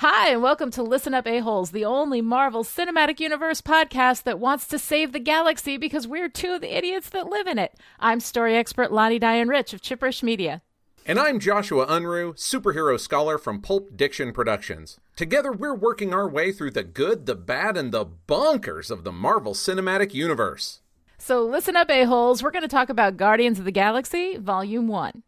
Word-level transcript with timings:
Hi, 0.00 0.28
and 0.28 0.40
welcome 0.40 0.70
to 0.70 0.82
Listen 0.84 1.12
Up 1.12 1.26
A-Holes, 1.26 1.72
the 1.72 1.84
only 1.84 2.20
Marvel 2.20 2.62
Cinematic 2.62 3.18
Universe 3.18 3.60
podcast 3.60 4.22
that 4.22 4.38
wants 4.38 4.68
to 4.68 4.78
save 4.78 5.10
the 5.10 5.18
galaxy 5.18 5.76
because 5.76 6.06
we're 6.06 6.28
two 6.28 6.52
of 6.52 6.60
the 6.60 6.76
idiots 6.76 7.08
that 7.08 7.26
live 7.26 7.48
in 7.48 7.58
it. 7.58 7.74
I'm 7.98 8.20
story 8.20 8.56
expert 8.56 8.92
Lonnie 8.92 9.18
Diane 9.18 9.48
Rich 9.48 9.72
of 9.72 9.82
Chipperish 9.82 10.22
Media. 10.22 10.62
And 11.04 11.18
I'm 11.18 11.40
Joshua 11.40 11.84
Unruh, 11.88 12.34
superhero 12.34 13.00
scholar 13.00 13.38
from 13.38 13.60
Pulp 13.60 13.96
Diction 13.96 14.30
Productions. 14.32 15.00
Together, 15.16 15.50
we're 15.50 15.74
working 15.74 16.14
our 16.14 16.28
way 16.28 16.52
through 16.52 16.70
the 16.70 16.84
good, 16.84 17.26
the 17.26 17.34
bad, 17.34 17.76
and 17.76 17.90
the 17.90 18.06
bonkers 18.06 18.92
of 18.92 19.02
the 19.02 19.10
Marvel 19.10 19.52
Cinematic 19.52 20.14
Universe. 20.14 20.80
So, 21.18 21.44
listen 21.44 21.74
up, 21.74 21.90
A-Holes. 21.90 22.40
We're 22.40 22.52
going 22.52 22.62
to 22.62 22.68
talk 22.68 22.88
about 22.88 23.16
Guardians 23.16 23.58
of 23.58 23.64
the 23.64 23.72
Galaxy, 23.72 24.36
Volume 24.36 24.86
1. 24.86 25.24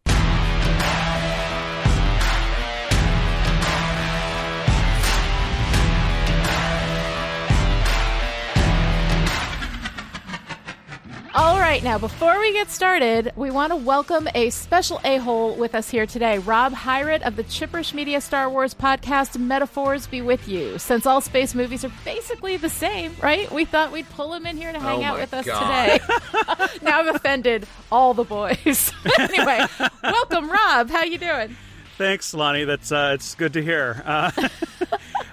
All 11.32 11.60
right, 11.60 11.82
now 11.84 11.96
before 11.96 12.40
we 12.40 12.52
get 12.52 12.70
started, 12.70 13.32
we 13.36 13.52
want 13.52 13.70
to 13.70 13.76
welcome 13.76 14.26
a 14.34 14.50
special 14.50 15.00
a 15.04 15.18
hole 15.18 15.54
with 15.54 15.76
us 15.76 15.88
here 15.88 16.04
today, 16.04 16.38
Rob 16.38 16.72
Hyrat 16.72 17.22
of 17.22 17.36
the 17.36 17.44
Chipperish 17.44 17.94
Media 17.94 18.20
Star 18.20 18.50
Wars 18.50 18.74
podcast, 18.74 19.38
Metaphors 19.38 20.08
Be 20.08 20.22
With 20.22 20.48
You. 20.48 20.76
Since 20.78 21.06
all 21.06 21.20
space 21.20 21.54
movies 21.54 21.84
are 21.84 21.92
basically 22.04 22.56
the 22.56 22.68
same, 22.68 23.14
right? 23.22 23.50
We 23.52 23.64
thought 23.64 23.92
we'd 23.92 24.10
pull 24.10 24.34
him 24.34 24.44
in 24.44 24.56
here 24.56 24.72
to 24.72 24.80
hang 24.80 25.02
Oh 25.02 25.04
out 25.04 25.14
my 25.14 25.20
with 25.20 25.32
us 25.34 25.46
God. 25.46 26.00
today. 26.00 26.78
now 26.82 26.98
I've 27.00 27.14
offended 27.14 27.64
all 27.92 28.12
the 28.12 28.24
boys. 28.24 28.92
anyway, 29.20 29.64
welcome, 30.02 30.50
Rob. 30.50 30.90
How 30.90 31.04
you 31.04 31.18
doing? 31.18 31.56
Thanks, 31.96 32.34
Lonnie. 32.34 32.64
That's 32.64 32.90
uh, 32.90 33.12
it's 33.14 33.36
good 33.36 33.52
to 33.52 33.62
hear. 33.62 34.02
Uh, 34.04 34.30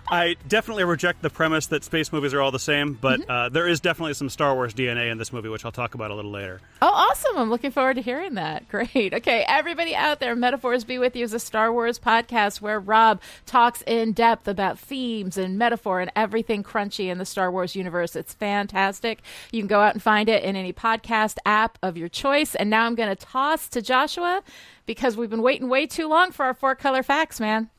I 0.09 0.35
definitely 0.47 0.83
reject 0.85 1.21
the 1.21 1.29
premise 1.29 1.67
that 1.67 1.83
space 1.83 2.11
movies 2.13 2.33
are 2.33 2.41
all 2.41 2.51
the 2.51 2.59
same, 2.59 2.93
but 2.93 3.19
Mm-hmm. 3.21 3.31
uh, 3.31 3.49
there 3.49 3.67
is 3.67 3.79
definitely 3.79 4.13
some 4.13 4.29
Star 4.29 4.53
Wars 4.53 4.73
DNA 4.73 5.11
in 5.11 5.17
this 5.17 5.33
movie, 5.33 5.49
which 5.49 5.65
I'll 5.65 5.71
talk 5.71 5.95
about 5.95 6.11
a 6.11 6.15
little 6.15 6.31
later. 6.31 6.61
Oh, 6.81 6.87
awesome. 6.87 7.37
I'm 7.37 7.49
looking 7.49 7.71
forward 7.71 7.95
to 7.95 8.01
hearing 8.01 8.35
that. 8.35 8.67
Great. 8.69 9.13
Okay, 9.13 9.43
everybody 9.47 9.95
out 9.95 10.19
there, 10.19 10.35
Metaphors 10.35 10.83
Be 10.83 10.97
With 10.99 11.15
You 11.15 11.23
is 11.23 11.33
a 11.33 11.39
Star 11.39 11.71
Wars 11.73 11.99
podcast 11.99 12.61
where 12.61 12.79
Rob 12.79 13.21
talks 13.45 13.81
in 13.87 14.11
depth 14.13 14.47
about 14.47 14.77
themes 14.77 15.37
and 15.37 15.57
metaphor 15.57 15.99
and 16.01 16.11
everything 16.15 16.63
crunchy 16.63 17.07
in 17.07 17.17
the 17.17 17.25
Star 17.25 17.51
Wars 17.51 17.75
universe. 17.75 18.15
It's 18.15 18.33
fantastic. 18.33 19.21
You 19.51 19.61
can 19.61 19.67
go 19.67 19.79
out 19.81 19.93
and 19.93 20.03
find 20.03 20.29
it 20.29 20.43
in 20.43 20.55
any 20.55 20.73
podcast 20.73 21.37
app 21.45 21.77
of 21.81 21.97
your 21.97 22.09
choice. 22.09 22.55
And 22.55 22.69
now 22.69 22.85
I'm 22.85 22.95
going 22.95 23.09
to 23.09 23.15
toss 23.15 23.67
to 23.69 23.81
Joshua 23.81 24.43
because 24.85 25.17
we've 25.17 25.29
been 25.29 25.41
waiting 25.41 25.69
way 25.69 25.87
too 25.87 26.07
long 26.07 26.31
for 26.31 26.45
our 26.45 26.53
four 26.53 26.75
color 26.75 27.03
facts, 27.03 27.39
man. 27.39 27.69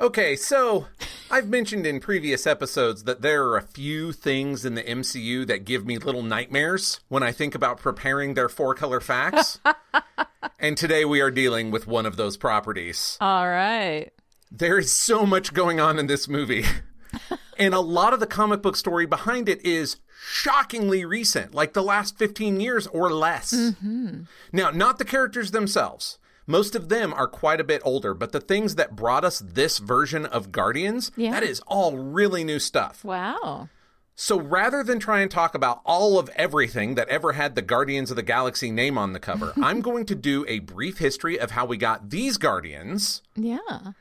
Okay, 0.00 0.34
so 0.34 0.86
I've 1.30 1.48
mentioned 1.48 1.86
in 1.86 2.00
previous 2.00 2.46
episodes 2.46 3.04
that 3.04 3.22
there 3.22 3.44
are 3.44 3.56
a 3.56 3.62
few 3.62 4.12
things 4.12 4.64
in 4.64 4.74
the 4.74 4.82
MCU 4.82 5.46
that 5.46 5.64
give 5.64 5.86
me 5.86 5.98
little 5.98 6.22
nightmares 6.22 7.00
when 7.08 7.22
I 7.22 7.30
think 7.30 7.54
about 7.54 7.78
preparing 7.78 8.34
their 8.34 8.48
four 8.48 8.74
color 8.74 9.00
facts. 9.00 9.60
and 10.58 10.76
today 10.76 11.04
we 11.04 11.20
are 11.20 11.30
dealing 11.30 11.70
with 11.70 11.86
one 11.86 12.06
of 12.06 12.16
those 12.16 12.36
properties. 12.36 13.16
All 13.20 13.46
right. 13.48 14.10
There 14.50 14.78
is 14.78 14.90
so 14.92 15.24
much 15.24 15.54
going 15.54 15.78
on 15.78 15.98
in 15.98 16.08
this 16.08 16.28
movie. 16.28 16.64
and 17.58 17.72
a 17.72 17.80
lot 17.80 18.12
of 18.12 18.20
the 18.20 18.26
comic 18.26 18.62
book 18.62 18.76
story 18.76 19.06
behind 19.06 19.48
it 19.48 19.64
is 19.64 19.98
shockingly 20.26 21.04
recent, 21.04 21.54
like 21.54 21.72
the 21.72 21.82
last 21.82 22.18
15 22.18 22.60
years 22.60 22.88
or 22.88 23.12
less. 23.12 23.52
Mm-hmm. 23.52 24.22
Now, 24.52 24.70
not 24.70 24.98
the 24.98 25.04
characters 25.04 25.52
themselves. 25.52 26.18
Most 26.46 26.74
of 26.74 26.88
them 26.88 27.12
are 27.14 27.26
quite 27.26 27.60
a 27.60 27.64
bit 27.64 27.80
older, 27.84 28.12
but 28.14 28.32
the 28.32 28.40
things 28.40 28.74
that 28.74 28.94
brought 28.96 29.24
us 29.24 29.38
this 29.40 29.78
version 29.78 30.26
of 30.26 30.52
Guardians, 30.52 31.10
Yeah. 31.16 31.30
that 31.32 31.42
is 31.42 31.60
all 31.66 31.96
really 31.96 32.44
new 32.44 32.58
stuff. 32.58 33.04
Wow. 33.04 33.68
So 34.16 34.38
rather 34.38 34.84
than 34.84 35.00
try 35.00 35.20
and 35.22 35.30
talk 35.30 35.54
about 35.56 35.80
all 35.84 36.18
of 36.18 36.28
everything 36.36 36.94
that 36.94 37.08
ever 37.08 37.32
had 37.32 37.54
the 37.56 37.62
Guardians 37.62 38.10
of 38.10 38.16
the 38.16 38.22
Galaxy 38.22 38.70
name 38.70 38.96
on 38.96 39.12
the 39.12 39.18
cover, 39.18 39.52
I'm 39.62 39.80
going 39.80 40.06
to 40.06 40.14
do 40.14 40.44
a 40.46 40.60
brief 40.60 40.98
history 40.98 41.38
of 41.40 41.52
how 41.52 41.64
we 41.66 41.76
got 41.76 42.10
these 42.10 42.36
Guardians 42.36 43.22
Yeah. 43.34 43.92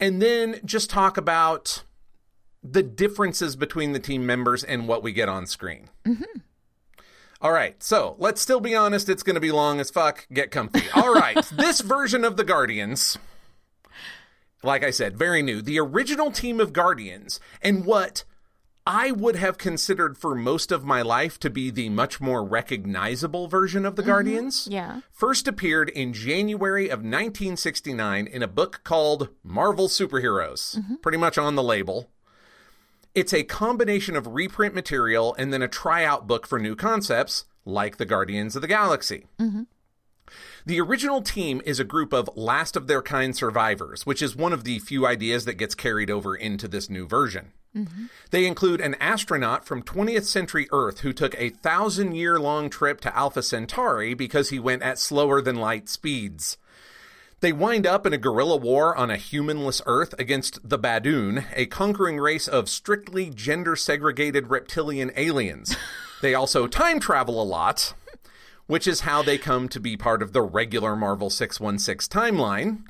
and 0.00 0.22
then 0.22 0.60
just 0.64 0.88
talk 0.88 1.16
about 1.18 1.84
the 2.62 2.82
differences 2.82 3.56
between 3.56 3.92
the 3.92 4.00
team 4.00 4.24
members 4.24 4.64
and 4.64 4.88
what 4.88 5.02
we 5.02 5.12
get 5.12 5.28
on 5.28 5.46
screen. 5.46 5.90
Mm-hmm. 6.06 6.40
All 7.40 7.52
right, 7.52 7.80
so 7.82 8.16
let's 8.18 8.40
still 8.40 8.60
be 8.60 8.74
honest. 8.74 9.08
It's 9.08 9.22
going 9.22 9.34
to 9.34 9.40
be 9.40 9.52
long 9.52 9.78
as 9.78 9.90
fuck. 9.90 10.26
Get 10.32 10.50
comfy. 10.50 10.82
All 10.94 11.14
right, 11.14 11.44
this 11.52 11.80
version 11.80 12.24
of 12.24 12.36
the 12.36 12.44
Guardians, 12.44 13.16
like 14.64 14.82
I 14.82 14.90
said, 14.90 15.16
very 15.16 15.42
new. 15.42 15.62
The 15.62 15.78
original 15.78 16.32
team 16.32 16.58
of 16.58 16.72
Guardians, 16.72 17.38
and 17.62 17.84
what 17.84 18.24
I 18.88 19.10
would 19.12 19.36
have 19.36 19.58
considered 19.58 20.16
for 20.16 20.34
most 20.34 20.72
of 20.72 20.82
my 20.82 21.02
life 21.02 21.38
to 21.40 21.50
be 21.50 21.70
the 21.70 21.90
much 21.90 22.22
more 22.22 22.42
recognizable 22.42 23.46
version 23.46 23.84
of 23.84 23.96
the 23.96 24.02
mm-hmm. 24.02 24.10
Guardians 24.10 24.66
Yeah. 24.70 25.00
first 25.12 25.46
appeared 25.46 25.90
in 25.90 26.14
January 26.14 26.86
of 26.86 27.00
1969 27.00 28.26
in 28.26 28.42
a 28.42 28.48
book 28.48 28.80
called 28.84 29.28
Marvel 29.44 29.88
Superheroes, 29.88 30.78
mm-hmm. 30.78 30.94
pretty 31.02 31.18
much 31.18 31.36
on 31.36 31.54
the 31.54 31.62
label. 31.62 32.08
It's 33.18 33.34
a 33.34 33.42
combination 33.42 34.14
of 34.14 34.28
reprint 34.28 34.76
material 34.76 35.34
and 35.36 35.52
then 35.52 35.60
a 35.60 35.66
tryout 35.66 36.28
book 36.28 36.46
for 36.46 36.60
new 36.60 36.76
concepts, 36.76 37.46
like 37.64 37.96
the 37.96 38.04
Guardians 38.04 38.54
of 38.54 38.62
the 38.62 38.68
Galaxy. 38.68 39.26
Mm-hmm. 39.40 39.62
The 40.64 40.80
original 40.80 41.20
team 41.20 41.60
is 41.66 41.80
a 41.80 41.84
group 41.84 42.12
of 42.12 42.30
last 42.36 42.76
of 42.76 42.86
their 42.86 43.02
kind 43.02 43.34
survivors, 43.34 44.06
which 44.06 44.22
is 44.22 44.36
one 44.36 44.52
of 44.52 44.62
the 44.62 44.78
few 44.78 45.04
ideas 45.04 45.46
that 45.46 45.54
gets 45.54 45.74
carried 45.74 46.12
over 46.12 46.36
into 46.36 46.68
this 46.68 46.88
new 46.88 47.08
version. 47.08 47.50
Mm-hmm. 47.74 48.04
They 48.30 48.46
include 48.46 48.80
an 48.80 48.94
astronaut 49.00 49.64
from 49.64 49.82
20th 49.82 50.26
century 50.26 50.68
Earth 50.70 51.00
who 51.00 51.12
took 51.12 51.34
a 51.36 51.50
thousand 51.50 52.14
year 52.14 52.38
long 52.38 52.70
trip 52.70 53.00
to 53.00 53.16
Alpha 53.16 53.42
Centauri 53.42 54.14
because 54.14 54.50
he 54.50 54.60
went 54.60 54.84
at 54.84 54.96
slower 54.96 55.42
than 55.42 55.56
light 55.56 55.88
speeds. 55.88 56.56
They 57.40 57.52
wind 57.52 57.86
up 57.86 58.04
in 58.04 58.12
a 58.12 58.18
guerrilla 58.18 58.56
war 58.56 58.96
on 58.96 59.12
a 59.12 59.16
humanless 59.16 59.80
Earth 59.86 60.12
against 60.18 60.68
the 60.68 60.78
Badoon, 60.78 61.44
a 61.54 61.66
conquering 61.66 62.18
race 62.18 62.48
of 62.48 62.68
strictly 62.68 63.30
gender 63.30 63.76
segregated 63.76 64.50
reptilian 64.50 65.12
aliens. 65.14 65.76
they 66.22 66.34
also 66.34 66.66
time 66.66 66.98
travel 66.98 67.40
a 67.40 67.44
lot, 67.44 67.94
which 68.66 68.88
is 68.88 69.02
how 69.02 69.22
they 69.22 69.38
come 69.38 69.68
to 69.68 69.78
be 69.78 69.96
part 69.96 70.20
of 70.20 70.32
the 70.32 70.42
regular 70.42 70.96
Marvel 70.96 71.30
616 71.30 72.08
timeline. 72.08 72.82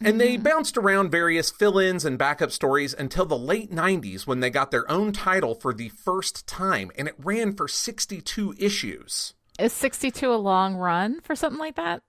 And 0.00 0.20
they 0.20 0.34
mm-hmm. 0.34 0.42
bounced 0.42 0.76
around 0.76 1.12
various 1.12 1.52
fill 1.52 1.78
ins 1.78 2.04
and 2.04 2.18
backup 2.18 2.50
stories 2.50 2.94
until 2.94 3.26
the 3.26 3.38
late 3.38 3.70
90s 3.70 4.26
when 4.26 4.40
they 4.40 4.50
got 4.50 4.72
their 4.72 4.90
own 4.90 5.12
title 5.12 5.54
for 5.54 5.72
the 5.72 5.90
first 5.90 6.48
time, 6.48 6.90
and 6.98 7.06
it 7.06 7.14
ran 7.16 7.54
for 7.54 7.68
62 7.68 8.56
issues. 8.58 9.34
Is 9.56 9.72
62 9.72 10.32
a 10.32 10.34
long 10.34 10.74
run 10.74 11.20
for 11.20 11.36
something 11.36 11.60
like 11.60 11.76
that? 11.76 12.02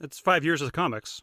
It's 0.00 0.18
five 0.18 0.44
years 0.44 0.62
of 0.62 0.72
comics. 0.72 1.22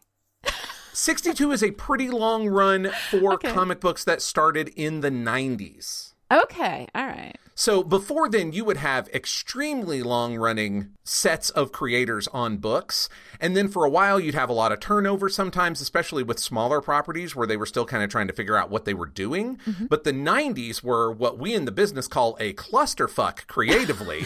62 0.94 1.52
is 1.52 1.64
a 1.64 1.72
pretty 1.72 2.10
long 2.10 2.48
run 2.48 2.92
for 3.12 3.34
Okay. 3.34 3.52
comic 3.52 3.80
books 3.80 4.04
that 4.04 4.22
started 4.22 4.70
in 4.76 5.02
the 5.02 5.12
90s. 5.12 6.14
Okay. 6.32 6.88
All 6.94 7.06
right. 7.06 7.36
So 7.56 7.84
before 7.84 8.30
then, 8.30 8.52
you 8.52 8.66
would 8.66 8.78
have 8.78 9.08
extremely 9.10 10.04
long 10.04 10.36
running 10.36 10.90
sets 11.04 11.50
of 11.52 11.72
creators 11.72 12.28
on 12.30 12.58
books. 12.58 13.10
And 13.40 13.56
then 13.56 13.68
for 13.68 13.86
a 13.86 13.90
while, 13.90 14.20
you'd 14.20 14.36
have 14.36 14.50
a 14.50 14.54
lot 14.54 14.72
of 14.72 14.80
turnover 14.80 15.30
sometimes, 15.30 15.80
especially 15.82 16.22
with 16.24 16.38
smaller 16.38 16.82
properties 16.82 17.36
where 17.36 17.48
they 17.48 17.58
were 17.58 17.66
still 17.66 17.86
kind 17.86 18.04
of 18.04 18.10
trying 18.10 18.28
to 18.28 18.34
figure 18.34 18.58
out 18.58 18.70
what 18.70 18.86
they 18.86 18.94
were 18.94 19.06
doing. 19.08 19.58
Mm-hmm. 19.66 19.86
But 19.86 20.04
the 20.04 20.12
90s 20.12 20.84
were 20.84 21.12
what 21.12 21.40
we 21.40 21.54
in 21.54 21.66
the 21.66 21.72
business 21.72 22.08
call 22.08 22.38
a 22.40 22.54
clusterfuck 22.54 23.48
creatively. 23.48 24.26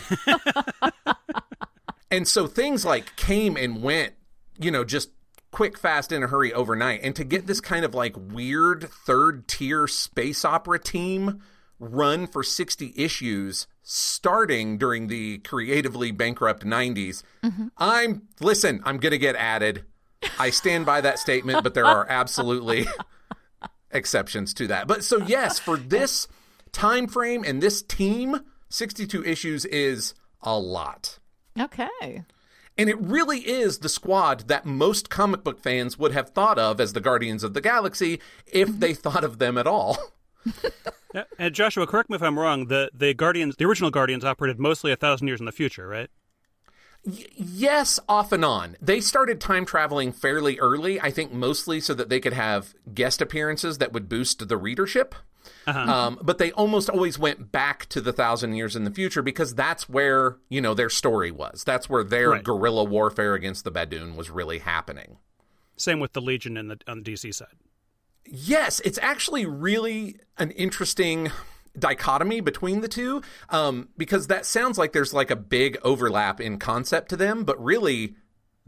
and 2.11 2.27
so 2.27 2.47
things 2.47 2.83
like 2.85 3.15
came 3.15 3.55
and 3.55 3.81
went, 3.83 4.13
you 4.61 4.71
know, 4.71 4.83
just 4.83 5.09
quick, 5.51 5.77
fast, 5.77 6.11
in 6.11 6.23
a 6.23 6.27
hurry 6.27 6.53
overnight. 6.53 7.01
And 7.03 7.15
to 7.15 7.23
get 7.23 7.47
this 7.47 7.59
mm-hmm. 7.59 7.73
kind 7.73 7.85
of 7.85 7.93
like 7.93 8.15
weird 8.17 8.89
third 8.89 9.47
tier 9.47 9.87
space 9.87 10.45
opera 10.45 10.79
team 10.79 11.41
run 11.79 12.27
for 12.27 12.43
60 12.43 12.93
issues 12.95 13.67
starting 13.81 14.77
during 14.77 15.07
the 15.07 15.39
creatively 15.39 16.11
bankrupt 16.11 16.63
90s, 16.63 17.23
mm-hmm. 17.43 17.67
I'm, 17.77 18.27
listen, 18.39 18.81
I'm 18.85 18.97
going 18.97 19.11
to 19.11 19.17
get 19.17 19.35
added. 19.35 19.83
I 20.39 20.51
stand 20.51 20.85
by 20.85 21.01
that 21.01 21.19
statement, 21.19 21.63
but 21.63 21.73
there 21.73 21.85
are 21.85 22.05
absolutely 22.07 22.87
exceptions 23.91 24.53
to 24.55 24.67
that. 24.67 24.87
But 24.87 25.03
so, 25.03 25.17
yes, 25.17 25.59
for 25.59 25.77
this 25.77 26.27
time 26.71 27.07
frame 27.07 27.43
and 27.43 27.61
this 27.61 27.81
team, 27.81 28.41
62 28.69 29.25
issues 29.25 29.65
is 29.65 30.13
a 30.41 30.57
lot. 30.57 31.19
Okay. 31.59 32.23
And 32.77 32.89
it 32.89 32.99
really 32.99 33.39
is 33.39 33.79
the 33.79 33.89
squad 33.89 34.47
that 34.47 34.65
most 34.65 35.09
comic 35.09 35.43
book 35.43 35.59
fans 35.59 35.99
would 35.99 36.13
have 36.13 36.29
thought 36.29 36.57
of 36.57 36.79
as 36.79 36.93
the 36.93 37.01
Guardians 37.01 37.43
of 37.43 37.53
the 37.53 37.61
Galaxy 37.61 38.19
if 38.47 38.69
mm-hmm. 38.69 38.79
they 38.79 38.93
thought 38.93 39.23
of 39.23 39.39
them 39.39 39.57
at 39.57 39.67
all. 39.67 39.97
Yeah, 41.13 41.23
and 41.37 41.53
Joshua, 41.53 41.85
correct 41.87 42.09
me 42.09 42.15
if 42.15 42.21
I'm 42.21 42.39
wrong. 42.39 42.67
The 42.67 42.89
the 42.93 43.13
Guardians, 43.13 43.55
the 43.57 43.65
original 43.65 43.91
Guardians, 43.91 44.23
operated 44.23 44.59
mostly 44.59 44.91
a 44.91 44.95
thousand 44.95 45.27
years 45.27 45.39
in 45.39 45.45
the 45.45 45.51
future, 45.51 45.87
right? 45.87 46.09
Y- 47.03 47.25
yes, 47.35 47.99
off 48.07 48.31
and 48.31 48.45
on. 48.45 48.77
They 48.81 49.01
started 49.01 49.41
time 49.41 49.65
traveling 49.65 50.11
fairly 50.11 50.57
early, 50.59 51.01
I 51.01 51.11
think 51.11 51.33
mostly 51.33 51.79
so 51.81 51.93
that 51.95 52.09
they 52.09 52.19
could 52.19 52.33
have 52.33 52.73
guest 52.93 53.21
appearances 53.21 53.79
that 53.79 53.91
would 53.91 54.07
boost 54.07 54.47
the 54.47 54.57
readership. 54.57 55.15
Um, 55.65 56.19
but 56.21 56.37
they 56.37 56.51
almost 56.53 56.89
always 56.89 57.17
went 57.19 57.51
back 57.51 57.85
to 57.89 58.01
the 58.01 58.13
thousand 58.13 58.53
years 58.55 58.75
in 58.75 58.83
the 58.83 58.91
future 58.91 59.21
because 59.21 59.55
that's 59.55 59.87
where, 59.87 60.37
you 60.49 60.61
know, 60.61 60.73
their 60.73 60.89
story 60.89 61.31
was. 61.31 61.63
That's 61.63 61.89
where 61.89 62.03
their 62.03 62.31
Right. 62.31 62.43
guerrilla 62.43 62.83
warfare 62.83 63.33
against 63.33 63.63
the 63.63 63.71
Badoon 63.71 64.15
was 64.15 64.29
really 64.29 64.59
happening. 64.59 65.17
Same 65.77 65.99
with 65.99 66.13
the 66.13 66.21
Legion 66.21 66.57
in 66.57 66.67
the, 66.67 66.77
on 66.87 67.03
the 67.03 67.11
DC 67.13 67.33
side. 67.33 67.47
Yes, 68.25 68.79
it's 68.81 68.99
actually 69.01 69.45
really 69.45 70.17
an 70.37 70.51
interesting 70.51 71.31
dichotomy 71.77 72.41
between 72.41 72.81
the 72.81 72.87
two 72.87 73.21
um, 73.49 73.89
because 73.97 74.27
that 74.27 74.45
sounds 74.45 74.77
like 74.77 74.91
there's 74.93 75.13
like 75.13 75.31
a 75.31 75.35
big 75.35 75.77
overlap 75.83 76.39
in 76.41 76.59
concept 76.59 77.09
to 77.09 77.15
them, 77.15 77.43
but 77.43 77.61
really 77.63 78.15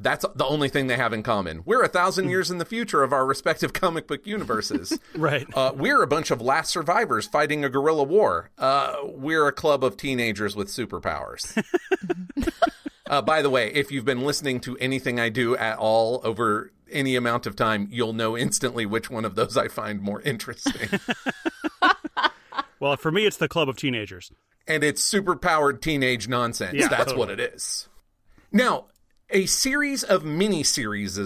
that's 0.03 0.25
the 0.35 0.45
only 0.45 0.69
thing 0.69 0.87
they 0.87 0.97
have 0.97 1.13
in 1.13 1.23
common. 1.23 1.63
We're 1.65 1.81
a 1.83 1.87
thousand 1.87 2.29
years 2.29 2.51
in 2.51 2.57
the 2.59 2.65
future 2.65 3.01
of 3.03 3.11
our 3.13 3.25
respective 3.25 3.73
comic 3.83 4.07
book 4.07 4.25
universes. 4.27 4.97
Right. 5.15 5.47
Uh, 5.55 5.71
we're 5.75 6.01
a 6.03 6.07
bunch 6.07 6.31
of 6.31 6.41
last 6.41 6.71
survivors 6.71 7.25
fighting 7.27 7.63
a 7.63 7.69
guerrilla 7.69 8.03
war. 8.03 8.49
Uh, 8.57 8.95
we're 9.05 9.47
a 9.47 9.51
club 9.51 9.83
of 9.83 9.95
teenagers 9.95 10.55
with 10.55 10.67
superpowers. 10.69 11.63
uh, 13.09 13.21
by 13.21 13.41
the 13.41 13.49
way, 13.49 13.71
if 13.73 13.91
you've 13.91 14.05
been 14.05 14.21
listening 14.21 14.59
to 14.61 14.77
anything 14.77 15.19
I 15.19 15.29
do 15.29 15.55
at 15.55 15.77
all 15.77 16.19
over 16.23 16.71
any 16.91 17.15
amount 17.15 17.45
of 17.45 17.55
time, 17.55 17.87
you'll 17.91 18.13
know 18.13 18.37
instantly 18.37 18.85
which 18.85 19.09
one 19.09 19.23
of 19.25 19.35
those 19.35 19.55
I 19.55 19.67
find 19.67 20.01
more 20.01 20.21
interesting. 20.21 20.99
Well, 22.79 22.97
for 22.97 23.11
me, 23.11 23.25
it's 23.25 23.37
the 23.37 23.47
Club 23.47 23.69
of 23.69 23.77
Teenagers. 23.77 24.31
and 24.67 24.83
it's 24.83 25.01
superpowered 25.09 25.81
teenage 25.81 26.27
nonsense. 26.27 26.73
Yeah, 26.75 26.87
That's 26.89 27.11
totally. 27.13 27.19
what 27.19 27.29
it 27.29 27.39
is. 27.53 27.87
Now, 28.51 28.85
a 29.33 29.47
series 29.47 30.03
of 30.03 30.23
mini 30.23 30.63
series 30.63 31.17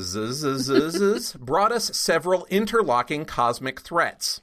brought 1.39 1.73
us 1.73 1.95
several 1.97 2.47
interlocking 2.49 3.25
cosmic 3.25 3.81
threats. 3.81 4.39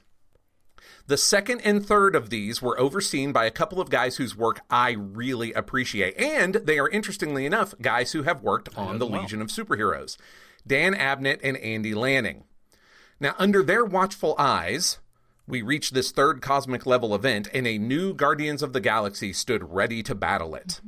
The 1.07 1.17
second 1.17 1.61
and 1.61 1.83
third 1.83 2.15
of 2.15 2.29
these 2.29 2.61
were 2.61 2.79
overseen 2.79 3.31
by 3.31 3.45
a 3.45 3.51
couple 3.51 3.81
of 3.81 3.89
guys 3.89 4.17
whose 4.17 4.37
work 4.37 4.61
I 4.69 4.91
really 4.91 5.51
appreciate. 5.53 6.15
And 6.19 6.55
they 6.55 6.77
are, 6.77 6.89
interestingly 6.89 7.45
enough, 7.45 7.73
guys 7.81 8.11
who 8.11 8.23
have 8.23 8.43
worked 8.43 8.69
on 8.77 8.99
the 8.99 9.07
Legion 9.07 9.41
of 9.41 9.47
Superheroes 9.47 10.17
Dan 10.65 10.93
Abnett 10.93 11.39
and 11.43 11.57
Andy 11.57 11.95
Lanning. 11.95 12.43
Now, 13.19 13.33
under 13.39 13.63
their 13.63 13.85
watchful 13.85 14.35
eyes, 14.37 14.99
we 15.47 15.61
reached 15.61 15.93
this 15.93 16.11
third 16.11 16.41
cosmic 16.41 16.85
level 16.85 17.15
event, 17.15 17.47
and 17.53 17.67
a 17.67 17.77
new 17.77 18.13
Guardians 18.13 18.61
of 18.61 18.73
the 18.73 18.81
Galaxy 18.81 19.33
stood 19.33 19.71
ready 19.71 20.03
to 20.03 20.15
battle 20.15 20.53
it. 20.55 20.81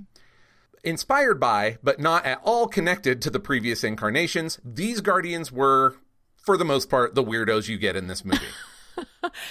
Inspired 0.87 1.37
by, 1.37 1.79
but 1.83 1.99
not 1.99 2.25
at 2.25 2.39
all 2.45 2.65
connected 2.65 3.21
to 3.23 3.29
the 3.29 3.41
previous 3.41 3.83
incarnations, 3.83 4.57
these 4.63 5.01
Guardians 5.01 5.51
were, 5.51 5.97
for 6.37 6.55
the 6.55 6.63
most 6.63 6.89
part, 6.89 7.13
the 7.13 7.21
weirdos 7.21 7.67
you 7.67 7.77
get 7.77 7.97
in 7.97 8.07
this 8.07 8.23
movie. 8.23 8.39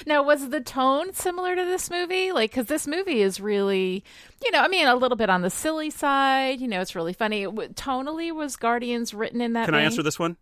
Now, 0.06 0.25
was 0.25 0.49
the 0.49 0.61
tone 0.61 1.12
similar 1.12 1.55
to 1.55 1.65
this 1.65 1.88
movie? 1.88 2.33
Like, 2.33 2.50
because 2.50 2.67
this 2.67 2.87
movie 2.87 3.21
is 3.21 3.38
really, 3.41 4.03
you 4.43 4.50
know, 4.50 4.61
I 4.61 4.67
mean, 4.67 4.88
a 4.88 4.97
little 4.97 5.17
bit 5.17 5.31
on 5.31 5.43
the 5.43 5.50
silly 5.50 5.91
side. 5.91 6.61
You 6.61 6.67
know, 6.67 6.81
it's 6.81 6.97
really 6.97 7.12
funny. 7.12 7.44
Tonally, 7.44 8.35
was 8.35 8.56
Guardians 8.56 9.15
written 9.15 9.41
in 9.41 9.53
that? 9.53 9.67
Can 9.67 9.75
I 9.75 9.82
answer 9.82 10.03
this 10.03 10.19
one? 10.19 10.37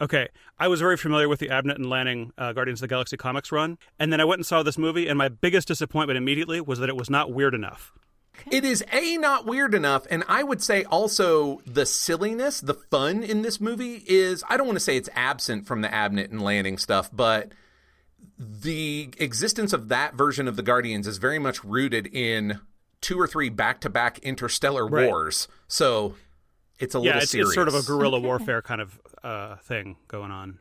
Okay. 0.00 0.28
I 0.58 0.68
was 0.68 0.80
very 0.80 0.98
familiar 0.98 1.28
with 1.30 1.38
the 1.38 1.48
Abnett 1.48 1.76
and 1.76 1.88
Lanning 1.88 2.32
uh, 2.36 2.52
Guardians 2.52 2.80
of 2.80 2.88
the 2.88 2.92
Galaxy 2.92 3.16
comics 3.16 3.52
run, 3.52 3.78
and 3.98 4.12
then 4.12 4.20
I 4.20 4.24
went 4.24 4.40
and 4.40 4.46
saw 4.46 4.62
this 4.62 4.76
movie, 4.76 5.06
and 5.08 5.16
my 5.16 5.28
biggest 5.28 5.68
disappointment 5.68 6.18
immediately 6.18 6.60
was 6.60 6.78
that 6.80 6.90
it 6.90 6.96
was 6.96 7.08
not 7.08 7.32
weird 7.32 7.54
enough. 7.54 7.92
It 8.50 8.64
is 8.64 8.84
A, 8.92 9.16
not 9.16 9.46
weird 9.46 9.74
enough, 9.74 10.06
and 10.10 10.24
I 10.28 10.42
would 10.42 10.62
say 10.62 10.84
also 10.84 11.60
the 11.66 11.86
silliness, 11.86 12.60
the 12.60 12.74
fun 12.74 13.22
in 13.22 13.42
this 13.42 13.60
movie 13.60 14.02
is, 14.06 14.42
I 14.48 14.56
don't 14.56 14.66
want 14.66 14.76
to 14.76 14.84
say 14.84 14.96
it's 14.96 15.08
absent 15.14 15.66
from 15.66 15.80
the 15.80 15.88
Abnett 15.88 16.30
and 16.30 16.42
Lanning 16.42 16.78
stuff, 16.78 17.10
but 17.12 17.52
the 18.38 19.10
existence 19.18 19.72
of 19.72 19.88
that 19.88 20.14
version 20.14 20.48
of 20.48 20.56
the 20.56 20.62
Guardians 20.62 21.06
is 21.06 21.18
very 21.18 21.38
much 21.38 21.62
rooted 21.64 22.06
in 22.06 22.60
two 23.00 23.18
or 23.18 23.26
three 23.26 23.48
back 23.48 23.80
to 23.80 23.90
back 23.90 24.18
interstellar 24.20 24.86
Right. 24.86 25.08
wars. 25.08 25.48
So 25.68 26.14
it's 26.78 26.94
a 26.94 26.98
yeah, 26.98 27.04
little 27.04 27.22
it's, 27.22 27.30
serious. 27.30 27.48
it's 27.48 27.54
sort 27.54 27.68
of 27.68 27.74
a 27.74 27.82
guerrilla 27.82 28.20
warfare 28.20 28.62
kind 28.62 28.80
of 28.80 29.00
uh, 29.22 29.56
thing 29.56 29.96
going 30.08 30.30
on. 30.30 30.58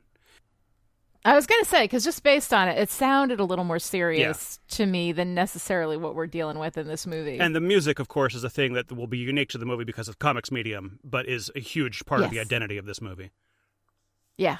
I 1.25 1.35
was 1.35 1.45
going 1.45 1.61
to 1.61 1.69
say 1.69 1.83
because 1.83 2.03
just 2.03 2.23
based 2.23 2.53
on 2.53 2.69
it, 2.69 2.77
it 2.77 2.89
sounded 2.89 3.39
a 3.39 3.43
little 3.43 3.65
more 3.65 3.79
serious 3.79 4.59
to 4.69 4.85
me 4.85 5.11
than 5.11 5.33
necessarily 5.33 5.97
what 5.97 6.15
we're 6.15 6.27
dealing 6.27 6.59
with 6.59 6.77
in 6.77 6.87
this 6.87 7.05
movie. 7.05 7.39
And 7.39 7.53
the 7.53 7.59
music, 7.59 7.99
of 7.99 8.07
course, 8.07 8.33
is 8.35 8.43
a 8.43 8.49
thing 8.49 8.73
that 8.73 8.91
will 8.91 9.07
be 9.07 9.17
unique 9.17 9.49
to 9.49 9.57
the 9.57 9.65
movie 9.65 9.83
because 9.83 10.07
of 10.07 10.17
comics 10.19 10.49
medium, 10.49 10.99
but 11.03 11.27
is 11.27 11.51
a 11.55 11.59
huge 11.59 12.05
part 12.05 12.21
of 12.21 12.31
the 12.31 12.39
identity 12.39 12.77
of 12.77 12.85
this 12.85 13.01
movie. 13.01 13.31
yeah, 14.37 14.57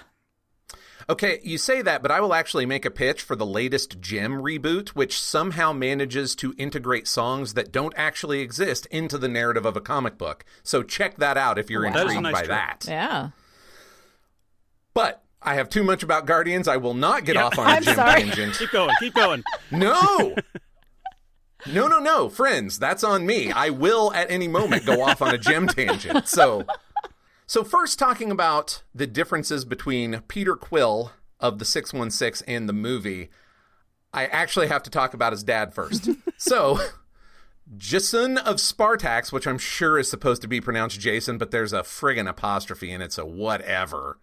Okay, 1.09 1.39
you 1.43 1.57
say 1.57 1.81
that, 1.81 2.01
but 2.03 2.11
I 2.11 2.19
will 2.21 2.33
actually 2.33 2.65
make 2.65 2.85
a 2.85 2.91
pitch 2.91 3.21
for 3.23 3.35
the 3.35 3.45
latest 3.45 3.99
Jem 3.99 4.33
reboot, 4.33 4.89
which 4.89 5.19
somehow 5.19 5.73
manages 5.73 6.35
to 6.35 6.53
integrate 6.57 7.07
songs 7.07 7.55
that 7.55 7.71
don't 7.71 7.93
actually 7.97 8.41
exist 8.41 8.85
into 8.87 9.17
the 9.17 9.27
narrative 9.27 9.65
of 9.65 9.75
a 9.75 9.81
comic 9.81 10.17
book. 10.17 10.45
So 10.61 10.83
check 10.83 11.17
that 11.17 11.37
out 11.37 11.57
if 11.57 11.69
you're 11.69 11.83
Wow. 11.83 11.93
That 11.93 12.07
is 12.07 12.13
a 12.13 12.17
intrigued 12.17 12.23
nice 12.23 12.33
by 12.33 12.39
trick. 12.39 12.49
that. 12.49 12.85
yeah. 12.87 13.29
But 14.93 15.23
I 15.41 15.55
have 15.55 15.69
too 15.69 15.83
much 15.83 16.03
about 16.03 16.25
Guardians. 16.25 16.67
I 16.67 16.77
will 16.77 16.93
not 16.93 17.23
get 17.25 17.35
Yeah. 17.35 17.45
off 17.45 17.57
on 17.57 17.67
a 17.67 17.69
I'm 17.69 17.83
Jem 17.83 17.95
sorry. 17.95 18.21
tangent. 18.23 18.55
Keep 18.57 18.71
going, 18.71 18.95
keep 18.99 19.13
going. 19.13 19.43
No! 19.71 20.35
No, 21.65 21.89
no, 21.89 21.99
no, 21.99 22.29
friends, 22.29 22.79
that's 22.79 23.03
on 23.03 23.25
me. 23.25 23.51
I 23.51 23.69
will 23.69 24.13
at 24.13 24.31
any 24.31 24.47
moment 24.47 24.85
go 24.85 25.01
off 25.03 25.21
on 25.21 25.33
a 25.35 25.37
Jem 25.37 25.67
tangent. 25.67 26.25
So, 26.29 26.63
so 27.47 27.65
first 27.65 27.99
talking 27.99 28.31
about 28.31 28.81
the 28.95 29.05
differences 29.05 29.65
between 29.65 30.21
Peter 30.29 30.55
Quill 30.55 31.11
of 31.37 31.59
the 31.59 31.65
616 31.65 32.47
and 32.47 32.69
the 32.69 32.73
movie, 32.73 33.29
I 34.13 34.27
actually 34.27 34.67
have 34.67 34.83
to 34.83 34.89
talk 34.89 35.13
about 35.13 35.33
his 35.33 35.43
dad 35.43 35.73
first. 35.73 36.09
so, 36.37 36.79
Jason 37.75 38.37
of 38.37 38.55
Spartax, 38.55 39.33
which 39.33 39.45
I'm 39.45 39.57
sure 39.59 39.99
is 39.99 40.09
supposed 40.09 40.41
to 40.43 40.47
be 40.47 40.61
pronounced 40.61 40.97
Jason, 41.01 41.37
but 41.37 41.51
there's 41.51 41.73
a 41.73 41.81
friggin' 41.81 42.29
apostrophe 42.29 42.89
in 42.89 43.01
it, 43.01 43.11
so 43.11 43.25
whatever. 43.25 44.17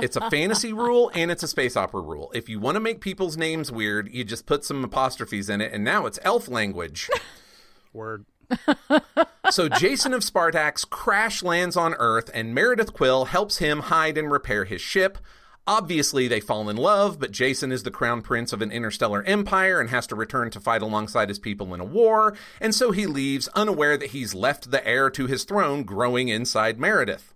It's 0.00 0.16
a 0.16 0.30
fantasy 0.30 0.72
rule 0.72 1.10
and 1.14 1.30
it's 1.30 1.42
a 1.42 1.48
space 1.48 1.76
opera 1.76 2.00
rule. 2.00 2.30
If 2.34 2.48
you 2.48 2.60
want 2.60 2.76
to 2.76 2.80
make 2.80 3.00
people's 3.00 3.36
names 3.36 3.72
weird, 3.72 4.12
you 4.12 4.24
just 4.24 4.46
put 4.46 4.64
some 4.64 4.84
apostrophes 4.84 5.48
in 5.48 5.60
it, 5.60 5.72
and 5.72 5.84
now 5.84 6.06
it's 6.06 6.18
elf 6.22 6.48
language. 6.48 7.10
Word. 7.92 8.24
so 9.50 9.68
Jason 9.68 10.12
of 10.12 10.22
Spartax 10.22 10.88
crash 10.88 11.42
lands 11.42 11.76
on 11.76 11.94
Earth, 11.94 12.30
and 12.34 12.54
Meredith 12.54 12.92
Quill 12.92 13.26
helps 13.26 13.58
him 13.58 13.80
hide 13.80 14.18
and 14.18 14.30
repair 14.30 14.64
his 14.64 14.80
ship. 14.80 15.18
Obviously, 15.66 16.26
they 16.26 16.40
fall 16.40 16.68
in 16.68 16.76
love, 16.76 17.20
but 17.20 17.30
Jason 17.30 17.70
is 17.70 17.82
the 17.82 17.90
crown 17.90 18.22
prince 18.22 18.52
of 18.52 18.62
an 18.62 18.72
interstellar 18.72 19.22
empire 19.22 19.80
and 19.80 19.90
has 19.90 20.06
to 20.08 20.16
return 20.16 20.50
to 20.50 20.60
fight 20.60 20.82
alongside 20.82 21.28
his 21.28 21.38
people 21.38 21.72
in 21.74 21.80
a 21.80 21.84
war, 21.84 22.34
and 22.60 22.74
so 22.74 22.90
he 22.90 23.06
leaves, 23.06 23.48
unaware 23.54 23.96
that 23.96 24.10
he's 24.10 24.34
left 24.34 24.70
the 24.70 24.84
heir 24.86 25.10
to 25.10 25.26
his 25.26 25.44
throne 25.44 25.84
growing 25.84 26.28
inside 26.28 26.80
Meredith. 26.80 27.34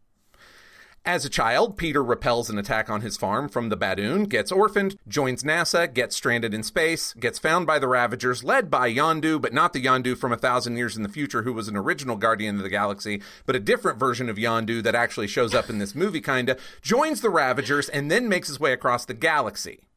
As 1.06 1.26
a 1.26 1.28
child, 1.28 1.76
Peter 1.76 2.02
repels 2.02 2.48
an 2.48 2.56
attack 2.56 2.88
on 2.88 3.02
his 3.02 3.18
farm 3.18 3.50
from 3.50 3.68
the 3.68 3.76
Badoon, 3.76 4.26
gets 4.26 4.50
orphaned, 4.50 4.96
joins 5.06 5.42
NASA, 5.42 5.92
gets 5.92 6.16
stranded 6.16 6.54
in 6.54 6.62
space, 6.62 7.12
gets 7.12 7.38
found 7.38 7.66
by 7.66 7.78
the 7.78 7.88
Ravagers, 7.88 8.42
led 8.42 8.70
by 8.70 8.90
Yondu, 8.90 9.38
but 9.38 9.52
not 9.52 9.74
the 9.74 9.84
Yondu 9.84 10.16
from 10.16 10.32
a 10.32 10.38
thousand 10.38 10.78
years 10.78 10.96
in 10.96 11.02
the 11.02 11.10
future 11.10 11.42
who 11.42 11.52
was 11.52 11.68
an 11.68 11.76
original 11.76 12.16
Guardian 12.16 12.56
of 12.56 12.62
the 12.62 12.70
Galaxy, 12.70 13.20
but 13.44 13.54
a 13.54 13.60
different 13.60 13.98
version 13.98 14.30
of 14.30 14.38
Yondu 14.38 14.82
that 14.82 14.94
actually 14.94 15.26
shows 15.26 15.52
up 15.54 15.68
in 15.68 15.76
this 15.76 15.94
movie, 15.94 16.22
kinda, 16.22 16.56
joins 16.80 17.20
the 17.20 17.28
Ravagers, 17.28 17.90
and 17.90 18.10
then 18.10 18.26
makes 18.26 18.48
his 18.48 18.58
way 18.58 18.72
across 18.72 19.04
the 19.04 19.12
galaxy. 19.12 19.88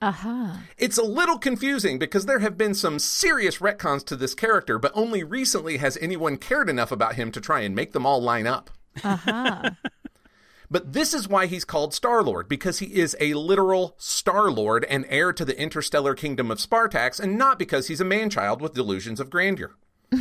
Uh 0.00 0.12
huh. 0.12 0.52
It's 0.78 0.98
a 0.98 1.02
little 1.02 1.38
confusing 1.38 1.98
because 1.98 2.26
there 2.26 2.38
have 2.38 2.56
been 2.56 2.74
some 2.74 3.00
serious 3.00 3.58
retcons 3.58 4.04
to 4.06 4.14
this 4.14 4.34
character, 4.34 4.78
but 4.78 4.92
only 4.94 5.24
recently 5.24 5.78
has 5.78 5.96
anyone 6.00 6.36
cared 6.36 6.70
enough 6.70 6.92
about 6.92 7.16
him 7.16 7.32
to 7.32 7.40
try 7.40 7.62
and 7.62 7.74
make 7.74 7.92
them 7.92 8.06
all 8.06 8.22
line 8.22 8.46
up. 8.46 8.70
Uh 9.02 9.16
huh. 9.16 9.70
But 10.70 10.92
this 10.92 11.14
is 11.14 11.28
why 11.28 11.46
he's 11.46 11.64
called 11.64 11.94
Star 11.94 12.22
Lord, 12.22 12.48
because 12.48 12.78
he 12.78 12.86
is 12.86 13.16
a 13.20 13.34
literal 13.34 13.94
Star 13.98 14.50
Lord 14.50 14.84
and 14.84 15.04
heir 15.08 15.32
to 15.32 15.44
the 15.44 15.58
interstellar 15.60 16.14
kingdom 16.14 16.50
of 16.50 16.58
Spartax, 16.58 17.20
and 17.20 17.38
not 17.38 17.58
because 17.58 17.88
he's 17.88 18.00
a 18.00 18.04
man 18.04 18.30
child 18.30 18.60
with 18.60 18.74
delusions 18.74 19.20
of 19.20 19.30
grandeur. 19.30 19.76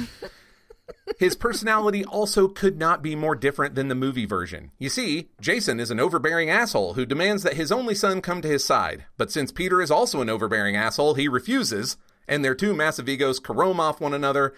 His 1.18 1.36
personality 1.36 2.04
also 2.04 2.48
could 2.48 2.78
not 2.78 3.02
be 3.02 3.16
more 3.16 3.36
different 3.36 3.76
than 3.76 3.88
the 3.88 3.96
movie 3.96 4.26
version. 4.26 4.72
You 4.78 4.90
see, 4.90 5.30
Jason 5.40 5.80
is 5.80 5.92
an 5.92 6.00
overbearing 6.00 6.50
asshole 6.50 6.94
who 6.94 7.06
demands 7.06 7.44
that 7.44 7.54
his 7.54 7.72
only 7.72 7.96
son 7.96 8.22
come 8.22 8.42
to 8.42 8.48
his 8.48 8.66
side. 8.66 9.06
But 9.18 9.32
since 9.32 9.52
Peter 9.52 9.82
is 9.82 9.92
also 9.92 10.22
an 10.22 10.30
overbearing 10.30 10.76
asshole, 10.76 11.14
he 11.14 11.28
refuses, 11.28 11.98
and 12.28 12.44
their 12.44 12.56
two 12.56 12.74
massive 12.74 13.08
egos 13.08 13.40
carome 13.40 13.80
off 13.80 14.02
one 14.02 14.14
another, 14.14 14.54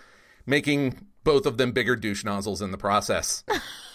making 0.45 1.07
both 1.23 1.45
of 1.45 1.57
them 1.57 1.73
bigger 1.73 1.95
douche 1.95 2.23
nozzles 2.23 2.61
in 2.61 2.71
the 2.71 2.77
process. 2.77 3.43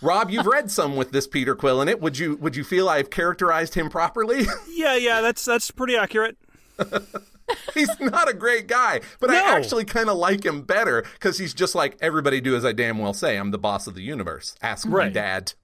Rob, 0.00 0.30
you've 0.30 0.46
read 0.46 0.70
some 0.70 0.96
with 0.96 1.10
this 1.10 1.26
Peter 1.26 1.54
Quill 1.56 1.82
in 1.82 1.88
it. 1.88 2.00
Would 2.00 2.18
you 2.18 2.36
would 2.36 2.54
you 2.54 2.64
feel 2.64 2.88
I've 2.88 3.10
characterized 3.10 3.74
him 3.74 3.90
properly? 3.90 4.46
Yeah, 4.70 4.94
yeah, 4.94 5.20
that's 5.22 5.44
that's 5.44 5.72
pretty 5.72 5.96
accurate. 5.96 6.36
he's 7.74 7.98
not 7.98 8.30
a 8.30 8.32
great 8.32 8.68
guy, 8.68 9.00
but 9.18 9.28
I 9.28 9.56
actually 9.56 9.84
kind 9.84 10.08
of 10.08 10.16
like 10.16 10.44
him 10.44 10.62
better 10.62 11.02
because 11.14 11.36
he's 11.36 11.52
just 11.52 11.74
like 11.74 11.96
everybody 12.00 12.40
do 12.40 12.54
as 12.54 12.64
I 12.64 12.72
damn 12.72 12.98
well 12.98 13.12
say. 13.12 13.36
I'm 13.36 13.50
the 13.50 13.58
boss 13.58 13.88
of 13.88 13.94
the 13.94 14.02
universe. 14.02 14.54
Ask 14.62 14.86
my 14.86 15.08
dad. 15.08 15.54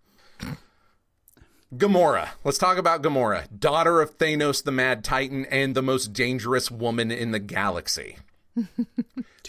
Gamora. 1.72 2.30
Let's 2.42 2.58
talk 2.58 2.76
about 2.76 3.02
Gamora, 3.02 3.46
daughter 3.56 4.00
of 4.00 4.18
Thanos 4.18 4.64
the 4.64 4.72
Mad 4.72 5.04
Titan 5.04 5.44
and 5.46 5.74
the 5.76 5.82
most 5.82 6.12
dangerous 6.12 6.72
woman 6.72 7.12
in 7.12 7.30
the 7.30 7.38
galaxy. 7.38 8.18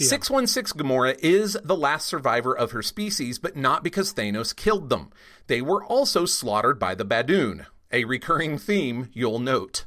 616 0.04 0.78
Gamora 0.78 1.18
is 1.20 1.58
the 1.64 1.76
last 1.76 2.06
survivor 2.06 2.56
of 2.56 2.72
her 2.72 2.82
species, 2.82 3.40
but 3.40 3.56
not 3.56 3.84
because 3.84 4.14
Thanos 4.14 4.54
killed 4.54 4.90
them. 4.90 5.10
They 5.48 5.62
were 5.62 5.84
also 5.84 6.26
slaughtered 6.26 6.78
by 6.80 6.96
the 6.96 7.06
Badoon, 7.06 7.66
a 7.94 8.04
recurring 8.04 8.58
theme 8.58 9.10
you'll 9.14 9.40
note. 9.40 9.86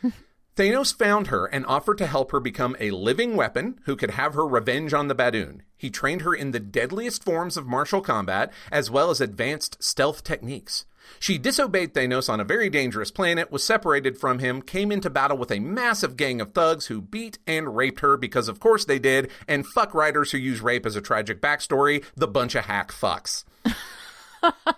Thanos 0.56 0.96
found 0.96 1.26
her 1.28 1.46
and 1.46 1.66
offered 1.66 1.98
to 1.98 2.06
help 2.06 2.30
her 2.30 2.38
become 2.38 2.76
a 2.78 2.92
living 2.92 3.34
weapon 3.34 3.80
who 3.84 3.96
could 3.96 4.12
have 4.12 4.34
her 4.34 4.46
revenge 4.46 4.94
on 4.94 5.08
the 5.08 5.14
Badoon. 5.14 5.62
He 5.76 5.90
trained 5.90 6.22
her 6.22 6.34
in 6.34 6.52
the 6.52 6.60
deadliest 6.60 7.24
forms 7.24 7.56
of 7.56 7.66
martial 7.66 8.00
combat, 8.00 8.52
as 8.70 8.92
well 8.92 9.10
as 9.10 9.20
advanced 9.20 9.82
stealth 9.82 10.22
techniques. 10.22 10.84
She 11.18 11.38
disobeyed 11.38 11.94
Thanos 11.94 12.28
on 12.28 12.40
a 12.40 12.44
very 12.44 12.68
dangerous 12.68 13.10
planet, 13.10 13.52
was 13.52 13.62
separated 13.62 14.18
from 14.18 14.40
him, 14.40 14.60
came 14.60 14.90
into 14.90 15.10
battle 15.10 15.36
with 15.36 15.52
a 15.52 15.60
massive 15.60 16.16
gang 16.16 16.40
of 16.40 16.52
thugs 16.52 16.86
who 16.86 17.00
beat 17.00 17.38
and 17.46 17.76
raped 17.76 18.00
her 18.00 18.16
because, 18.16 18.48
of 18.48 18.60
course, 18.60 18.84
they 18.84 18.98
did, 18.98 19.30
and 19.46 19.66
fuck 19.66 19.94
writers 19.94 20.32
who 20.32 20.38
use 20.38 20.60
rape 20.60 20.84
as 20.84 20.96
a 20.96 21.00
tragic 21.00 21.40
backstory, 21.40 22.04
the 22.16 22.26
bunch 22.26 22.54
of 22.54 22.64
hack 22.64 22.92
fucks. 22.92 23.44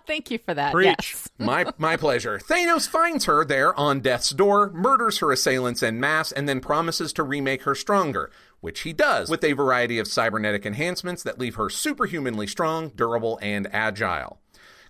Thank 0.07 0.31
you 0.31 0.39
for 0.39 0.53
that. 0.53 0.73
Preach. 0.73 0.87
Yes. 0.87 1.29
My 1.39 1.73
my 1.79 1.97
pleasure. 1.97 2.39
Thanos 2.39 2.89
finds 2.89 3.25
her 3.25 3.45
there 3.45 3.79
on 3.79 4.01
death's 4.01 4.31
door, 4.31 4.71
murders 4.71 5.19
her 5.19 5.33
assailants 5.33 5.83
en 5.83 5.99
masse, 5.99 6.31
and 6.31 6.49
then 6.49 6.61
promises 6.61 7.13
to 7.15 7.23
remake 7.23 7.63
her 7.63 7.75
stronger, 7.75 8.31
which 8.61 8.81
he 8.81 8.93
does 8.93 9.29
with 9.31 9.43
a 9.43 9.53
variety 9.53 9.99
of 9.99 10.07
cybernetic 10.07 10.65
enhancements 10.65 11.23
that 11.23 11.39
leave 11.39 11.57
her 11.57 11.71
superhumanly 11.71 12.47
strong, 12.47 12.91
durable, 12.91 13.39
and 13.43 13.69
agile. 13.73 14.39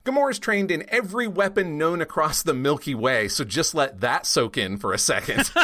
Gamora's 0.05 0.39
trained 0.39 0.71
in 0.71 0.85
every 0.89 1.27
weapon 1.27 1.79
known 1.79 2.03
across 2.03 2.43
the 2.43 2.53
Milky 2.53 2.95
Way, 2.95 3.29
so 3.29 3.43
just 3.43 3.75
let 3.75 4.01
that 4.01 4.27
soak 4.27 4.59
in 4.59 4.77
for 4.77 4.93
a 4.93 4.99
second. 4.99 5.51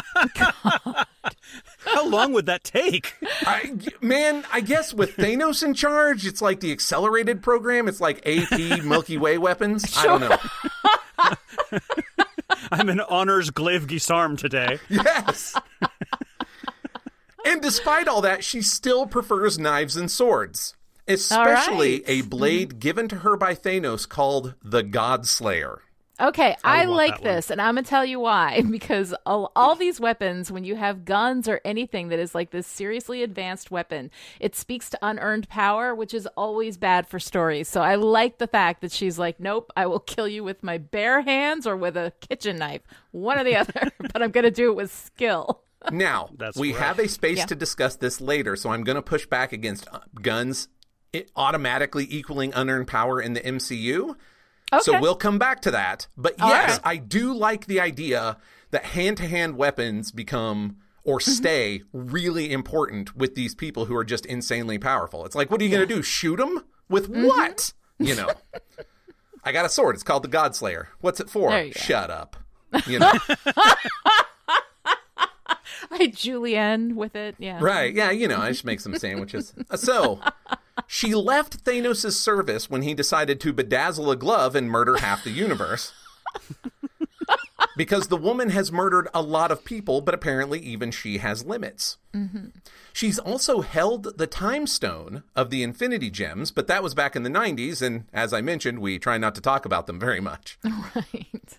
How 1.84 2.06
long 2.06 2.32
would 2.32 2.46
that 2.46 2.64
take? 2.64 3.14
I, 3.42 3.76
man, 4.00 4.44
I 4.52 4.60
guess 4.60 4.94
with 4.94 5.16
Thanos 5.16 5.62
in 5.62 5.74
charge, 5.74 6.26
it's 6.26 6.40
like 6.40 6.60
the 6.60 6.72
accelerated 6.72 7.42
program. 7.42 7.86
It's 7.88 8.00
like 8.00 8.26
AP 8.26 8.82
Milky 8.84 9.18
Way 9.18 9.36
weapons. 9.36 9.94
I 9.96 10.04
don't 10.06 10.20
know. 10.20 10.38
I'm 12.72 12.88
in 12.88 13.00
honors 13.00 13.50
glaive 13.50 13.86
guisarme 13.86 14.38
today. 14.38 14.78
Yes. 14.88 15.54
and 17.44 17.60
despite 17.60 18.08
all 18.08 18.22
that, 18.22 18.42
she 18.44 18.62
still 18.62 19.06
prefers 19.06 19.58
knives 19.58 19.96
and 19.96 20.10
swords, 20.10 20.76
especially 21.10 22.00
right. 22.00 22.04
a 22.06 22.22
blade 22.22 22.78
given 22.78 23.08
to 23.08 23.16
her 23.16 23.36
by 23.36 23.54
Thanos 23.54 24.08
called 24.08 24.54
the 24.62 24.82
God 24.82 25.26
Slayer. 25.26 25.82
Okay, 26.20 26.54
I, 26.62 26.84
want 26.84 26.90
like 26.90 27.14
that 27.14 27.24
one. 27.24 27.34
this, 27.34 27.50
and 27.50 27.62
I'm 27.62 27.76
gonna 27.76 27.86
tell 27.86 28.04
you 28.04 28.20
why. 28.20 28.62
Because 28.70 29.14
all, 29.26 29.52
all 29.56 29.74
these 29.74 29.98
weapons, 29.98 30.52
when 30.52 30.64
you 30.64 30.76
have 30.76 31.04
guns 31.04 31.48
or 31.48 31.60
anything 31.64 32.08
that 32.08 32.18
is 32.18 32.34
like 32.34 32.50
this 32.50 32.66
seriously 32.66 33.22
advanced 33.22 33.70
weapon, 33.70 34.10
it 34.38 34.54
speaks 34.54 34.90
to 34.90 34.98
unearned 35.02 35.48
power, 35.48 35.94
which 35.94 36.12
is 36.14 36.26
always 36.36 36.76
bad 36.76 37.08
for 37.08 37.18
stories. 37.18 37.68
So 37.68 37.80
I 37.80 37.94
like 37.94 38.38
the 38.38 38.46
fact 38.46 38.82
that 38.82 38.92
she's 38.92 39.18
like, 39.18 39.40
"Nope, 39.40 39.72
I 39.76 39.86
will 39.86 39.98
kill 39.98 40.28
you 40.28 40.44
with 40.44 40.62
my 40.62 40.78
bare 40.78 41.22
hands 41.22 41.66
or 41.66 41.76
with 41.76 41.96
a 41.96 42.12
kitchen 42.20 42.58
knife, 42.58 42.82
one 43.12 43.38
or 43.38 43.44
the 43.44 43.56
other, 43.56 43.90
but 44.12 44.22
I'm 44.22 44.30
gonna 44.30 44.50
do 44.50 44.70
it 44.70 44.76
with 44.76 44.92
skill." 44.92 45.62
Now, 45.90 46.28
That's 46.36 46.58
we 46.58 46.74
right. 46.74 46.82
have 46.82 46.98
a 46.98 47.08
space 47.08 47.38
Yeah. 47.38 47.46
to 47.46 47.54
discuss 47.54 47.96
this 47.96 48.20
later, 48.20 48.54
so 48.54 48.68
I'm 48.68 48.84
going 48.84 48.96
to 48.96 49.02
push 49.02 49.24
back 49.24 49.54
against 49.54 49.88
uh, 49.90 50.00
guns 50.20 50.68
it 51.12 51.30
automatically 51.36 52.06
equaling 52.10 52.52
unearned 52.54 52.86
power 52.88 53.20
in 53.20 53.32
the 53.34 53.40
MCU. 53.40 54.14
So 54.82 55.00
we'll 55.00 55.16
come 55.16 55.38
back 55.38 55.62
to 55.62 55.72
that. 55.72 56.06
But 56.16 56.36
yes, 56.38 56.70
right. 56.72 56.80
I 56.84 56.96
do 56.96 57.32
like 57.34 57.66
the 57.66 57.80
idea 57.80 58.36
that 58.70 58.84
hand 58.84 59.16
to 59.16 59.26
hand 59.26 59.56
weapons 59.56 60.12
become 60.12 60.76
or 61.02 61.18
Mm-hmm. 61.18 61.30
stay 61.32 61.82
really 61.92 62.52
important 62.52 63.16
with 63.16 63.34
these 63.34 63.54
people 63.54 63.86
who 63.86 63.96
are 63.96 64.04
just 64.04 64.26
insanely 64.26 64.78
powerful. 64.78 65.24
It's 65.24 65.34
like, 65.34 65.50
what 65.50 65.60
are 65.60 65.64
you 65.64 65.70
going 65.70 65.88
to 65.88 65.92
do? 65.94 66.02
Shoot 66.02 66.36
them? 66.36 66.62
With 66.88 67.10
Mm-hmm. 67.10 67.26
what? 67.26 67.72
You 67.98 68.14
know. 68.14 68.28
I 69.44 69.50
got 69.52 69.64
a 69.64 69.68
sword. 69.70 69.94
It's 69.96 70.04
called 70.04 70.22
the 70.22 70.28
Godslayer. 70.28 70.86
What's 71.00 71.18
it 71.18 71.28
for? 71.30 71.50
You 71.58 71.72
go. 71.72 71.80
Shut 71.80 72.10
up. 72.10 72.36
You 72.86 72.98
know. 73.00 73.12
I 75.90 76.06
julienne 76.08 76.94
with 76.96 77.16
it, 77.16 77.34
yeah. 77.38 77.58
Right. 77.60 77.92
Yeah, 77.94 78.10
you 78.10 78.28
know, 78.28 78.38
I 78.38 78.50
just 78.50 78.64
make 78.64 78.80
some 78.80 78.94
sandwiches. 78.96 79.52
So, 79.76 80.20
she 80.92 81.14
left 81.14 81.64
Thanos' 81.64 82.14
service 82.14 82.68
when 82.68 82.82
he 82.82 82.94
decided 82.94 83.38
to 83.40 83.52
bedazzle 83.52 84.10
a 84.10 84.16
glove 84.16 84.56
and 84.56 84.68
murder 84.68 84.96
half 84.96 85.22
the 85.22 85.30
universe. 85.30 85.92
because 87.76 88.08
the 88.08 88.16
woman 88.16 88.50
has 88.50 88.72
murdered 88.72 89.06
a 89.14 89.22
lot 89.22 89.52
of 89.52 89.64
people, 89.64 90.00
but 90.00 90.14
apparently 90.14 90.58
even 90.58 90.90
she 90.90 91.18
has 91.18 91.44
limits. 91.44 91.96
Mm-hmm. 92.12 92.46
She's 92.92 93.20
also 93.20 93.60
held 93.60 94.18
the 94.18 94.26
time 94.26 94.66
stone 94.66 95.22
of 95.36 95.50
the 95.50 95.62
Infinity 95.62 96.10
Gems, 96.10 96.50
but 96.50 96.66
that 96.66 96.82
was 96.82 96.92
back 96.92 97.14
in 97.14 97.22
the 97.22 97.30
90s, 97.30 97.80
and 97.80 98.06
as 98.12 98.32
I 98.32 98.40
mentioned, 98.40 98.80
we 98.80 98.98
try 98.98 99.16
not 99.16 99.36
to 99.36 99.40
talk 99.40 99.64
about 99.64 99.86
them 99.86 100.00
very 100.00 100.20
much. 100.20 100.58
Right. 100.92 101.58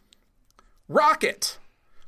Rocket. 0.89 1.57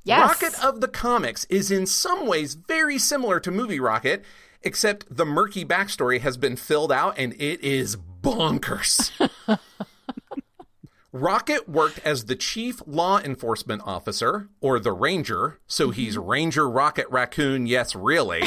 Yes. 0.04 0.20
Rocket 0.20 0.62
of 0.62 0.82
the 0.82 0.90
comics 0.90 1.46
is 1.46 1.72
in 1.72 1.86
some 1.86 2.28
ways 2.28 2.56
very 2.56 2.98
similar 2.98 3.40
to 3.40 3.50
Movie 3.50 3.80
Rocket, 3.80 4.26
except 4.64 5.06
the 5.10 5.26
murky 5.26 5.66
backstory 5.66 6.22
has 6.22 6.38
been 6.38 6.56
filled 6.56 6.92
out 6.92 7.18
and 7.18 7.34
it 7.34 7.62
is 7.62 7.98
bonkers. 8.22 9.12
Rocket 11.14 11.70
worked 11.70 12.00
as 12.00 12.26
the 12.26 12.36
chief 12.36 12.82
law 12.88 13.20
enforcement 13.20 13.84
officer, 13.86 14.50
or 14.62 14.80
the 14.80 14.92
Ranger, 14.92 15.60
so 15.68 15.90
mm-hmm. 15.90 15.94
he's 15.94 16.18
Ranger 16.18 16.68
Rocket 16.68 17.08
Raccoon, 17.12 17.68
yes, 17.68 17.96
really, 17.96 18.42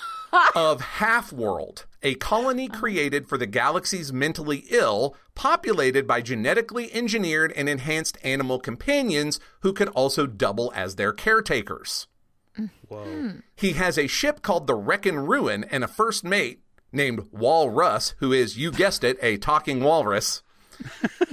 of 0.56 0.80
Half 0.80 1.32
World, 1.32 1.86
a 2.02 2.16
colony 2.16 2.68
uh-huh. 2.68 2.80
created 2.80 3.28
for 3.28 3.38
the 3.38 3.46
galaxy's 3.46 4.12
mentally 4.12 4.64
ill, 4.70 5.14
populated 5.36 6.08
by 6.08 6.20
genetically 6.20 6.92
engineered 6.92 7.52
and 7.52 7.68
enhanced 7.68 8.18
animal 8.24 8.58
companions 8.58 9.38
who 9.60 9.72
could 9.72 9.88
also 9.90 10.26
double 10.26 10.72
as 10.74 10.96
their 10.96 11.12
caretakers. 11.12 12.08
Whoa. 12.88 13.04
Hmm. 13.04 13.30
He 13.56 13.72
has 13.72 13.98
a 13.98 14.06
ship 14.06 14.42
called 14.42 14.66
the 14.66 14.74
Rack 14.74 15.06
'n' 15.06 15.18
Ruin 15.18 15.64
and 15.64 15.84
a 15.84 15.88
first 15.88 16.24
mate 16.24 16.60
named 16.92 17.28
Walrus, 17.32 18.14
who 18.18 18.32
is, 18.32 18.56
you 18.56 18.70
guessed 18.70 19.04
it, 19.04 19.18
a 19.22 19.36
talking 19.36 19.82
walrus. 19.82 20.42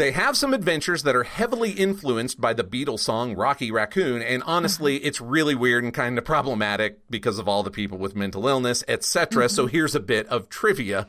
They 0.00 0.12
have 0.12 0.34
some 0.34 0.54
adventures 0.54 1.02
that 1.02 1.14
are 1.14 1.24
heavily 1.24 1.72
influenced 1.72 2.40
by 2.40 2.54
the 2.54 2.64
Beatles 2.64 3.00
song 3.00 3.36
Rocky 3.36 3.70
Raccoon, 3.70 4.22
and 4.22 4.42
honestly, 4.44 4.96
mm-hmm. 4.96 5.06
it's 5.06 5.20
really 5.20 5.54
weird 5.54 5.84
and 5.84 5.92
kind 5.92 6.16
of 6.16 6.24
problematic 6.24 7.00
because 7.10 7.38
of 7.38 7.46
all 7.46 7.62
the 7.62 7.70
people 7.70 7.98
with 7.98 8.16
mental 8.16 8.48
illness, 8.48 8.82
etc. 8.88 9.50
So 9.50 9.64
mm-hmm. 9.64 9.72
here's 9.72 9.94
a 9.94 10.00
bit 10.00 10.26
of 10.28 10.48
trivia 10.48 11.08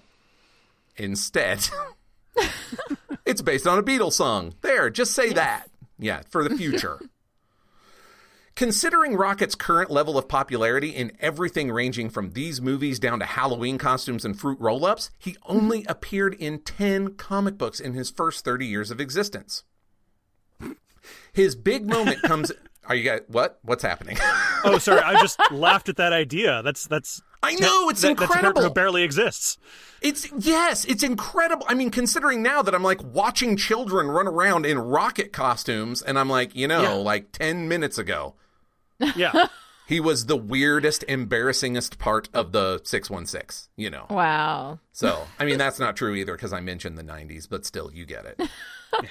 instead. 0.97 1.69
it's 3.25 3.41
based 3.41 3.65
on 3.65 3.79
a 3.79 3.83
Beatles 3.83 4.11
song. 4.11 4.55
There, 4.59 4.89
just 4.89 5.13
say 5.13 5.31
that. 5.31 5.69
Yeah, 5.97 6.23
for 6.29 6.43
the 6.43 6.57
future. 6.57 6.99
Considering 8.61 9.15
Rocket's 9.15 9.55
current 9.55 9.89
level 9.89 10.19
of 10.19 10.27
popularity 10.27 10.89
in 10.89 11.11
everything 11.19 11.71
ranging 11.71 12.11
from 12.11 12.33
these 12.33 12.61
movies 12.61 12.99
down 12.99 13.17
to 13.17 13.25
Halloween 13.25 13.79
costumes 13.79 14.23
and 14.23 14.39
fruit 14.39 14.59
roll 14.61 14.85
ups, 14.85 15.09
he 15.17 15.35
only 15.47 15.83
appeared 15.89 16.35
in 16.35 16.59
10 16.59 17.15
comic 17.15 17.57
books 17.57 17.79
in 17.79 17.95
his 17.95 18.11
first 18.11 18.45
30 18.45 18.67
years 18.67 18.91
of 18.91 19.01
existence. 19.01 19.63
His 21.33 21.55
big 21.55 21.89
moment 21.89 22.21
comes. 22.23 22.51
Are 22.85 22.93
you 22.93 23.03
guys. 23.03 23.21
What? 23.29 23.57
What's 23.63 23.81
happening? 23.81 24.19
Oh, 24.63 24.77
sorry. 24.77 25.01
I 25.01 25.19
just 25.19 25.39
laughed 25.51 25.89
at 25.89 25.95
that 25.97 26.13
idea. 26.13 26.61
That's 26.61 26.85
that's. 26.85 27.19
I 27.41 27.55
know, 27.55 27.89
it's 27.89 27.99
that- 28.03 28.15
That's 28.15 28.31
incredible. 28.31 28.61
who 28.61 28.69
barely 28.69 29.01
exists. 29.01 29.57
It's 30.03 30.31
yes, 30.37 30.85
it's 30.85 31.01
incredible. 31.01 31.65
I 31.67 31.73
mean, 31.73 31.89
considering 31.89 32.43
now 32.43 32.61
that 32.61 32.75
I'm 32.75 32.83
like 32.83 33.01
watching 33.03 33.57
children 33.57 34.05
run 34.09 34.27
around 34.27 34.67
in 34.67 34.77
rocket 34.77 35.33
costumes, 35.33 36.03
and 36.03 36.19
I'm 36.19 36.29
like, 36.29 36.55
you 36.55 36.67
know, 36.67 36.83
Yeah. 36.83 36.91
like 36.91 37.31
10 37.31 37.67
minutes 37.67 37.97
ago, 37.97 38.35
Yeah. 39.15 39.47
he 39.87 39.99
was 39.99 40.25
the 40.27 40.37
weirdest, 40.37 41.03
embarrassingest 41.07 41.97
part 41.97 42.29
of 42.33 42.51
the 42.51 42.81
616, 42.83 43.69
you 43.75 43.89
know. 43.89 44.05
Wow. 44.09 44.79
So, 44.91 45.27
I 45.39 45.45
mean, 45.45 45.57
that's 45.57 45.79
not 45.79 45.95
true 45.95 46.15
either 46.15 46.33
because 46.33 46.53
I 46.53 46.61
mentioned 46.61 46.97
the 46.97 47.03
90s, 47.03 47.47
but 47.49 47.65
still, 47.65 47.91
you 47.91 48.05
get 48.05 48.25
it. 48.25 48.49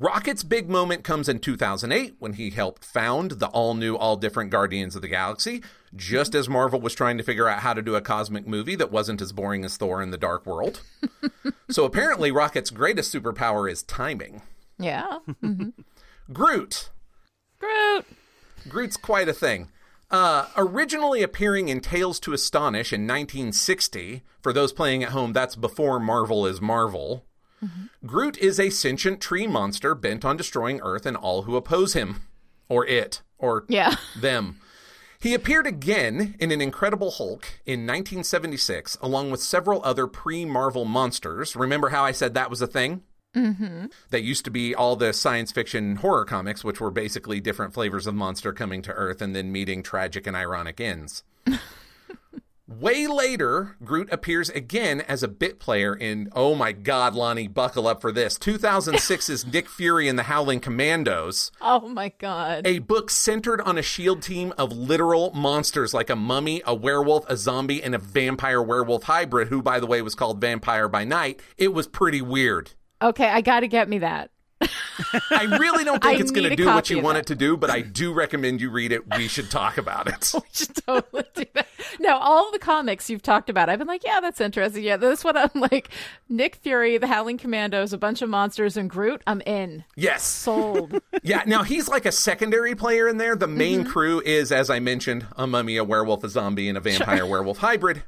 Rocket's 0.00 0.44
big 0.44 0.70
moment 0.70 1.02
comes 1.02 1.28
in 1.28 1.40
2008 1.40 2.16
when 2.20 2.34
he 2.34 2.50
helped 2.50 2.84
found 2.84 3.32
the 3.32 3.48
all 3.48 3.74
new, 3.74 3.96
all 3.96 4.16
different 4.16 4.50
Guardians 4.50 4.94
of 4.94 5.02
the 5.02 5.08
Galaxy, 5.08 5.60
just 5.96 6.36
as 6.36 6.48
Marvel 6.48 6.80
was 6.80 6.94
trying 6.94 7.18
to 7.18 7.24
figure 7.24 7.48
out 7.48 7.60
how 7.60 7.74
to 7.74 7.82
do 7.82 7.96
a 7.96 8.00
cosmic 8.00 8.46
movie 8.46 8.76
that 8.76 8.92
wasn't 8.92 9.20
as 9.20 9.32
boring 9.32 9.64
as 9.64 9.76
Thor 9.76 10.00
in 10.00 10.12
the 10.12 10.16
Dark 10.16 10.46
World. 10.46 10.82
so, 11.70 11.84
apparently, 11.84 12.30
Rocket's 12.30 12.70
greatest 12.70 13.12
superpower 13.12 13.70
is 13.70 13.82
timing. 13.82 14.42
Yeah. 14.78 15.18
Mm-hmm. 15.42 15.70
Groot. 16.32 16.90
Groot. 17.58 18.06
Groot's 18.68 18.96
quite 18.96 19.28
a 19.28 19.32
thing. 19.32 19.68
Uh, 20.10 20.46
originally 20.56 21.22
appearing 21.22 21.68
in 21.68 21.80
Tales 21.80 22.18
to 22.20 22.32
Astonish 22.32 22.92
in 22.92 23.02
1960, 23.02 24.22
for 24.42 24.52
those 24.52 24.72
playing 24.72 25.02
at 25.02 25.10
home, 25.10 25.32
that's 25.32 25.54
before 25.56 26.00
Marvel 26.00 26.46
is 26.46 26.60
Marvel. 26.60 27.24
Groot 28.06 28.38
is 28.38 28.60
a 28.60 28.70
sentient 28.70 29.20
tree 29.20 29.46
monster 29.46 29.94
bent 29.94 30.24
on 30.24 30.36
destroying 30.36 30.80
Earth 30.80 31.04
and 31.04 31.16
all 31.16 31.42
who 31.42 31.56
oppose 31.56 31.92
him. 31.92 32.22
Or 32.68 32.86
it. 32.86 33.22
Or 33.36 33.64
Yeah. 33.68 33.96
them. 34.20 34.60
He 35.20 35.34
appeared 35.34 35.66
again 35.66 36.36
in 36.38 36.52
An 36.52 36.60
Incredible 36.60 37.10
Hulk 37.10 37.48
in 37.66 37.80
1976, 37.80 38.96
along 39.02 39.32
with 39.32 39.42
several 39.42 39.84
other 39.84 40.06
pre 40.06 40.44
Marvel 40.44 40.84
monsters. 40.84 41.56
Remember 41.56 41.88
how 41.88 42.04
I 42.04 42.12
said 42.12 42.34
that 42.34 42.50
was 42.50 42.62
a 42.62 42.68
thing? 42.68 43.02
Mm-hmm. 43.36 43.86
That 44.10 44.22
used 44.22 44.44
to 44.46 44.50
be 44.50 44.74
all 44.74 44.96
the 44.96 45.12
science 45.12 45.52
fiction 45.52 45.96
horror 45.96 46.24
comics, 46.24 46.64
which 46.64 46.80
were 46.80 46.90
basically 46.90 47.40
different 47.40 47.74
flavors 47.74 48.06
of 48.06 48.14
monster 48.14 48.52
coming 48.52 48.82
to 48.82 48.92
Earth 48.92 49.20
and 49.20 49.34
then 49.36 49.52
meeting 49.52 49.82
tragic 49.82 50.26
and 50.26 50.36
ironic 50.36 50.80
ends. 50.80 51.22
Way 52.66 53.06
later, 53.06 53.76
Groot 53.82 54.12
appears 54.12 54.50
again 54.50 55.00
as 55.00 55.22
a 55.22 55.28
bit 55.28 55.58
player 55.58 55.94
in, 55.94 56.28
oh 56.34 56.54
my 56.54 56.72
god, 56.72 57.14
Lonnie, 57.14 57.48
buckle 57.48 57.86
up 57.86 58.02
for 58.02 58.12
this 58.12 58.36
2006's 58.38 59.46
Nick 59.52 59.70
Fury 59.70 60.06
and 60.06 60.18
the 60.18 60.24
Howling 60.24 60.60
Commandos 60.60 61.50
Oh 61.62 61.88
my 61.88 62.12
god. 62.18 62.66
a 62.66 62.80
book 62.80 63.08
centered 63.08 63.62
on 63.62 63.78
a 63.78 63.82
shield 63.82 64.20
team 64.20 64.52
of 64.58 64.70
literal 64.70 65.32
monsters 65.32 65.94
like 65.94 66.10
a 66.10 66.16
mummy, 66.16 66.60
a 66.66 66.74
werewolf, 66.74 67.24
a 67.26 67.38
zombie, 67.38 67.82
and 67.82 67.94
a 67.94 67.98
vampire 67.98 68.62
werewolf 68.62 69.04
hybrid, 69.04 69.48
who, 69.48 69.62
by 69.62 69.80
the 69.80 69.86
way, 69.86 70.02
was 70.02 70.14
called 70.14 70.38
Vampire 70.38 70.88
by 70.88 71.04
Night. 71.04 71.40
It 71.56 71.72
was 71.72 71.86
pretty 71.86 72.20
weird. 72.20 72.72
Okay, 73.00 73.28
I 73.28 73.40
got 73.40 73.60
to 73.60 73.68
get 73.68 73.88
me 73.88 73.98
that. 73.98 74.30
I 75.30 75.44
really 75.60 75.84
don't 75.84 76.02
think 76.02 76.18
I 76.18 76.20
it's 76.20 76.32
going 76.32 76.50
to 76.50 76.56
do 76.56 76.66
what 76.66 76.90
you 76.90 77.00
want 77.00 77.14
that. 77.14 77.20
it 77.20 77.26
to 77.28 77.34
do, 77.36 77.56
but 77.56 77.70
I 77.70 77.80
do 77.82 78.12
recommend 78.12 78.60
you 78.60 78.70
read 78.70 78.90
it. 78.90 79.02
We 79.16 79.28
should 79.28 79.52
talk 79.52 79.78
about 79.78 80.08
it. 80.08 80.32
We 80.34 80.40
should 80.52 80.74
totally 80.84 81.22
do 81.34 81.44
that. 81.54 81.68
No, 82.00 82.16
all 82.18 82.50
the 82.50 82.58
comics 82.58 83.08
you've 83.08 83.22
talked 83.22 83.48
about, 83.48 83.68
I've 83.68 83.78
been 83.78 83.86
like, 83.86 84.02
yeah, 84.04 84.18
that's 84.20 84.40
interesting. 84.40 84.82
Yeah, 84.82 84.96
this 84.96 85.22
one 85.22 85.36
I'm 85.36 85.50
like, 85.54 85.90
Nick 86.28 86.56
Fury, 86.56 86.98
the 86.98 87.06
Howling 87.06 87.38
Commandos, 87.38 87.92
a 87.92 87.98
bunch 87.98 88.20
of 88.20 88.28
monsters, 88.28 88.76
and 88.76 88.90
Groot. 88.90 89.22
I'm 89.28 89.40
in. 89.42 89.84
Yes. 89.94 90.24
Sold. 90.24 91.00
Yeah, 91.22 91.44
now 91.46 91.62
he's 91.62 91.88
like 91.88 92.04
a 92.04 92.12
secondary 92.12 92.74
player 92.74 93.06
in 93.06 93.18
there. 93.18 93.36
The 93.36 93.46
main 93.46 93.82
Mm-hmm. 93.82 93.90
crew 93.90 94.20
is, 94.24 94.50
as 94.50 94.70
I 94.70 94.80
mentioned, 94.80 95.26
a 95.36 95.46
mummy, 95.46 95.76
a 95.76 95.84
werewolf, 95.84 96.24
a 96.24 96.28
zombie, 96.28 96.68
and 96.68 96.76
a 96.76 96.80
vampire 96.80 97.24
werewolf 97.24 97.58
hybrid. 97.58 98.02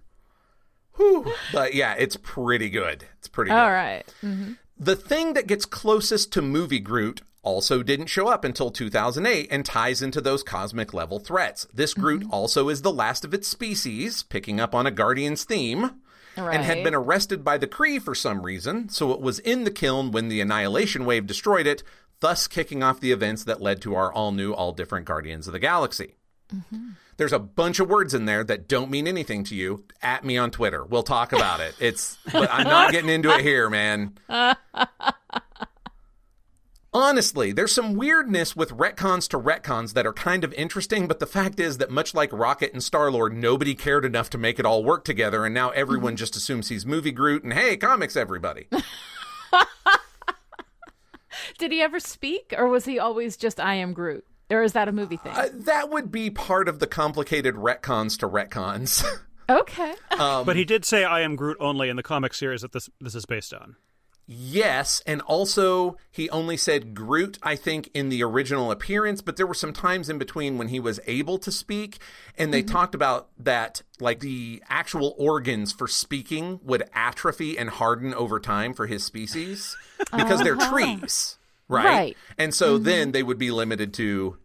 Whew. 0.97 1.33
But 1.53 1.75
yeah, 1.75 1.95
it's 1.97 2.17
pretty 2.17 2.69
good. 2.71 3.05
It's 3.19 3.29
pretty 3.29 3.51
good. 3.51 3.57
all 3.57 3.71
right. 3.71 4.03
The 4.83 4.97
thing 4.97 5.35
that 5.35 5.47
gets 5.47 5.67
closest 5.67 6.33
to 6.33 6.41
movie 6.41 6.81
Groot 6.81 7.21
also 7.43 7.83
didn't 7.83 8.07
show 8.07 8.29
up 8.29 8.45
until 8.45 8.71
2008 8.71 9.47
and 9.51 9.63
ties 9.63 10.01
into 10.01 10.23
those 10.23 10.43
cosmic 10.43 10.95
level 10.95 11.19
threats. 11.19 11.67
This 11.71 11.93
Groot 11.93 12.23
mm-hmm. 12.23 12.33
also 12.33 12.71
is 12.71 12.81
the 12.81 12.91
last 12.91 13.23
of 13.23 13.35
its 13.35 13.47
species, 13.47 14.23
picking 14.23 14.59
up 14.59 14.75
on 14.75 14.87
a 14.87 14.91
Guardians 14.91 15.45
theme, 15.45 16.01
and 16.35 16.63
had 16.63 16.83
been 16.83 16.95
arrested 16.95 17.45
by 17.45 17.59
the 17.59 17.67
Kree 17.67 18.01
for 18.01 18.15
some 18.15 18.43
reason, 18.43 18.89
so 18.89 19.13
it 19.13 19.21
was 19.21 19.39
in 19.41 19.65
the 19.65 19.71
Kyln 19.71 20.13
when 20.13 20.29
the 20.29 20.41
Annihilation 20.41 21.05
Wave 21.05 21.27
destroyed 21.27 21.67
it, 21.67 21.83
thus 22.21 22.49
kicking 22.49 22.83
off 22.83 23.01
the 23.01 23.13
events 23.13 23.45
that 23.45 23.61
led 23.61 23.83
to 23.83 23.95
our 23.95 24.11
all 24.11 24.33
new, 24.33 24.55
all 24.55 24.73
different 24.73 25.05
Guardians 25.05 25.47
of 25.47 25.53
the 25.53 25.59
Galaxy. 25.59 26.15
Mm-hmm. 26.55 26.91
There's 27.21 27.33
a 27.35 27.39
bunch 27.39 27.79
of 27.81 27.91
words 27.91 28.15
in 28.15 28.25
there 28.25 28.43
that 28.45 28.67
don't 28.67 28.91
mean 28.91 29.07
anything 29.07 29.45
to 29.45 29.55
you. 29.55 29.85
At 30.01 30.25
me 30.25 30.39
on 30.39 30.51
Twitter. 30.51 30.87
We'll 30.87 31.03
talk 31.03 31.35
about 31.35 31.61
it. 31.61 31.75
It's 31.79 32.17
but 32.33 32.51
I'm 32.51 32.67
not 32.67 32.93
getting 32.93 33.11
into 33.11 33.29
it 33.29 33.43
here, 33.43 33.69
man. 33.69 34.15
Honestly, 36.95 37.53
there's 37.53 37.75
some 37.75 37.93
weirdness 37.93 38.57
with 38.57 38.71
retcons 38.71 39.29
to 39.29 39.39
retcons 39.39 39.93
that 39.93 40.07
are 40.07 40.15
kind 40.15 40.45
of 40.45 40.55
interesting, 40.55 41.07
but 41.07 41.21
the 41.21 41.27
fact 41.27 41.61
is 41.61 41.77
that 41.77 41.91
much 41.91 42.15
like 42.15 42.33
Rocket 42.33 42.73
and 42.73 42.83
Star 42.83 43.11
Lord, 43.11 43.37
nobody 43.37 43.75
cared 43.75 44.07
enough 44.07 44.31
to 44.31 44.39
make 44.39 44.59
it 44.59 44.65
all 44.65 44.83
work 44.83 45.05
together, 45.05 45.45
and 45.45 45.55
now 45.55 45.69
everyone 45.71 46.17
just 46.17 46.37
assumes 46.37 46.71
he's 46.71 46.87
movie 46.87 47.13
Groot 47.13 47.45
and 47.45 47.53
hey, 47.53 47.77
comics 47.77 48.17
everybody. 48.17 48.67
Did 51.59 51.71
he 51.71 51.83
ever 51.83 52.01
speak, 52.01 52.55
or 52.57 52.67
was 52.67 52.87
he 52.87 52.99
always 52.99 53.37
just 53.37 53.61
I 53.61 53.75
am 53.75 53.93
Groot? 53.93 54.25
Or 54.51 54.63
is 54.63 54.73
that 54.73 54.89
a 54.89 54.93
movie 54.93 55.17
thing? 55.17 55.33
Uh, 55.33 55.49
that 55.53 55.91
would 55.91 56.11
be 56.11 56.31
part 56.31 56.69
of 56.69 56.81
the 56.81 56.87
complicated 56.87 57.55
retcons 57.55 58.19
to 58.19 58.29
retcons. 58.29 59.05
okay. 59.49 59.95
Um, 60.19 60.45
but 60.45 60.57
he 60.57 60.65
did 60.65 60.85
say 60.85 61.05
I 61.05 61.21
am 61.21 61.37
Groot 61.37 61.57
only 61.61 61.89
in 61.89 61.97
the 61.97 62.03
comic 62.03 62.35
series 62.35 62.63
that 62.63 62.73
this 62.73 62.91
this 63.01 63.15
is 63.15 63.27
based 63.27 63.55
on. 63.55 63.77
Yes, 64.33 65.03
and 65.07 65.23
also 65.23 65.97
he 66.13 66.31
only 66.31 66.57
said 66.57 66.95
Groot, 66.95 67.37
I 67.43 67.57
think, 67.57 67.91
in 67.95 68.11
the 68.11 68.23
original 68.23 68.71
appearance, 68.71 69.23
but 69.23 69.37
there 69.37 69.47
were 69.47 69.55
some 69.55 69.73
times 69.73 70.09
in 70.09 70.19
between 70.19 70.57
when 70.57 70.69
he 70.69 70.79
was 70.79 71.01
able 71.09 71.37
to 71.39 71.51
speak, 71.51 71.99
and 72.39 72.55
they 72.55 72.63
talked 72.63 72.95
about 72.95 73.31
that, 73.41 73.83
like 73.99 74.21
the 74.21 74.63
actual 74.69 75.17
organs 75.19 75.73
for 75.73 75.89
speaking 75.89 76.61
would 76.63 76.85
atrophy 76.95 77.59
and 77.59 77.71
harden 77.71 78.15
over 78.15 78.39
time 78.39 78.73
for 78.73 78.87
his 78.87 79.03
species 79.03 79.77
because 80.17 80.45
they're 80.45 80.55
trees, 80.55 81.37
right? 81.67 81.85
Right. 81.85 82.17
And 82.39 82.55
so 82.55 82.79
then 82.79 83.11
they 83.11 83.25
would 83.25 83.39
be 83.39 83.51
limited 83.51 83.93
to. 83.95 84.39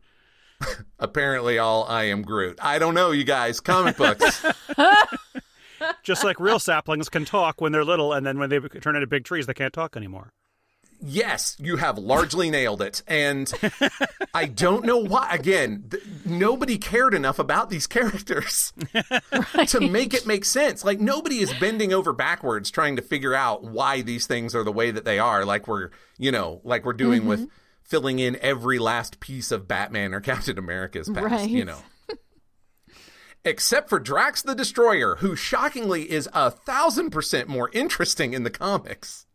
Apparently, 0.99 1.57
all 1.57 1.83
I 1.85 2.05
am 2.05 2.21
Groot. 2.21 2.59
I 2.61 2.79
don't 2.79 2.93
know, 2.93 3.11
you 3.11 3.23
guys. 3.23 3.59
Comic 3.59 3.97
books. 3.97 4.45
Just 6.03 6.23
like 6.23 6.39
real 6.39 6.59
saplings 6.59 7.09
can 7.09 7.25
talk 7.25 7.61
when 7.61 7.71
they're 7.71 7.83
little, 7.83 8.13
and 8.13 8.25
then 8.25 8.39
when 8.39 8.49
they 8.49 8.59
turn 8.59 8.95
into 8.95 9.07
big 9.07 9.25
trees, 9.25 9.45
they 9.45 9.53
can't 9.53 9.73
talk 9.73 9.97
anymore. 9.97 10.31
Yes, 11.01 11.57
you 11.59 11.75
have 11.75 11.97
largely 11.97 12.49
nailed 12.49 12.81
it. 12.81 13.03
And 13.07 13.51
I 14.33 14.45
don't 14.45 14.85
know 14.85 14.97
why. 14.97 15.29
Again, 15.31 15.83
th- 15.91 16.03
nobody 16.25 16.77
cared 16.77 17.13
enough 17.13 17.37
about 17.37 17.69
these 17.69 17.85
characters 17.85 18.73
to 19.67 19.79
make 19.81 20.13
it 20.13 20.25
make 20.25 20.45
sense. 20.45 20.85
Like, 20.85 20.99
nobody 20.99 21.39
is 21.39 21.53
bending 21.59 21.93
over 21.93 22.13
backwards 22.13 22.71
trying 22.71 22.95
to 22.95 23.01
figure 23.01 23.35
out 23.35 23.63
why 23.63 24.01
these 24.01 24.25
things 24.25 24.55
are 24.55 24.63
the 24.63 24.71
way 24.71 24.89
that 24.89 25.05
they 25.05 25.19
are, 25.19 25.45
like 25.45 25.67
we're, 25.67 25.91
you 26.17 26.31
know, 26.31 26.61
like 26.63 26.85
we're 26.85 26.93
doing 26.93 27.25
with 27.25 27.41
mm-hmm. 27.41 27.49
Filling 27.85 28.19
in 28.19 28.37
every 28.41 28.79
last 28.79 29.19
piece 29.19 29.51
of 29.51 29.67
Batman 29.67 30.13
or 30.13 30.19
Captain 30.21 30.57
America's 30.57 31.09
past, 31.09 31.25
Right. 31.25 31.49
you 31.49 31.65
know. 31.65 31.79
Except 33.47 33.89
for 33.89 33.99
Drax 33.99 34.41
the 34.41 34.55
Destroyer, 34.55 35.17
who 35.17 35.35
shockingly 35.35 36.09
is 36.11 36.27
a 36.33 36.49
thousand 36.49 37.11
percent 37.11 37.47
more 37.47 37.69
interesting 37.73 38.33
in 38.33 38.43
the 38.43 38.49
comics. 38.49 39.27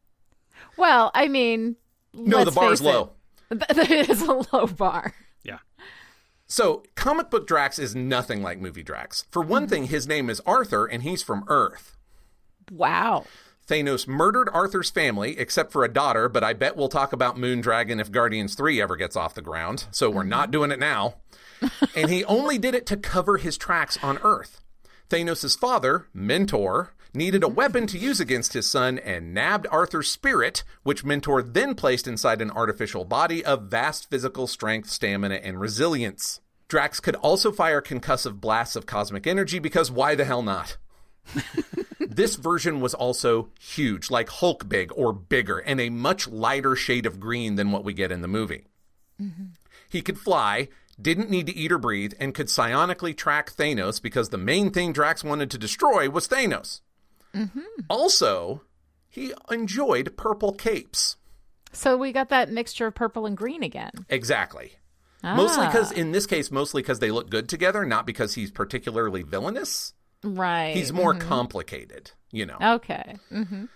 Well, 0.76 1.12
I 1.14 1.28
mean, 1.28 1.76
No, 2.12 2.38
let's 2.38 2.50
the 2.50 2.54
bar 2.54 2.70
face 2.70 2.80
it. 2.80 2.84
low. 2.84 3.12
It 3.52 4.10
is 4.10 4.22
a 4.22 4.42
low 4.52 4.66
bar. 4.66 5.14
Yeah. 5.44 5.58
So, 6.46 6.82
comic 6.96 7.30
book 7.30 7.46
Drax 7.46 7.78
is 7.78 7.94
nothing 7.94 8.42
like 8.42 8.60
movie 8.60 8.82
Drax. 8.82 9.26
For 9.30 9.42
one 9.42 9.62
mm-hmm. 9.62 9.70
thing, 9.70 9.84
his 9.84 10.08
name 10.08 10.28
is 10.28 10.40
Arthur 10.46 10.86
and 10.86 11.02
he's 11.04 11.22
from 11.22 11.44
Earth. 11.46 11.96
Wow. 12.70 13.26
Thanos 13.70 14.08
murdered 14.08 14.50
Arthur's 14.52 14.90
family, 14.90 15.38
except 15.38 15.70
for 15.70 15.84
a 15.84 15.92
daughter, 15.92 16.28
but 16.28 16.42
I 16.42 16.54
bet 16.54 16.76
we'll 16.76 16.88
talk 16.88 17.12
about 17.12 17.36
Moondragon 17.36 18.00
if 18.00 18.10
Guardians 18.10 18.56
3 18.56 18.82
ever 18.82 18.96
gets 18.96 19.14
off 19.14 19.36
the 19.36 19.42
ground, 19.42 19.86
so 19.92 20.10
we're 20.10 20.24
not 20.24 20.46
mm-hmm. 20.46 20.50
doing 20.50 20.70
it 20.72 20.80
now. 20.80 21.14
and 21.94 22.10
he 22.10 22.24
only 22.24 22.58
did 22.58 22.74
it 22.74 22.84
to 22.86 22.96
cover 22.96 23.36
his 23.36 23.56
tracks 23.56 23.96
on 24.02 24.18
Earth. 24.24 24.60
Thanos' 25.08 25.56
father, 25.56 26.06
Mentor, 26.12 26.94
needed 27.14 27.44
a 27.44 27.48
weapon 27.48 27.86
to 27.86 27.98
use 27.98 28.18
against 28.18 28.54
his 28.54 28.68
son 28.68 28.98
and 28.98 29.32
nabbed 29.32 29.68
Arthur's 29.70 30.10
spirit, 30.10 30.64
which 30.82 31.04
Mentor 31.04 31.40
then 31.40 31.76
placed 31.76 32.08
inside 32.08 32.42
an 32.42 32.50
artificial 32.50 33.04
body 33.04 33.44
of 33.44 33.70
vast 33.70 34.10
physical 34.10 34.48
strength, 34.48 34.90
stamina, 34.90 35.36
and 35.36 35.60
resilience. 35.60 36.40
Drax 36.66 36.98
could 36.98 37.16
also 37.16 37.52
fire 37.52 37.80
concussive 37.80 38.40
blasts 38.40 38.74
of 38.74 38.86
cosmic 38.86 39.28
energy 39.28 39.60
because 39.60 39.92
why 39.92 40.16
the 40.16 40.24
hell 40.24 40.42
not? 40.42 40.76
This 42.20 42.36
version 42.36 42.82
was 42.82 42.92
also 42.92 43.48
huge, 43.58 44.10
like 44.10 44.28
Hulk 44.28 44.68
big 44.68 44.92
or 44.94 45.10
bigger, 45.10 45.56
and 45.56 45.80
a 45.80 45.88
much 45.88 46.28
lighter 46.28 46.76
shade 46.76 47.06
of 47.06 47.18
green 47.18 47.54
than 47.54 47.72
what 47.72 47.82
we 47.82 47.94
get 47.94 48.12
in 48.12 48.20
the 48.20 48.28
movie. 48.28 48.66
He 49.88 50.02
could 50.02 50.18
fly, 50.18 50.68
didn't 51.00 51.30
need 51.30 51.46
to 51.46 51.56
eat 51.56 51.72
or 51.72 51.78
breathe, 51.78 52.12
and 52.20 52.34
could 52.34 52.48
psionically 52.48 53.16
track 53.16 53.52
Thanos 53.52 54.02
because 54.02 54.28
the 54.28 54.36
main 54.36 54.70
thing 54.70 54.92
Drax 54.92 55.24
wanted 55.24 55.50
to 55.50 55.56
destroy 55.56 56.10
was 56.10 56.28
Thanos. 56.28 56.82
Also, 57.88 58.64
he 59.08 59.32
enjoyed 59.50 60.18
purple 60.18 60.52
capes. 60.52 61.16
So 61.72 61.96
we 61.96 62.12
got 62.12 62.28
that 62.28 62.50
mixture 62.50 62.88
of 62.88 62.94
purple 62.94 63.24
and 63.24 63.34
green 63.34 63.62
again. 63.62 63.92
Exactly. 64.10 64.72
Mostly 65.22 65.64
Ah. 65.64 65.70
because, 65.70 65.90
in 65.90 66.12
this 66.12 66.26
case, 66.26 66.50
mostly 66.50 66.82
because 66.82 66.98
they 66.98 67.10
look 67.10 67.30
good 67.30 67.48
together, 67.48 67.86
not 67.86 68.04
because 68.04 68.34
he's 68.34 68.50
particularly 68.50 69.22
villainous. 69.22 69.94
Right. 70.22 70.76
He's 70.76 70.92
more 70.92 71.14
mm-hmm. 71.14 71.28
complicated, 71.28 72.12
you 72.30 72.46
know. 72.46 72.58
Okay. 72.60 73.16
Mm-hmm. 73.32 73.66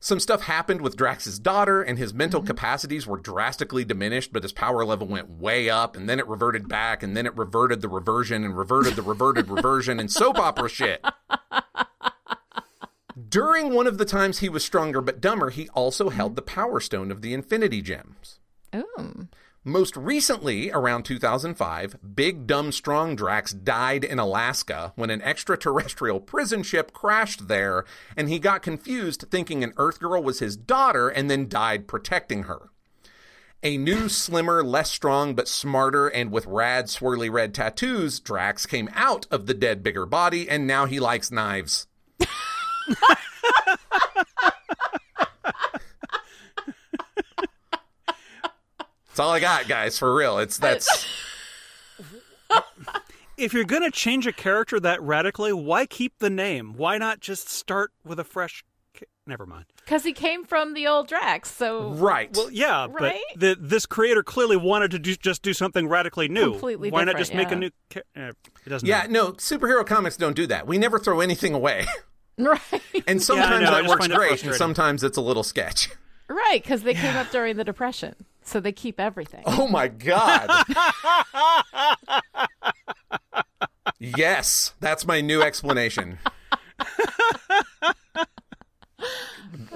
Some 0.00 0.18
stuff 0.18 0.42
happened 0.42 0.80
with 0.80 0.96
Drax's 0.96 1.38
daughter, 1.38 1.80
and 1.80 1.96
his 1.96 2.12
mental 2.12 2.40
mm-hmm. 2.40 2.48
capacities 2.48 3.06
were 3.06 3.18
drastically 3.18 3.84
diminished, 3.84 4.32
but 4.32 4.42
his 4.42 4.52
power 4.52 4.84
level 4.84 5.06
went 5.06 5.30
way 5.30 5.70
up, 5.70 5.96
and 5.96 6.08
then 6.08 6.18
it 6.18 6.26
reverted 6.26 6.68
back, 6.68 7.04
and 7.04 7.16
then 7.16 7.24
it 7.24 7.36
reverted 7.36 7.82
the 7.82 7.88
reversion, 7.88 8.42
and 8.42 8.58
reverted 8.58 8.96
the 8.96 9.02
reverted 9.02 9.48
reversion, 9.48 10.00
and 10.00 10.10
soap 10.10 10.40
opera 10.40 10.68
shit. 10.68 11.04
During 13.28 13.72
one 13.72 13.86
of 13.86 13.98
the 13.98 14.04
times 14.04 14.40
he 14.40 14.48
was 14.48 14.64
stronger 14.64 15.00
but 15.00 15.20
dumber, 15.20 15.50
he 15.50 15.68
also 15.68 16.08
held 16.08 16.34
the 16.34 16.42
Power 16.42 16.80
Stone 16.80 17.12
of 17.12 17.22
the 17.22 17.32
Infinity 17.32 17.80
Gems. 17.80 18.40
Ooh. 18.74 19.28
Most 19.64 19.96
recently, 19.96 20.72
around 20.72 21.04
2005, 21.04 21.96
Big 22.16 22.48
Dumb 22.48 22.72
Strong 22.72 23.14
Drax 23.14 23.52
died 23.52 24.02
in 24.02 24.18
Alaska 24.18 24.92
when 24.96 25.08
an 25.08 25.22
extraterrestrial 25.22 26.18
prison 26.18 26.64
ship 26.64 26.92
crashed 26.92 27.46
there, 27.46 27.84
and 28.16 28.28
he 28.28 28.40
got 28.40 28.62
confused 28.62 29.26
thinking 29.30 29.62
an 29.62 29.72
Earth 29.76 30.00
girl 30.00 30.20
was 30.20 30.40
his 30.40 30.56
daughter 30.56 31.08
and 31.08 31.30
then 31.30 31.48
died 31.48 31.86
protecting 31.86 32.44
her. 32.44 32.70
A 33.62 33.78
new, 33.78 34.08
slimmer, 34.08 34.64
less 34.64 34.90
strong, 34.90 35.36
but 35.36 35.46
smarter 35.46 36.08
and 36.08 36.32
with 36.32 36.44
rad, 36.46 36.86
swirly 36.86 37.30
red 37.30 37.54
tattoos, 37.54 38.18
Drax 38.18 38.66
came 38.66 38.90
out 38.94 39.28
of 39.30 39.46
the 39.46 39.54
dead, 39.54 39.84
bigger 39.84 40.06
body, 40.06 40.50
and 40.50 40.66
now 40.66 40.86
he 40.86 40.98
likes 40.98 41.30
knives. 41.30 41.86
That's 49.12 49.20
all 49.20 49.30
I 49.30 49.40
got, 49.40 49.68
guys. 49.68 49.98
For 49.98 50.14
real, 50.14 50.38
it's 50.38 50.58
that's 50.58 51.06
If 53.38 53.52
you're 53.54 53.64
going 53.64 53.82
to 53.82 53.90
change 53.90 54.26
a 54.26 54.32
character 54.32 54.78
that 54.80 55.02
radically, 55.02 55.52
why 55.52 55.86
keep 55.86 56.18
the 56.18 56.30
name? 56.30 56.74
Why 56.76 56.98
not 56.98 57.20
just 57.20 57.48
start 57.48 57.90
with 58.04 58.20
a 58.20 58.24
fresh. 58.24 58.62
ca- 58.96 59.06
Never 59.26 59.46
mind. 59.46 59.64
Because 59.78 60.04
he 60.04 60.12
came 60.12 60.44
from 60.44 60.74
the 60.74 60.86
old 60.86 61.08
Drax, 61.08 61.50
so 61.50 61.90
right. 61.92 62.30
Well, 62.36 62.50
yeah, 62.52 62.86
Right? 62.90 63.20
but 63.34 63.40
the, 63.40 63.56
this 63.58 63.84
creator 63.86 64.22
clearly 64.22 64.56
wanted 64.56 64.90
to 64.92 64.98
do, 64.98 65.16
just 65.16 65.42
do 65.42 65.52
something 65.54 65.88
radically 65.88 66.28
new. 66.28 66.52
Completely 66.52 66.90
Why 66.90 67.00
not 67.04 67.16
different, 67.16 67.18
just 67.26 67.34
make 67.34 67.48
yeah. 67.48 67.54
a 67.54 67.58
new? 67.58 67.70
Ca- 67.90 68.00
eh, 68.14 68.32
it 68.66 68.68
doesn't. 68.68 68.86
yeah, 68.88 68.98
matter. 68.98 69.12
no, 69.12 69.32
superhero 69.32 69.84
comics 69.84 70.16
don't 70.16 70.36
do 70.36 70.46
that. 70.48 70.66
We 70.66 70.78
never 70.78 70.98
throw 70.98 71.20
anything 71.20 71.52
away, 71.54 71.86
right, 72.38 72.60
and 73.08 73.20
sometimes 73.20 73.64
know, 73.68 73.74
I 73.76 73.82
that 73.82 73.88
works 73.88 74.06
great, 74.08 74.44
and 74.44 74.54
sometimes 74.54 75.02
it's 75.02 75.16
a 75.16 75.22
little 75.22 75.42
sketch. 75.42 75.88
right, 76.28 76.62
because 76.62 76.82
they 76.82 76.94
came 76.94 77.16
up 77.16 77.30
during 77.30 77.56
the 77.56 77.64
Depression, 77.64 78.14
so 78.44 78.60
they 78.60 78.72
keep 78.72 78.98
everything. 79.00 79.42
Oh 79.46 79.68
my 79.68 79.88
god. 79.88 80.48
yes, 83.98 84.74
that's 84.80 85.06
my 85.06 85.20
new 85.20 85.42
explanation. 85.42 86.18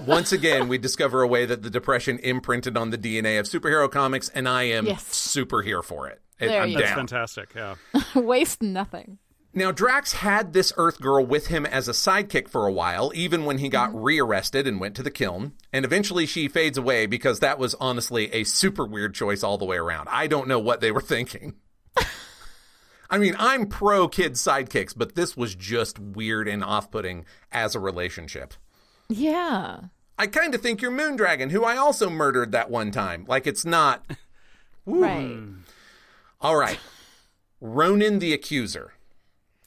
Once 0.06 0.30
again, 0.32 0.68
we 0.68 0.78
discover 0.78 1.22
a 1.22 1.26
way 1.26 1.44
that 1.46 1.62
the 1.62 1.70
Depression 1.70 2.18
imprinted 2.20 2.76
on 2.76 2.90
the 2.90 2.98
DNA 2.98 3.40
of 3.40 3.46
superhero 3.46 3.90
comics, 3.90 4.28
and 4.30 4.48
I 4.48 4.62
am 4.64 4.86
Yes. 4.86 5.04
super 5.16 5.62
here 5.62 5.82
for 5.82 6.08
it. 6.08 6.20
There 6.38 6.62
I'm 6.62 6.68
you 6.70 6.76
That's 6.78 6.90
down. 6.90 6.96
fantastic. 6.98 7.50
Yeah. 7.56 7.74
Waste 8.14 8.62
nothing. 8.62 9.18
Now, 9.56 9.72
Drax 9.72 10.12
had 10.12 10.52
this 10.52 10.70
Earth 10.76 11.00
girl 11.00 11.24
with 11.24 11.46
him 11.46 11.64
as 11.64 11.88
a 11.88 11.92
sidekick 11.92 12.46
for 12.46 12.66
a 12.66 12.72
while, 12.72 13.10
even 13.14 13.46
when 13.46 13.56
he 13.56 13.70
got 13.70 13.88
mm-hmm. 13.88 14.02
rearrested 14.02 14.66
and 14.66 14.78
went 14.78 14.94
to 14.96 15.02
the 15.02 15.10
Kyln. 15.10 15.52
And 15.72 15.86
eventually 15.86 16.26
she 16.26 16.46
fades 16.46 16.76
away 16.76 17.06
because 17.06 17.40
that 17.40 17.58
was 17.58 17.74
honestly 17.76 18.30
a 18.34 18.44
super 18.44 18.84
weird 18.84 19.14
choice 19.14 19.42
all 19.42 19.56
the 19.56 19.64
way 19.64 19.78
around. 19.78 20.10
I 20.10 20.26
don't 20.26 20.46
know 20.46 20.58
what 20.58 20.82
they 20.82 20.92
were 20.92 21.00
thinking. 21.00 21.54
I 23.10 23.16
mean, 23.16 23.34
I'm 23.38 23.66
pro 23.66 24.08
kid 24.08 24.34
sidekicks, 24.34 24.92
but 24.94 25.14
this 25.14 25.38
was 25.38 25.54
just 25.54 25.98
weird 25.98 26.48
and 26.48 26.62
off 26.62 26.90
putting 26.90 27.24
as 27.50 27.74
a 27.74 27.80
relationship. 27.80 28.52
Yeah. 29.08 29.84
I 30.18 30.26
kind 30.26 30.54
of 30.54 30.60
think 30.60 30.82
you're 30.82 30.90
Moondragon, 30.90 31.50
who 31.50 31.64
I 31.64 31.78
also 31.78 32.10
murdered 32.10 32.52
that 32.52 32.70
one 32.70 32.90
time. 32.90 33.24
Like, 33.26 33.46
it's 33.46 33.64
not. 33.64 34.04
Right. 34.88 35.40
All 36.40 36.54
right. 36.54 36.78
Ronan 37.60 38.20
the 38.20 38.32
Accuser. 38.32 38.92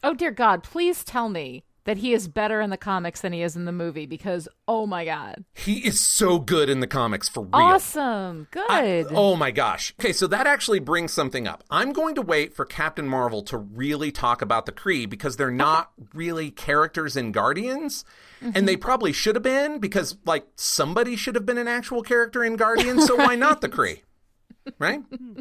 Oh 0.04 0.14
dear 0.14 0.32
God! 0.32 0.64
Please 0.64 1.04
tell 1.04 1.30
me 1.30 1.64
that 1.86 1.98
he 1.98 2.14
is 2.14 2.28
better 2.28 2.62
in 2.62 2.70
the 2.70 2.78
comics 2.78 3.22
than 3.22 3.34
he 3.34 3.42
is 3.42 3.56
in 3.56 3.66
the 3.66 3.72
movie 3.72 4.06
because 4.06 4.48
oh 4.68 4.86
my 4.86 5.06
God, 5.06 5.44
He 5.56 5.80
is 5.80 6.00
so 6.00 6.38
good 6.38 6.70
in 6.70 6.82
the 6.82 6.88
comics 6.88 7.28
for 7.28 7.42
real. 7.42 7.50
awesome, 7.54 8.48
good. 8.52 8.70
I- 8.70 9.06
oh 9.10 9.36
my 9.36 9.50
gosh. 9.50 9.96
Okay, 10.00 10.14
so 10.14 10.28
that 10.28 10.46
actually 10.46 10.80
brings 10.80 11.12
something 11.12 11.48
up. 11.48 11.64
I'm 11.72 11.92
going 11.92 12.14
to 12.14 12.22
wait 12.22 12.54
for 12.54 12.64
Captain 12.64 13.08
Marvel 13.08 13.42
to 13.44 13.58
really 13.58 14.12
talk 14.12 14.44
about 14.44 14.68
the 14.68 14.72
Kree 14.72 15.10
because 15.10 15.38
they're 15.38 15.50
not 15.50 15.92
really 16.14 16.52
characters 16.52 17.18
in 17.18 17.32
Guardians. 17.32 18.06
And 18.42 18.68
they 18.68 18.76
mm-hmm. 18.76 18.82
probably 18.82 19.12
should 19.12 19.36
have 19.36 19.44
been 19.44 19.80
because, 19.80 20.16
like, 20.26 20.46
somebody 20.56 21.16
should 21.16 21.36
have 21.36 21.46
been 21.46 21.58
an 21.58 21.68
actual 21.68 22.04
character 22.04 22.44
in 22.44 22.56
Guardians, 22.56 23.06
so 23.06 23.18
why 23.18 23.36
not 23.36 23.62
the 23.62 23.70
Kree? 23.70 24.02
Right? 24.78 25.02
Mm-hmm. 25.10 25.40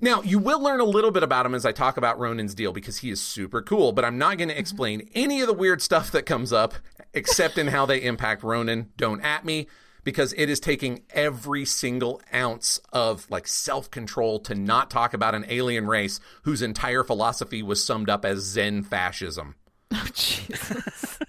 Now, 0.00 0.22
you 0.22 0.38
will 0.38 0.60
learn 0.62 0.80
a 0.80 0.84
little 0.84 1.10
bit 1.10 1.24
about 1.24 1.44
him 1.44 1.54
as 1.54 1.66
I 1.66 1.72
talk 1.72 1.96
about 1.96 2.18
Ronan's 2.18 2.54
deal 2.54 2.72
because 2.72 2.98
he 2.98 3.10
is 3.10 3.20
super 3.20 3.60
cool, 3.62 3.92
but 3.92 4.04
I'm 4.04 4.18
not 4.18 4.38
going 4.38 4.48
to 4.48 4.54
mm-hmm. 4.54 4.60
explain 4.60 5.08
any 5.14 5.40
of 5.40 5.48
the 5.48 5.54
weird 5.54 5.82
stuff 5.82 6.12
that 6.12 6.24
comes 6.24 6.52
up 6.52 6.74
except 7.14 7.58
in 7.58 7.68
how 7.68 7.84
they 7.84 8.02
impact 8.02 8.42
Ronan. 8.42 8.92
Don't 8.96 9.20
at 9.22 9.44
me 9.44 9.66
because 10.04 10.32
it 10.36 10.48
is 10.48 10.60
taking 10.60 11.02
every 11.10 11.64
single 11.64 12.22
ounce 12.32 12.78
of 12.92 13.28
like 13.30 13.48
self-control 13.48 14.40
to 14.40 14.54
not 14.54 14.88
talk 14.88 15.14
about 15.14 15.34
an 15.34 15.44
alien 15.48 15.86
race 15.86 16.20
whose 16.42 16.62
entire 16.62 17.02
philosophy 17.02 17.62
was 17.62 17.84
summed 17.84 18.08
up 18.08 18.24
as 18.24 18.40
Zen 18.40 18.82
fascism. 18.82 19.54
Oh, 19.90 20.06
Jesus. 20.12 21.18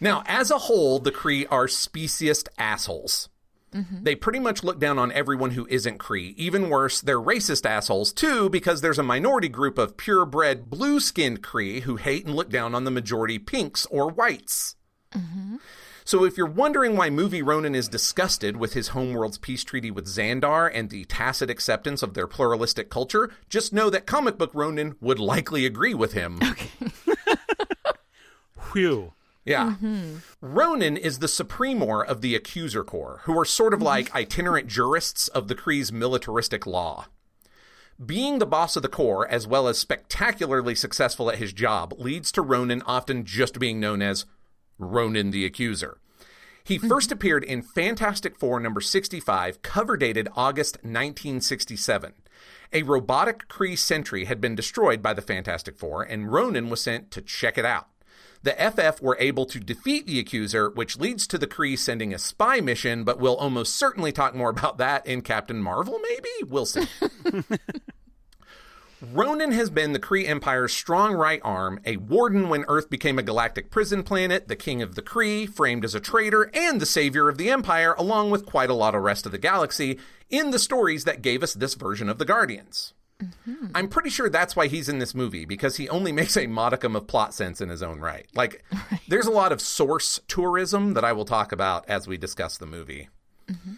Now, 0.00 0.22
as 0.26 0.50
a 0.50 0.56
whole, 0.56 0.98
the 0.98 1.12
Kree 1.12 1.46
are 1.50 1.68
speciest 1.68 2.48
assholes. 2.56 3.28
Mm-hmm. 3.72 4.02
They 4.02 4.14
pretty 4.14 4.40
much 4.40 4.64
look 4.64 4.80
down 4.80 4.98
on 4.98 5.12
everyone 5.12 5.52
who 5.52 5.66
isn't 5.70 5.98
Kree. 5.98 6.34
Even 6.36 6.70
worse, 6.70 7.00
they're 7.00 7.20
racist 7.20 7.64
assholes 7.64 8.12
too, 8.12 8.50
because 8.50 8.80
there's 8.80 8.98
a 8.98 9.04
minority 9.04 9.48
group 9.48 9.78
of 9.78 9.96
purebred 9.96 10.68
blue 10.68 10.98
skinned 10.98 11.42
Kree 11.42 11.82
who 11.82 11.96
hate 11.96 12.26
and 12.26 12.34
look 12.34 12.50
down 12.50 12.74
on 12.74 12.84
the 12.84 12.90
majority 12.90 13.38
pinks 13.38 13.86
or 13.86 14.10
whites. 14.10 14.76
Mm-hmm. 15.12 15.56
So, 16.04 16.24
if 16.24 16.36
you're 16.36 16.46
wondering 16.46 16.96
why 16.96 17.10
movie 17.10 17.42
Ronan 17.42 17.76
is 17.76 17.88
disgusted 17.88 18.56
with 18.56 18.72
his 18.72 18.88
homeworld's 18.88 19.38
peace 19.38 19.62
treaty 19.62 19.92
with 19.92 20.06
Xandar 20.06 20.68
and 20.72 20.90
the 20.90 21.04
tacit 21.04 21.50
acceptance 21.50 22.02
of 22.02 22.14
their 22.14 22.26
pluralistic 22.26 22.90
culture, 22.90 23.30
just 23.48 23.72
know 23.72 23.90
that 23.90 24.06
comic 24.06 24.36
book 24.36 24.50
Ronan 24.52 24.96
would 25.00 25.20
likely 25.20 25.66
agree 25.66 25.94
with 25.94 26.12
him. 26.12 26.40
Whew. 28.72 29.12
Yeah. 29.50 29.74
Mm-hmm. 29.82 30.16
Ronan 30.40 30.96
is 30.96 31.18
the 31.18 31.26
supremor 31.26 32.06
of 32.06 32.20
the 32.20 32.34
Accuser 32.34 32.84
Corps, 32.84 33.20
who 33.24 33.38
are 33.38 33.44
sort 33.44 33.74
of 33.74 33.82
like 33.82 34.06
mm-hmm. 34.06 34.18
itinerant 34.18 34.68
jurists 34.68 35.28
of 35.28 35.48
the 35.48 35.54
Kree's 35.54 35.90
militaristic 35.90 36.66
law. 36.66 37.06
Being 38.04 38.38
the 38.38 38.46
boss 38.46 38.76
of 38.76 38.82
the 38.82 38.88
Corps, 38.88 39.26
as 39.28 39.46
well 39.46 39.68
as 39.68 39.78
spectacularly 39.78 40.74
successful 40.74 41.30
at 41.30 41.38
his 41.38 41.52
job, 41.52 41.92
leads 41.98 42.32
to 42.32 42.42
Ronan 42.42 42.82
often 42.86 43.24
just 43.24 43.58
being 43.58 43.78
known 43.78 44.00
as 44.00 44.24
Ronan 44.78 45.32
the 45.32 45.44
Accuser. 45.44 45.98
He 46.62 46.78
mm-hmm. 46.78 46.88
first 46.88 47.10
appeared 47.10 47.44
in 47.44 47.62
Fantastic 47.62 48.38
Four 48.38 48.60
number 48.60 48.80
65, 48.80 49.62
cover 49.62 49.96
dated 49.96 50.28
August 50.36 50.76
1967. 50.76 52.14
A 52.72 52.84
robotic 52.84 53.48
Kree 53.48 53.76
sentry 53.76 54.26
had 54.26 54.40
been 54.40 54.54
destroyed 54.54 55.02
by 55.02 55.12
the 55.12 55.22
Fantastic 55.22 55.76
Four, 55.76 56.04
and 56.04 56.32
Ronan 56.32 56.70
was 56.70 56.80
sent 56.80 57.10
to 57.10 57.20
check 57.20 57.58
it 57.58 57.64
out. 57.64 57.88
The 58.42 58.52
FF 58.52 59.02
were 59.02 59.18
able 59.20 59.44
to 59.46 59.60
defeat 59.60 60.06
the 60.06 60.18
accuser, 60.18 60.70
which 60.70 60.98
leads 60.98 61.26
to 61.26 61.36
the 61.36 61.46
Kree 61.46 61.78
sending 61.78 62.14
a 62.14 62.18
spy 62.18 62.60
mission, 62.60 63.04
but 63.04 63.20
we'll 63.20 63.36
almost 63.36 63.76
certainly 63.76 64.12
talk 64.12 64.34
more 64.34 64.48
about 64.48 64.78
that 64.78 65.06
in 65.06 65.20
Captain 65.20 65.62
Marvel, 65.62 65.98
maybe? 65.98 66.30
We'll 66.48 66.66
see. 66.66 66.86
Ronan 69.02 69.52
has 69.52 69.70
been 69.70 69.92
the 69.92 69.98
Kree 69.98 70.28
Empire's 70.28 70.74
strong 70.74 71.14
right 71.14 71.40
arm, 71.42 71.80
a 71.86 71.96
warden 71.96 72.50
when 72.50 72.66
Earth 72.68 72.90
became 72.90 73.18
a 73.18 73.22
galactic 73.22 73.70
prison 73.70 74.02
planet, 74.02 74.48
the 74.48 74.56
king 74.56 74.82
of 74.82 74.94
the 74.94 75.02
Kree, 75.02 75.48
framed 75.48 75.84
as 75.84 75.94
a 75.94 76.00
traitor, 76.00 76.50
and 76.54 76.80
the 76.80 76.86
savior 76.86 77.28
of 77.28 77.38
the 77.38 77.50
Empire, 77.50 77.94
along 77.96 78.30
with 78.30 78.44
quite 78.44 78.68
a 78.68 78.74
lot 78.74 78.94
of 78.94 79.02
rest 79.02 79.24
of 79.24 79.32
the 79.32 79.38
galaxy, 79.38 79.98
in 80.28 80.50
the 80.50 80.58
stories 80.58 81.04
that 81.04 81.22
gave 81.22 81.42
us 81.42 81.54
this 81.54 81.74
version 81.74 82.10
of 82.10 82.18
the 82.18 82.26
Guardians. 82.26 82.92
Mm-hmm. 83.20 83.66
I'm 83.74 83.88
pretty 83.88 84.10
sure 84.10 84.28
that's 84.28 84.56
why 84.56 84.66
he's 84.66 84.88
in 84.88 84.98
this 84.98 85.14
movie 85.14 85.44
because 85.44 85.76
he 85.76 85.88
only 85.88 86.12
makes 86.20 86.36
a 86.36 86.46
modicum 86.46 86.96
of 86.96 87.06
plot 87.06 87.34
sense 87.34 87.60
in 87.60 87.68
his 87.68 87.82
own 87.82 88.00
right. 88.00 88.26
Like, 88.34 88.64
there's 89.08 89.26
a 89.26 89.32
lot 89.32 89.52
of 89.52 89.60
source 89.60 90.20
tourism 90.28 90.94
that 90.94 91.04
I 91.04 91.12
will 91.12 91.24
talk 91.24 91.52
about 91.52 91.88
as 91.88 92.06
we 92.06 92.16
discuss 92.16 92.58
the 92.58 92.66
movie. 92.66 93.08
Mm-hmm. 93.48 93.74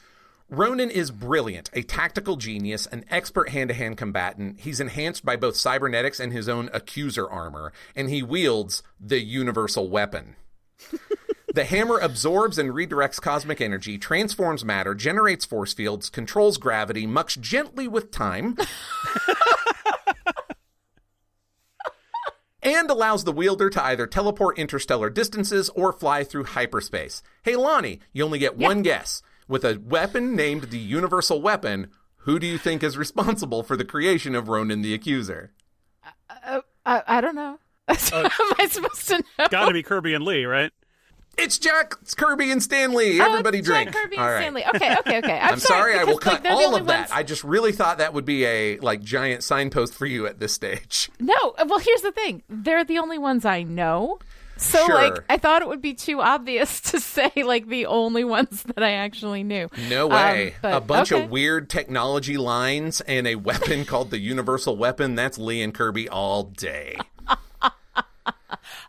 Ronan 0.52 0.90
is 0.90 1.11
brilliant, 1.11 1.70
a 1.72 1.83
tactical 1.83 2.37
genius, 2.37 2.85
an 2.87 3.07
expert 3.11 3.48
hand 3.48 3.68
to 3.68 3.74
hand 3.74 3.96
combatant. 3.96 4.61
He's 4.61 4.81
enhanced 4.81 5.24
by 5.24 5.37
both 5.37 5.57
cybernetics 5.57 6.20
and 6.20 6.31
his 6.31 6.46
own 6.46 6.68
accuser 6.74 7.28
armor, 7.28 7.72
and 7.96 8.11
he 8.11 8.22
wields 8.22 8.83
the 9.00 9.20
universal 9.20 9.88
weapon. 9.88 10.37
The 11.54 11.64
hammer 11.66 11.98
absorbs 11.98 12.56
and 12.56 12.70
redirects 12.70 13.20
cosmic 13.20 13.60
energy, 13.60 13.98
transforms 13.98 14.64
matter, 14.64 14.94
generates 14.94 15.44
force 15.44 15.74
fields, 15.74 16.08
controls 16.08 16.56
gravity, 16.56 17.06
mucks 17.06 17.36
gently 17.36 17.86
with 17.86 18.10
time, 18.10 18.56
and 22.62 22.90
allows 22.90 23.24
the 23.24 23.32
wielder 23.32 23.68
to 23.68 23.84
either 23.84 24.06
teleport 24.06 24.58
interstellar 24.58 25.10
distances 25.10 25.68
or 25.74 25.92
fly 25.92 26.24
through 26.24 26.44
hyperspace. 26.44 27.22
Hey, 27.42 27.54
Lonnie, 27.54 28.00
you 28.14 28.24
only 28.24 28.38
get 28.38 28.56
one 28.56 28.80
guess. 28.80 29.22
With 29.46 29.62
a 29.62 29.78
weapon 29.84 30.34
named 30.34 30.70
the 30.70 30.78
Universal 30.78 31.42
Weapon, 31.42 31.90
who 32.20 32.38
do 32.38 32.46
you 32.46 32.56
think 32.56 32.82
is 32.82 32.96
responsible 32.96 33.62
for 33.62 33.76
the 33.76 33.84
creation 33.84 34.34
of 34.34 34.48
Ronan 34.48 34.80
the 34.80 34.94
Accuser? 34.94 35.52
I, 36.30 36.62
I 36.86 37.20
don't 37.20 37.34
know. 37.34 37.58
Am 37.88 38.30
I 38.58 38.68
supposed 38.70 39.08
to 39.08 39.22
know? 39.38 39.48
Got 39.50 39.66
to 39.66 39.74
be 39.74 39.82
Kirby 39.82 40.14
and 40.14 40.24
Lee, 40.24 40.46
right? 40.46 40.72
It's 41.38 41.58
Jack 41.58 41.94
it's 42.02 42.14
Kirby 42.14 42.50
and 42.50 42.62
Stan 42.62 42.92
Lee. 42.92 43.20
Oh, 43.20 43.24
Everybody 43.24 43.58
it's 43.58 43.66
drink. 43.68 43.90
Jack 43.92 44.02
Kirby 44.02 44.16
and 44.16 44.24
All 44.24 44.30
right. 44.30 44.40
Stan 44.40 44.54
Lee. 44.54 44.64
Okay, 44.74 44.96
okay, 44.98 45.18
okay. 45.18 45.38
I'm, 45.38 45.52
I'm 45.54 45.58
sorry, 45.60 45.98
I 45.98 46.04
will 46.04 46.18
because, 46.18 46.34
like, 46.34 46.44
cut 46.44 46.52
all 46.52 46.76
of 46.76 46.86
that. 46.86 46.98
ones- 47.00 47.10
I 47.12 47.22
just 47.22 47.42
really 47.42 47.72
thought 47.72 47.98
that 47.98 48.12
would 48.14 48.24
be 48.26 48.44
a 48.44 48.78
like 48.80 49.02
giant 49.02 49.42
signpost 49.42 49.94
for 49.94 50.06
you 50.06 50.26
at 50.26 50.38
this 50.40 50.52
stage. 50.52 51.10
No, 51.18 51.34
well, 51.66 51.78
here's 51.78 52.02
the 52.02 52.12
thing. 52.12 52.42
They're 52.48 52.84
the 52.84 52.98
only 52.98 53.18
ones 53.18 53.44
I 53.44 53.62
know. 53.62 54.18
So, 54.58 54.84
Sure. 54.86 54.94
like, 54.94 55.14
I 55.28 55.38
thought 55.38 55.62
it 55.62 55.68
would 55.68 55.82
be 55.82 55.94
too 55.94 56.20
obvious 56.20 56.80
to 56.92 57.00
say, 57.00 57.32
like, 57.42 57.66
the 57.68 57.86
only 57.86 58.22
ones 58.22 58.62
that 58.74 58.84
I 58.84 58.92
actually 58.92 59.42
knew. 59.42 59.68
No 59.88 60.06
way. 60.08 60.48
Um, 60.48 60.58
but- 60.62 60.74
a 60.74 60.80
bunch 60.80 61.12
okay. 61.12 61.24
of 61.24 61.30
weird 61.30 61.68
technology 61.70 62.36
lines 62.36 63.00
and 63.00 63.26
a 63.26 63.34
weapon 63.36 63.84
called 63.86 64.10
the 64.10 64.18
Universal 64.20 64.76
Weapon. 64.76 65.14
That's 65.16 65.38
Lee 65.38 65.62
and 65.62 65.72
Kirby 65.74 66.08
all 66.10 66.44
day. 66.44 66.98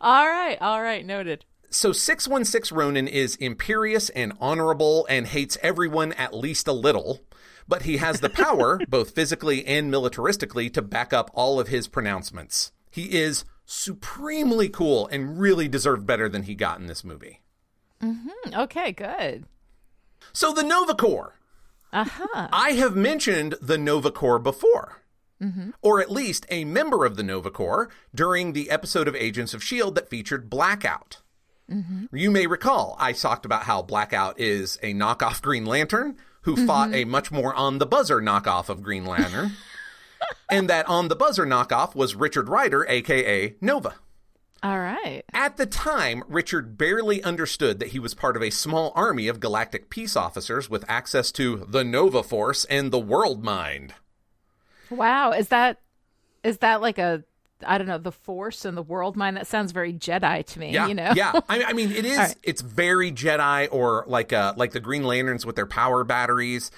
All 0.02 0.28
right, 0.28 0.58
all 0.60 0.82
right, 0.82 1.04
noted. 1.06 1.46
So 1.74 1.92
616 1.92 2.78
Ronan 2.78 3.08
is 3.08 3.36
imperious 3.38 4.10
and 4.10 4.34
honorable 4.40 5.08
and 5.10 5.26
hates 5.26 5.58
everyone 5.64 6.14
at 6.14 6.32
least 6.32 6.68
a 6.68 6.72
little, 6.72 7.22
but 7.68 7.82
he 7.82 7.98
has 7.98 8.20
the 8.20 8.30
power, 8.30 8.80
both 8.88 9.16
physically 9.16 9.66
and 9.66 9.92
militaristically, 9.92 10.72
to 10.74 10.84
back 10.84 11.14
up 11.14 11.32
all 11.34 11.60
of 11.60 11.70
his 11.70 11.88
pronouncements. 11.88 12.72
He 12.92 13.20
is 13.20 13.44
supremely 13.66 14.70
cool 14.70 15.08
and 15.08 15.40
really 15.40 15.68
deserved 15.68 16.06
better 16.06 16.30
than 16.30 16.44
he 16.44 16.54
got 16.54 16.80
in 16.80 16.86
this 16.86 17.04
movie. 17.04 17.42
Okay, 18.54 18.92
good. 18.92 19.46
So 20.32 20.54
the 20.54 20.64
Nova 20.64 20.94
Corps. 20.94 21.40
Uh 21.92 22.06
huh. 22.06 22.50
I 22.52 22.74
have 22.74 22.96
mentioned 22.96 23.56
the 23.62 23.80
Nova 23.80 24.12
Corps 24.12 24.40
before. 24.40 25.00
Or 25.82 26.00
at 26.00 26.10
least 26.10 26.46
a 26.50 26.64
member 26.64 27.04
of 27.04 27.18
the 27.18 27.24
Nova 27.24 27.52
Corps 27.52 27.90
during 28.16 28.54
the 28.54 28.70
episode 28.70 29.10
of 29.10 29.16
Agents 29.16 29.54
of 29.54 29.62
S.H.I.E.L.D. 29.62 29.96
That 29.96 30.10
featured 30.10 30.50
Blackout. 30.50 31.23
Mm-hmm. 31.74 32.16
You 32.16 32.32
may 32.32 32.48
recall 32.48 32.96
I 33.00 33.14
talked 33.14 33.46
about 33.46 33.64
how 33.64 33.82
Blackout 33.82 34.40
is 34.40 34.78
a 34.82 34.94
knockoff 34.94 35.42
Green 35.42 35.66
Lantern 35.66 36.18
who 36.42 36.56
mm-hmm. 36.56 36.68
fought 36.68 36.94
a 36.94 37.06
much 37.06 37.32
more 37.32 37.54
on 37.54 37.80
the 37.80 37.86
buzzer 37.86 38.22
knockoff 38.22 38.70
of 38.70 38.84
Green 38.84 39.06
Lantern. 39.06 39.54
and 40.50 40.70
that 40.70 40.88
on 40.88 41.08
the 41.08 41.16
buzzer 41.16 41.46
knockoff 41.46 41.96
was 41.96 42.16
Richard 42.16 42.50
Rider, 42.50 42.86
aka 42.88 43.56
Nova. 43.62 43.96
All 44.62 44.80
right. 44.80 45.24
At 45.34 45.58
the 45.58 45.66
time, 45.66 46.24
Richard 46.30 46.78
barely 46.78 47.22
understood 47.22 47.80
that 47.80 47.90
he 47.90 48.00
was 48.00 48.14
part 48.14 48.38
of 48.38 48.42
a 48.42 48.50
small 48.50 48.94
army 48.96 49.28
of 49.28 49.42
galactic 49.42 49.90
peace 49.90 50.16
officers 50.16 50.70
with 50.70 50.86
access 50.88 51.34
to 51.34 51.66
the 51.68 51.84
Nova 51.84 52.24
Force 52.24 52.64
and 52.66 52.90
the 52.90 53.00
World 53.00 53.44
Mind. 53.44 53.94
Wow. 54.90 55.32
Is 55.32 55.50
that 55.50 55.80
is 56.46 56.60
that 56.60 56.82
like 56.82 56.98
a 56.98 57.24
I 57.66 57.78
don't 57.78 57.88
know 57.88 57.98
the 57.98 58.12
Force 58.12 58.66
and 58.66 58.76
the 58.78 58.82
World 58.84 59.16
Mind? 59.16 59.38
That 59.38 59.48
sounds 59.48 59.72
very 59.72 59.94
Jedi 59.94 60.46
to 60.46 60.60
me. 60.60 60.72
Yeah, 60.72 60.88
You 60.88 60.96
know. 60.96 61.14
yeah. 61.16 61.32
I, 61.50 61.64
I 61.68 61.74
mean, 61.74 61.92
it 61.92 62.06
is. 62.06 62.18
right. 62.18 62.36
It's 62.44 62.62
very 62.62 63.12
Jedi, 63.12 63.68
or 63.72 64.04
like 64.08 64.34
uh, 64.34 64.54
like 64.58 64.72
the 64.72 64.80
Green 64.80 65.04
Lanterns 65.04 65.46
with 65.46 65.56
their 65.56 65.66
power 65.68 66.04
batteries. 66.04 66.72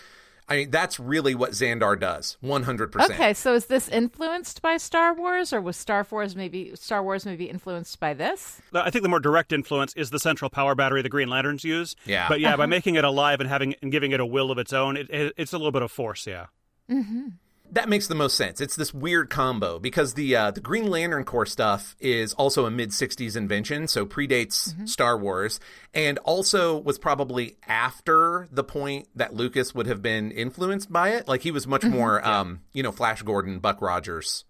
I 0.47 0.57
mean, 0.57 0.69
that's 0.69 0.99
really 0.99 1.33
what 1.33 1.53
Xandar 1.53 1.99
does. 1.99 2.37
One 2.39 2.61
hundred 2.61 2.91
percent. 2.91 3.13
Okay, 3.13 3.33
so 3.33 3.55
is 3.55 3.65
this 3.65 3.89
influenced 3.89 4.61
by 4.61 4.77
Star 4.77 5.11
Wars, 5.15 5.51
or 5.51 5.59
was 5.59 5.75
Star 5.75 6.05
Wars 6.11 6.35
maybe 6.35 6.71
Star 6.75 7.01
Wars 7.01 7.25
maybe 7.25 7.45
influenced 7.49 7.99
by 7.99 8.13
this? 8.13 8.61
I 8.71 8.91
think 8.91 9.01
the 9.01 9.09
more 9.09 9.19
direct 9.19 9.51
influence 9.51 9.93
is 9.95 10.11
the 10.11 10.19
central 10.19 10.51
power 10.51 10.75
battery 10.75 11.01
the 11.01 11.09
Green 11.09 11.29
Lanterns 11.29 11.63
use. 11.63 11.95
Yeah. 12.05 12.27
But 12.29 12.41
yeah, 12.41 12.55
by 12.57 12.67
making 12.67 12.93
it 12.93 13.03
alive 13.03 13.39
and 13.39 13.49
having 13.49 13.73
and 13.81 13.91
giving 13.91 14.11
it 14.11 14.19
a 14.19 14.25
will 14.25 14.51
of 14.51 14.59
its 14.59 14.71
own, 14.71 14.97
it, 14.97 15.09
it, 15.09 15.33
it's 15.35 15.51
a 15.53 15.57
little 15.57 15.71
bit 15.71 15.81
of 15.81 15.91
force. 15.91 16.27
Yeah. 16.27 16.45
That 17.75 17.89
makes 17.89 18.07
the 18.07 18.15
most 18.15 18.37
sense. 18.37 18.61
It's 18.61 18.77
this 18.77 18.93
weird 18.93 19.29
combo 19.29 19.79
because 19.79 20.13
the 20.13 20.33
uh, 20.33 20.51
the 20.51 20.61
Green 20.61 20.89
Lantern 20.89 21.25
Corps 21.25 21.45
stuff 21.45 21.97
is 21.99 22.33
also 22.35 22.65
a 22.65 22.71
mid 22.71 22.91
'60s 22.91 23.35
invention, 23.35 23.89
so 23.89 24.05
predates 24.05 24.87
Star 24.87 25.17
Wars, 25.17 25.59
and 25.93 26.17
also 26.19 26.77
was 26.77 26.97
probably 26.97 27.57
after 27.67 28.47
the 28.49 28.63
point 28.63 29.09
that 29.13 29.33
Lucas 29.33 29.75
would 29.75 29.87
have 29.87 30.01
been 30.01 30.31
influenced 30.31 30.89
by 30.89 31.09
it. 31.09 31.27
Like 31.27 31.41
he 31.41 31.51
was 31.51 31.67
much 31.67 31.83
more, 31.83 32.25
um, 32.25 32.61
you 32.71 32.81
know, 32.81 32.93
Flash 32.93 33.21
Gordon, 33.23 33.59
Buck 33.59 33.81
Rogers. 33.81 34.45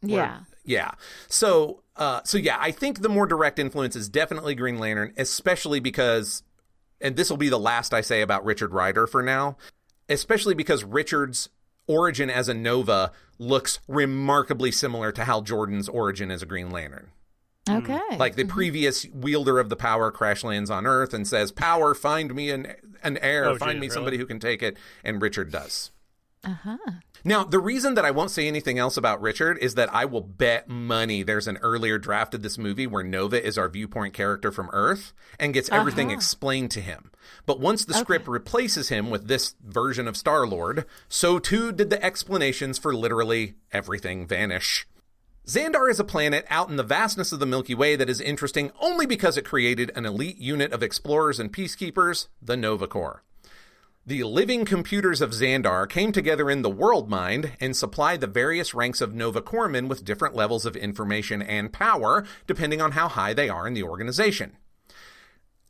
Yeah. 0.00 0.40
Yeah. 0.64 0.92
So, 1.28 1.82
uh, 1.96 2.22
so 2.24 2.38
yeah, 2.38 2.56
I 2.58 2.70
think 2.70 3.02
the 3.02 3.10
more 3.10 3.26
direct 3.26 3.58
influence 3.58 3.94
is 3.94 4.08
definitely 4.08 4.54
Green 4.54 4.78
Lantern, 4.78 5.12
especially 5.18 5.80
because, 5.80 6.42
and 6.98 7.14
this 7.14 7.28
will 7.28 7.36
be 7.36 7.50
the 7.50 7.58
last 7.58 7.92
I 7.92 8.00
say 8.00 8.22
about 8.22 8.46
Richard 8.46 8.72
Rider 8.72 9.06
for 9.06 9.22
now, 9.22 9.58
especially 10.08 10.54
because 10.54 10.82
Richard's 10.82 11.50
origin 11.86 12.30
as 12.30 12.48
a 12.48 12.54
Nova 12.54 13.12
looks 13.38 13.80
remarkably 13.88 14.70
similar 14.70 15.12
to 15.12 15.24
Hal 15.24 15.42
Jordan's 15.42 15.88
origin 15.88 16.30
as 16.30 16.42
a 16.42 16.46
Green 16.46 16.70
Lantern. 16.70 17.08
Mm. 17.66 17.82
Okay. 17.82 18.16
Like 18.16 18.36
the 18.36 18.42
mm-hmm. 18.42 18.52
previous 18.52 19.06
wielder 19.06 19.58
of 19.58 19.68
the 19.68 19.76
power 19.76 20.10
crash 20.10 20.44
lands 20.44 20.70
on 20.70 20.86
Earth 20.86 21.14
and 21.14 21.26
says, 21.26 21.50
"Power, 21.50 21.94
find 21.94 22.34
me 22.34 22.50
an 22.50 22.74
an 23.02 23.18
heir, 23.18 23.46
Oh, 23.46 23.56
find 23.56 23.72
geez, 23.72 23.80
me 23.80 23.86
really? 23.86 23.94
somebody 23.94 24.18
who 24.18 24.26
can 24.26 24.38
take 24.38 24.62
it," 24.62 24.76
and 25.02 25.20
Richard 25.20 25.50
does. 25.50 25.90
Uh 26.44 26.54
huh. 26.62 26.76
Now, 27.26 27.42
the 27.42 27.58
reason 27.58 27.94
that 27.94 28.04
I 28.04 28.10
won't 28.10 28.30
say 28.30 28.46
anything 28.46 28.78
else 28.78 28.98
about 28.98 29.22
Richard 29.22 29.56
is 29.62 29.76
that 29.76 29.92
I 29.94 30.04
will 30.04 30.20
bet 30.20 30.68
money 30.68 31.22
there's 31.22 31.48
an 31.48 31.56
earlier 31.62 31.98
draft 31.98 32.34
of 32.34 32.42
this 32.42 32.58
movie 32.58 32.86
where 32.86 33.02
Nova 33.02 33.42
is 33.42 33.56
our 33.56 33.70
viewpoint 33.70 34.12
character 34.12 34.52
from 34.52 34.68
Earth 34.74 35.14
and 35.40 35.54
gets 35.54 35.70
everything 35.70 36.08
Uh-huh. 36.08 36.16
explained 36.16 36.70
to 36.72 36.82
him. 36.82 37.10
But 37.46 37.60
once 37.60 37.86
the 37.86 37.94
script 37.94 38.28
replaces 38.28 38.90
him 38.90 39.08
with 39.08 39.26
this 39.26 39.54
version 39.64 40.06
of 40.06 40.18
Star 40.18 40.46
Lord, 40.46 40.84
so 41.08 41.38
too 41.38 41.72
did 41.72 41.88
the 41.88 42.04
explanations 42.04 42.78
for 42.78 42.94
literally 42.94 43.54
everything 43.72 44.26
vanish. 44.26 44.86
Xandar 45.46 45.90
is 45.90 46.00
a 46.00 46.04
planet 46.04 46.46
out 46.50 46.68
in 46.70 46.76
the 46.76 46.82
vastness 46.82 47.32
of 47.32 47.38
the 47.38 47.46
Milky 47.46 47.74
Way 47.74 47.96
that 47.96 48.08
is 48.10 48.20
interesting 48.20 48.70
only 48.80 49.04
because 49.06 49.36
it 49.38 49.44
created 49.44 49.90
an 49.94 50.04
elite 50.06 50.38
unit 50.38 50.72
of 50.72 50.82
explorers 50.82 51.38
and 51.40 51.52
peacekeepers, 51.52 52.28
the 52.40 52.56
Nova 52.56 52.86
Corps. 52.86 53.22
The 54.06 54.24
living 54.24 54.66
computers 54.66 55.22
of 55.22 55.30
Xandar 55.30 55.88
came 55.88 56.12
together 56.12 56.50
in 56.50 56.60
the 56.60 56.68
World 56.68 57.08
Mind 57.08 57.52
and 57.58 57.74
supplied 57.74 58.20
the 58.20 58.26
various 58.26 58.74
ranks 58.74 59.00
of 59.00 59.14
Nova 59.14 59.40
Corpsmen 59.40 59.88
with 59.88 60.04
different 60.04 60.36
levels 60.36 60.66
of 60.66 60.76
information 60.76 61.40
and 61.40 61.72
power, 61.72 62.26
depending 62.46 62.82
on 62.82 62.92
how 62.92 63.08
high 63.08 63.32
they 63.32 63.48
are 63.48 63.66
in 63.66 63.72
the 63.72 63.82
organization. 63.82 64.58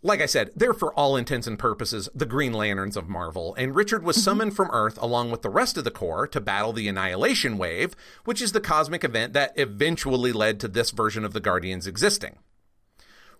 Like 0.02 0.20
I 0.20 0.26
said, 0.26 0.50
they're 0.56 0.74
for 0.74 0.92
all 0.94 1.16
intents 1.16 1.46
and 1.46 1.56
purposes 1.56 2.08
the 2.12 2.26
Green 2.26 2.52
Lanterns 2.52 2.96
of 2.96 3.08
Marvel, 3.08 3.54
and 3.54 3.76
Richard 3.76 4.02
was 4.02 4.16
mm-hmm. 4.16 4.24
summoned 4.24 4.56
from 4.56 4.70
Earth 4.72 5.00
along 5.00 5.30
with 5.30 5.42
the 5.42 5.48
rest 5.48 5.76
of 5.78 5.84
the 5.84 5.92
Corps 5.92 6.26
to 6.26 6.40
battle 6.40 6.72
the 6.72 6.88
Annihilation 6.88 7.56
Wave, 7.56 7.94
which 8.24 8.42
is 8.42 8.50
the 8.50 8.60
cosmic 8.60 9.04
event 9.04 9.32
that 9.34 9.52
eventually 9.54 10.32
led 10.32 10.58
to 10.58 10.66
this 10.66 10.90
version 10.90 11.24
of 11.24 11.34
the 11.34 11.40
Guardians 11.40 11.86
existing. 11.86 12.38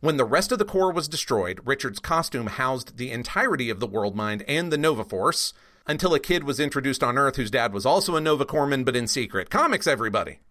When 0.05 0.19
the 0.19 0.27
rest 0.27 0.53
of 0.53 0.59
the 0.59 0.67
Corps 0.67 0.93
was 0.93 1.09
destroyed, 1.09 1.61
Richard's 1.64 1.99
costume 1.99 2.49
housed 2.49 2.99
the 2.99 3.11
entirety 3.11 3.71
of 3.71 3.81
the 3.81 3.87
World 3.87 4.14
Mind 4.14 4.45
and 4.47 4.71
the 4.71 4.77
Nova 4.77 5.03
Force, 5.03 5.55
until 5.87 6.12
a 6.12 6.21
kid 6.21 6.45
was 6.45 6.61
introduced 6.61 7.03
on 7.03 7.17
Earth 7.17 7.37
whose 7.37 7.51
dad 7.51 7.73
was 7.73 7.87
also 7.87 8.14
a 8.14 8.21
Nova 8.21 8.45
Corpsman, 8.45 8.85
but 8.85 8.97
in 8.97 9.09
secret. 9.09 9.49
Comics, 9.49 9.87
everybody! 9.87 10.40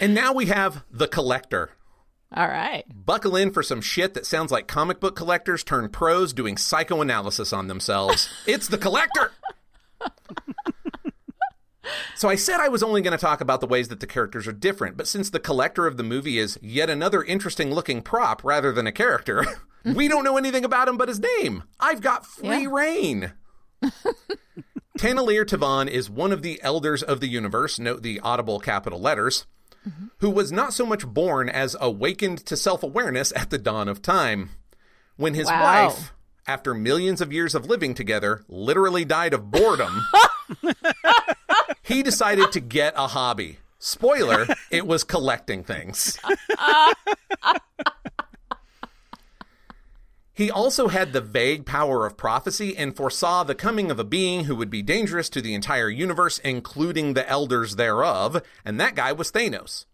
and 0.00 0.14
now 0.14 0.32
we 0.32 0.46
have 0.46 0.84
the 0.92 1.08
Collector. 1.08 1.70
All 2.32 2.46
right. 2.46 2.84
Buckle 2.88 3.34
in 3.34 3.50
for 3.50 3.64
some 3.64 3.80
shit 3.80 4.14
that 4.14 4.26
sounds 4.26 4.52
like 4.52 4.68
comic 4.68 5.00
book 5.00 5.16
collectors 5.16 5.64
turned 5.64 5.92
pros 5.92 6.32
doing 6.32 6.56
psychoanalysis 6.56 7.52
on 7.52 7.66
themselves. 7.66 8.28
it's 8.46 8.68
the 8.68 8.78
collector! 8.78 9.32
so 12.14 12.28
I 12.28 12.34
said 12.36 12.60
I 12.60 12.68
was 12.68 12.82
only 12.82 13.00
going 13.00 13.12
to 13.12 13.18
talk 13.18 13.40
about 13.40 13.60
the 13.60 13.66
ways 13.66 13.88
that 13.88 14.00
the 14.00 14.06
characters 14.06 14.46
are 14.46 14.52
different, 14.52 14.96
but 14.96 15.06
since 15.08 15.30
the 15.30 15.40
collector 15.40 15.86
of 15.86 15.96
the 15.96 16.02
movie 16.02 16.38
is 16.38 16.58
yet 16.62 16.90
another 16.90 17.22
interesting 17.22 17.70
looking 17.72 18.02
prop 18.02 18.42
rather 18.44 18.72
than 18.72 18.86
a 18.86 18.92
character, 18.92 19.44
we 19.84 20.08
don't 20.08 20.24
know 20.24 20.36
anything 20.36 20.64
about 20.64 20.88
him 20.88 20.96
but 20.96 21.08
his 21.08 21.20
name. 21.20 21.62
I've 21.80 22.00
got 22.00 22.26
free 22.26 22.62
Yeah. 22.62 22.68
reign. 22.70 23.32
Taneleer 24.98 25.44
Tivan 25.44 25.88
is 25.88 26.08
one 26.08 26.32
of 26.32 26.40
the 26.42 26.60
elders 26.62 27.02
of 27.02 27.20
the 27.20 27.28
universe, 27.28 27.78
note 27.78 28.02
the 28.02 28.18
audible 28.20 28.58
capital 28.60 28.98
letters, 28.98 29.44
mm-hmm. 29.86 30.06
who 30.18 30.30
was 30.30 30.50
not 30.50 30.72
so 30.72 30.86
much 30.86 31.06
born 31.06 31.48
as 31.50 31.76
awakened 31.80 32.38
to 32.46 32.56
self 32.56 32.82
awareness 32.82 33.30
at 33.36 33.50
the 33.50 33.58
dawn 33.58 33.88
of 33.88 34.00
time. 34.00 34.50
When 35.16 35.34
his 35.34 35.46
Wow. 35.48 35.88
wife, 35.88 36.12
after 36.46 36.72
millions 36.72 37.20
of 37.20 37.32
years 37.32 37.54
of 37.54 37.66
living 37.66 37.92
together, 37.92 38.42
literally 38.48 39.04
died 39.04 39.34
of 39.34 39.50
boredom, 39.50 40.06
he 41.86 42.02
decided 42.02 42.52
to 42.52 42.60
get 42.60 42.94
a 42.96 43.06
hobby. 43.08 43.58
Spoiler, 43.78 44.46
it 44.70 44.86
was 44.86 45.04
collecting 45.04 45.62
things. 45.62 46.18
He 50.34 50.50
also 50.50 50.88
had 50.88 51.14
the 51.14 51.22
vague 51.22 51.64
power 51.64 52.04
of 52.04 52.18
prophecy 52.18 52.76
and 52.76 52.94
foresaw 52.94 53.42
the 53.42 53.54
coming 53.54 53.90
of 53.90 53.98
a 53.98 54.04
being 54.04 54.44
who 54.44 54.54
would 54.56 54.68
be 54.68 54.82
dangerous 54.82 55.30
to 55.30 55.40
the 55.40 55.54
entire 55.54 55.88
universe, 55.88 56.38
including 56.40 57.14
the 57.14 57.26
elders 57.26 57.76
thereof, 57.76 58.42
and 58.62 58.78
that 58.78 58.94
guy 58.94 59.12
was 59.12 59.32
Thanos. 59.32 59.86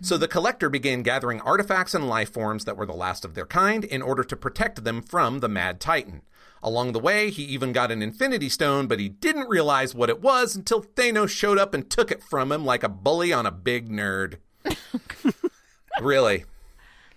So 0.00 0.16
the 0.16 0.28
collector 0.28 0.70
began 0.70 1.02
gathering 1.02 1.42
artifacts 1.42 1.94
and 1.94 2.08
life 2.08 2.32
forms 2.32 2.64
that 2.64 2.76
were 2.76 2.86
the 2.86 2.94
last 2.94 3.24
of 3.24 3.34
their 3.34 3.44
kind 3.44 3.84
in 3.84 4.00
order 4.00 4.24
to 4.24 4.36
protect 4.36 4.82
them 4.82 5.02
from 5.02 5.40
the 5.40 5.48
Mad 5.48 5.78
Titan. 5.78 6.22
Along 6.62 6.92
the 6.92 7.00
way, 7.00 7.30
he 7.30 7.42
even 7.44 7.72
got 7.72 7.90
an 7.90 8.02
Infinity 8.02 8.48
Stone, 8.48 8.86
but 8.86 9.00
he 9.00 9.08
didn't 9.08 9.48
realize 9.48 9.94
what 9.94 10.08
it 10.08 10.20
was 10.20 10.54
until 10.54 10.82
Thanos 10.82 11.30
showed 11.30 11.58
up 11.58 11.74
and 11.74 11.90
took 11.90 12.12
it 12.12 12.22
from 12.22 12.52
him 12.52 12.64
like 12.64 12.84
a 12.84 12.88
bully 12.88 13.32
on 13.32 13.46
a 13.46 13.50
big 13.50 13.88
nerd. 13.90 14.36
really. 16.00 16.44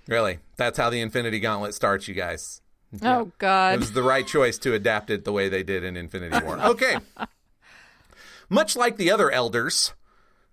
Really, 0.07 0.39
that's 0.55 0.77
how 0.77 0.89
the 0.89 1.01
Infinity 1.01 1.39
Gauntlet 1.39 1.73
starts, 1.73 2.07
you 2.07 2.15
guys. 2.15 2.61
Oh 3.01 3.31
God. 3.37 3.75
It 3.75 3.79
was 3.79 3.93
the 3.93 4.03
right 4.03 4.25
choice 4.25 4.57
to 4.59 4.73
adapt 4.73 5.09
it 5.09 5.25
the 5.25 5.31
way 5.31 5.49
they 5.49 5.63
did 5.63 5.83
in 5.83 5.97
Infinity 5.97 6.43
War. 6.45 6.57
Okay. 6.65 6.97
Much 8.47 8.75
like 8.75 8.97
the 8.97 9.09
other 9.09 9.31
elders, 9.31 9.93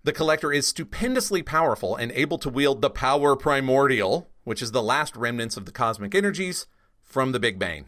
the 0.03 0.11
collector 0.11 0.51
is 0.51 0.67
stupendously 0.67 1.43
powerful 1.43 1.95
and 1.95 2.11
able 2.13 2.39
to 2.39 2.49
wield 2.49 2.81
the 2.81 2.89
power 2.89 3.35
primordial, 3.35 4.29
which 4.43 4.63
is 4.63 4.71
the 4.71 4.81
last 4.81 5.15
remnants 5.15 5.57
of 5.57 5.65
the 5.65 5.71
cosmic 5.71 6.15
energies 6.15 6.65
from 7.03 7.31
the 7.31 7.39
Big 7.39 7.59
Bang. 7.59 7.85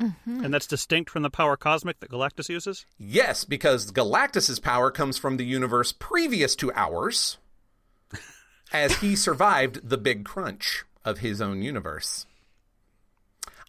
Mm-hmm. 0.00 0.44
And 0.44 0.52
that's 0.52 0.66
distinct 0.66 1.10
from 1.10 1.22
the 1.22 1.30
power 1.30 1.56
cosmic 1.56 2.00
that 2.00 2.10
Galactus 2.10 2.48
uses? 2.48 2.84
Yes, 2.98 3.44
because 3.44 3.90
Galactus's 3.90 4.58
power 4.58 4.90
comes 4.90 5.16
from 5.16 5.36
the 5.36 5.44
universe 5.44 5.92
previous 5.92 6.54
to 6.56 6.72
ours, 6.74 7.38
as 8.72 8.96
he 8.96 9.16
survived 9.16 9.88
the 9.88 9.98
big 9.98 10.24
crunch 10.24 10.84
of 11.04 11.18
his 11.18 11.40
own 11.40 11.62
universe. 11.62 12.26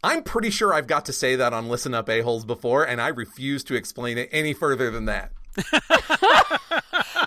I'm 0.03 0.23
pretty 0.23 0.49
sure 0.49 0.73
I've 0.73 0.87
got 0.87 1.05
to 1.05 1.13
say 1.13 1.35
that 1.37 1.53
on 1.53 1.69
Listen 1.69 1.93
Up 1.93 2.09
A-Holes 2.09 2.45
before, 2.45 2.83
and 2.83 3.01
I 3.01 3.07
refuse 3.07 3.63
to 3.65 3.75
explain 3.75 4.17
it 4.17 4.29
any 4.31 4.53
further 4.53 4.91
than 4.91 5.05
that. 5.05 5.31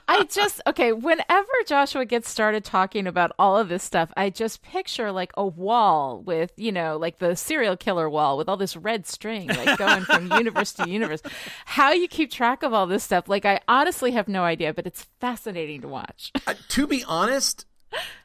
I 0.09 0.25
just 0.31 0.61
okay. 0.67 0.93
Whenever 0.93 1.49
Joshua 1.67 2.05
gets 2.05 2.29
started 2.29 2.65
talking 2.65 3.07
about 3.07 3.33
all 3.39 3.57
of 3.57 3.69
this 3.69 3.83
stuff, 3.83 4.13
I 4.17 4.31
just 4.31 4.63
picture 4.63 5.13
like 5.13 5.33
a 5.37 5.47
wall 5.47 6.21
with 6.21 6.53
you 6.57 6.73
know, 6.73 6.97
like 6.97 7.19
the 7.19 7.37
serial 7.37 7.77
killer 7.77 8.09
wall 8.09 8.37
with 8.37 8.49
all 8.49 8.57
this 8.57 8.77
red 8.77 9.07
string, 9.07 9.49
like 9.49 9.79
going 9.79 10.05
from 10.05 10.33
universe 10.39 10.73
to 10.75 10.89
universe. 10.89 11.23
How 11.65 11.93
you 11.93 12.09
keep 12.09 12.31
track 12.31 12.63
of 12.63 12.73
all 12.73 12.87
this 12.87 13.05
stuff? 13.05 13.29
Like, 13.29 13.45
I 13.45 13.61
honestly 13.69 14.13
have 14.13 14.29
no 14.29 14.43
idea, 14.43 14.75
but 14.75 14.87
it's 14.87 15.07
fascinating 15.21 15.81
to 15.83 15.89
watch. 15.89 16.33
Uh, 16.47 16.55
to 16.69 16.87
be 16.87 17.05
honest, 17.05 17.67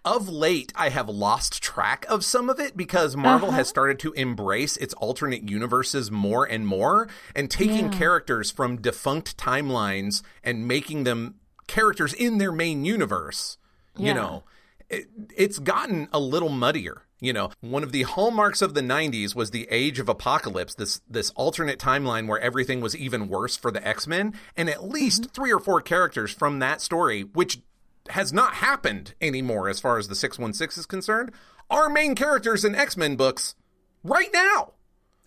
of 0.03 0.29
late, 0.29 0.71
I 0.75 0.89
have 0.89 1.09
lost 1.09 1.61
track 1.61 2.05
of 2.07 2.23
some 2.23 2.49
of 2.49 2.59
it 2.59 2.77
because 2.77 3.15
Marvel 3.15 3.51
has 3.51 3.65
uh-huh. 3.65 3.69
started 3.69 3.99
to 3.99 4.13
embrace 4.13 4.77
its 4.77 4.93
alternate 4.95 5.49
universes 5.49 6.11
more 6.11 6.45
and 6.45 6.67
more 6.67 7.07
and 7.35 7.49
taking 7.49 7.89
characters 7.89 8.51
from 8.51 8.81
defunct 8.81 9.37
timelines 9.37 10.21
and 10.43 10.67
making 10.67 11.03
them 11.03 11.35
characters 11.67 12.13
in 12.13 12.37
their 12.37 12.51
main 12.51 12.85
universe. 12.85 13.57
You 13.97 14.13
know, 14.13 14.43
it, 14.89 15.07
it's 15.35 15.57
gotten 15.59 16.09
a 16.11 16.19
little 16.19 16.49
muddier. 16.49 17.03
You 17.21 17.31
know, 17.31 17.51
one 17.61 17.81
of 17.81 17.93
the 17.93 18.03
hallmarks 18.03 18.61
of 18.61 18.73
the 18.73 18.81
90s 18.81 19.33
was 19.33 19.51
the 19.51 19.67
age 19.71 19.99
of 19.99 20.09
apocalypse, 20.09 20.75
this 20.75 21.01
this 21.09 21.31
alternate 21.31 21.79
timeline 21.79 22.27
where 22.27 22.39
everything 22.39 22.81
was 22.81 22.95
even 22.95 23.29
worse 23.29 23.55
for 23.55 23.71
the 23.71 23.85
X-Men, 23.87 24.33
and 24.57 24.69
at 24.69 24.83
least 24.83 25.23
mm-hmm. 25.23 25.31
3 25.31 25.53
or 25.53 25.59
4 25.59 25.81
characters 25.81 26.31
from 26.31 26.59
that 26.59 26.81
story 26.81 27.21
which 27.21 27.61
has 28.09 28.31
not 28.31 28.55
happened 28.55 29.13
anymore 29.21 29.69
as 29.69 29.79
far 29.79 29.97
as 29.97 30.07
the 30.07 30.15
616 30.15 30.81
is 30.81 30.85
concerned, 30.85 31.31
are 31.69 31.89
main 31.89 32.15
characters 32.15 32.63
in 32.63 32.75
X-Men 32.75 33.15
books 33.15 33.55
right 34.03 34.29
now. 34.33 34.73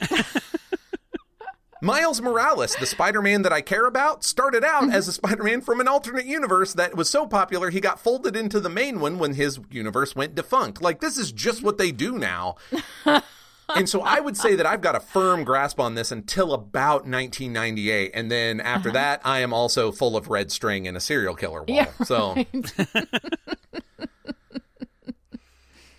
Miles 1.81 2.21
Morales, 2.21 2.75
the 2.77 2.87
Spider 2.87 3.23
Man 3.23 3.43
that 3.43 3.53
I 3.53 3.61
care 3.61 3.87
about, 3.87 4.25
started 4.25 4.65
out 4.65 4.85
mm-hmm. 4.85 4.93
as 4.93 5.07
a 5.07 5.13
Spider 5.13 5.45
Man 5.45 5.61
from 5.61 5.81
an 5.81 5.87
alternate 5.87 6.27
universe 6.27 6.75
that 6.75 6.97
was 6.97 7.09
so 7.09 7.27
popular 7.27 7.71
he 7.71 7.81
got 7.81 8.01
folded 8.01 8.35
into 8.35 8.59
the 8.59 8.69
main 8.69 8.99
one 8.99 9.19
when 9.19 9.35
his 9.35 9.61
universe 9.71 10.17
went 10.17 10.35
defunct. 10.35 10.83
Like, 10.83 11.01
this 11.01 11.19
is 11.19 11.31
just 11.31 11.63
what 11.63 11.79
they 11.79 11.93
do 11.93 12.19
now. 12.19 12.57
and 13.75 13.89
so 13.89 14.01
I 14.03 14.21
would 14.21 14.37
say 14.37 14.55
that 14.57 14.67
I've 14.67 14.81
got 14.81 14.95
a 14.95 15.01
firm 15.01 15.45
grasp 15.45 15.81
on 15.81 15.95
this 15.95 16.13
until 16.13 16.53
about 16.53 17.07
1998. 17.07 18.13
And 18.15 18.31
then 18.31 18.61
after 18.61 18.91
that, 18.93 19.21
I 19.25 19.41
am 19.41 19.53
also 19.53 19.93
full 19.93 20.17
of 20.17 20.29
red 20.29 20.51
string 20.51 20.89
and 20.89 20.97
a 20.97 21.01
serial 21.01 21.35
killer 21.35 21.63
wall. 21.63 21.77
Yeah, 21.77 21.91
so. 22.05 22.35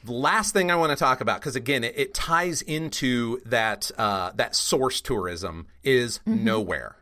The 0.10 0.15
last 0.15 0.53
thing 0.53 0.71
I 0.71 0.75
want 0.75 0.89
to 0.89 0.95
talk 0.95 1.21
about, 1.21 1.39
because 1.39 1.55
again, 1.55 1.84
it, 1.84 1.93
it 1.95 2.13
ties 2.15 2.63
into 2.63 3.41
that 3.45 3.91
uh, 3.95 4.32
that 4.34 4.55
source 4.55 5.01
tourism, 5.01 5.67
is 5.84 6.19
Knowhere. 6.25 6.95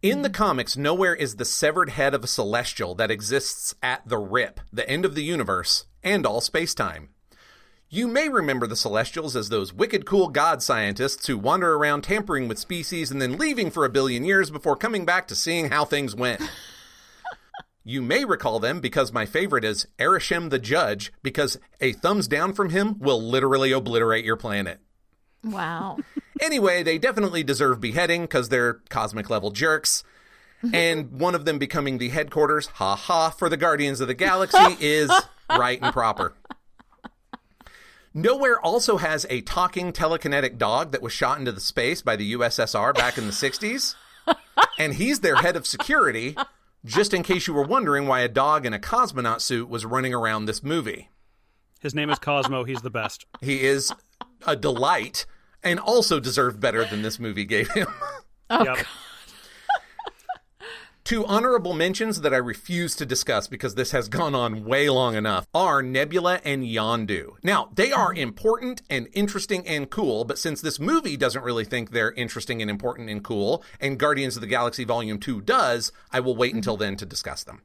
In 0.00 0.22
the 0.22 0.30
comics, 0.30 0.76
Knowhere 0.76 1.14
is 1.14 1.36
the 1.36 1.44
severed 1.44 1.90
head 1.90 2.14
of 2.14 2.24
a 2.24 2.26
celestial 2.26 2.94
that 2.94 3.10
exists 3.10 3.74
at 3.82 4.08
the 4.08 4.16
rip, 4.16 4.60
the 4.72 4.88
end 4.88 5.04
of 5.04 5.14
the 5.14 5.24
universe, 5.24 5.84
and 6.02 6.24
all 6.24 6.40
spacetime. 6.40 7.08
You 7.96 8.08
may 8.08 8.28
remember 8.28 8.66
the 8.66 8.76
Celestials 8.76 9.34
as 9.36 9.48
those 9.48 9.72
wicked 9.72 10.04
cool 10.04 10.28
god 10.28 10.62
scientists 10.62 11.26
who 11.26 11.38
wander 11.38 11.76
around 11.76 12.02
tampering 12.02 12.46
with 12.46 12.58
species 12.58 13.10
and 13.10 13.22
then 13.22 13.38
leaving 13.38 13.70
for 13.70 13.86
a 13.86 13.88
billion 13.88 14.22
years 14.22 14.50
before 14.50 14.76
coming 14.76 15.06
back 15.06 15.26
to 15.28 15.34
seeing 15.34 15.70
how 15.70 15.86
things 15.86 16.14
went. 16.14 16.42
You 17.88 18.02
may 18.02 18.24
recall 18.24 18.58
them 18.58 18.80
because 18.80 19.12
my 19.12 19.26
favorite 19.26 19.64
is 19.64 19.86
Arishem 20.00 20.50
the 20.50 20.58
Judge, 20.58 21.12
because 21.22 21.56
a 21.80 21.92
thumbs 21.92 22.26
down 22.26 22.52
from 22.52 22.70
him 22.70 22.98
will 22.98 23.22
literally 23.22 23.70
obliterate 23.70 24.24
your 24.24 24.36
planet. 24.36 24.80
Wow. 25.42 25.98
Anyway, 26.42 26.82
they 26.82 26.98
definitely 26.98 27.42
deserve 27.42 27.80
beheading 27.80 28.22
because 28.22 28.50
they're 28.50 28.80
cosmic 28.90 29.30
level 29.30 29.50
jerks. 29.52 30.04
and 30.74 31.12
one 31.12 31.34
of 31.34 31.44
them 31.44 31.58
becoming 31.58 31.96
the 31.96 32.10
headquarters, 32.10 32.66
ha 32.66 32.94
ha, 32.96 33.30
for 33.30 33.48
the 33.48 33.56
Guardians 33.56 34.00
of 34.00 34.08
the 34.08 34.14
Galaxy 34.14 34.76
is 34.80 35.10
right 35.48 35.78
and 35.80 35.94
proper. 35.94 36.34
Knowhere 38.16 38.56
also 38.62 38.96
has 38.96 39.26
a 39.28 39.42
talking 39.42 39.92
telekinetic 39.92 40.56
dog 40.56 40.92
that 40.92 41.02
was 41.02 41.12
shot 41.12 41.38
into 41.38 41.52
the 41.52 41.60
space 41.60 42.00
by 42.00 42.16
the 42.16 42.32
USSR 42.34 42.94
back 42.94 43.18
in 43.18 43.26
the 43.26 43.32
60s. 43.32 43.94
And 44.78 44.94
he's 44.94 45.20
their 45.20 45.36
head 45.36 45.54
of 45.56 45.66
security, 45.66 46.34
just 46.84 47.12
in 47.12 47.22
case 47.22 47.46
you 47.46 47.52
were 47.54 47.62
wondering 47.62 48.06
why 48.06 48.20
a 48.20 48.28
dog 48.28 48.64
in 48.64 48.72
a 48.72 48.78
cosmonaut 48.78 49.40
suit 49.40 49.68
was 49.68 49.84
running 49.84 50.14
around 50.14 50.46
this 50.46 50.62
movie. 50.62 51.10
His 51.80 51.94
name 51.94 52.08
is 52.10 52.18
Cosmo. 52.18 52.64
He's 52.64 52.80
the 52.80 52.90
best. 52.90 53.26
He 53.42 53.62
is 53.62 53.92
a 54.46 54.56
delight 54.56 55.26
and 55.62 55.78
also 55.78 56.18
deserved 56.18 56.58
better 56.58 56.84
than 56.86 57.02
this 57.02 57.18
movie 57.18 57.44
gave 57.44 57.70
him. 57.72 57.86
Oh, 58.48 58.64
Yep. 58.64 58.76
God. 58.76 58.86
Two 61.06 61.24
honorable 61.24 61.72
mentions 61.72 62.22
that 62.22 62.34
I 62.34 62.38
refuse 62.38 62.96
to 62.96 63.06
discuss 63.06 63.46
because 63.46 63.76
this 63.76 63.92
has 63.92 64.08
gone 64.08 64.34
on 64.34 64.64
way 64.64 64.90
long 64.90 65.14
enough 65.14 65.46
are 65.54 65.80
Nebula 65.80 66.40
and 66.44 66.64
Yondu. 66.64 67.34
Now, 67.44 67.70
they 67.72 67.92
are 67.92 68.12
important 68.12 68.82
and 68.90 69.06
interesting 69.12 69.64
and 69.68 69.88
cool, 69.88 70.24
but 70.24 70.36
since 70.36 70.60
this 70.60 70.80
movie 70.80 71.16
doesn't 71.16 71.44
really 71.44 71.64
think 71.64 71.92
they're 71.92 72.10
interesting 72.10 72.60
and 72.60 72.68
important 72.68 73.08
and 73.08 73.22
cool, 73.22 73.62
and 73.80 74.00
Guardians 74.00 74.34
of 74.36 74.40
the 74.40 74.48
Galaxy 74.48 74.82
Volume 74.82 75.20
2 75.20 75.42
does, 75.42 75.92
I 76.10 76.18
will 76.18 76.34
wait 76.34 76.56
until 76.56 76.76
then 76.76 76.96
to 76.96 77.06
discuss 77.06 77.44
them. 77.44 77.62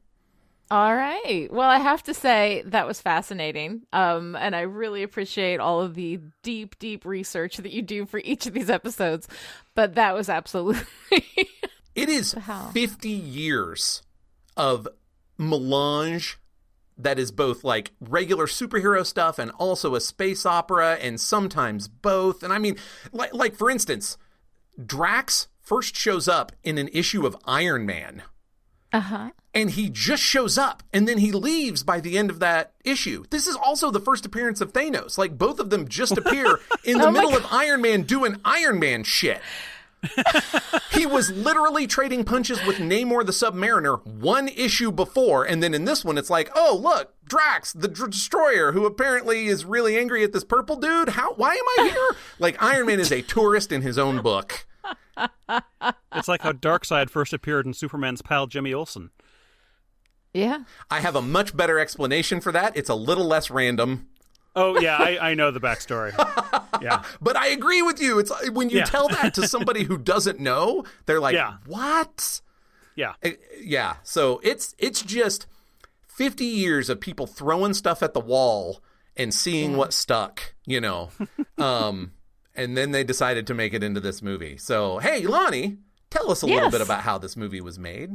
All 0.70 0.94
right. 0.94 1.48
Well, 1.50 1.68
I 1.68 1.78
have 1.78 2.04
to 2.04 2.14
say 2.14 2.62
that 2.66 2.86
was 2.86 3.00
fascinating. 3.00 3.82
Um, 3.92 4.36
and 4.36 4.54
I 4.54 4.60
really 4.60 5.02
appreciate 5.02 5.58
all 5.58 5.80
of 5.80 5.96
the 5.96 6.20
deep, 6.44 6.78
deep 6.78 7.04
research 7.04 7.56
that 7.56 7.72
you 7.72 7.82
do 7.82 8.06
for 8.06 8.20
each 8.20 8.46
of 8.46 8.52
these 8.52 8.70
episodes. 8.70 9.26
But 9.74 9.96
that 9.96 10.14
was 10.14 10.28
absolutely 10.28 10.86
It 11.94 12.08
is 12.08 12.32
hell? 12.32 12.70
50 12.72 13.08
years 13.08 14.02
of 14.56 14.88
melange 15.38 16.38
that 16.98 17.18
is 17.18 17.30
both 17.30 17.64
like 17.64 17.92
regular 18.00 18.46
superhero 18.46 19.04
stuff 19.04 19.38
and 19.38 19.50
also 19.52 19.94
a 19.94 20.00
space 20.00 20.46
opera 20.46 20.98
and 21.00 21.20
sometimes 21.20 21.88
both. 21.88 22.42
And 22.42 22.52
I 22.52 22.58
mean, 22.58 22.76
like, 23.12 23.34
like 23.34 23.56
for 23.56 23.70
instance, 23.70 24.16
Drax 24.84 25.48
first 25.60 25.96
shows 25.96 26.28
up 26.28 26.52
in 26.62 26.78
an 26.78 26.88
issue 26.92 27.26
of 27.26 27.36
Iron 27.46 27.86
Man 27.86 28.22
uh 28.92 29.00
huh. 29.00 29.30
and 29.54 29.70
he 29.70 29.88
just 29.88 30.22
shows 30.22 30.58
up 30.58 30.82
and 30.92 31.08
then 31.08 31.18
he 31.18 31.32
leaves 31.32 31.82
by 31.82 32.00
the 32.00 32.18
end 32.18 32.30
of 32.30 32.40
that 32.40 32.72
issue. 32.84 33.24
This 33.30 33.46
is 33.46 33.56
also 33.56 33.90
the 33.90 34.00
first 34.00 34.26
appearance 34.26 34.60
of 34.60 34.72
Thanos. 34.72 35.16
Like 35.16 35.38
both 35.38 35.60
of 35.60 35.70
them 35.70 35.88
just 35.88 36.16
appear 36.18 36.58
in 36.84 36.98
the 36.98 37.06
Oh 37.06 37.10
middle 37.10 37.36
of 37.36 37.46
Iron 37.50 37.80
Man 37.80 38.02
doing 38.02 38.36
Iron 38.44 38.78
Man 38.78 39.02
shit. 39.02 39.40
he 40.92 41.06
was 41.06 41.30
literally 41.30 41.86
trading 41.86 42.24
punches 42.24 42.64
with 42.66 42.76
Namor 42.76 43.24
the 43.24 43.32
Submariner 43.32 44.04
one 44.06 44.48
issue 44.48 44.90
before, 44.90 45.44
and 45.44 45.62
then 45.62 45.74
in 45.74 45.84
this 45.84 46.04
one, 46.04 46.18
it's 46.18 46.30
like, 46.30 46.50
oh 46.54 46.78
look, 46.80 47.14
Drax 47.26 47.72
the 47.72 47.88
Dr- 47.88 48.10
Destroyer, 48.10 48.72
who 48.72 48.84
apparently 48.84 49.46
is 49.46 49.64
really 49.64 49.96
angry 49.96 50.24
at 50.24 50.32
this 50.32 50.44
purple 50.44 50.76
dude. 50.76 51.10
How? 51.10 51.34
Why 51.34 51.54
am 51.54 51.84
I 51.84 51.88
here? 51.90 52.16
like 52.38 52.62
Iron 52.62 52.86
Man 52.86 53.00
is 53.00 53.12
a 53.12 53.22
tourist 53.22 53.72
in 53.72 53.82
his 53.82 53.98
own 53.98 54.22
book. 54.22 54.66
It's 56.14 56.28
like 56.28 56.42
how 56.42 56.52
Darkseid 56.52 57.10
first 57.10 57.32
appeared 57.32 57.66
in 57.66 57.74
Superman's 57.74 58.22
pal 58.22 58.46
Jimmy 58.46 58.72
Olsen. 58.72 59.10
Yeah. 60.34 60.64
I 60.90 61.00
have 61.00 61.14
a 61.14 61.22
much 61.22 61.56
better 61.56 61.78
explanation 61.78 62.40
for 62.40 62.52
that. 62.52 62.76
It's 62.76 62.88
a 62.88 62.94
little 62.94 63.26
less 63.26 63.50
random. 63.50 64.08
Oh 64.54 64.78
yeah, 64.80 64.96
I, 64.98 65.30
I 65.30 65.34
know 65.34 65.50
the 65.50 65.60
backstory. 65.60 66.12
Yeah, 66.82 67.04
But 67.20 67.36
I 67.36 67.46
agree 67.48 67.80
with 67.80 68.00
you. 68.02 68.18
It's 68.18 68.32
when 68.50 68.68
you 68.68 68.78
Yeah. 68.78 68.84
tell 68.86 69.06
that 69.08 69.34
to 69.34 69.46
somebody 69.54 69.84
who 69.84 69.96
doesn't 69.98 70.40
know, 70.40 70.84
they're 71.06 71.20
like, 71.20 71.34
Yeah. 71.34 71.58
"What?" 71.66 72.40
yeah. 72.96 73.12
Uh, 73.24 73.30
Yeah. 73.60 73.96
So 74.02 74.40
it's 74.42 74.74
it's 74.78 75.00
just 75.02 75.46
50 76.08 76.44
years 76.44 76.88
of 76.90 77.00
people 77.00 77.26
throwing 77.28 77.72
stuff 77.72 78.02
at 78.02 78.14
the 78.14 78.20
wall 78.20 78.82
and 79.16 79.32
seeing 79.32 79.76
what 79.76 79.92
stuck, 79.92 80.54
you 80.66 80.80
know. 80.80 81.10
um 81.58 82.12
and 82.56 82.76
then 82.76 82.90
they 82.90 83.04
decided 83.04 83.46
to 83.46 83.54
make 83.54 83.74
it 83.74 83.82
into 83.84 84.00
this 84.00 84.20
movie. 84.20 84.56
So, 84.56 84.98
hey, 84.98 85.24
Lonnie, 85.26 85.76
tell 86.10 86.32
us 86.32 86.42
a 86.42 86.46
little 86.46 86.70
bit 86.70 86.80
about 86.80 87.02
how 87.02 87.16
this 87.16 87.36
movie 87.36 87.60
was 87.60 87.78
made. 87.78 88.10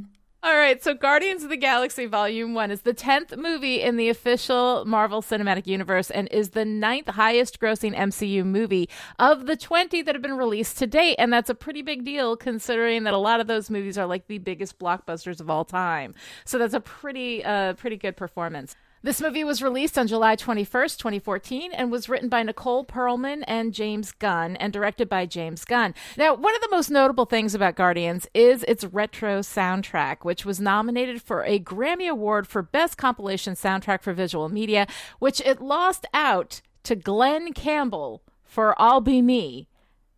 All 0.47 0.55
right, 0.55 0.81
so 0.81 0.93
Guardians 0.93 1.43
of 1.43 1.49
the 1.49 1.57
Galaxy 1.57 2.05
Volume 2.05 2.53
1 2.53 2.71
is 2.71 2.83
the 2.83 2.93
10th 2.93 3.35
movie 3.35 3.81
in 3.81 3.97
the 3.97 4.07
official 4.07 4.85
Marvel 4.85 5.21
Cinematic 5.21 5.67
Universe 5.67 6.09
and 6.09 6.29
is 6.31 6.51
the 6.51 6.63
ninth 6.63 7.09
highest 7.09 7.59
grossing 7.59 7.93
MCU 7.93 8.45
movie 8.45 8.87
of 9.19 9.45
the 9.45 9.57
20 9.57 10.01
that 10.03 10.15
have 10.15 10.21
been 10.21 10.37
released 10.37 10.77
to 10.77 10.87
date. 10.87 11.17
And 11.19 11.33
that's 11.33 11.49
a 11.49 11.53
pretty 11.53 11.81
big 11.81 12.05
deal 12.05 12.37
considering 12.37 13.03
that 13.03 13.13
a 13.13 13.17
lot 13.17 13.41
of 13.41 13.47
those 13.47 13.69
movies 13.69 13.97
are 13.97 14.05
like 14.05 14.27
the 14.27 14.37
biggest 14.37 14.79
blockbusters 14.79 15.41
of 15.41 15.49
all 15.49 15.65
time. 15.65 16.15
So 16.45 16.57
that's 16.57 16.73
a 16.73 16.79
pretty, 16.79 17.43
uh, 17.43 17.73
pretty 17.73 17.97
good 17.97 18.15
performance. 18.15 18.73
This 19.03 19.21
movie 19.21 19.43
was 19.43 19.61
released 19.61 19.95
on 19.99 20.07
July 20.07 20.35
21st, 20.35 20.97
2014, 20.97 21.71
and 21.71 21.91
was 21.91 22.09
written 22.09 22.29
by 22.29 22.41
Nicole 22.41 22.83
Perlman 22.83 23.43
and 23.45 23.71
James 23.71 24.11
Gunn 24.11 24.55
and 24.55 24.73
directed 24.73 25.07
by 25.07 25.27
James 25.27 25.63
Gunn. 25.65 25.93
Now, 26.17 26.33
one 26.33 26.55
of 26.55 26.61
the 26.61 26.71
most 26.71 26.89
notable 26.89 27.25
things 27.25 27.53
about 27.53 27.75
Guardians 27.75 28.27
is 28.33 28.63
its 28.63 28.83
retro 28.83 29.41
soundtrack, 29.41 30.23
which 30.23 30.45
was 30.45 30.59
nominated 30.59 31.21
for 31.21 31.43
a 31.43 31.59
Grammy 31.59 32.09
Award 32.09 32.47
for 32.47 32.63
Best 32.63 32.97
Compilation 32.97 33.53
Soundtrack 33.53 34.01
for 34.01 34.13
Visual 34.13 34.49
Media, 34.49 34.87
which 35.19 35.41
it 35.41 35.61
lost 35.61 36.07
out 36.11 36.61
to 36.81 36.95
Glen 36.95 37.53
Campbell 37.53 38.23
for 38.43 38.73
I'll 38.81 39.01
Be 39.01 39.21
Me 39.21 39.67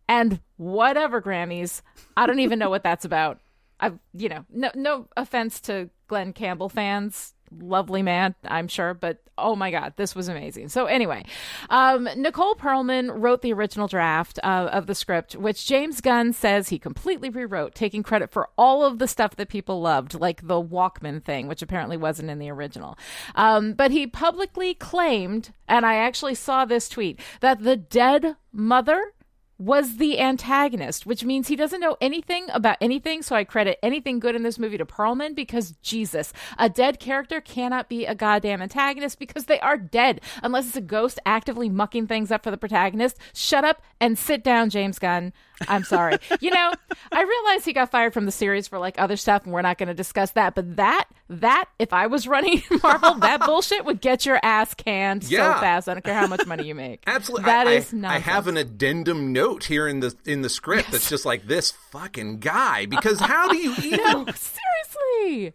and 0.08 0.40
whatever 0.56 1.20
Grammys. 1.20 1.82
I 2.16 2.24
don't 2.24 2.40
even 2.40 2.58
know 2.58 2.70
what 2.70 2.82
that's 2.82 3.04
about. 3.04 3.40
I've, 3.78 3.98
you 4.14 4.30
know, 4.30 4.46
no, 4.50 4.70
no 4.74 5.08
offense 5.18 5.60
to 5.62 5.90
Glen 6.08 6.32
Campbell 6.32 6.70
fans 6.70 7.34
lovely 7.58 8.02
man, 8.02 8.34
I'm 8.44 8.68
sure, 8.68 8.94
but 8.94 9.18
oh 9.36 9.56
my 9.56 9.70
God, 9.70 9.94
this 9.96 10.14
was 10.14 10.28
amazing. 10.28 10.68
So, 10.68 10.86
anyway, 10.86 11.24
um, 11.70 12.08
Nicole 12.16 12.54
Perlman 12.54 13.10
wrote 13.14 13.42
the 13.42 13.52
original 13.52 13.88
draft 13.88 14.38
uh, 14.42 14.68
of 14.72 14.86
the 14.86 14.94
script, 14.94 15.34
which 15.34 15.66
James 15.66 16.00
Gunn 16.00 16.32
says 16.32 16.68
he 16.68 16.78
completely 16.78 17.30
rewrote, 17.30 17.74
taking 17.74 18.02
credit 18.02 18.30
for 18.30 18.48
all 18.56 18.84
of 18.84 18.98
the 18.98 19.08
stuff 19.08 19.36
that 19.36 19.48
people 19.48 19.80
loved, 19.80 20.14
like 20.14 20.46
the 20.46 20.62
Walkman 20.62 21.24
thing, 21.24 21.48
which 21.48 21.62
apparently 21.62 21.96
wasn't 21.96 22.30
in 22.30 22.38
the 22.38 22.50
original. 22.50 22.98
Um, 23.34 23.72
but 23.72 23.90
he 23.90 24.06
publicly 24.06 24.74
claimed, 24.74 25.52
and 25.68 25.86
I 25.86 25.96
actually 25.96 26.34
saw 26.34 26.64
this 26.64 26.88
tweet, 26.88 27.18
that 27.40 27.62
the 27.62 27.76
dead 27.76 28.36
mother 28.52 29.12
was 29.60 29.98
the 29.98 30.18
antagonist, 30.18 31.04
which 31.04 31.22
means 31.22 31.48
he 31.48 31.54
doesn't 31.54 31.82
know 31.82 31.94
anything 32.00 32.46
about 32.48 32.78
anything. 32.80 33.20
So 33.20 33.36
I 33.36 33.44
credit 33.44 33.78
anything 33.82 34.18
good 34.18 34.34
in 34.34 34.42
this 34.42 34.58
movie 34.58 34.78
to 34.78 34.86
Perlman 34.86 35.34
because 35.34 35.72
Jesus, 35.82 36.32
a 36.58 36.70
dead 36.70 36.98
character 36.98 37.42
cannot 37.42 37.90
be 37.90 38.06
a 38.06 38.14
goddamn 38.14 38.62
antagonist 38.62 39.18
because 39.18 39.44
they 39.44 39.60
are 39.60 39.76
dead 39.76 40.22
unless 40.42 40.66
it's 40.66 40.76
a 40.76 40.80
ghost 40.80 41.20
actively 41.26 41.68
mucking 41.68 42.06
things 42.06 42.30
up 42.30 42.42
for 42.42 42.50
the 42.50 42.56
protagonist. 42.56 43.18
Shut 43.34 43.62
up 43.62 43.82
and 44.00 44.18
sit 44.18 44.42
down, 44.42 44.70
James 44.70 44.98
Gunn. 44.98 45.34
I'm 45.68 45.84
sorry. 45.84 46.16
you 46.40 46.50
know, 46.50 46.72
I 47.12 47.22
realize 47.22 47.64
he 47.64 47.72
got 47.72 47.90
fired 47.90 48.12
from 48.14 48.26
the 48.26 48.32
series 48.32 48.68
for 48.68 48.78
like 48.78 48.98
other 48.98 49.16
stuff, 49.16 49.44
and 49.44 49.52
we're 49.52 49.62
not 49.62 49.78
going 49.78 49.88
to 49.88 49.94
discuss 49.94 50.30
that. 50.32 50.54
But 50.54 50.76
that, 50.76 51.06
that, 51.28 51.66
if 51.78 51.92
I 51.92 52.06
was 52.06 52.26
running 52.26 52.62
Marvel, 52.82 53.14
that 53.16 53.40
bullshit 53.44 53.84
would 53.84 54.00
get 54.00 54.24
your 54.26 54.40
ass 54.42 54.74
canned 54.74 55.24
Yeah. 55.24 55.54
so 55.54 55.60
fast. 55.60 55.88
I 55.88 55.94
don't 55.94 56.04
care 56.04 56.14
how 56.14 56.26
much 56.26 56.46
money 56.46 56.66
you 56.66 56.74
make. 56.74 57.02
Absolutely. 57.06 57.44
That 57.44 57.66
I, 57.66 57.72
is 57.72 57.94
I, 57.94 58.14
I 58.14 58.18
have 58.18 58.46
an 58.46 58.56
addendum 58.56 59.32
note 59.32 59.64
here 59.64 59.86
in 59.86 60.00
the 60.00 60.14
in 60.24 60.42
the 60.42 60.48
script 60.48 60.90
that's 60.92 61.08
just 61.08 61.24
like 61.26 61.46
this 61.46 61.70
fucking 61.90 62.38
guy 62.38 62.86
because 62.86 63.20
how 63.20 63.48
do 63.48 63.56
you 63.56 63.74
even 63.82 64.00
No, 64.02 64.24
seriously. 64.26 65.52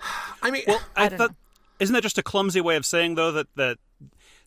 I 0.42 0.50
mean 0.50 0.62
well, 0.66 0.80
I, 0.96 1.08
don't 1.08 1.18
thought, 1.18 1.30
know. 1.30 1.36
isn't 1.80 1.92
that 1.94 2.02
just 2.02 2.18
a 2.18 2.22
clumsy 2.22 2.60
way 2.60 2.76
of 2.76 2.84
saying 2.86 3.14
though 3.16 3.32
that 3.32 3.46
that 3.56 3.78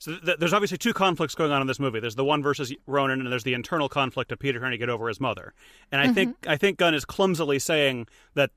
so 0.05 0.15
th- 0.17 0.37
there's 0.37 0.53
obviously 0.53 0.77
two 0.77 0.93
conflicts 0.93 1.33
going 1.33 1.51
on 1.51 1.61
in 1.61 1.67
this 1.67 1.79
movie. 1.79 1.99
There's 1.99 2.13
the 2.13 2.23
one 2.23 2.43
versus 2.43 2.71
Ronan, 2.85 3.21
and 3.21 3.31
there's 3.31 3.43
the 3.43 3.55
internal 3.55 3.89
conflict 3.89 4.31
of 4.31 4.37
Peter 4.37 4.59
trying 4.59 4.71
to 4.71 4.77
get 4.77 4.87
over 4.87 5.07
his 5.07 5.19
mother. 5.19 5.55
And 5.91 5.99
I 5.99 6.13
think 6.13 6.35
I 6.47 6.57
think 6.57 6.77
Gunn 6.77 6.93
is 6.93 7.05
clumsily 7.05 7.57
saying 7.57 8.07
that 8.35 8.51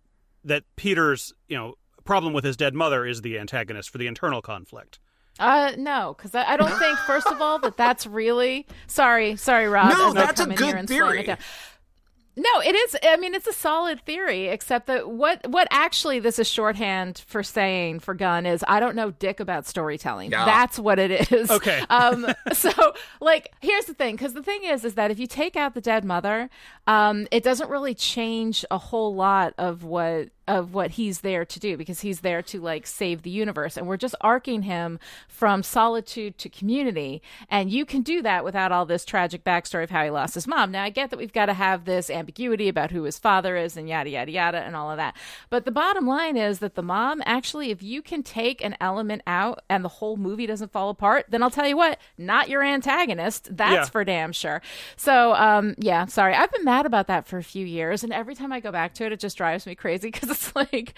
that 0.44 0.64
Peter's 0.76 1.32
you 1.48 1.56
know 1.56 1.76
problem 2.04 2.34
with 2.34 2.44
his 2.44 2.54
dead 2.54 2.74
mother 2.74 3.06
is 3.06 3.22
the 3.22 3.38
antagonist 3.38 3.88
for 3.88 3.96
the 3.96 4.06
internal 4.06 4.42
conflict. 4.42 4.98
Uh, 5.38 5.72
no, 5.78 6.14
because 6.18 6.34
I, 6.34 6.42
I 6.52 6.56
don't 6.56 6.78
think, 6.78 6.98
first 6.98 7.28
of 7.28 7.40
all, 7.40 7.58
that 7.60 7.78
that's 7.78 8.06
really. 8.06 8.66
Sorry, 8.86 9.36
sorry, 9.36 9.68
Rob. 9.68 9.90
No, 9.90 10.12
that's 10.12 10.40
a 10.40 10.46
good 10.46 10.58
here 10.58 10.76
and 10.76 10.88
slam 10.88 11.12
theory. 11.12 11.36
It 12.38 12.42
down. 12.42 12.52
No, 12.54 12.60
it 12.60 12.74
is. 12.74 12.96
I 13.02 13.16
mean, 13.16 13.34
it's 13.34 13.46
a 13.46 13.52
solid 13.52 14.00
theory, 14.02 14.48
except 14.48 14.86
that 14.86 15.08
what 15.10 15.46
what 15.48 15.68
actually 15.70 16.20
this 16.20 16.38
is 16.38 16.48
shorthand 16.48 17.22
for 17.26 17.42
saying 17.42 18.00
for 18.00 18.14
Gunn 18.14 18.46
is 18.46 18.64
I 18.68 18.80
don't 18.80 18.96
know 18.96 19.10
dick 19.10 19.40
about 19.40 19.66
storytelling. 19.66 20.30
Yeah. 20.30 20.44
That's 20.44 20.78
what 20.78 20.98
it 20.98 21.32
is. 21.32 21.50
Okay. 21.50 21.82
Um. 21.90 22.26
So, 22.52 22.70
like, 23.20 23.52
here's 23.60 23.86
the 23.86 23.94
thing, 23.94 24.14
because 24.14 24.34
the 24.34 24.42
thing 24.42 24.62
is, 24.64 24.84
is 24.84 24.94
that 24.94 25.10
if 25.10 25.18
you 25.18 25.26
take 25.26 25.56
out 25.56 25.74
the 25.74 25.80
dead 25.80 26.04
mother, 26.04 26.50
um, 26.86 27.26
it 27.30 27.42
doesn't 27.42 27.70
really 27.70 27.94
change 27.94 28.64
a 28.70 28.78
whole 28.78 29.14
lot 29.14 29.54
of 29.58 29.84
what 29.84 30.28
of 30.48 30.74
what 30.74 30.92
he's 30.92 31.20
there 31.20 31.44
to 31.44 31.60
do 31.60 31.76
because 31.76 32.00
he's 32.00 32.20
there 32.20 32.42
to 32.42 32.60
like 32.60 32.86
save 32.86 33.22
the 33.22 33.30
universe. 33.30 33.76
And 33.76 33.86
we're 33.86 33.96
just 33.98 34.14
arcing 34.20 34.62
him 34.62 34.98
from 35.28 35.62
solitude 35.62 36.38
to 36.38 36.48
community. 36.48 37.22
And 37.50 37.70
you 37.70 37.84
can 37.84 38.02
do 38.02 38.22
that 38.22 38.44
without 38.44 38.72
all 38.72 38.86
this 38.86 39.04
tragic 39.04 39.44
backstory 39.44 39.84
of 39.84 39.90
how 39.90 40.02
he 40.04 40.10
lost 40.10 40.34
his 40.34 40.46
mom. 40.46 40.72
Now 40.72 40.82
i 40.84 40.90
get 40.90 41.10
that 41.10 41.18
we've 41.18 41.32
got 41.32 41.46
to 41.46 41.52
have 41.54 41.84
this 41.84 42.08
ambiguity 42.10 42.68
about 42.68 42.90
who 42.90 43.02
his 43.04 43.18
father 43.18 43.56
is 43.56 43.76
and 43.76 43.88
yada 43.88 44.10
yada 44.10 44.30
yada 44.30 44.58
and 44.58 44.74
all 44.74 44.90
of 44.90 44.96
that. 44.96 45.14
But 45.50 45.64
the 45.64 45.70
bottom 45.70 46.06
line 46.06 46.36
is 46.36 46.60
that 46.60 46.74
the 46.74 46.82
mom 46.82 47.22
actually 47.26 47.70
if 47.70 47.82
you 47.82 48.00
can 48.02 48.22
take 48.22 48.64
an 48.64 48.76
element 48.80 49.22
out 49.26 49.60
and 49.68 49.84
the 49.84 49.88
whole 49.88 50.16
movie 50.16 50.46
doesn't 50.46 50.72
fall 50.72 50.88
apart 50.90 51.26
then 51.28 51.42
i'll 51.42 51.50
tell 51.50 51.66
you 51.68 51.76
what 51.76 51.98
not 52.16 52.48
your 52.48 52.62
antagonist. 52.62 53.54
That's 53.56 53.72
Yeah. 53.74 53.84
for 53.90 54.04
damn 54.04 54.32
sure. 54.32 54.62
So 54.96 55.34
um 55.34 55.74
yeah 55.78 56.06
sorry. 56.06 56.34
I've 56.34 56.50
been 56.52 56.64
mad 56.64 56.86
about 56.86 57.06
that 57.08 57.26
for 57.26 57.38
a 57.38 57.42
few 57.44 57.66
years 57.66 58.02
and 58.02 58.12
every 58.12 58.34
time 58.34 58.52
i 58.52 58.60
go 58.60 58.72
back 58.72 58.94
to 58.94 59.04
it 59.04 59.12
it 59.12 59.20
just 59.20 59.36
drives 59.36 59.66
me 59.66 59.74
crazy 59.74 60.10
because 60.12 60.30
it's 60.38 60.54
like 60.72 60.94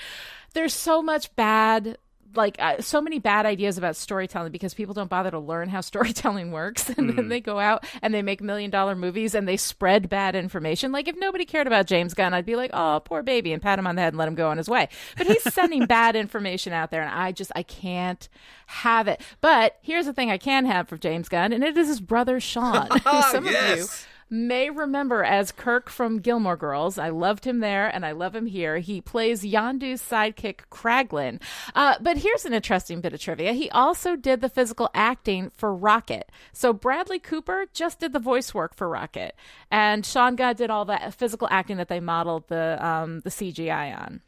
there's 0.55 0.75
so 0.75 1.03
much 1.03 1.35
bad 1.37 1.97
like 2.37 2.55
uh, 2.61 2.81
so 2.81 3.01
many 3.01 3.19
bad 3.19 3.45
ideas 3.45 3.77
about 3.77 3.97
storytelling 3.97 4.53
because 4.53 4.73
people 4.73 4.95
don't 4.95 5.11
bother 5.11 5.33
to 5.33 5.39
learn 5.41 5.69
how 5.69 5.81
storytelling 5.93 6.53
works 6.53 6.89
and 6.91 7.11
then 7.11 7.29
they 7.29 7.41
go 7.41 7.59
out 7.59 7.85
and 8.03 8.15
they 8.15 8.23
make 8.23 8.41
million 8.41 8.71
dollar 8.71 8.95
movies 8.95 9.35
and 9.35 9.49
they 9.49 9.57
spread 9.57 10.09
bad 10.09 10.37
information. 10.37 10.93
Like 10.93 11.09
if 11.09 11.17
nobody 11.17 11.45
cared 11.45 11.67
about 11.67 11.87
james 11.87 12.15
gunn 12.15 12.33
i'd 12.33 12.47
be 12.47 12.55
like 12.55 12.71
oh 12.73 13.01
poor 13.05 13.25
baby 13.25 13.53
and 13.53 13.61
pat 13.61 13.81
him 13.81 13.87
on 13.89 13.97
the 13.97 14.03
head 14.03 14.13
and 14.13 14.19
let 14.19 14.29
him 14.29 14.37
go 14.37 14.49
on 14.49 14.59
his 14.59 14.69
way. 14.69 14.89
But 15.17 15.27
he's 15.27 15.43
sending 15.55 15.87
bad 15.87 16.15
information 16.15 16.73
out 16.73 16.93
there 16.93 17.03
and 17.03 17.11
i 17.11 17.33
just 17.33 17.51
i 17.57 17.65
can't 17.65 18.29
have 18.67 19.09
it. 19.09 19.21
But 19.41 19.79
here's 19.83 20.07
the 20.07 20.13
thing 20.13 20.31
i 20.31 20.39
can 20.39 20.67
have 20.67 20.89
from 20.89 21.01
james 21.01 21.29
gunn 21.29 21.53
and 21.53 21.65
it 21.65 21.77
is 21.77 21.89
his 21.89 22.01
brother 22.01 22.39
sean. 22.39 22.89
Some 23.33 23.47
of 23.47 23.47
you 23.47 23.51
Yes. 23.51 24.07
May 24.31 24.71
remember 24.71 25.25
as 25.25 25.51
Kirk 25.51 25.91
from 25.91 26.21
Gilmore 26.21 26.57
Girls. 26.57 26.99
I 26.99 27.09
loved 27.09 27.45
him 27.45 27.59
there 27.59 27.89
and 27.89 28.07
I 28.07 28.13
love 28.13 28.35
him 28.35 28.47
here. 28.47 28.79
He 28.79 29.01
plays 29.01 29.43
Yondu's 29.43 30.01
sidekick, 30.03 30.61
Kraglin. 30.71 31.43
Uh, 31.75 31.97
but 32.01 32.19
here's 32.19 32.45
an 32.45 32.55
interesting 32.55 33.01
bit 33.01 33.13
of 33.13 33.21
trivia. 33.21 33.53
He 33.53 33.69
also 33.71 34.15
did 34.15 34.41
the 34.41 34.49
physical 34.49 34.89
acting 34.95 35.51
for 35.57 35.75
Rocket. 35.75 36.31
So 36.53 36.73
Bradley 36.73 37.19
Cooper 37.19 37.67
just 37.75 37.99
did 37.99 38.13
the 38.13 38.21
voice 38.21 38.55
work 38.55 38.75
for 38.75 38.89
Rocket. 38.89 39.35
And 39.71 40.07
Sean 40.07 40.37
Gunn 40.37 40.55
did 40.55 40.71
all 40.71 40.85
that 40.85 41.13
physical 41.15 41.49
acting 41.51 41.77
that 41.79 41.89
they 41.89 42.01
modeled 42.01 42.47
the, 42.49 42.85
um, 42.85 43.21
the 43.21 43.31
CGI 43.31 43.99
on. 44.01 44.21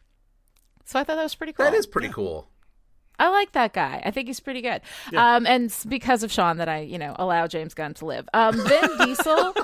So 0.85 0.99
I 0.99 1.05
thought 1.05 1.17
that 1.17 1.23
was 1.23 1.37
pretty 1.37 1.53
cool. 1.53 1.65
that 1.65 1.75
is 1.75 1.87
pretty 1.87 2.09
cool. 2.09 2.49
I 3.19 3.29
like 3.29 3.53
that 3.53 3.73
guy. 3.73 4.03
I 4.05 4.11
think 4.11 4.27
he's 4.27 4.41
pretty 4.41 4.63
good. 4.63 4.81
Um, 5.15 5.47
and 5.47 5.65
it's 5.65 5.85
because 5.85 6.25
of 6.25 6.33
Sean 6.33 6.57
that 6.57 6.69
I, 6.69 6.81
you 6.81 6.99
know, 6.99 7.15
allow 7.19 7.47
James 7.47 7.73
Gunn 7.73 7.95
to 7.95 8.07
live. 8.07 8.29
Um, 8.35 8.57
Vin 8.57 8.89
Diesel 9.05 9.55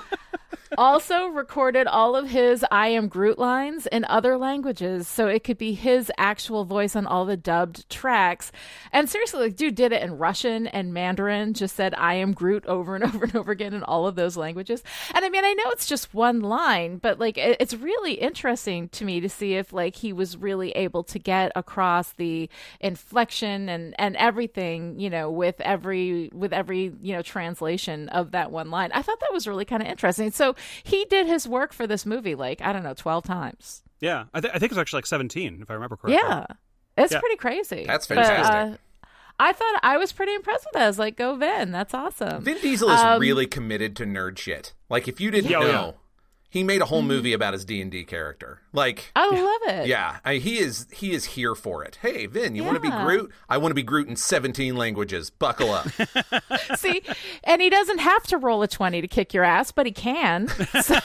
also 0.77 1.27
recorded 1.27 1.87
all 1.87 2.15
of 2.15 2.29
his 2.29 2.65
I 2.71 2.89
am 2.89 3.09
Groot 3.09 3.39
lines 3.39 3.87
in 3.87 4.05
other 4.05 4.37
languages. 4.37 5.09
So 5.09 5.29
it 5.29 5.45
could 5.45 5.59
be 5.59 5.73
his 5.73 6.13
actual 6.19 6.65
voice 6.65 6.95
on 6.95 7.07
all 7.07 7.25
the 7.25 7.37
dubbed 7.37 7.89
tracks. 7.89 8.53
And 8.93 9.09
seriously, 9.09 9.41
like, 9.41 9.57
dude 9.57 9.75
did 9.75 9.93
it 9.93 10.03
in 10.03 10.19
Russian 10.19 10.67
and 10.67 10.93
Mandarin, 10.93 11.55
just 11.55 11.77
said 11.77 11.95
I 11.97 12.15
am 12.15 12.33
Groot 12.33 12.67
over 12.67 12.95
and 12.95 13.05
over 13.15 13.25
and 13.25 13.37
over 13.37 13.53
again 13.53 13.75
in 13.75 13.83
all 13.83 14.07
of 14.07 14.17
those 14.17 14.37
languages. 14.37 14.83
And 15.15 15.25
I 15.25 15.29
mean, 15.29 15.45
I 15.45 15.53
know 15.55 15.71
it's 15.71 15.87
just 15.87 16.13
one 16.13 16.41
line, 16.41 16.99
but 16.99 17.19
like, 17.19 17.39
it, 17.39 17.57
it's 17.61 17.75
really 17.75 18.15
interesting 18.15 18.89
to 18.91 19.05
me 19.05 19.21
to 19.21 19.29
see 19.29 19.55
if 19.55 19.73
like 19.73 19.97
he 19.97 20.13
was 20.13 20.37
really 20.37 20.73
able 20.73 21.05
to 21.05 21.19
get 21.19 21.53
across 21.57 22.13
the 22.13 22.51
inflection 22.81 23.69
and, 23.69 23.95
and 23.99 24.17
everything, 24.17 24.99
you 24.99 25.09
know, 25.09 25.31
with 25.31 25.61
every, 25.61 26.31
with 26.33 26.53
every, 26.53 26.93
you 27.01 27.15
know, 27.15 27.23
translation 27.23 28.09
of 28.11 28.33
that 28.33 28.51
one 28.51 28.71
line. 28.71 28.91
I 28.93 29.03
thought 29.03 29.21
that 29.21 29.33
was 29.33 29.47
really 29.47 29.65
kind 29.65 29.83
of 29.83 29.89
interesting. 29.89 30.31
So 30.31 30.55
he 30.83 31.05
did 31.07 31.27
his 31.27 31.47
work 31.49 31.73
for 31.73 31.87
this 31.87 32.05
movie, 32.07 32.35
like, 32.35 32.61
I 32.61 32.73
don't 32.73 32.83
know, 32.83 32.95
12 32.95 33.25
times. 33.25 33.83
Yeah, 34.01 34.25
I, 34.33 34.41
th- 34.41 34.53
I 34.55 34.59
think 34.59 34.73
it's 34.73 34.79
actually 34.79 34.99
like 34.99 35.07
17 35.07 35.59
if 35.63 35.71
I 35.71 35.75
remember 35.75 35.97
correctly. 35.97 36.21
Yeah. 36.23 36.47
It's 36.97 37.13
Yeah. 37.13 37.21
pretty 37.21 37.37
crazy. 37.37 37.85
That's 37.87 38.07
But, 38.07 38.17
fantastic. 38.19 38.81
uh, 39.05 39.09
I 39.41 39.53
thought 39.53 39.81
I 39.83 39.97
was 39.99 40.13
pretty 40.13 40.35
impressed 40.35 40.65
with 40.67 40.73
that. 40.75 40.83
I 40.83 40.87
was 40.89 40.99
like, 40.99 41.17
go 41.17 41.37
Vin, 41.37 41.71
that's 41.71 41.95
awesome. 41.95 42.43
Vin 42.43 42.59
Diesel 42.61 42.91
is 42.91 43.01
Um, 43.01 43.21
really 43.21 43.47
committed 43.47 43.95
to 43.97 44.05
nerd 44.05 44.37
shit. 44.39 44.73
Like 44.91 45.07
if 45.09 45.21
you 45.21 45.31
didn't 45.31 45.51
Yeah. 45.51 45.59
know, 45.61 45.65
Oh, 45.67 45.71
yeah. 45.71 45.93
He 46.51 46.65
made 46.65 46.81
a 46.81 46.87
whole 46.87 47.01
Mm-hmm. 47.01 47.09
movie 47.09 47.33
about 47.33 47.53
his 47.53 47.65
D 47.65 47.81
and 47.81 47.91
D 47.91 48.05
character. 48.05 48.61
Like 48.73 49.13
I 49.15 49.29
love 49.29 49.75
it. 49.77 49.87
Yeah, 49.87 50.19
I, 50.25 50.35
he 50.37 50.59
is 50.59 50.87
he 50.93 51.13
is 51.13 51.25
here 51.25 51.55
for 51.55 51.85
it. 51.85 51.99
Hey, 52.03 52.27
Vin, 52.27 52.55
you 52.57 52.65
want 52.65 52.77
to 52.77 52.81
be 52.81 52.91
Groot? 52.91 53.31
I 53.49 53.59
want 53.59 53.71
to 53.71 53.75
be 53.75 53.83
Groot 53.83 54.09
in 54.09 54.17
17 54.17 54.77
languages. 54.77 55.31
Buckle 55.31 55.71
up. 55.73 55.89
See, 56.77 57.03
and 57.45 57.61
he 57.63 57.71
doesn't 57.71 57.99
have 57.99 58.23
to 58.25 58.39
roll 58.39 58.63
a 58.63 58.69
20 58.69 59.01
to 59.01 59.09
kick 59.09 59.33
your 59.35 59.45
ass, 59.45 59.73
but 59.73 59.87
he 59.87 59.93
can. 59.93 60.49
So 60.83 60.97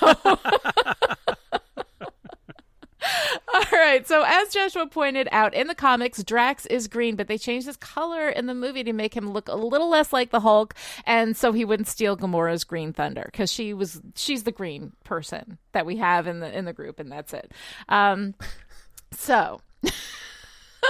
All 3.53 3.63
right. 3.71 4.07
So, 4.07 4.23
as 4.25 4.49
Joshua 4.49 4.87
pointed 4.87 5.27
out 5.31 5.53
in 5.53 5.67
the 5.67 5.75
comics, 5.75 6.23
Drax 6.23 6.65
is 6.67 6.87
green, 6.87 7.15
but 7.15 7.27
they 7.27 7.37
changed 7.37 7.67
his 7.67 7.77
color 7.77 8.29
in 8.29 8.45
the 8.45 8.53
movie 8.53 8.83
to 8.83 8.93
make 8.93 9.15
him 9.15 9.31
look 9.31 9.47
a 9.47 9.55
little 9.55 9.89
less 9.89 10.13
like 10.13 10.31
the 10.31 10.39
Hulk, 10.39 10.73
and 11.05 11.35
so 11.35 11.51
he 11.51 11.65
wouldn't 11.65 11.87
steal 11.87 12.17
Gamora's 12.17 12.63
green 12.63 12.93
thunder 12.93 13.29
because 13.31 13.51
she 13.51 13.73
was 13.73 14.01
she's 14.15 14.43
the 14.43 14.51
green 14.51 14.93
person 15.03 15.57
that 15.71 15.85
we 15.85 15.97
have 15.97 16.27
in 16.27 16.39
the 16.39 16.55
in 16.55 16.65
the 16.65 16.73
group, 16.73 16.99
and 16.99 17.11
that's 17.11 17.33
it. 17.33 17.51
Um, 17.89 18.35
so. 19.11 19.61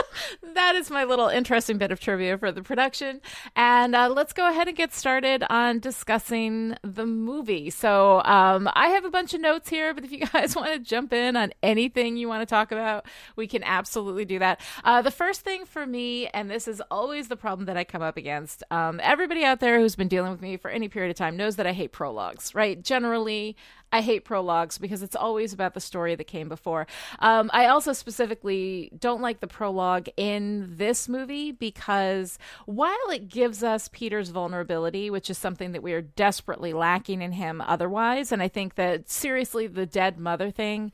that 0.54 0.76
is 0.76 0.90
my 0.90 1.04
little 1.04 1.28
interesting 1.28 1.78
bit 1.78 1.92
of 1.92 2.00
trivia 2.00 2.38
for 2.38 2.52
the 2.52 2.62
production. 2.62 3.22
And 3.56 3.96
uh, 3.96 4.10
let's 4.10 4.34
go 4.34 4.50
ahead 4.50 4.68
and 4.68 4.78
get 4.78 4.94
started 4.94 5.44
on 5.50 5.80
discussing 5.80 6.76
the 6.84 7.06
movie. 7.06 7.70
So 7.70 8.22
um, 8.24 8.70
I 8.74 8.90
have 8.90 9.06
a 9.06 9.10
bunch 9.10 9.34
of 9.34 9.42
notes 9.42 9.70
here, 9.70 9.94
but 9.94 10.04
if 10.04 10.12
you 10.12 10.26
guys 10.34 10.56
want 10.56 10.74
to 10.74 10.80
jump 10.80 11.14
in 11.14 11.36
on 11.36 11.54
anything 11.62 12.18
you 12.18 12.28
want 12.28 12.42
to 12.42 12.46
talk 12.46 12.72
about, 12.72 13.06
we 13.36 13.48
can 13.48 13.64
absolutely 13.64 14.26
do 14.26 14.40
that. 14.40 14.62
Uh, 14.84 15.02
the 15.02 15.12
first 15.12 15.42
thing 15.42 15.66
for 15.66 15.86
me, 15.86 16.28
and 16.28 16.50
this 16.50 16.68
is 16.68 16.82
always 16.92 17.28
the 17.28 17.38
problem 17.38 17.66
that 17.66 17.78
I 17.78 17.84
come 17.84 18.02
up 18.02 18.18
against, 18.18 18.64
um, 18.72 19.00
everybody 19.04 19.44
out 19.44 19.60
there 19.60 19.80
who's 19.80 19.96
been 19.96 20.08
dealing 20.08 20.32
with 20.32 20.42
me 20.42 20.58
for 20.58 20.70
any 20.70 20.88
period 20.88 21.12
of 21.12 21.18
time 21.18 21.38
knows 21.38 21.56
that 21.58 21.68
I 21.68 21.74
hate 21.74 21.92
prologues, 21.92 22.56
right? 22.56 22.82
Generally, 22.82 23.56
I 23.94 24.02
hate 24.02 24.26
prologues 24.26 24.80
because 24.80 25.04
it's 25.04 25.16
always 25.16 25.54
about 25.54 25.76
the 25.76 25.80
story 25.80 26.16
that 26.16 26.24
came 26.24 26.50
before. 26.50 26.88
Um, 27.20 27.52
I 27.54 27.68
also 27.68 27.94
specifically 27.94 28.92
don't 28.98 29.22
like 29.22 29.40
the 29.40 29.48
prologue 29.48 30.10
in 30.18 30.78
this 30.78 31.08
movie 31.08 31.52
because 31.52 32.40
while 32.66 33.10
it 33.12 33.30
gives 33.30 33.62
us 33.62 33.90
Peter's 33.94 34.30
vulnerability, 34.30 35.12
which 35.12 35.30
is 35.30 35.38
something 35.38 35.74
that 35.74 35.84
we 35.84 35.94
are 35.94 36.02
desperately 36.02 36.74
lacking 36.74 37.22
in 37.22 37.34
him 37.34 37.62
otherwise, 37.62 38.32
and 38.32 38.42
I 38.42 38.48
think 38.48 38.74
that 38.76 39.12
seriously, 39.12 39.68
the 39.68 39.86
dead 39.86 40.18
mother 40.18 40.50
thing 40.50 40.92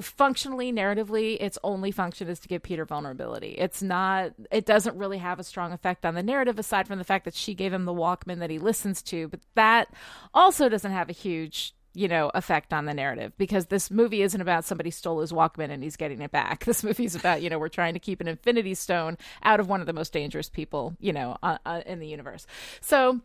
functionally 0.00 0.72
narratively 0.72 1.36
its 1.38 1.58
only 1.62 1.90
function 1.90 2.30
is 2.30 2.40
to 2.40 2.48
give 2.48 2.62
peter 2.62 2.86
vulnerability 2.86 3.50
it's 3.58 3.82
not 3.82 4.32
it 4.50 4.64
doesn't 4.64 4.96
really 4.96 5.18
have 5.18 5.38
a 5.38 5.44
strong 5.44 5.70
effect 5.70 6.06
on 6.06 6.14
the 6.14 6.22
narrative 6.22 6.58
aside 6.58 6.88
from 6.88 6.96
the 6.96 7.04
fact 7.04 7.26
that 7.26 7.34
she 7.34 7.52
gave 7.52 7.70
him 7.70 7.84
the 7.84 7.92
walkman 7.92 8.38
that 8.38 8.48
he 8.48 8.58
listens 8.58 9.02
to 9.02 9.28
but 9.28 9.40
that 9.54 9.92
also 10.32 10.70
doesn't 10.70 10.92
have 10.92 11.10
a 11.10 11.12
huge 11.12 11.74
you 11.94 12.08
know 12.08 12.30
effect 12.34 12.72
on 12.72 12.84
the 12.84 12.94
narrative 12.94 13.32
because 13.36 13.66
this 13.66 13.90
movie 13.90 14.22
isn't 14.22 14.40
about 14.40 14.64
somebody 14.64 14.90
stole 14.90 15.20
his 15.20 15.32
walkman 15.32 15.70
and 15.70 15.82
he's 15.82 15.96
getting 15.96 16.20
it 16.20 16.30
back. 16.30 16.64
This 16.70 16.84
movie's 16.84 17.16
about 17.16 17.42
you 17.42 17.50
know 17.50 17.58
we're 17.58 17.68
trying 17.68 17.94
to 17.94 18.00
keep 18.00 18.20
an 18.20 18.28
infinity 18.28 18.74
stone 18.74 19.18
out 19.42 19.58
of 19.58 19.68
one 19.68 19.80
of 19.80 19.86
the 19.86 19.92
most 19.92 20.12
dangerous 20.12 20.48
people 20.48 20.96
you 21.00 21.12
know 21.12 21.36
uh, 21.42 21.58
uh, 21.66 21.82
in 21.84 21.98
the 21.98 22.06
universe. 22.06 22.46
So 22.80 23.20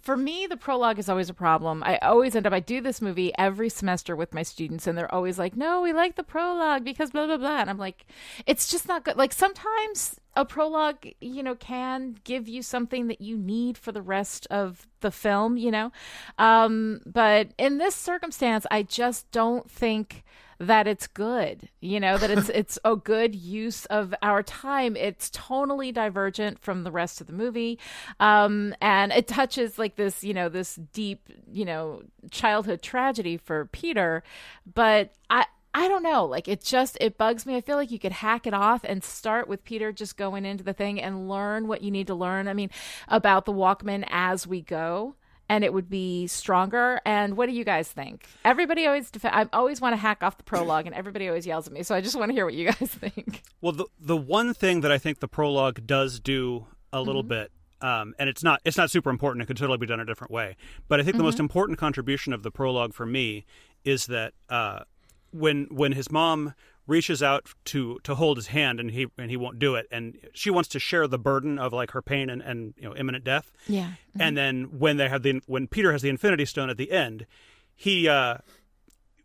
for 0.00 0.16
me, 0.16 0.46
the 0.46 0.56
prologue 0.56 0.98
is 0.98 1.08
always 1.08 1.28
a 1.28 1.34
problem. 1.34 1.82
I 1.84 1.98
always 1.98 2.34
end 2.34 2.46
up, 2.46 2.52
I 2.52 2.60
do 2.60 2.80
this 2.80 3.02
movie 3.02 3.32
every 3.36 3.68
semester 3.68 4.16
with 4.16 4.32
my 4.32 4.42
students, 4.42 4.86
and 4.86 4.96
they're 4.96 5.14
always 5.14 5.38
like, 5.38 5.56
no, 5.56 5.82
we 5.82 5.92
like 5.92 6.16
the 6.16 6.22
prologue 6.22 6.84
because 6.84 7.10
blah, 7.10 7.26
blah, 7.26 7.36
blah. 7.36 7.60
And 7.60 7.68
I'm 7.68 7.78
like, 7.78 8.06
it's 8.46 8.68
just 8.68 8.88
not 8.88 9.04
good. 9.04 9.16
Like, 9.16 9.32
sometimes 9.32 10.18
a 10.36 10.44
prologue, 10.44 11.06
you 11.20 11.42
know, 11.42 11.54
can 11.54 12.16
give 12.24 12.48
you 12.48 12.62
something 12.62 13.08
that 13.08 13.20
you 13.20 13.36
need 13.36 13.76
for 13.76 13.92
the 13.92 14.02
rest 14.02 14.46
of 14.50 14.86
the 15.00 15.10
film, 15.10 15.56
you 15.56 15.70
know? 15.70 15.92
Um, 16.38 17.00
but 17.04 17.50
in 17.58 17.78
this 17.78 17.94
circumstance, 17.94 18.66
I 18.70 18.82
just 18.82 19.30
don't 19.32 19.70
think 19.70 20.24
that 20.60 20.86
it's 20.86 21.06
good 21.06 21.70
you 21.80 21.98
know 21.98 22.18
that 22.18 22.30
it's 22.30 22.48
it's 22.54 22.78
a 22.84 22.94
good 22.94 23.34
use 23.34 23.86
of 23.86 24.14
our 24.22 24.42
time 24.42 24.94
it's 24.94 25.30
tonally 25.30 25.92
divergent 25.92 26.58
from 26.58 26.84
the 26.84 26.90
rest 26.90 27.20
of 27.20 27.26
the 27.26 27.32
movie 27.32 27.78
um, 28.20 28.74
and 28.80 29.10
it 29.10 29.26
touches 29.26 29.78
like 29.78 29.96
this 29.96 30.22
you 30.22 30.34
know 30.34 30.50
this 30.50 30.76
deep 30.92 31.28
you 31.50 31.64
know 31.64 32.02
childhood 32.30 32.82
tragedy 32.82 33.38
for 33.38 33.64
peter 33.66 34.22
but 34.72 35.14
i 35.30 35.44
I 35.72 35.86
don't 35.86 36.02
know. 36.02 36.24
Like 36.24 36.48
it 36.48 36.64
just 36.64 36.98
it 37.00 37.16
bugs 37.16 37.46
me. 37.46 37.54
I 37.54 37.60
feel 37.60 37.76
like 37.76 37.92
you 37.92 38.00
could 38.00 38.10
hack 38.10 38.44
it 38.44 38.54
off 38.54 38.82
and 38.82 39.04
start 39.04 39.46
with 39.46 39.64
Peter 39.64 39.92
just 39.92 40.16
going 40.16 40.44
into 40.44 40.64
the 40.64 40.72
thing 40.72 41.00
and 41.00 41.28
learn 41.28 41.68
what 41.68 41.82
you 41.82 41.92
need 41.92 42.08
to 42.08 42.14
learn. 42.14 42.48
I 42.48 42.54
mean, 42.54 42.70
about 43.06 43.44
the 43.44 43.52
Walkman 43.52 44.04
as 44.10 44.48
we 44.48 44.62
go 44.62 45.14
and 45.50 45.64
it 45.64 45.72
would 45.72 45.90
be 45.90 46.28
stronger. 46.28 47.00
And 47.04 47.36
what 47.36 47.46
do 47.46 47.52
you 47.52 47.64
guys 47.64 47.90
think? 47.90 48.26
Everybody 48.44 48.86
always 48.86 49.10
def- 49.10 49.24
I 49.24 49.48
always 49.52 49.80
want 49.80 49.94
to 49.94 49.96
hack 49.96 50.22
off 50.22 50.38
the 50.38 50.44
prologue, 50.44 50.86
and 50.86 50.94
everybody 50.94 51.26
always 51.26 51.44
yells 51.44 51.66
at 51.66 51.72
me. 51.72 51.82
So 51.82 51.94
I 51.94 52.00
just 52.00 52.16
want 52.16 52.30
to 52.30 52.34
hear 52.34 52.44
what 52.44 52.54
you 52.54 52.66
guys 52.66 52.76
think. 52.88 53.42
Well, 53.60 53.72
the 53.72 53.86
the 53.98 54.16
one 54.16 54.54
thing 54.54 54.80
that 54.82 54.92
I 54.92 54.96
think 54.96 55.18
the 55.18 55.28
prologue 55.28 55.86
does 55.86 56.20
do 56.20 56.66
a 56.92 57.02
little 57.02 57.22
mm-hmm. 57.22 57.28
bit. 57.28 57.52
Um, 57.82 58.14
and 58.18 58.28
it's 58.28 58.44
not 58.44 58.60
it's 58.64 58.76
not 58.76 58.90
super 58.90 59.10
important. 59.10 59.42
It 59.42 59.46
could 59.46 59.56
totally 59.56 59.78
be 59.78 59.86
done 59.86 60.00
a 60.00 60.04
different 60.04 60.30
way. 60.30 60.56
But 60.86 61.00
I 61.00 61.02
think 61.02 61.14
mm-hmm. 61.14 61.18
the 61.18 61.24
most 61.24 61.34
mm-hmm. 61.34 61.44
important 61.44 61.78
contribution 61.78 62.32
of 62.32 62.42
the 62.44 62.50
prologue 62.50 62.94
for 62.94 63.06
me 63.06 63.44
is 63.84 64.06
that 64.06 64.34
uh, 64.48 64.80
when 65.32 65.66
when 65.70 65.92
his 65.92 66.12
mom 66.12 66.54
reaches 66.90 67.22
out 67.22 67.46
to 67.64 67.98
to 68.02 68.14
hold 68.14 68.36
his 68.36 68.48
hand 68.48 68.80
and 68.80 68.90
he 68.90 69.06
and 69.16 69.30
he 69.30 69.36
won't 69.36 69.58
do 69.58 69.76
it 69.76 69.86
and 69.90 70.18
she 70.34 70.50
wants 70.50 70.68
to 70.68 70.78
share 70.78 71.06
the 71.06 71.18
burden 71.18 71.58
of 71.58 71.72
like 71.72 71.92
her 71.92 72.02
pain 72.02 72.28
and, 72.28 72.42
and 72.42 72.74
you 72.76 72.88
know 72.88 72.94
imminent 72.96 73.24
death 73.24 73.52
yeah 73.66 73.84
mm-hmm. 73.84 74.20
and 74.20 74.36
then 74.36 74.64
when 74.78 74.96
they 74.96 75.08
have 75.08 75.22
the 75.22 75.40
when 75.46 75.66
peter 75.66 75.92
has 75.92 76.02
the 76.02 76.08
infinity 76.08 76.44
stone 76.44 76.68
at 76.68 76.76
the 76.76 76.90
end 76.90 77.26
he 77.74 78.08
uh 78.08 78.36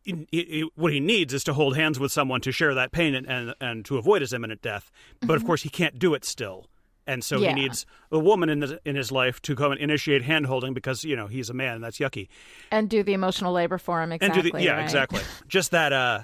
he, 0.04 0.28
he, 0.32 0.70
what 0.76 0.94
he 0.94 1.00
needs 1.00 1.34
is 1.34 1.44
to 1.46 1.54
hold 1.54 1.76
hands 1.76 2.00
with 2.00 2.12
someone 2.12 2.40
to 2.42 2.52
share 2.52 2.76
that 2.76 2.92
pain 2.92 3.16
and, 3.16 3.26
and, 3.28 3.56
and 3.60 3.84
to 3.86 3.98
avoid 3.98 4.22
his 4.22 4.34
imminent 4.34 4.62
death 4.62 4.92
but 5.20 5.28
mm-hmm. 5.28 5.36
of 5.36 5.46
course 5.46 5.64
he 5.64 5.70
can't 5.70 5.98
do 5.98 6.14
it 6.14 6.24
still 6.24 6.68
and 7.08 7.24
so 7.24 7.38
yeah. 7.38 7.50
he 7.50 7.56
needs 7.56 7.86
a 8.12 8.20
woman 8.20 8.50
in 8.50 8.60
the, 8.60 8.80
in 8.86 8.96
his 8.96 9.12
life 9.12 9.42
to 9.44 9.56
come 9.56 9.72
and 9.72 9.82
initiate 9.82 10.24
hand 10.24 10.46
holding 10.46 10.74
because 10.74 11.04
you 11.04 11.16
know 11.16 11.28
he's 11.28 11.50
a 11.50 11.54
man 11.54 11.76
and 11.76 11.84
that's 11.84 11.98
yucky 11.98 12.28
and 12.72 12.90
do 12.90 13.04
the 13.04 13.14
emotional 13.14 13.52
labor 13.52 13.78
for 13.78 14.02
him 14.02 14.12
exactly 14.12 14.40
and 14.40 14.44
do 14.44 14.58
the, 14.58 14.64
yeah 14.64 14.74
right? 14.74 14.84
exactly 14.84 15.22
just 15.48 15.72
that 15.72 15.92
uh 15.92 16.22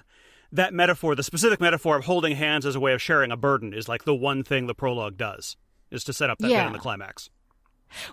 that 0.51 0.73
metaphor, 0.73 1.15
the 1.15 1.23
specific 1.23 1.61
metaphor 1.61 1.97
of 1.97 2.05
holding 2.05 2.35
hands 2.35 2.65
as 2.65 2.75
a 2.75 2.79
way 2.79 2.93
of 2.93 3.01
sharing 3.01 3.31
a 3.31 3.37
burden, 3.37 3.73
is 3.73 3.87
like 3.87 4.03
the 4.03 4.15
one 4.15 4.43
thing 4.43 4.67
the 4.67 4.75
prologue 4.75 5.17
does, 5.17 5.55
is 5.89 6.03
to 6.05 6.13
set 6.13 6.29
up 6.29 6.39
that 6.39 6.49
yeah. 6.49 6.63
bit 6.63 6.67
in 6.67 6.73
the 6.73 6.79
climax. 6.79 7.29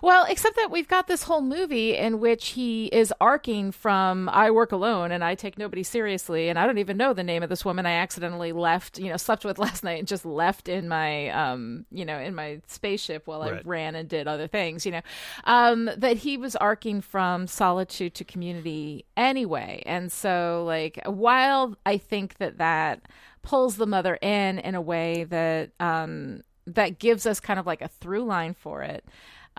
Well, 0.01 0.25
except 0.27 0.55
that 0.55 0.71
we've 0.71 0.87
got 0.87 1.07
this 1.07 1.23
whole 1.23 1.41
movie 1.41 1.95
in 1.95 2.19
which 2.19 2.49
he 2.49 2.87
is 2.87 3.13
arcing 3.19 3.71
from 3.71 4.29
I 4.29 4.51
work 4.51 4.71
alone 4.71 5.11
and 5.11 5.23
I 5.23 5.35
take 5.35 5.57
nobody 5.57 5.83
seriously 5.83 6.49
and 6.49 6.57
I 6.57 6.65
don't 6.65 6.77
even 6.77 6.97
know 6.97 7.13
the 7.13 7.23
name 7.23 7.43
of 7.43 7.49
this 7.49 7.65
woman 7.65 7.85
I 7.85 7.93
accidentally 7.93 8.51
left, 8.51 8.99
you 8.99 9.09
know, 9.09 9.17
slept 9.17 9.45
with 9.45 9.59
last 9.59 9.83
night 9.83 9.99
and 9.99 10.07
just 10.07 10.25
left 10.25 10.69
in 10.69 10.87
my 10.87 11.29
um, 11.29 11.85
you 11.91 12.05
know, 12.05 12.19
in 12.19 12.35
my 12.35 12.61
spaceship 12.67 13.27
while 13.27 13.41
right. 13.41 13.53
I 13.53 13.61
ran 13.63 13.95
and 13.95 14.07
did 14.07 14.27
other 14.27 14.47
things, 14.47 14.85
you 14.85 14.91
know. 14.91 15.01
Um, 15.45 15.89
that 15.97 16.17
he 16.17 16.37
was 16.37 16.55
arcing 16.55 17.01
from 17.01 17.47
solitude 17.47 18.13
to 18.15 18.23
community 18.23 19.05
anyway. 19.17 19.83
And 19.85 20.11
so 20.11 20.63
like 20.65 20.99
while 21.05 21.75
I 21.85 21.97
think 21.97 22.37
that 22.37 22.57
that 22.57 23.07
pulls 23.41 23.77
the 23.77 23.87
mother 23.87 24.17
in 24.21 24.59
in 24.59 24.75
a 24.75 24.81
way 24.81 25.23
that 25.23 25.71
um 25.79 26.43
that 26.75 26.99
gives 26.99 27.25
us 27.25 27.39
kind 27.39 27.59
of 27.59 27.65
like 27.65 27.81
a 27.81 27.87
through 27.87 28.23
line 28.23 28.53
for 28.53 28.81
it. 28.83 29.03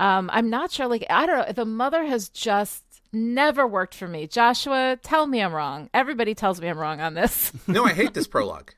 Um, 0.01 0.31
I'm 0.33 0.49
not 0.49 0.73
sure. 0.73 0.87
Like, 0.87 1.05
I 1.11 1.27
don't 1.27 1.47
know. 1.47 1.53
The 1.53 1.67
mother 1.67 2.05
has 2.05 2.31
just 2.31 2.83
never 3.13 3.67
worked 3.67 3.95
for 3.95 4.09
me. 4.09 4.27
Joshua, 4.27 4.99
tell 5.03 5.27
me 5.27 5.43
I'm 5.43 5.53
wrong. 5.53 5.91
Everybody 5.93 6.35
tells 6.35 6.59
me 6.59 6.69
I'm 6.69 6.79
wrong 6.79 7.03
on 7.03 7.13
this. 7.13 7.53
no, 7.69 7.85
I 7.85 7.93
hate 7.93 8.15
this 8.15 8.27
prologue. 8.27 8.73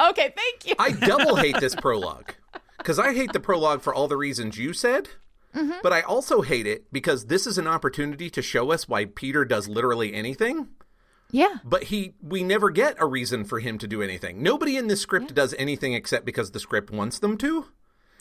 Okay, 0.00 0.32
thank 0.36 0.66
you. 0.66 0.74
I 0.78 0.92
double 0.92 1.34
hate 1.44 1.58
this 1.58 1.74
prologue 1.74 2.32
because 2.78 3.00
I 3.00 3.12
hate 3.12 3.32
the 3.32 3.40
prologue 3.40 3.82
for 3.82 3.92
all 3.92 4.06
the 4.06 4.16
reasons 4.16 4.56
you 4.56 4.72
said. 4.72 5.08
Mm-hmm. 5.52 5.78
But 5.82 5.92
I 5.92 6.02
also 6.02 6.42
hate 6.42 6.66
it 6.66 6.92
because 6.92 7.26
this 7.26 7.44
is 7.44 7.58
an 7.58 7.66
opportunity 7.66 8.30
to 8.30 8.40
show 8.40 8.70
us 8.70 8.88
why 8.88 9.06
Peter 9.06 9.44
does 9.44 9.68
literally 9.68 10.14
anything. 10.14 10.68
Yeah. 11.32 11.56
But 11.64 11.84
he 11.84 12.14
we 12.22 12.44
never 12.44 12.70
get 12.70 12.94
a 13.00 13.06
reason 13.06 13.44
for 13.44 13.58
him 13.58 13.78
to 13.78 13.88
do 13.88 14.00
anything. 14.00 14.42
Nobody 14.42 14.76
in 14.76 14.86
this 14.86 15.00
script 15.00 15.30
yeah. 15.30 15.34
does 15.34 15.54
anything 15.58 15.94
except 15.94 16.24
because 16.24 16.52
the 16.52 16.60
script 16.60 16.92
wants 16.92 17.18
them 17.18 17.36
to. 17.38 17.66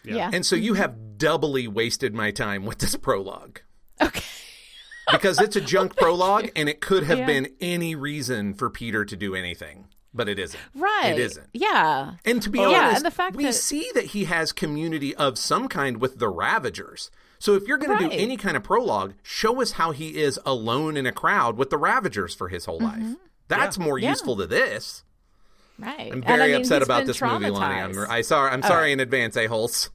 Yeah. 0.07 0.15
yeah. 0.15 0.31
And 0.33 0.45
so 0.45 0.55
you 0.55 0.75
have 0.75 1.17
doubly 1.17 1.67
wasted 1.67 2.13
my 2.13 2.31
time 2.31 2.65
with 2.65 2.79
this 2.79 2.95
prologue. 2.95 3.59
Okay. 4.01 4.21
because 5.11 5.39
it's 5.39 5.55
a 5.55 5.61
junk 5.61 5.95
prologue 5.95 6.49
and 6.55 6.67
it 6.69 6.81
could 6.81 7.03
have 7.03 7.19
yeah. 7.19 7.25
been 7.25 7.47
any 7.61 7.95
reason 7.95 8.53
for 8.53 8.69
Peter 8.69 9.05
to 9.05 9.15
do 9.15 9.35
anything. 9.35 9.87
But 10.13 10.29
it 10.29 10.39
isn't. 10.39 10.59
Right. 10.73 11.11
It 11.11 11.19
isn't. 11.19 11.47
Yeah. 11.53 12.13
And 12.25 12.41
to 12.41 12.49
be 12.49 12.59
oh, 12.59 12.65
honest, 12.65 12.81
yeah, 12.81 12.95
and 12.95 13.05
the 13.05 13.11
fact 13.11 13.35
we 13.35 13.43
that... 13.45 13.53
see 13.53 13.89
that 13.93 14.05
he 14.05 14.25
has 14.25 14.51
community 14.51 15.15
of 15.15 15.37
some 15.37 15.67
kind 15.67 16.01
with 16.01 16.17
the 16.17 16.29
Ravagers. 16.29 17.11
So 17.39 17.53
if 17.53 17.67
you're 17.67 17.77
going 17.77 17.91
right. 17.91 18.09
to 18.09 18.17
do 18.17 18.23
any 18.23 18.35
kind 18.35 18.57
of 18.57 18.63
prologue, 18.63 19.13
show 19.21 19.61
us 19.61 19.73
how 19.73 19.91
he 19.91 20.17
is 20.17 20.39
alone 20.45 20.97
in 20.97 21.05
a 21.05 21.11
crowd 21.11 21.55
with 21.57 21.69
the 21.69 21.77
Ravagers 21.77 22.33
for 22.33 22.49
his 22.49 22.65
whole 22.65 22.79
mm-hmm. 22.79 23.09
life. 23.09 23.17
That's 23.47 23.77
yeah. 23.77 23.83
more 23.83 23.99
yeah. 23.99 24.09
useful 24.09 24.37
to 24.37 24.47
this. 24.47 25.03
Right. 25.77 26.11
I'm 26.11 26.23
very 26.23 26.41
I 26.41 26.47
mean, 26.47 26.61
upset 26.61 26.81
about 26.81 27.05
this 27.05 27.21
movie, 27.21 27.51
Lonnie. 27.51 27.75
I'm, 27.75 28.09
I 28.09 28.21
saw, 28.21 28.47
I'm 28.47 28.63
sorry 28.63 28.91
in 28.91 28.99
advance, 28.99 29.37
a-holes. 29.37 29.91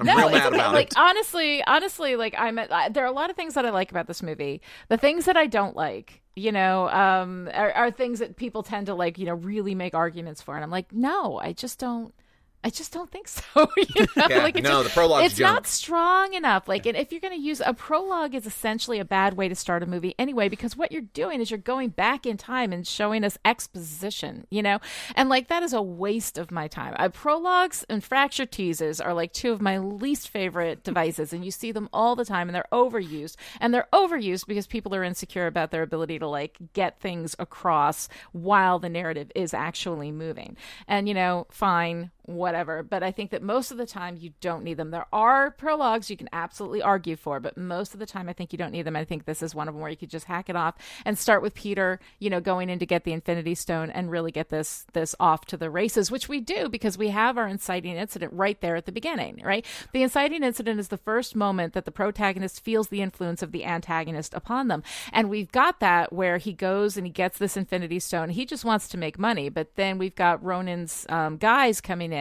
I'm 0.00 0.06
no, 0.06 0.16
real 0.16 0.30
mad 0.30 0.54
about 0.54 0.72
like, 0.72 0.88
it. 0.88 0.96
Honestly, 0.96 1.62
honestly, 1.64 2.16
like 2.16 2.34
I'm. 2.38 2.56
there 2.56 3.04
are 3.04 3.06
a 3.06 3.12
lot 3.12 3.30
of 3.30 3.36
things 3.36 3.54
that 3.54 3.66
I 3.66 3.70
like 3.70 3.90
about 3.90 4.06
this 4.06 4.22
movie. 4.22 4.62
The 4.88 4.96
things 4.96 5.26
that 5.26 5.36
I 5.36 5.46
don't 5.46 5.76
like, 5.76 6.22
you 6.34 6.52
know, 6.52 6.88
um, 6.88 7.50
are, 7.52 7.72
are 7.72 7.90
things 7.90 8.18
that 8.20 8.36
people 8.36 8.62
tend 8.62 8.86
to 8.86 8.94
like, 8.94 9.18
you 9.18 9.26
know, 9.26 9.34
really 9.34 9.74
make 9.74 9.94
arguments 9.94 10.40
for. 10.40 10.54
And 10.54 10.64
I'm 10.64 10.70
like, 10.70 10.92
no, 10.92 11.38
I 11.38 11.52
just 11.52 11.78
don't. 11.78 12.14
I 12.62 12.70
just 12.70 12.92
don't 12.92 13.10
think 13.10 13.28
so. 13.36 13.42
You 13.76 14.06
know? 14.16 14.26
Yeah, 14.28 14.42
like 14.42 14.54
no, 14.56 14.82
just- 14.82 14.84
the 14.84 14.90
prologue. 14.90 15.24
It's 15.24 15.38
not 15.38 15.66
strong 15.66 16.34
enough. 16.34 16.68
Like, 16.68 16.86
and 16.86 16.96
if 16.96 17.10
you're 17.12 17.20
going 17.20 17.36
to 17.36 17.40
use 17.40 17.60
a 17.64 17.72
prologue, 17.74 18.34
is 18.34 18.46
essentially 18.46 18.98
a 18.98 19.04
bad 19.04 19.34
way 19.34 19.48
to 19.48 19.54
start 19.54 19.82
a 19.82 19.86
movie 19.86 20.14
anyway, 20.18 20.48
because 20.48 20.76
what 20.76 20.92
you're 20.92 21.00
doing 21.02 21.40
is 21.40 21.50
you're 21.50 21.58
going 21.58 21.88
back 21.90 22.26
in 22.26 22.36
time 22.36 22.72
and 22.72 22.86
showing 22.86 23.24
us 23.24 23.38
exposition. 23.44 24.46
You 24.50 24.62
know, 24.62 24.78
and 25.16 25.28
like 25.28 25.48
that 25.48 25.62
is 25.62 25.72
a 25.72 25.82
waste 25.82 26.38
of 26.38 26.50
my 26.50 26.68
time. 26.68 26.94
I, 26.98 27.08
prologues 27.08 27.84
and 27.88 28.02
fracture 28.04 28.46
teasers 28.46 29.00
are 29.00 29.14
like 29.14 29.32
two 29.32 29.52
of 29.52 29.60
my 29.60 29.78
least 29.78 30.28
favorite 30.28 30.84
devices, 30.84 31.32
and 31.32 31.44
you 31.44 31.50
see 31.50 31.72
them 31.72 31.88
all 31.92 32.16
the 32.16 32.24
time, 32.24 32.48
and 32.48 32.54
they're 32.54 32.64
overused. 32.72 33.36
And 33.60 33.72
they're 33.72 33.88
overused 33.92 34.46
because 34.46 34.66
people 34.66 34.94
are 34.94 35.04
insecure 35.04 35.46
about 35.46 35.70
their 35.70 35.82
ability 35.82 36.18
to 36.18 36.28
like 36.28 36.56
get 36.74 37.00
things 37.00 37.34
across 37.38 38.08
while 38.32 38.78
the 38.78 38.88
narrative 38.88 39.30
is 39.34 39.54
actually 39.54 40.12
moving. 40.12 40.56
And 40.86 41.08
you 41.08 41.14
know, 41.14 41.46
fine, 41.50 42.10
whatever. 42.34 42.82
But 42.82 43.02
I 43.02 43.10
think 43.10 43.30
that 43.30 43.42
most 43.42 43.70
of 43.70 43.78
the 43.78 43.86
time 43.86 44.16
you 44.16 44.32
don't 44.40 44.64
need 44.64 44.76
them. 44.76 44.90
There 44.90 45.06
are 45.12 45.50
prologues 45.50 46.10
you 46.10 46.16
can 46.16 46.28
absolutely 46.32 46.82
argue 46.82 47.16
for, 47.16 47.40
but 47.40 47.56
most 47.56 47.94
of 47.94 48.00
the 48.00 48.06
time 48.06 48.28
I 48.28 48.32
think 48.32 48.52
you 48.52 48.58
don't 48.58 48.72
need 48.72 48.82
them. 48.82 48.96
I 48.96 49.04
think 49.04 49.24
this 49.24 49.42
is 49.42 49.54
one 49.54 49.68
of 49.68 49.74
them 49.74 49.80
where 49.80 49.90
you 49.90 49.96
could 49.96 50.10
just 50.10 50.26
hack 50.26 50.48
it 50.48 50.56
off 50.56 50.76
and 51.04 51.18
start 51.18 51.42
with 51.42 51.54
Peter, 51.54 52.00
you 52.18 52.30
know, 52.30 52.40
going 52.40 52.70
in 52.70 52.78
to 52.78 52.86
get 52.86 53.04
the 53.04 53.12
Infinity 53.12 53.54
Stone 53.54 53.90
and 53.90 54.10
really 54.10 54.32
get 54.32 54.48
this 54.48 54.86
this 54.92 55.14
off 55.20 55.46
to 55.46 55.56
the 55.56 55.70
races, 55.70 56.10
which 56.10 56.28
we 56.28 56.40
do 56.40 56.68
because 56.68 56.98
we 56.98 57.08
have 57.08 57.38
our 57.38 57.48
inciting 57.48 57.96
incident 57.96 58.32
right 58.32 58.60
there 58.60 58.76
at 58.76 58.86
the 58.86 58.92
beginning, 58.92 59.40
right? 59.44 59.64
The 59.92 60.02
inciting 60.02 60.42
incident 60.42 60.80
is 60.80 60.88
the 60.88 60.96
first 60.96 61.34
moment 61.34 61.74
that 61.74 61.84
the 61.84 61.90
protagonist 61.90 62.62
feels 62.62 62.88
the 62.88 63.02
influence 63.02 63.42
of 63.42 63.52
the 63.52 63.64
antagonist 63.64 64.34
upon 64.34 64.68
them. 64.68 64.82
And 65.12 65.30
we've 65.30 65.50
got 65.52 65.80
that 65.80 66.12
where 66.12 66.38
he 66.38 66.52
goes 66.52 66.96
and 66.96 67.06
he 67.06 67.12
gets 67.12 67.38
this 67.38 67.56
Infinity 67.56 67.98
Stone. 68.00 68.30
He 68.30 68.44
just 68.44 68.64
wants 68.64 68.88
to 68.88 68.98
make 68.98 69.18
money, 69.18 69.48
but 69.48 69.74
then 69.76 69.98
we've 69.98 70.14
got 70.14 70.42
Ronan's 70.42 71.06
um, 71.08 71.36
guys 71.36 71.80
coming 71.80 72.12
in 72.12 72.19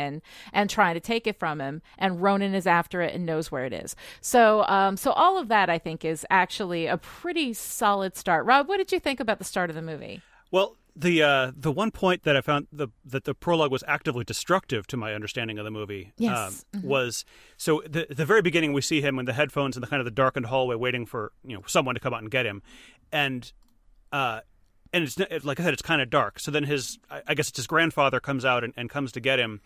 and 0.54 0.70
trying 0.70 0.94
to 0.96 1.00
take 1.00 1.28
it 1.28 1.38
from 1.38 1.60
him, 1.60 1.82
and 1.98 2.22
Ronan 2.22 2.54
is 2.54 2.66
after 2.68 3.02
it 3.02 3.14
and 3.14 3.26
knows 3.26 3.52
where 3.52 3.66
it 3.66 3.74
is. 3.74 3.96
So, 4.22 4.64
um, 4.68 4.98
so 4.98 5.12
all 5.12 5.38
of 5.38 5.48
that 5.50 5.70
I 5.70 5.78
think 5.78 6.04
is 6.06 6.26
actually 6.30 6.88
a 6.88 6.98
pretty 6.98 7.54
solid 7.54 8.16
start. 8.16 8.46
Rob, 8.46 8.68
what 8.68 8.78
did 8.78 8.92
you 8.92 9.00
think 9.00 9.20
about 9.20 9.38
the 9.40 9.46
start 9.46 9.70
of 9.70 9.76
the 9.76 9.82
movie? 9.82 10.22
Well, 10.52 10.76
the 10.96 11.22
uh, 11.24 11.52
the 11.56 11.72
one 11.72 11.92
point 11.92 12.24
that 12.24 12.36
I 12.36 12.42
found 12.42 12.68
the, 12.74 12.90
that 13.06 13.24
the 13.24 13.34
prologue 13.34 13.72
was 13.72 13.84
actively 13.88 14.24
destructive 14.26 14.86
to 14.88 14.98
my 14.98 15.14
understanding 15.14 15.58
of 15.58 15.64
the 15.64 15.72
movie 15.72 16.12
Yes. 16.18 16.66
um, 16.74 16.82
was 16.84 17.24
so 17.56 17.82
the 17.88 18.08
the 18.10 18.26
very 18.26 18.42
beginning 18.42 18.74
we 18.74 18.82
see 18.82 19.00
him 19.00 19.18
in 19.20 19.26
the 19.26 19.34
headphones 19.34 19.78
in 19.78 19.82
the 19.82 19.88
kind 19.88 20.02
of 20.02 20.06
the 20.06 20.12
darkened 20.12 20.48
hallway 20.48 20.76
waiting 20.76 21.06
for 21.06 21.32
you 21.46 21.56
know 21.56 21.64
someone 21.68 21.96
to 21.96 22.02
come 22.02 22.14
out 22.14 22.22
and 22.22 22.32
get 22.32 22.46
him, 22.46 22.62
and 23.12 23.54
uh, 24.12 24.42
and 24.94 25.04
it's 25.04 25.46
like 25.46 25.60
I 25.60 25.64
said 25.64 25.74
it's 25.74 25.82
kind 25.82 26.02
of 26.02 26.10
dark. 26.10 26.40
So 26.40 26.52
then 26.52 26.64
his 26.64 27.00
I 27.10 27.34
guess 27.34 27.50
it's 27.50 27.58
his 27.58 27.68
grandfather 27.68 28.20
comes 28.20 28.46
out 28.46 28.64
and, 28.64 28.74
and 28.76 28.90
comes 28.90 29.12
to 29.14 29.20
get 29.20 29.40
him. 29.40 29.62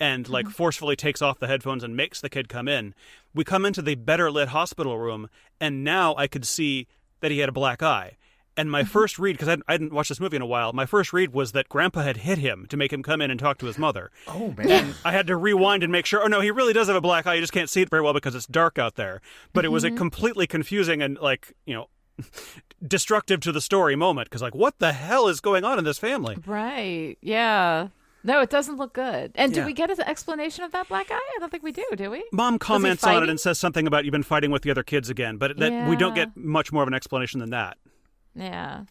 And 0.00 0.28
like 0.28 0.46
mm-hmm. 0.46 0.52
forcefully 0.52 0.96
takes 0.96 1.22
off 1.22 1.38
the 1.38 1.46
headphones 1.46 1.84
and 1.84 1.96
makes 1.96 2.20
the 2.20 2.28
kid 2.28 2.48
come 2.48 2.66
in. 2.66 2.94
We 3.32 3.44
come 3.44 3.64
into 3.64 3.80
the 3.80 3.94
better 3.94 4.28
lit 4.28 4.48
hospital 4.48 4.98
room, 4.98 5.30
and 5.60 5.84
now 5.84 6.16
I 6.16 6.26
could 6.26 6.44
see 6.44 6.88
that 7.20 7.30
he 7.30 7.38
had 7.38 7.48
a 7.48 7.52
black 7.52 7.80
eye. 7.80 8.16
And 8.56 8.70
my 8.70 8.82
mm-hmm. 8.82 8.90
first 8.90 9.18
read, 9.18 9.32
because 9.32 9.48
I, 9.48 9.56
I 9.68 9.72
hadn't 9.72 9.92
watched 9.92 10.08
this 10.08 10.20
movie 10.20 10.36
in 10.36 10.42
a 10.42 10.46
while, 10.46 10.72
my 10.72 10.86
first 10.86 11.12
read 11.12 11.32
was 11.32 11.52
that 11.52 11.68
Grandpa 11.68 12.02
had 12.02 12.18
hit 12.18 12.38
him 12.38 12.66
to 12.68 12.76
make 12.76 12.92
him 12.92 13.02
come 13.02 13.20
in 13.20 13.30
and 13.30 13.38
talk 13.38 13.58
to 13.58 13.66
his 13.66 13.78
mother. 13.78 14.10
Oh 14.28 14.54
man. 14.56 14.94
I 15.04 15.12
had 15.12 15.26
to 15.28 15.36
rewind 15.36 15.82
and 15.82 15.90
make 15.90 16.06
sure. 16.06 16.22
Oh 16.22 16.26
no, 16.26 16.40
he 16.40 16.50
really 16.50 16.72
does 16.72 16.86
have 16.86 16.96
a 16.96 17.00
black 17.00 17.26
eye. 17.26 17.34
You 17.34 17.40
just 17.40 17.52
can't 17.52 17.70
see 17.70 17.82
it 17.82 17.90
very 17.90 18.02
well 18.02 18.12
because 18.12 18.34
it's 18.34 18.46
dark 18.46 18.78
out 18.78 18.94
there. 18.96 19.20
But 19.52 19.64
it 19.64 19.68
was 19.68 19.84
a 19.84 19.88
mm-hmm. 19.88 19.96
completely 19.96 20.46
confusing 20.46 21.02
and 21.02 21.18
like 21.18 21.52
you 21.66 21.74
know 21.74 21.88
destructive 22.86 23.40
to 23.40 23.52
the 23.52 23.60
story 23.60 23.96
moment 23.96 24.28
because 24.28 24.42
like 24.42 24.54
what 24.54 24.78
the 24.78 24.92
hell 24.92 25.28
is 25.28 25.40
going 25.40 25.64
on 25.64 25.78
in 25.78 25.84
this 25.84 25.98
family? 25.98 26.36
Right. 26.46 27.16
Yeah. 27.20 27.88
No, 28.26 28.40
it 28.40 28.48
doesn't 28.48 28.76
look 28.76 28.94
good. 28.94 29.32
And 29.34 29.52
do 29.52 29.66
we 29.66 29.74
get 29.74 29.90
an 29.90 30.00
explanation 30.00 30.64
of 30.64 30.72
that 30.72 30.88
black 30.88 31.10
eye? 31.10 31.14
I 31.14 31.38
don't 31.40 31.50
think 31.50 31.62
we 31.62 31.72
do, 31.72 31.84
do 31.94 32.10
we? 32.10 32.24
Mom 32.32 32.58
comments 32.58 33.04
on 33.04 33.22
it 33.22 33.28
and 33.28 33.38
says 33.38 33.60
something 33.60 33.86
about 33.86 34.06
you've 34.06 34.12
been 34.12 34.22
fighting 34.22 34.50
with 34.50 34.62
the 34.62 34.70
other 34.70 34.82
kids 34.82 35.10
again, 35.10 35.36
but 35.36 35.58
that 35.58 35.88
we 35.90 35.94
don't 35.94 36.14
get 36.14 36.34
much 36.34 36.72
more 36.72 36.82
of 36.82 36.88
an 36.88 36.94
explanation 36.94 37.40
than 37.40 37.50
that. 37.50 37.76
Yeah. 38.34 38.84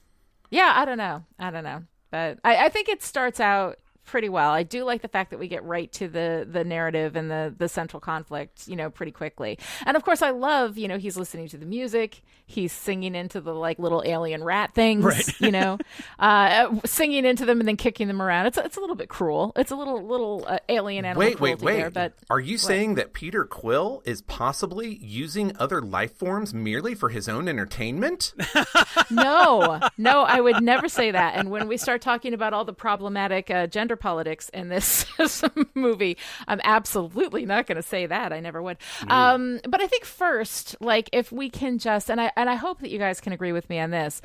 Yeah, 0.52 0.74
I 0.76 0.86
don't 0.86 1.00
know. 1.00 1.26
I 1.40 1.50
don't 1.50 1.64
know. 1.64 1.84
But 2.12 2.38
I, 2.44 2.66
I 2.66 2.70
think 2.70 2.90
it 2.90 3.02
starts 3.02 3.40
out 3.40 3.80
pretty 4.06 4.30
well. 4.30 4.52
I 4.52 4.64
do 4.64 4.84
like 4.84 5.02
the 5.02 5.08
fact 5.08 5.32
that 5.32 5.40
we 5.40 5.48
get 5.48 5.64
right 5.64 5.92
to 5.94 6.08
the 6.08 6.48
the 6.50 6.64
narrative 6.64 7.16
and 7.16 7.30
the 7.32 7.54
the 7.58 7.68
central 7.70 8.00
conflict, 8.00 8.68
you 8.68 8.76
know, 8.76 8.90
pretty 8.90 9.12
quickly. 9.12 9.58
And 9.86 9.96
of 9.98 10.04
course 10.04 10.22
I 10.22 10.32
love, 10.32 10.78
you 10.78 10.88
know, 10.88 10.98
he's 10.98 11.18
listening 11.18 11.48
to 11.50 11.58
the 11.58 11.66
music, 11.66 12.22
he's 12.46 12.72
singing 12.72 13.16
into 13.16 13.40
the 13.42 13.54
like 13.54 13.80
little 13.80 14.04
alien 14.06 14.44
rat 14.44 14.74
things, 14.74 15.04
Right. 15.06 15.40
you 15.42 15.52
know, 15.52 15.78
uh, 16.20 16.76
singing 16.86 17.26
into 17.26 17.46
them 17.46 17.60
and 17.60 17.68
then 17.68 17.78
kicking 17.78 18.08
them 18.08 18.22
around. 18.22 18.46
It's 18.48 18.58
it's 18.58 18.78
a 18.78 18.80
little 18.82 18.96
bit 18.96 19.10
cruel. 19.10 19.54
It's 19.56 19.72
a 19.72 19.76
little 19.76 20.06
little 20.06 20.46
uh, 20.48 20.60
alien 20.70 21.06
animal 21.06 21.20
Wait, 21.20 21.40
wait, 21.40 21.62
wait. 21.62 21.78
there, 21.78 21.90
but 21.90 22.14
Are 22.30 22.40
you 22.40 22.58
saying 22.58 22.96
that 22.96 23.14
Peter 23.14 23.46
Quill 23.46 24.02
is 24.06 24.22
possibly 24.22 24.96
using 24.96 25.56
other 25.58 25.82
life 25.82 26.18
forms 26.18 26.54
merely 26.54 26.94
for 26.96 27.10
his 27.10 27.30
own 27.30 27.48
entertainment? 27.48 28.34
no, 29.12 29.80
no, 29.98 30.22
I 30.24 30.40
would 30.42 30.62
never 30.62 30.88
say 30.88 31.12
that. 31.12 31.36
And 31.36 31.50
when 31.50 31.68
we 31.68 31.78
start 31.78 32.02
talking 32.02 32.34
about 32.34 32.54
all 32.54 32.66
the 32.66 32.74
problematic 32.74 33.50
uh, 33.50 33.68
gender 33.68 33.93
politics 33.96 34.50
in 34.50 34.70
this 34.70 35.06
movie, 35.76 36.18
I'm 36.48 36.62
absolutely 36.64 37.46
not 37.46 37.68
going 37.68 37.78
to 37.78 37.84
say 37.84 38.06
that. 38.06 38.34
I 38.34 38.40
never 38.40 38.62
would. 38.62 38.78
Um, 39.08 39.60
but 39.68 39.82
I 39.82 39.88
think 39.88 40.06
first, 40.06 40.76
like, 40.80 41.10
if 41.12 41.32
we 41.32 41.50
can 41.50 41.78
just, 41.78 42.10
and 42.10 42.20
I 42.20 42.32
and 42.36 42.50
I 42.50 42.56
hope 42.56 42.80
that 42.80 42.90
you 42.90 43.00
guys 43.00 43.20
can 43.20 43.34
agree 43.34 43.52
with 43.52 43.70
me 43.70 43.80
on 43.80 43.92
this, 43.92 44.22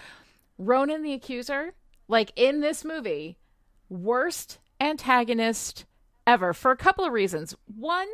Ronan 0.59 1.03
the 1.03 1.13
Accuser, 1.13 1.75
like 2.09 2.33
in 2.37 2.61
this 2.61 2.85
movie, 2.85 3.39
worst 3.89 4.59
antagonist 4.81 5.85
ever 6.27 6.53
for 6.53 6.71
a 6.71 6.77
couple 6.77 7.05
of 7.05 7.13
reasons. 7.13 7.55
One, 7.77 8.09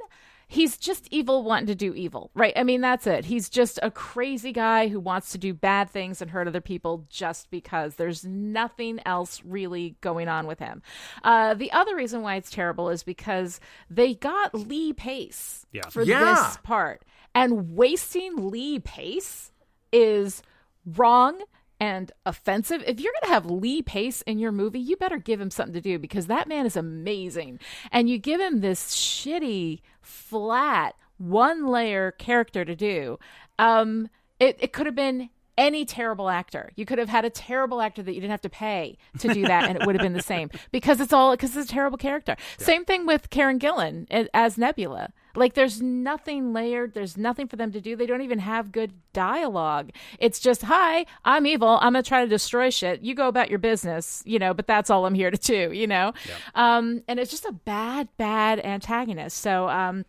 he's 0.55 0.77
just 0.77 1.09
evil 1.11 1.43
wanting 1.43 1.67
to 1.67 1.75
do 1.75 1.93
evil, 1.95 2.31
right? 2.35 2.53
I 2.57 2.63
mean, 2.63 2.81
that's 2.81 3.07
it. 3.07 3.25
He's 3.25 3.49
just 3.49 3.79
a 3.83 3.91
crazy 3.91 4.53
guy 4.53 4.89
who 4.89 5.01
wants 5.01 5.33
to 5.33 5.39
do 5.39 5.53
bad 5.53 5.91
things 5.91 6.23
and 6.23 6.31
hurt 6.31 6.47
other 6.49 6.61
people 6.61 7.05
just 7.11 7.51
because 7.51 7.97
there's 7.97 8.25
nothing 8.25 9.01
else 9.05 9.43
really 9.45 9.97
going 10.01 10.29
on 10.29 10.47
with 10.47 10.61
him. 10.61 10.83
Uh, 11.23 11.55
the 11.55 11.73
other 11.73 11.97
reason 11.97 12.23
why 12.23 12.37
it's 12.37 12.51
terrible 12.51 12.89
is 12.89 13.03
because 13.03 13.61
they 13.91 14.15
got 14.15 14.55
Lee 14.55 14.93
Pace 14.93 15.67
Yeah. 15.73 15.89
for 15.91 16.03
Yeah. 16.03 16.35
this 16.35 16.57
part, 16.63 17.03
and 17.35 17.75
wasting 17.77 18.51
Lee 18.51 18.79
Pace 18.79 19.51
is 19.93 20.43
wrong 20.87 21.41
and 21.81 22.12
offensive. 22.25 22.83
If 22.87 23.01
you're 23.01 23.12
going 23.12 23.29
to 23.29 23.35
have 23.35 23.47
Lee 23.47 23.83
Pace 23.83 24.22
in 24.22 24.39
your 24.39 24.53
movie, 24.53 24.81
you 24.81 24.97
better 24.97 25.18
give 25.18 25.41
him 25.41 25.51
something 25.51 25.75
to 25.75 25.81
do 25.81 25.99
because 25.99 26.27
that 26.27 26.49
man 26.49 26.66
is 26.66 26.77
amazing. 26.77 27.61
And 27.91 28.09
you 28.09 28.18
give 28.18 28.41
him 28.41 28.61
this 28.61 28.95
shitty, 28.95 29.81
flat, 30.01 30.95
one 31.18 31.66
layer 31.66 32.12
character 32.12 32.64
to 32.64 32.75
do. 32.75 33.18
Um, 33.59 34.09
it, 34.41 34.57
it 34.61 34.72
could 34.72 34.87
have 34.87 34.95
been 34.95 35.31
any 35.57 35.85
terrible 35.85 36.29
actor. 36.29 36.71
You 36.77 36.85
could 36.85 36.99
have 36.99 37.09
had 37.09 37.25
a 37.25 37.31
terrible 37.31 37.81
actor 37.81 38.03
that 38.03 38.15
you 38.15 38.21
didn't 38.21 38.33
have 38.33 38.41
to 38.43 38.49
pay 38.49 38.97
to 39.19 39.33
do 39.33 39.43
that, 39.47 39.65
and 39.69 39.77
it 39.81 39.87
would 39.87 39.95
have 39.95 40.03
been 40.03 40.13
the 40.13 40.23
same 40.23 40.51
because 40.73 41.01
it's 41.01 41.13
all 41.13 41.33
because 41.33 41.57
it's 41.57 41.71
a 41.71 41.73
terrible 41.73 41.99
character. 41.99 42.37
Same 42.59 42.85
thing 42.85 43.07
with 43.07 43.31
Karen 43.31 43.59
Gillan 43.59 44.07
as 44.33 44.59
Nebula. 44.59 45.13
Like, 45.37 45.55
there's 45.55 45.83
nothing 45.83 46.53
layered. 46.53 46.95
There's 46.95 47.17
nothing 47.17 47.49
for 47.49 47.57
them 47.57 47.73
to 47.73 47.81
do. 47.81 47.97
They 47.97 48.07
don't 48.07 48.23
even 48.23 48.39
have 48.39 48.71
good 48.71 48.93
dialogue. 49.13 49.91
It's 50.21 50.39
just, 50.39 50.63
"Hi, 50.63 51.07
I'm 51.25 51.45
evil. 51.47 51.79
I'm 51.81 51.95
gonna 51.95 52.05
try 52.05 52.23
to 52.23 52.29
destroy 52.29 52.71
shit. 52.71 53.03
You 53.03 53.15
go 53.15 53.27
about 53.27 53.51
your 53.51 53.59
business, 53.59 54.23
you 54.25 54.39
know. 54.39 54.55
But 54.55 54.69
that's 54.69 54.91
all 54.91 55.07
I'm 55.07 55.15
here 55.15 55.33
to 55.33 55.37
do, 55.37 55.73
you 55.73 55.87
know." 55.89 56.13
Um, 56.55 57.03
and 57.09 57.19
it's 57.19 57.31
just 57.33 57.45
a 57.45 57.53
bad, 57.53 58.09
bad 58.17 58.65
antagonist. 58.65 59.39
So, 59.39 59.69
um, 59.69 60.05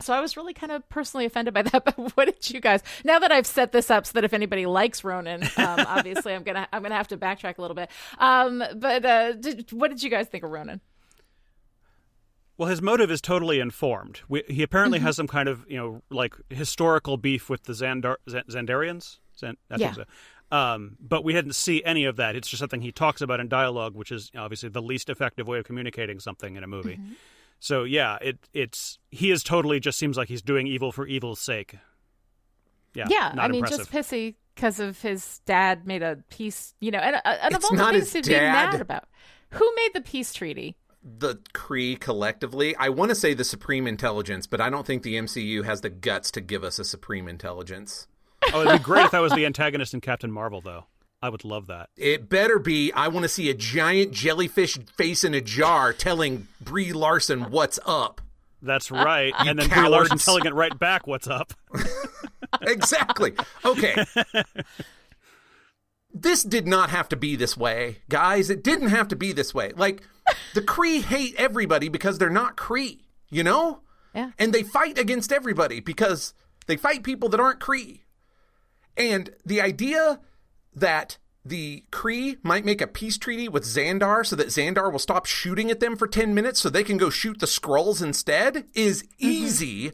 so 0.00 0.12
I 0.14 0.20
was 0.20 0.36
really 0.36 0.52
kind 0.54 0.72
of 0.72 0.88
personally 0.88 1.24
offended 1.26 1.54
by 1.54 1.62
that. 1.70 1.84
But 1.84 2.16
what 2.16 2.24
did 2.26 2.50
you 2.54 2.60
guys? 2.60 2.82
Now 3.04 3.18
that 3.18 3.32
I've 3.32 3.46
set 3.46 3.72
this 3.72 3.90
up 3.90 4.06
so 4.06 4.12
that 4.14 4.24
if 4.24 4.32
anybody 4.32 4.66
likes 4.66 5.04
Ronan, 5.04 5.42
um, 5.42 5.48
obviously 5.86 6.34
I'm 6.34 6.42
gonna 6.42 6.68
I'm 6.72 6.82
gonna 6.82 6.94
have 6.96 7.08
to 7.08 7.16
backtrack 7.16 7.58
a 7.58 7.60
little 7.60 7.74
bit. 7.74 7.90
Um, 8.18 8.62
but 8.76 9.04
uh, 9.04 9.32
did, 9.32 9.72
what 9.72 9.88
did 9.90 10.02
you 10.02 10.10
guys 10.10 10.26
think 10.28 10.44
of 10.44 10.50
Ronan? 10.50 10.80
Well, 12.58 12.68
his 12.70 12.80
motive 12.80 13.10
is 13.10 13.20
totally 13.20 13.60
informed. 13.60 14.20
We, 14.28 14.42
he 14.48 14.62
apparently 14.62 14.98
has 15.00 15.14
some 15.16 15.26
kind 15.26 15.46
of, 15.46 15.66
you 15.68 15.76
know, 15.76 16.02
like 16.10 16.34
historical 16.48 17.18
beef 17.18 17.50
with 17.50 17.64
the 17.64 17.74
Xandar- 17.74 18.16
Z- 18.30 18.42
Xandarians. 18.48 19.18
Zan- 19.38 19.58
I 19.70 19.76
Yeah. 19.76 19.92
so. 19.92 20.04
Um, 20.50 20.96
but 20.98 21.22
we 21.22 21.32
didn't 21.34 21.54
see 21.54 21.84
any 21.84 22.04
of 22.06 22.16
that. 22.16 22.34
It's 22.34 22.48
just 22.48 22.60
something 22.60 22.80
he 22.80 22.92
talks 22.92 23.20
about 23.20 23.40
in 23.40 23.48
dialogue, 23.48 23.94
which 23.94 24.10
is 24.10 24.30
obviously 24.34 24.70
the 24.70 24.80
least 24.80 25.10
effective 25.10 25.46
way 25.46 25.58
of 25.58 25.64
communicating 25.64 26.18
something 26.18 26.56
in 26.56 26.64
a 26.64 26.66
movie. 26.68 26.98
So 27.58 27.84
yeah, 27.84 28.18
it 28.20 28.38
it's 28.52 28.98
he 29.10 29.30
is 29.30 29.42
totally 29.42 29.80
just 29.80 29.98
seems 29.98 30.16
like 30.16 30.28
he's 30.28 30.42
doing 30.42 30.66
evil 30.66 30.92
for 30.92 31.06
evil's 31.06 31.40
sake. 31.40 31.76
Yeah, 32.94 33.06
Yeah, 33.10 33.32
not 33.34 33.44
I 33.46 33.48
mean, 33.48 33.64
impressive. 33.64 33.90
just 33.90 33.92
pissy 34.10 34.34
because 34.54 34.80
of 34.80 35.00
his 35.02 35.40
dad 35.44 35.86
made 35.86 36.02
a 36.02 36.18
peace, 36.30 36.74
you 36.80 36.90
know, 36.90 36.98
and, 36.98 37.16
uh, 37.16 37.20
and 37.24 37.54
of 37.54 37.56
It's 37.56 37.64
all 37.66 37.72
the 37.72 37.76
not 37.76 37.92
things 37.92 38.12
his 38.12 38.24
to 38.24 38.30
be 38.30 38.36
mad 38.36 38.72
dad. 38.72 38.80
about. 38.80 39.04
Who 39.50 39.70
made 39.76 39.90
the 39.94 40.00
peace 40.00 40.32
treaty? 40.32 40.76
the 41.18 41.36
Kree 41.54 41.98
collectively. 42.00 42.74
I 42.76 42.88
want 42.88 43.10
to 43.10 43.14
say 43.14 43.32
the 43.32 43.44
Supreme 43.44 43.86
Intelligence, 43.86 44.46
but 44.48 44.60
I 44.60 44.70
don't 44.70 44.84
think 44.86 45.02
the 45.04 45.14
MCU 45.14 45.64
has 45.64 45.80
the 45.82 45.90
guts 45.90 46.32
to 46.32 46.40
give 46.40 46.64
us 46.64 46.80
a 46.80 46.84
Supreme 46.84 47.28
Intelligence. 47.28 48.08
oh, 48.52 48.62
it'd 48.62 48.72
be 48.80 48.84
great 48.84 49.04
if 49.04 49.10
that 49.12 49.20
was 49.20 49.32
the 49.32 49.46
antagonist 49.46 49.94
in 49.94 50.00
Captain 50.00 50.32
Marvel, 50.32 50.60
though. 50.60 50.86
I 51.22 51.28
would 51.28 51.44
love 51.44 51.66
that. 51.68 51.88
It 51.96 52.28
better 52.28 52.58
be. 52.58 52.92
I 52.92 53.08
want 53.08 53.24
to 53.24 53.28
see 53.28 53.48
a 53.48 53.54
giant 53.54 54.12
jellyfish 54.12 54.78
face 54.96 55.24
in 55.24 55.34
a 55.34 55.40
jar 55.40 55.92
telling 55.92 56.48
Brie 56.60 56.92
Larson 56.92 57.50
what's 57.50 57.78
up. 57.86 58.20
That's 58.62 58.90
right. 58.90 59.32
You 59.42 59.50
and 59.50 59.58
then 59.58 59.68
Brie 59.68 59.88
Larson 59.88 60.10
cowards. 60.10 60.24
telling 60.24 60.46
it 60.46 60.54
right 60.54 60.76
back 60.78 61.06
what's 61.06 61.26
up. 61.26 61.52
exactly. 62.62 63.32
Okay. 63.64 64.04
this 66.12 66.42
did 66.42 66.66
not 66.66 66.90
have 66.90 67.08
to 67.10 67.16
be 67.16 67.36
this 67.36 67.56
way, 67.56 67.98
guys. 68.08 68.50
It 68.50 68.62
didn't 68.62 68.88
have 68.88 69.08
to 69.08 69.16
be 69.16 69.32
this 69.32 69.54
way. 69.54 69.72
Like, 69.76 70.02
the 70.54 70.62
Kree 70.62 71.02
hate 71.02 71.34
everybody 71.36 71.88
because 71.88 72.18
they're 72.18 72.30
not 72.30 72.56
Kree, 72.56 73.00
you 73.30 73.44
know? 73.44 73.80
Yeah. 74.14 74.30
And 74.38 74.52
they 74.52 74.62
fight 74.62 74.98
against 74.98 75.32
everybody 75.32 75.80
because 75.80 76.34
they 76.66 76.76
fight 76.76 77.02
people 77.02 77.28
that 77.30 77.40
aren't 77.40 77.60
Kree. 77.60 78.00
And 78.96 79.30
the 79.44 79.60
idea 79.60 80.20
that 80.76 81.18
the 81.44 81.84
Kree 81.90 82.38
might 82.42 82.64
make 82.64 82.80
a 82.80 82.86
peace 82.86 83.16
treaty 83.16 83.48
with 83.48 83.64
Xandar 83.64 84.26
so 84.26 84.36
that 84.36 84.48
Xandar 84.48 84.92
will 84.92 84.98
stop 84.98 85.26
shooting 85.26 85.70
at 85.70 85.80
them 85.80 85.96
for 85.96 86.06
10 86.06 86.34
minutes 86.34 86.60
so 86.60 86.68
they 86.68 86.84
can 86.84 86.96
go 86.96 87.08
shoot 87.08 87.40
the 87.40 87.46
Skrulls 87.46 88.02
instead 88.02 88.66
is 88.74 89.04
easy. 89.18 89.92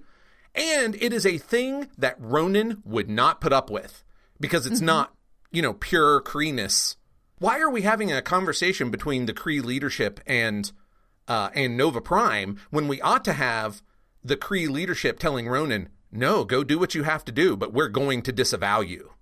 And 0.54 0.94
it 0.96 1.12
is 1.12 1.24
a 1.24 1.38
thing 1.38 1.88
that 1.96 2.16
Ronan 2.18 2.82
would 2.84 3.08
not 3.08 3.40
put 3.40 3.52
up 3.52 3.70
with 3.70 4.02
because 4.40 4.66
it's 4.66 4.80
not, 4.80 5.14
you 5.50 5.62
know, 5.62 5.74
pure 5.74 6.20
Kreeness. 6.20 6.96
Why 7.38 7.60
are 7.60 7.70
we 7.70 7.82
having 7.82 8.12
a 8.12 8.22
conversation 8.22 8.90
between 8.90 9.26
the 9.26 9.34
Kree 9.34 9.62
leadership 9.62 10.20
and 10.26 10.70
uh, 11.28 11.50
and 11.54 11.76
Nova 11.76 12.00
Prime 12.00 12.58
when 12.70 12.88
we 12.88 13.00
ought 13.00 13.24
to 13.24 13.32
have 13.32 13.82
the 14.24 14.36
Kree 14.36 14.68
leadership 14.68 15.18
telling 15.18 15.48
Ronan, 15.48 15.88
"No, 16.10 16.44
go 16.44 16.64
do 16.64 16.78
what 16.78 16.94
you 16.94 17.04
have 17.04 17.24
to 17.26 17.32
do, 17.32 17.56
but 17.56 17.72
we're 17.72 17.88
going 17.88 18.22
to 18.22 18.32
disavow 18.32 18.80
you." 18.80 19.12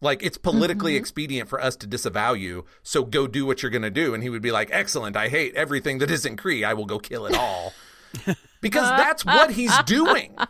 Like 0.00 0.22
it's 0.22 0.38
politically 0.38 0.92
mm-hmm. 0.92 1.00
expedient 1.00 1.48
for 1.48 1.60
us 1.60 1.74
to 1.76 1.86
disavow 1.86 2.32
you, 2.32 2.64
so 2.82 3.04
go 3.04 3.26
do 3.26 3.44
what 3.46 3.62
you're 3.62 3.70
going 3.70 3.82
to 3.82 3.90
do. 3.90 4.14
And 4.14 4.22
he 4.22 4.30
would 4.30 4.42
be 4.42 4.52
like, 4.52 4.68
"Excellent. 4.72 5.16
I 5.16 5.28
hate 5.28 5.54
everything 5.54 5.98
that 5.98 6.10
isn't 6.10 6.36
Kree. 6.40 6.64
I 6.64 6.74
will 6.74 6.86
go 6.86 6.98
kill 6.98 7.26
it 7.26 7.34
all." 7.34 7.72
because 8.60 8.88
that's 8.88 9.24
what 9.24 9.50
he's 9.50 9.76
doing. 9.84 10.36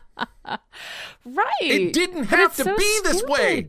Right. 1.24 1.52
It 1.60 1.92
didn't 1.92 2.24
have 2.24 2.56
to 2.56 2.64
so 2.64 2.76
be 2.76 3.00
this 3.02 3.22
way. 3.24 3.66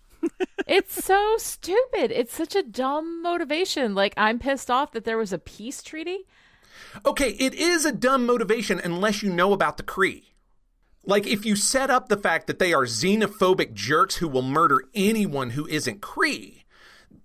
it's 0.66 1.04
so 1.04 1.36
stupid. 1.38 2.10
It's 2.10 2.34
such 2.34 2.54
a 2.54 2.62
dumb 2.62 3.22
motivation. 3.22 3.94
Like 3.94 4.12
I'm 4.16 4.38
pissed 4.38 4.70
off 4.70 4.92
that 4.92 5.04
there 5.04 5.16
was 5.16 5.32
a 5.32 5.38
peace 5.38 5.82
treaty. 5.82 6.26
Okay, 7.06 7.30
it 7.30 7.54
is 7.54 7.86
a 7.86 7.92
dumb 7.92 8.26
motivation 8.26 8.80
unless 8.82 9.22
you 9.22 9.32
know 9.32 9.52
about 9.52 9.78
the 9.78 9.82
Kree. 9.82 10.31
Like, 11.04 11.26
if 11.26 11.44
you 11.44 11.56
set 11.56 11.90
up 11.90 12.08
the 12.08 12.16
fact 12.16 12.46
that 12.46 12.58
they 12.58 12.72
are 12.72 12.84
xenophobic 12.84 13.72
jerks 13.74 14.16
who 14.16 14.28
will 14.28 14.42
murder 14.42 14.84
anyone 14.94 15.50
who 15.50 15.66
isn't 15.66 16.00
Kree, 16.00 16.62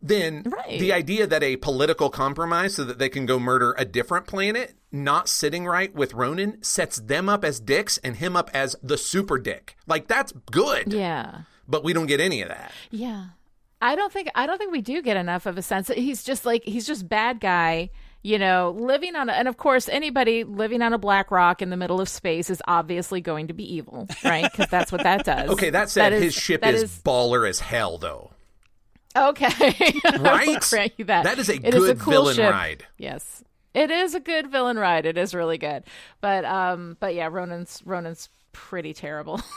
then 0.01 0.43
Right. 0.45 0.79
the 0.79 0.91
idea 0.93 1.27
that 1.27 1.43
a 1.43 1.57
political 1.57 2.09
compromise 2.09 2.75
so 2.75 2.83
that 2.83 2.97
they 2.99 3.09
can 3.09 3.25
go 3.25 3.39
murder 3.39 3.75
a 3.77 3.85
different 3.85 4.25
planet, 4.27 4.75
not 4.91 5.27
sitting 5.29 5.65
right 5.65 5.93
with 5.93 6.13
Ronan, 6.13 6.61
sets 6.63 6.97
them 6.97 7.29
up 7.29 7.43
as 7.43 7.59
dicks 7.59 7.97
and 7.99 8.15
him 8.17 8.35
up 8.35 8.49
as 8.53 8.75
the 8.81 8.97
super 8.97 9.37
dick. 9.37 9.75
Like, 9.85 10.07
that's 10.07 10.31
good. 10.51 10.91
Yeah. 10.93 11.41
But 11.67 11.83
we 11.83 11.93
don't 11.93 12.05
get 12.07 12.19
any 12.19 12.41
of 12.41 12.49
that. 12.49 12.71
Yeah. 12.91 13.25
I 13.79 13.95
don't 13.95 14.11
think 14.11 14.29
I 14.33 14.47
don't 14.47 14.57
think 14.57 14.71
we 14.71 14.81
do 14.81 15.03
get 15.03 15.17
enough 15.17 15.45
of 15.45 15.55
a 15.57 15.61
sense 15.61 15.87
that 15.87 15.97
he's 15.99 16.23
just 16.23 16.45
like 16.47 16.63
he's 16.63 16.87
just 16.87 17.07
bad 17.07 17.39
guy, 17.39 17.91
you 18.23 18.37
know, 18.39 18.75
living 18.77 19.15
on 19.15 19.29
a, 19.29 19.33
and 19.33 19.47
of 19.47 19.57
course 19.57 19.87
anybody 19.89 20.43
living 20.43 20.81
on 20.81 20.93
a 20.93 20.97
black 20.97 21.31
rock 21.31 21.61
in 21.61 21.69
the 21.69 21.77
middle 21.77 22.01
of 22.01 22.09
space 22.09 22.49
is 22.49 22.61
obviously 22.67 23.21
going 23.21 23.47
to 23.47 23.53
be 23.53 23.75
evil, 23.75 24.07
right? 24.23 24.51
Cuz 24.53 24.67
that's 24.69 24.91
what 24.91 25.03
that 25.03 25.23
does. 25.25 25.49
Okay, 25.57 25.69
that 25.69 25.89
said, 25.89 26.13
is- 26.13 26.23
his 26.23 26.33
ship 26.33 26.65
is 26.65 26.99
baller 27.05 27.47
as 27.47 27.59
hell, 27.59 27.97
though. 27.97 28.31
Okay. 29.15 29.93
Right? 30.19 30.59
grant 30.69 30.93
you 30.97 31.05
that. 31.05 31.23
That 31.23 31.39
is 31.39 31.49
a 31.49 31.55
It 31.55 31.71
good 31.71 31.99
cool 31.99 32.11
villain 32.11 32.35
ship. 32.35 32.51
ride. 32.51 32.85
Yes. 32.97 33.43
It 33.73 33.91
is 33.91 34.13
a 34.15 34.19
good 34.19 34.51
villain 34.51 34.77
ride. 34.77 35.05
It 35.05 35.17
is 35.17 35.33
really 35.35 35.57
good. 35.57 35.83
But 36.21 36.45
um 36.45 36.97
but 36.99 37.15
yeah, 37.15 37.27
Ronan's 37.31 37.81
Ronan's 37.85 38.29
pretty 38.51 38.93
terrible. 38.93 39.39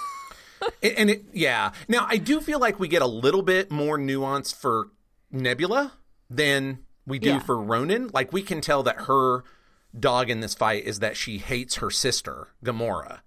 And- 0.83 0.93
And 0.99 1.11
it, 1.11 1.25
yeah. 1.33 1.73
Now, 1.89 2.07
I 2.07 2.19
do 2.19 2.39
feel 2.43 2.59
like 2.59 2.79
we 2.79 2.87
get 2.87 3.01
a 3.01 3.07
little 3.07 3.41
bit 3.41 3.71
more 3.71 3.97
nuance 3.97 4.53
for 4.53 4.91
Nebula 5.33 5.93
than 6.29 6.81
we 7.11 7.19
do 7.19 7.29
Yeah. 7.31 7.39
for 7.41 7.61
Ronan. 7.61 8.09
Like, 8.15 8.33
we 8.33 8.41
can 8.43 8.61
tell 8.63 8.83
that 8.85 9.03
her 9.03 9.45
dog 9.99 10.31
in 10.31 10.41
this 10.41 10.55
fight 10.55 10.85
is 10.85 11.01
that 11.01 11.17
she 11.17 11.39
hates 11.39 11.77
her 11.77 11.91
sister, 11.91 12.49
Gamora. 12.65 13.21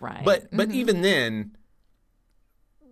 right. 0.00 0.24
But 0.24 0.48
but 0.52 0.70
even 0.72 1.00
then, 1.02 1.52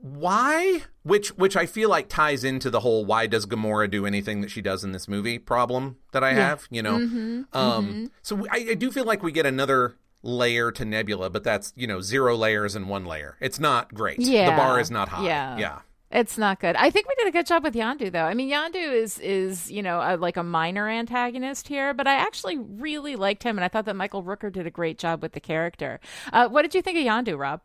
why? 0.01 0.83
Which 1.03 1.29
which 1.37 1.57
I 1.57 1.67
feel 1.67 1.89
like 1.89 2.09
ties 2.09 2.45
into 2.45 2.71
the 2.71 2.81
whole 2.81 3.05
why 3.05 3.27
does 3.27 3.47
Gamora 3.47 3.91
do 3.91 4.07
anything 4.07 4.41
that 4.43 4.51
she 4.51 4.63
does 4.63 4.85
in 4.85 4.93
this 4.93 5.09
movie 5.09 5.39
problem 5.39 5.97
that 6.13 6.23
I 6.23 6.33
have. 6.35 6.67
You 6.71 6.83
know, 6.83 6.99
Mm-hmm. 6.99 7.43
um, 7.57 8.11
so 8.23 8.47
I, 8.51 8.67
I 8.71 8.75
do 8.75 8.91
feel 8.93 9.05
like 9.05 9.23
we 9.23 9.33
get 9.33 9.47
another 9.47 9.97
layer 10.23 10.71
to 10.73 10.85
Nebula, 10.85 11.31
but 11.31 11.43
that's 11.45 11.73
you 11.77 11.87
know 11.87 12.01
zero 12.01 12.37
layers 12.37 12.75
and 12.77 12.89
one 12.89 13.05
layer. 13.05 13.37
It's 13.41 13.59
not 13.59 13.93
great. 13.95 14.21
yeah. 14.21 14.51
the 14.51 14.57
bar 14.57 14.79
is 14.81 14.91
not 14.91 15.09
high. 15.09 15.25
Yeah. 15.27 15.59
yeah. 15.59 15.79
It's 16.11 16.39
not 16.39 16.61
good. 16.61 16.77
I 16.77 16.89
think 16.91 17.09
we 17.09 17.15
did 17.17 17.27
a 17.27 17.33
good 17.33 17.47
job 17.47 17.65
with 17.65 17.75
Yondu, 17.75 18.13
though. 18.13 18.25
I 18.25 18.35
mean, 18.35 18.49
Yondu 18.49 18.77
is 18.93 19.19
is 19.19 19.71
you 19.71 19.83
know 19.83 20.01
a, 20.01 20.17
like 20.17 20.37
a 20.37 20.43
minor 20.45 20.89
antagonist 20.89 21.67
here, 21.69 21.93
but 21.95 22.07
I 22.07 22.15
actually 22.15 22.59
really 22.59 23.17
liked 23.17 23.43
him, 23.43 23.59
and 23.59 23.65
I 23.65 23.69
thought 23.69 23.87
that 23.87 23.97
Michael 23.97 24.23
Rooker 24.23 24.53
did 24.53 24.67
a 24.67 24.71
great 24.71 24.99
job 24.99 25.21
with 25.23 25.33
the 25.33 25.41
character. 25.41 25.99
Uh, 26.33 26.49
what 26.49 26.63
did 26.63 26.75
you 26.75 26.83
think 26.83 26.97
of 26.99 27.05
Yondu, 27.05 27.37
Rob? 27.39 27.61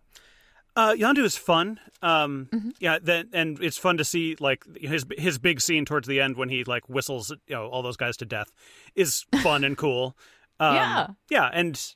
Uh, 0.75 0.93
Yondu 0.93 1.23
is 1.23 1.35
fun. 1.37 1.79
Um, 2.01 2.47
Mm-hmm. 2.51 2.69
Yeah, 2.79 2.97
that 3.03 3.27
and 3.33 3.61
it's 3.61 3.77
fun 3.77 3.97
to 3.97 4.03
see 4.05 4.35
like 4.39 4.63
his 4.75 5.05
his 5.17 5.37
big 5.37 5.61
scene 5.61 5.85
towards 5.85 6.07
the 6.07 6.19
end 6.19 6.35
when 6.37 6.49
he 6.49 6.63
like 6.63 6.89
whistles 6.89 7.29
you 7.47 7.55
know 7.55 7.67
all 7.67 7.83
those 7.83 7.97
guys 7.97 8.17
to 8.17 8.25
death 8.25 8.51
is 8.95 9.25
fun 9.43 9.63
and 9.63 9.77
cool. 9.77 10.17
Um, 10.59 10.75
Yeah. 10.75 11.07
yeah, 11.31 11.49
and 11.51 11.95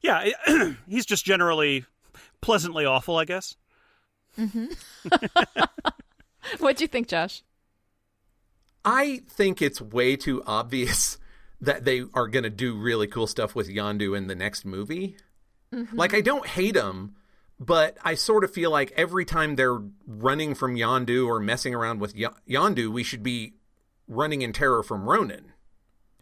yeah, 0.00 0.28
he's 0.88 1.04
just 1.04 1.24
generally 1.24 1.84
pleasantly 2.40 2.84
awful, 2.84 3.16
I 3.16 3.24
guess. 3.24 3.56
Mm-hmm. 4.38 4.66
What 6.58 6.76
do 6.76 6.84
you 6.84 6.88
think, 6.88 7.08
Josh? 7.08 7.42
I 8.84 9.22
think 9.28 9.60
it's 9.60 9.80
way 9.80 10.16
too 10.16 10.42
obvious 10.46 11.18
that 11.60 11.84
they 11.84 12.02
are 12.14 12.28
going 12.28 12.44
to 12.44 12.50
do 12.50 12.76
really 12.76 13.06
cool 13.06 13.26
stuff 13.26 13.54
with 13.54 13.68
Yondu 13.68 14.16
in 14.16 14.26
the 14.26 14.34
next 14.34 14.64
movie. 14.64 15.16
Mm-hmm. 15.72 15.96
Like, 15.96 16.14
I 16.14 16.20
don't 16.20 16.46
hate 16.46 16.76
him, 16.76 17.14
but 17.58 17.98
I 18.02 18.14
sort 18.14 18.42
of 18.42 18.52
feel 18.52 18.70
like 18.70 18.92
every 18.96 19.24
time 19.24 19.56
they're 19.56 19.80
running 20.06 20.54
from 20.54 20.74
Yondu 20.74 21.26
or 21.26 21.38
messing 21.38 21.74
around 21.74 22.00
with 22.00 22.14
Y- 22.16 22.30
Yondu, 22.48 22.88
we 22.88 23.02
should 23.02 23.22
be 23.22 23.54
running 24.08 24.42
in 24.42 24.52
terror 24.52 24.82
from 24.82 25.08
Ronan. 25.08 25.52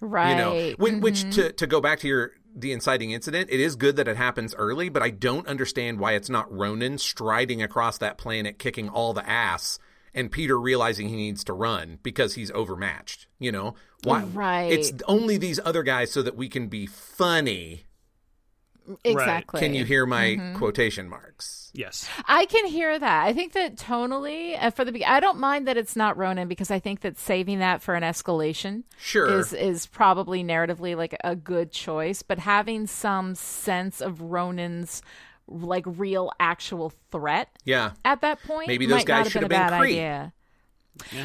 Right. 0.01 0.31
You 0.31 0.37
know, 0.37 0.75
which, 0.79 0.95
which 1.03 1.35
to 1.35 1.53
to 1.55 1.67
go 1.67 1.81
back 1.81 1.99
to 2.01 2.09
your 2.09 2.33
the 2.55 2.73
inciting 2.73 3.11
incident, 3.11 3.51
it 3.51 3.61
is 3.61 3.77
good 3.77 3.97
that 3.97 4.09
it 4.09 4.17
happens 4.17 4.55
early, 4.57 4.89
but 4.89 5.03
I 5.03 5.11
don't 5.11 5.47
understand 5.47 5.99
why 5.99 6.13
it's 6.13 6.31
not 6.31 6.53
Ronan 6.53 6.99
striding 6.99 7.63
across 7.63 7.99
that 7.99 8.19
planet, 8.19 8.59
kicking 8.59 8.89
all 8.89 9.13
the 9.13 9.29
ass, 9.29 9.79
and 10.15 10.33
Peter 10.33 10.59
realizing 10.59 11.09
he 11.09 11.17
needs 11.17 11.45
to 11.45 11.53
run 11.53 11.99
because 12.03 12.35
he's 12.35 12.51
overmatched. 12.51 13.27
You 13.39 13.53
know, 13.53 13.75
why? 14.05 14.25
Right. 14.25 14.73
It's 14.73 14.93
only 15.07 15.39
these 15.39 15.61
other 15.65 15.83
guys 15.83 16.11
so 16.11 16.23
that 16.23 16.37
we 16.37 16.49
can 16.49 16.69
be 16.69 16.87
funny. 16.87 17.85
Exactly. 19.05 19.61
Can 19.61 19.75
you 19.75 19.85
hear 19.85 20.07
my 20.07 20.55
quotation 20.57 21.09
marks? 21.09 21.71
Yes. 21.75 22.09
I 22.27 22.47
can 22.47 22.67
hear 22.67 22.99
that. 22.99 23.27
I 23.27 23.33
think 23.33 23.53
that 23.53 23.77
tonally, 23.77 24.57
uh, 24.61 24.71
for 24.71 24.85
the 24.85 24.93
be- 24.93 25.05
I 25.05 25.21
don't 25.21 25.39
mind 25.39 25.69
that 25.69 25.77
it's 25.77 25.95
not 25.97 26.17
Ronan 26.17 26.49
because 26.49 26.71
I 26.71 26.79
think 26.79 27.01
that 27.01 27.19
saving 27.19 27.59
that 27.59 27.83
for 27.83 27.95
an 27.95 28.03
escalation 28.03 28.85
Sure. 28.99 29.39
is 29.39 29.53
is 29.53 29.87
probably 29.87 30.43
narratively 30.43 30.97
like 30.97 31.15
a 31.23 31.37
good 31.37 31.71
choice. 31.71 32.23
But 32.23 32.39
having 32.39 32.87
some 32.87 33.35
sense 33.35 34.01
of 34.01 34.21
Ronan's 34.23 35.03
like 35.47 35.85
real 35.87 36.31
actual 36.41 36.93
threat 37.13 37.49
Yeah. 37.65 37.93
at 38.05 38.21
that 38.23 38.43
point, 38.43 38.69
Maybe 38.69 38.87
those 38.87 38.99
might 38.99 39.07
guys 39.07 39.17
not 39.17 39.25
have 39.25 39.33
should 39.33 39.49
been 39.49 39.51
have 39.59 39.69
a 39.69 39.71
been 39.71 39.79
bad 39.79 39.83
Kree. 39.83 39.89
idea. 39.93 40.33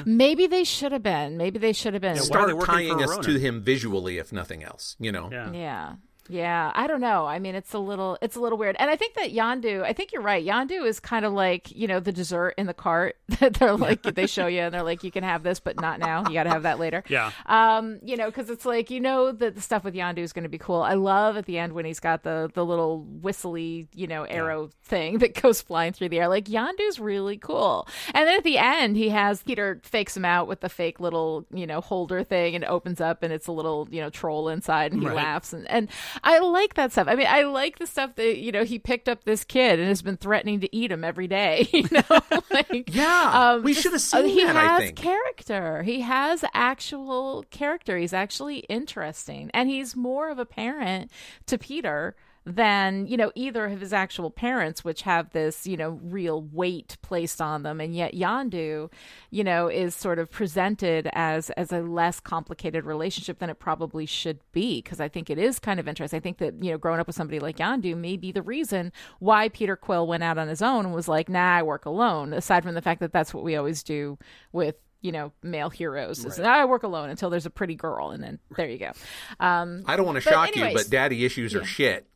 Maybe 0.05 0.45
they 0.47 0.63
should 0.63 0.91
have 0.91 1.03
been. 1.03 1.35
Maybe 1.37 1.57
they 1.59 1.73
should 1.73 1.93
have 1.93 2.01
been. 2.01 2.15
why 2.15 2.19
are 2.21 2.23
Start 2.51 2.65
tying 2.65 3.01
us 3.01 3.09
Ronan? 3.09 3.23
to 3.23 3.39
him 3.39 3.61
visually, 3.61 4.17
if 4.19 4.31
nothing 4.31 4.63
else. 4.63 4.95
You 4.99 5.11
know. 5.11 5.29
Yeah. 5.31 5.51
Yeah. 5.51 5.93
Yeah, 6.29 6.71
I 6.73 6.87
don't 6.87 7.01
know. 7.01 7.25
I 7.25 7.39
mean, 7.39 7.53
it's 7.55 7.73
a 7.73 7.79
little, 7.79 8.17
it's 8.21 8.35
a 8.35 8.39
little 8.39 8.57
weird, 8.57 8.75
and 8.79 8.89
I 8.89 8.95
think 8.95 9.15
that 9.15 9.31
Yondu. 9.33 9.83
I 9.83 9.91
think 9.93 10.13
you're 10.13 10.21
right. 10.21 10.45
Yondu 10.45 10.85
is 10.87 10.99
kind 10.99 11.25
of 11.25 11.33
like 11.33 11.71
you 11.75 11.87
know 11.87 11.99
the 11.99 12.11
dessert 12.13 12.53
in 12.57 12.65
the 12.65 12.73
cart 12.73 13.17
that 13.39 13.55
they're 13.55 13.75
like 13.75 14.01
they 14.03 14.25
show 14.27 14.47
you, 14.47 14.61
and 14.61 14.73
they're 14.73 14.83
like 14.83 15.03
you 15.03 15.11
can 15.11 15.23
have 15.23 15.43
this, 15.43 15.59
but 15.59 15.79
not 15.81 15.99
now. 15.99 16.23
You 16.27 16.33
got 16.33 16.43
to 16.43 16.49
have 16.49 16.63
that 16.63 16.79
later. 16.79 17.03
Yeah. 17.09 17.31
Um, 17.45 17.99
you 18.03 18.15
know, 18.15 18.27
because 18.27 18.49
it's 18.49 18.65
like 18.65 18.89
you 18.89 18.99
know 19.01 19.31
that 19.33 19.55
the 19.55 19.61
stuff 19.61 19.83
with 19.83 19.95
Yondu 19.95 20.19
is 20.19 20.31
going 20.33 20.43
to 20.43 20.49
be 20.49 20.57
cool. 20.57 20.81
I 20.81 20.93
love 20.93 21.35
at 21.37 21.45
the 21.45 21.57
end 21.57 21.73
when 21.73 21.85
he's 21.85 21.99
got 21.99 22.23
the 22.23 22.49
the 22.53 22.65
little 22.65 23.01
whistly 23.03 23.87
you 23.93 24.07
know 24.07 24.23
arrow 24.23 24.69
thing 24.83 25.17
that 25.19 25.39
goes 25.41 25.61
flying 25.61 25.93
through 25.93 26.09
the 26.09 26.19
air. 26.19 26.27
Like 26.29 26.45
Yondu's 26.45 26.99
really 26.99 27.37
cool. 27.37 27.87
And 28.13 28.27
then 28.27 28.37
at 28.37 28.43
the 28.43 28.57
end, 28.57 28.95
he 28.95 29.09
has 29.09 29.43
Peter 29.43 29.81
fakes 29.83 30.15
him 30.15 30.25
out 30.25 30.47
with 30.47 30.61
the 30.61 30.69
fake 30.69 30.99
little 30.99 31.45
you 31.53 31.67
know 31.67 31.81
holder 31.81 32.23
thing, 32.23 32.55
and 32.55 32.63
opens 32.63 33.01
up, 33.01 33.23
and 33.23 33.33
it's 33.33 33.47
a 33.47 33.51
little 33.51 33.87
you 33.91 33.99
know 33.99 34.09
troll 34.09 34.47
inside, 34.49 34.93
and 34.93 35.01
he 35.01 35.07
Right. 35.07 35.15
laughs, 35.17 35.51
and 35.53 35.69
and 35.69 35.89
I 36.23 36.39
like 36.39 36.73
that 36.75 36.91
stuff. 36.91 37.07
I 37.07 37.15
mean, 37.15 37.27
I 37.29 37.43
like 37.43 37.79
the 37.79 37.87
stuff 37.87 38.15
that 38.15 38.37
you 38.39 38.51
know 38.51 38.63
he 38.63 38.79
picked 38.79 39.07
up 39.07 39.23
this 39.23 39.43
kid 39.43 39.79
and 39.79 39.87
has 39.87 40.01
been 40.01 40.17
threatening 40.17 40.59
to 40.61 40.75
eat 40.75 40.91
him 40.91 41.03
every 41.03 41.27
day. 41.27 41.67
You 41.73 41.87
know, 41.91 42.19
like 42.51 42.93
Yeah, 42.93 43.57
we 43.57 43.73
should 43.73 43.93
have 43.93 43.95
uh, 43.95 43.97
seen 43.99 44.25
he 44.27 44.45
that, 44.45 44.55
I 44.55 44.81
has 44.81 44.91
character. 44.91 45.83
He 45.83 46.01
has 46.01 46.45
actual 46.53 47.43
character. 47.49 47.97
He's 47.97 48.13
actually 48.13 48.59
interesting, 48.59 49.49
and 49.53 49.69
he's 49.69 49.95
more 49.95 50.29
of 50.29 50.39
a 50.39 50.45
parent 50.45 51.11
to 51.47 51.57
Peter 51.57 52.15
than 52.45 53.07
you 53.07 53.15
know 53.15 53.31
either 53.35 53.65
of 53.65 53.79
his 53.79 53.93
actual 53.93 54.29
parents 54.29 54.83
which 54.83 55.03
have 55.03 55.29
this 55.31 55.65
you 55.65 55.77
know 55.77 55.99
real 56.03 56.41
weight 56.41 56.97
placed 57.01 57.41
on 57.41 57.63
them. 57.63 57.79
And 57.79 57.95
yet 57.95 58.13
yondu 58.13 58.91
you 59.31 59.43
know 59.43 59.67
is 59.67 59.95
sort 59.95 60.19
of 60.19 60.29
presented 60.29 61.09
as 61.13 61.49
as 61.51 61.71
a 61.71 61.81
less 61.81 62.19
complicated 62.19 62.85
relationship 62.85 63.39
than 63.39 63.49
it 63.49 63.59
probably 63.59 64.05
should 64.05 64.39
be. 64.51 64.81
Because 64.81 64.99
i 64.99 65.07
think 65.07 65.29
it 65.29 65.37
is 65.37 65.59
kind 65.59 65.79
of 65.79 65.87
interesting. 65.87 66.17
I 66.17 66.21
think 66.21 66.37
that 66.39 66.55
you 66.61 66.71
know 66.71 66.77
growing 66.77 66.99
up 66.99 67.07
with 67.07 67.15
somebody 67.15 67.39
like 67.39 67.57
yondu 67.57 67.95
may 67.95 68.17
be 68.17 68.31
the 68.31 68.41
reason 68.41 68.91
why 69.19 69.49
peter 69.49 69.75
quill 69.75 70.05
went 70.07 70.23
out 70.23 70.37
on 70.37 70.47
his 70.47 70.61
own 70.61 70.85
and 70.85 70.93
was 70.93 71.07
like 71.07 71.29
nah 71.29 71.57
i 71.57 71.63
work 71.63 71.85
alone 71.85 72.33
aside 72.33 72.63
from 72.63 72.75
the 72.75 72.81
fact 72.81 72.99
that 72.99 73.13
that's 73.13 73.33
what 73.33 73.43
we 73.43 73.55
always 73.55 73.83
do 73.83 74.17
with 74.51 74.75
you 75.01 75.11
know 75.11 75.31
male 75.43 75.69
heroes 75.69 76.23
is 76.25 76.39
i 76.39 76.65
work 76.65 76.83
alone 76.83 77.09
until 77.09 77.29
there's 77.29 77.45
a 77.45 77.49
pretty 77.49 77.75
girl 77.75 78.11
and 78.11 78.23
then 78.23 78.39
there 78.55 78.69
you 78.69 78.77
go. 78.79 78.91
Um 79.39 79.83
I 79.85 79.95
don't 79.95 80.05
want 80.05 80.15
to 80.15 80.21
shock 80.21 80.55
you, 80.55 80.69
but 80.73 80.89
daddy 80.89 81.25
issues 81.25 81.53
are 81.55 81.65
shit. 81.65 82.07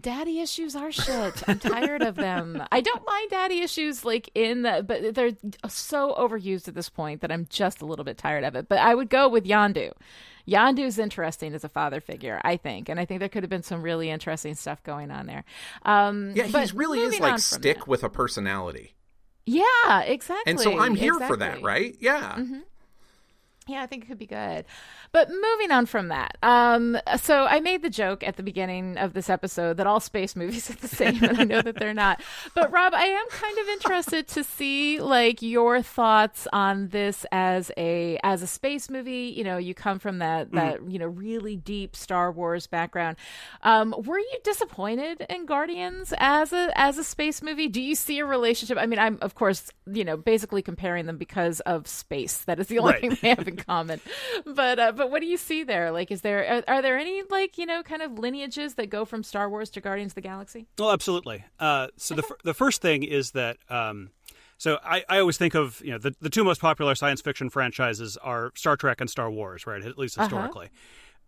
Daddy 0.00 0.40
issues 0.40 0.76
are 0.76 0.92
shit. 0.92 1.42
I'm 1.48 1.58
tired 1.58 2.02
of 2.02 2.14
them. 2.14 2.62
I 2.70 2.80
don't 2.80 3.04
mind 3.06 3.30
daddy 3.30 3.60
issues 3.62 4.04
like 4.04 4.30
in 4.34 4.62
the 4.62 4.84
but 4.86 5.14
they're 5.14 5.32
so 5.68 6.14
overused 6.16 6.68
at 6.68 6.74
this 6.74 6.88
point 6.88 7.20
that 7.22 7.32
I'm 7.32 7.46
just 7.50 7.82
a 7.82 7.86
little 7.86 8.04
bit 8.04 8.16
tired 8.16 8.44
of 8.44 8.54
it. 8.54 8.68
But 8.68 8.78
I 8.78 8.94
would 8.94 9.10
go 9.10 9.28
with 9.28 9.44
Yondu. 9.44 9.92
Yondu's 10.46 10.98
interesting 10.98 11.52
as 11.52 11.64
a 11.64 11.68
father 11.68 12.00
figure, 12.00 12.40
I 12.44 12.56
think, 12.56 12.88
and 12.88 12.98
I 12.98 13.04
think 13.04 13.20
there 13.20 13.28
could 13.28 13.42
have 13.42 13.50
been 13.50 13.62
some 13.62 13.82
really 13.82 14.08
interesting 14.08 14.54
stuff 14.54 14.82
going 14.82 15.10
on 15.10 15.26
there. 15.26 15.44
Um, 15.84 16.32
Yeah, 16.34 16.44
he's 16.44 16.72
really 16.72 17.00
is 17.00 17.20
like 17.20 17.38
stick 17.38 17.78
that- 17.78 17.88
with 17.88 18.02
a 18.04 18.08
personality. 18.08 18.94
Yeah, 19.46 20.02
exactly. 20.02 20.50
And 20.50 20.60
so 20.60 20.78
I'm 20.78 20.94
here 20.94 21.18
for 21.20 21.36
that, 21.38 21.62
right? 21.62 21.96
Yeah. 22.00 22.34
Mm-hmm. 22.38 22.58
Yeah, 23.68 23.82
I 23.82 23.86
think 23.86 24.04
it 24.04 24.06
could 24.06 24.18
be 24.18 24.26
good. 24.26 24.64
But 25.12 25.28
moving 25.30 25.70
on 25.70 25.86
from 25.86 26.08
that, 26.08 26.36
um, 26.42 26.98
so 27.20 27.44
I 27.44 27.60
made 27.60 27.82
the 27.82 27.90
joke 27.90 28.22
at 28.26 28.36
the 28.36 28.42
beginning 28.42 28.96
of 28.98 29.12
this 29.12 29.28
episode 29.30 29.76
that 29.76 29.86
all 29.86 30.00
space 30.00 30.34
movies 30.36 30.70
are 30.70 30.74
the 30.74 30.88
same, 30.88 31.22
and 31.22 31.38
I 31.38 31.44
know 31.44 31.60
that 31.62 31.76
they're 31.76 31.94
not. 31.94 32.22
But 32.54 32.70
Rob, 32.72 32.94
I 32.94 33.04
am 33.04 33.26
kind 33.30 33.58
of 33.58 33.68
interested 33.68 34.26
to 34.28 34.44
see 34.44 35.00
like 35.00 35.42
your 35.42 35.82
thoughts 35.82 36.46
on 36.52 36.88
this 36.88 37.26
as 37.30 37.70
a 37.76 38.18
as 38.22 38.42
a 38.42 38.46
space 38.46 38.88
movie. 38.90 39.32
You 39.36 39.44
know, 39.44 39.58
you 39.58 39.74
come 39.74 39.98
from 39.98 40.18
that 40.18 40.50
that 40.52 40.90
you 40.90 40.98
know 40.98 41.06
really 41.06 41.56
deep 41.56 41.94
Star 41.94 42.32
Wars 42.32 42.66
background. 42.66 43.16
Um, 43.62 43.94
were 44.04 44.18
you 44.18 44.38
disappointed 44.44 45.26
in 45.28 45.44
Guardians 45.46 46.12
as 46.18 46.52
a 46.52 46.70
as 46.74 46.96
a 46.98 47.04
space 47.04 47.42
movie? 47.42 47.68
Do 47.68 47.80
you 47.82 47.94
see 47.94 48.18
a 48.18 48.24
relationship? 48.26 48.78
I 48.78 48.86
mean, 48.86 48.98
I'm 48.98 49.18
of 49.20 49.34
course 49.34 49.70
you 49.90 50.04
know 50.04 50.16
basically 50.16 50.62
comparing 50.62 51.06
them 51.06 51.18
because 51.18 51.60
of 51.60 51.86
space. 51.86 52.38
That 52.44 52.58
is 52.58 52.68
the 52.68 52.78
only 52.78 52.92
Right. 52.92 53.00
thing 53.02 53.18
they 53.20 53.28
have 53.28 53.46
in 53.46 53.57
common. 53.66 54.00
But 54.44 54.78
uh, 54.78 54.92
but 54.92 55.10
what 55.10 55.20
do 55.20 55.26
you 55.26 55.36
see 55.36 55.64
there? 55.64 55.90
Like, 55.90 56.10
is 56.10 56.22
there 56.22 56.64
are, 56.68 56.76
are 56.76 56.82
there 56.82 56.98
any 56.98 57.22
like 57.30 57.58
you 57.58 57.66
know 57.66 57.82
kind 57.82 58.02
of 58.02 58.18
lineages 58.18 58.74
that 58.74 58.90
go 58.90 59.04
from 59.04 59.22
Star 59.22 59.48
Wars 59.48 59.70
to 59.70 59.80
Guardians 59.80 60.12
of 60.12 60.16
the 60.16 60.20
Galaxy? 60.22 60.66
Well, 60.78 60.92
absolutely. 60.92 61.44
Uh, 61.58 61.88
so 61.96 62.14
the 62.14 62.22
the 62.44 62.54
first 62.54 62.82
thing 62.82 63.02
is 63.02 63.32
that 63.32 63.58
um, 63.68 64.10
so 64.58 64.78
I, 64.84 65.04
I 65.08 65.20
always 65.20 65.38
think 65.38 65.54
of 65.54 65.80
you 65.84 65.92
know 65.92 65.98
the 65.98 66.14
the 66.20 66.30
two 66.30 66.44
most 66.44 66.60
popular 66.60 66.94
science 66.94 67.20
fiction 67.20 67.48
franchises 67.48 68.16
are 68.18 68.52
Star 68.54 68.76
Trek 68.76 69.00
and 69.00 69.08
Star 69.08 69.30
Wars, 69.30 69.66
right? 69.66 69.82
At 69.82 69.96
least 69.96 70.16
historically, 70.16 70.68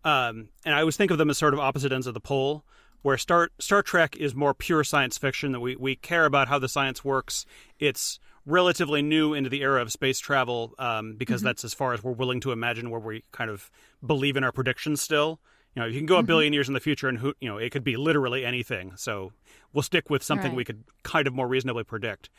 um, 0.03 0.49
and 0.65 0.75
I 0.75 0.81
always 0.81 0.97
think 0.97 1.11
of 1.11 1.17
them 1.17 1.29
as 1.29 1.37
sort 1.37 1.53
of 1.53 1.59
opposite 1.59 1.91
ends 1.91 2.07
of 2.07 2.13
the 2.13 2.19
pole. 2.19 2.65
Where 3.03 3.17
Star 3.17 3.49
Star 3.57 3.81
Trek 3.81 4.15
is 4.17 4.35
more 4.35 4.53
pure 4.53 4.83
science 4.83 5.17
fiction 5.17 5.53
that 5.53 5.59
we 5.59 5.75
we 5.75 5.95
care 5.95 6.25
about 6.25 6.49
how 6.49 6.59
the 6.59 6.69
science 6.69 7.03
works. 7.03 7.45
It's 7.79 8.19
relatively 8.45 9.01
new 9.01 9.33
into 9.33 9.49
the 9.49 9.61
era 9.61 9.81
of 9.81 9.91
space 9.91 10.19
travel 10.19 10.73
um, 10.79 11.15
because 11.15 11.41
that's 11.41 11.63
as 11.63 11.73
far 11.73 11.93
as 11.93 12.03
we're 12.03 12.11
willing 12.11 12.39
to 12.41 12.51
imagine 12.51 12.89
where 12.89 12.99
we 12.99 13.23
kind 13.31 13.49
of 13.49 13.69
believe 14.05 14.35
in 14.37 14.43
our 14.43 14.51
predictions 14.51 15.01
still. 15.01 15.39
You 15.75 15.81
know, 15.81 15.87
you 15.87 15.97
can 15.99 16.05
go 16.05 16.17
a 16.17 16.23
billion 16.23 16.51
years 16.51 16.67
in 16.67 16.73
the 16.73 16.79
future, 16.81 17.07
and 17.07 17.17
who 17.17 17.33
you 17.39 17.47
know, 17.47 17.57
it 17.57 17.71
could 17.71 17.83
be 17.83 17.95
literally 17.95 18.43
anything. 18.43 18.93
So 18.97 19.31
we'll 19.71 19.83
stick 19.83 20.09
with 20.09 20.21
something 20.21 20.51
Right. 20.51 20.57
we 20.57 20.65
could 20.65 20.83
kind 21.03 21.27
of 21.27 21.33
more 21.33 21.47
reasonably 21.47 21.83
predict. 21.85 22.29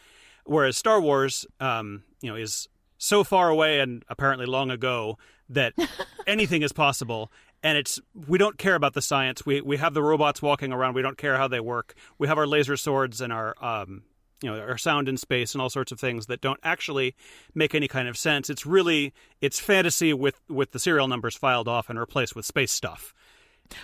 Whereas 0.44 0.76
Star 0.76 1.00
Wars, 1.00 1.46
um, 1.60 2.02
you 2.20 2.28
know, 2.30 2.36
is 2.36 2.68
so 2.98 3.24
far 3.24 3.48
away 3.48 3.80
and 3.80 4.04
apparently 4.08 4.44
long 4.44 4.70
ago 4.70 5.16
that 5.48 5.72
anything 6.26 6.62
is 6.62 6.72
possible. 6.72 7.32
And 7.62 7.78
it's 7.78 8.00
we 8.28 8.38
don't 8.38 8.58
care 8.58 8.74
about 8.74 8.92
the 8.94 9.00
science. 9.02 9.46
We 9.46 9.60
we 9.60 9.76
have 9.78 9.94
the 9.94 10.02
robots 10.02 10.42
walking 10.42 10.72
around. 10.72 10.94
We 10.94 11.02
don't 11.02 11.16
care 11.16 11.36
how 11.38 11.48
they 11.48 11.60
work. 11.60 11.94
We 12.18 12.26
have 12.28 12.36
our 12.38 12.46
laser 12.46 12.76
swords 12.76 13.20
and 13.20 13.32
our 13.32 13.54
um, 13.64 14.02
you 14.42 14.50
know 14.50 14.58
our 14.58 14.78
sound 14.78 15.08
in 15.08 15.16
space 15.16 15.54
and 15.54 15.62
all 15.62 15.70
sorts 15.70 15.92
of 15.92 16.00
things 16.00 16.26
that 16.26 16.40
don't 16.40 16.60
actually 16.62 17.14
make 17.54 17.74
any 17.74 17.88
kind 17.88 18.08
of 18.08 18.16
sense. 18.16 18.50
It's 18.50 18.66
really 18.66 19.12
it's 19.40 19.60
fantasy 19.60 20.12
with 20.12 20.40
with 20.48 20.72
the 20.72 20.78
serial 20.78 21.08
numbers 21.08 21.36
filed 21.36 21.68
off 21.68 21.88
and 21.88 21.98
replaced 21.98 22.36
with 22.36 22.44
space 22.44 22.72
stuff. 22.72 23.14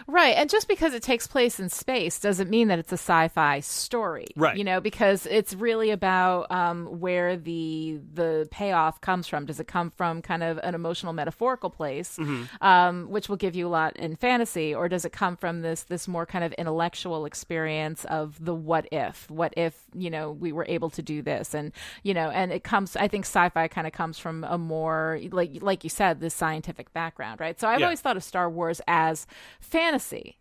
Right. 0.06 0.36
And 0.36 0.50
just 0.50 0.68
because 0.68 0.92
it 0.92 1.02
takes 1.02 1.26
place 1.26 1.58
in 1.58 1.70
space 1.70 2.20
doesn't 2.20 2.50
mean 2.50 2.68
that 2.68 2.78
it's 2.78 2.92
a 2.92 2.98
sci-fi 2.98 3.60
story. 3.60 4.26
Right. 4.36 4.56
You 4.56 4.62
know, 4.62 4.80
because 4.80 5.24
it's 5.26 5.54
really 5.54 5.90
about 5.90 6.50
um, 6.50 7.00
where 7.00 7.38
the 7.38 7.98
the 8.12 8.46
payoff 8.50 9.00
comes 9.00 9.26
from. 9.26 9.46
Does 9.46 9.60
it 9.60 9.66
come 9.66 9.90
from 9.90 10.20
kind 10.20 10.42
of 10.42 10.58
an 10.62 10.74
emotional 10.74 11.14
metaphorical 11.14 11.70
place, 11.70 12.18
um, 12.60 13.08
which 13.10 13.30
will 13.30 13.36
give 13.36 13.54
you 13.54 13.66
a 13.66 13.70
lot 13.70 13.96
in 13.96 14.14
fantasy, 14.16 14.74
or 14.74 14.90
does 14.90 15.06
it 15.06 15.12
come 15.12 15.36
from 15.36 15.62
this 15.62 15.84
this 15.84 16.06
more 16.06 16.26
kind 16.26 16.44
of 16.44 16.52
intellectual 16.54 17.24
experience 17.24 18.04
of 18.06 18.44
the 18.44 18.54
what 18.54 18.86
if? 18.92 19.30
What 19.30 19.54
if, 19.56 19.84
you 19.94 20.10
know, 20.10 20.32
we 20.32 20.52
were 20.52 20.66
able 20.68 20.90
to 20.90 21.02
do 21.02 21.22
this? 21.22 21.54
And, 21.54 21.72
you 22.02 22.12
know, 22.12 22.28
and 22.28 22.52
it 22.52 22.62
comes 22.62 22.94
I 22.94 23.08
think 23.08 23.24
sci-fi 23.24 23.68
kind 23.68 23.86
of 23.86 23.94
comes 23.94 24.18
from 24.18 24.44
a 24.44 24.58
more 24.58 25.18
like 25.32 25.62
like 25.62 25.82
you 25.82 25.90
said, 25.90 26.20
this 26.20 26.34
scientific 26.34 26.92
background, 26.92 27.40
right? 27.40 27.58
So 27.58 27.66
I've 27.68 27.80
Yeah. 27.80 27.86
always 27.86 28.02
thought 28.02 28.18
of 28.18 28.22
Star 28.22 28.50
Wars 28.50 28.82
as 28.86 29.26
fantasy. 29.60 29.77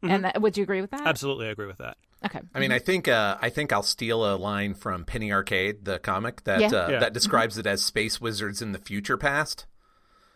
And 0.04 0.24
that, 0.26 0.42
would 0.42 0.58
you 0.58 0.64
agree 0.64 0.82
with 0.82 0.92
that? 0.92 1.06
Absolutely, 1.06 1.48
I 1.48 1.52
agree 1.52 1.68
with 1.68 1.78
that. 1.78 1.98
Okay. 2.26 2.40
I 2.56 2.60
mean, 2.60 2.72
I 2.72 2.80
think 2.80 3.08
uh, 3.08 3.38
I 3.42 3.50
think 3.50 3.72
I'll 3.72 3.84
steal 3.84 4.26
a 4.26 4.36
line 4.36 4.74
from 4.74 5.06
Penny 5.06 5.32
Arcade, 5.32 5.86
the 5.86 6.00
comic 6.00 6.44
that 6.46 6.60
Yeah. 6.62 6.68
uh, 6.68 6.88
Yeah. 6.90 7.00
that 7.00 7.14
describes 7.14 7.58
it 7.58 7.68
as 7.68 7.84
space 7.84 8.20
wizards 8.20 8.62
in 8.62 8.72
the 8.72 8.80
future 8.80 9.18
past, 9.18 9.68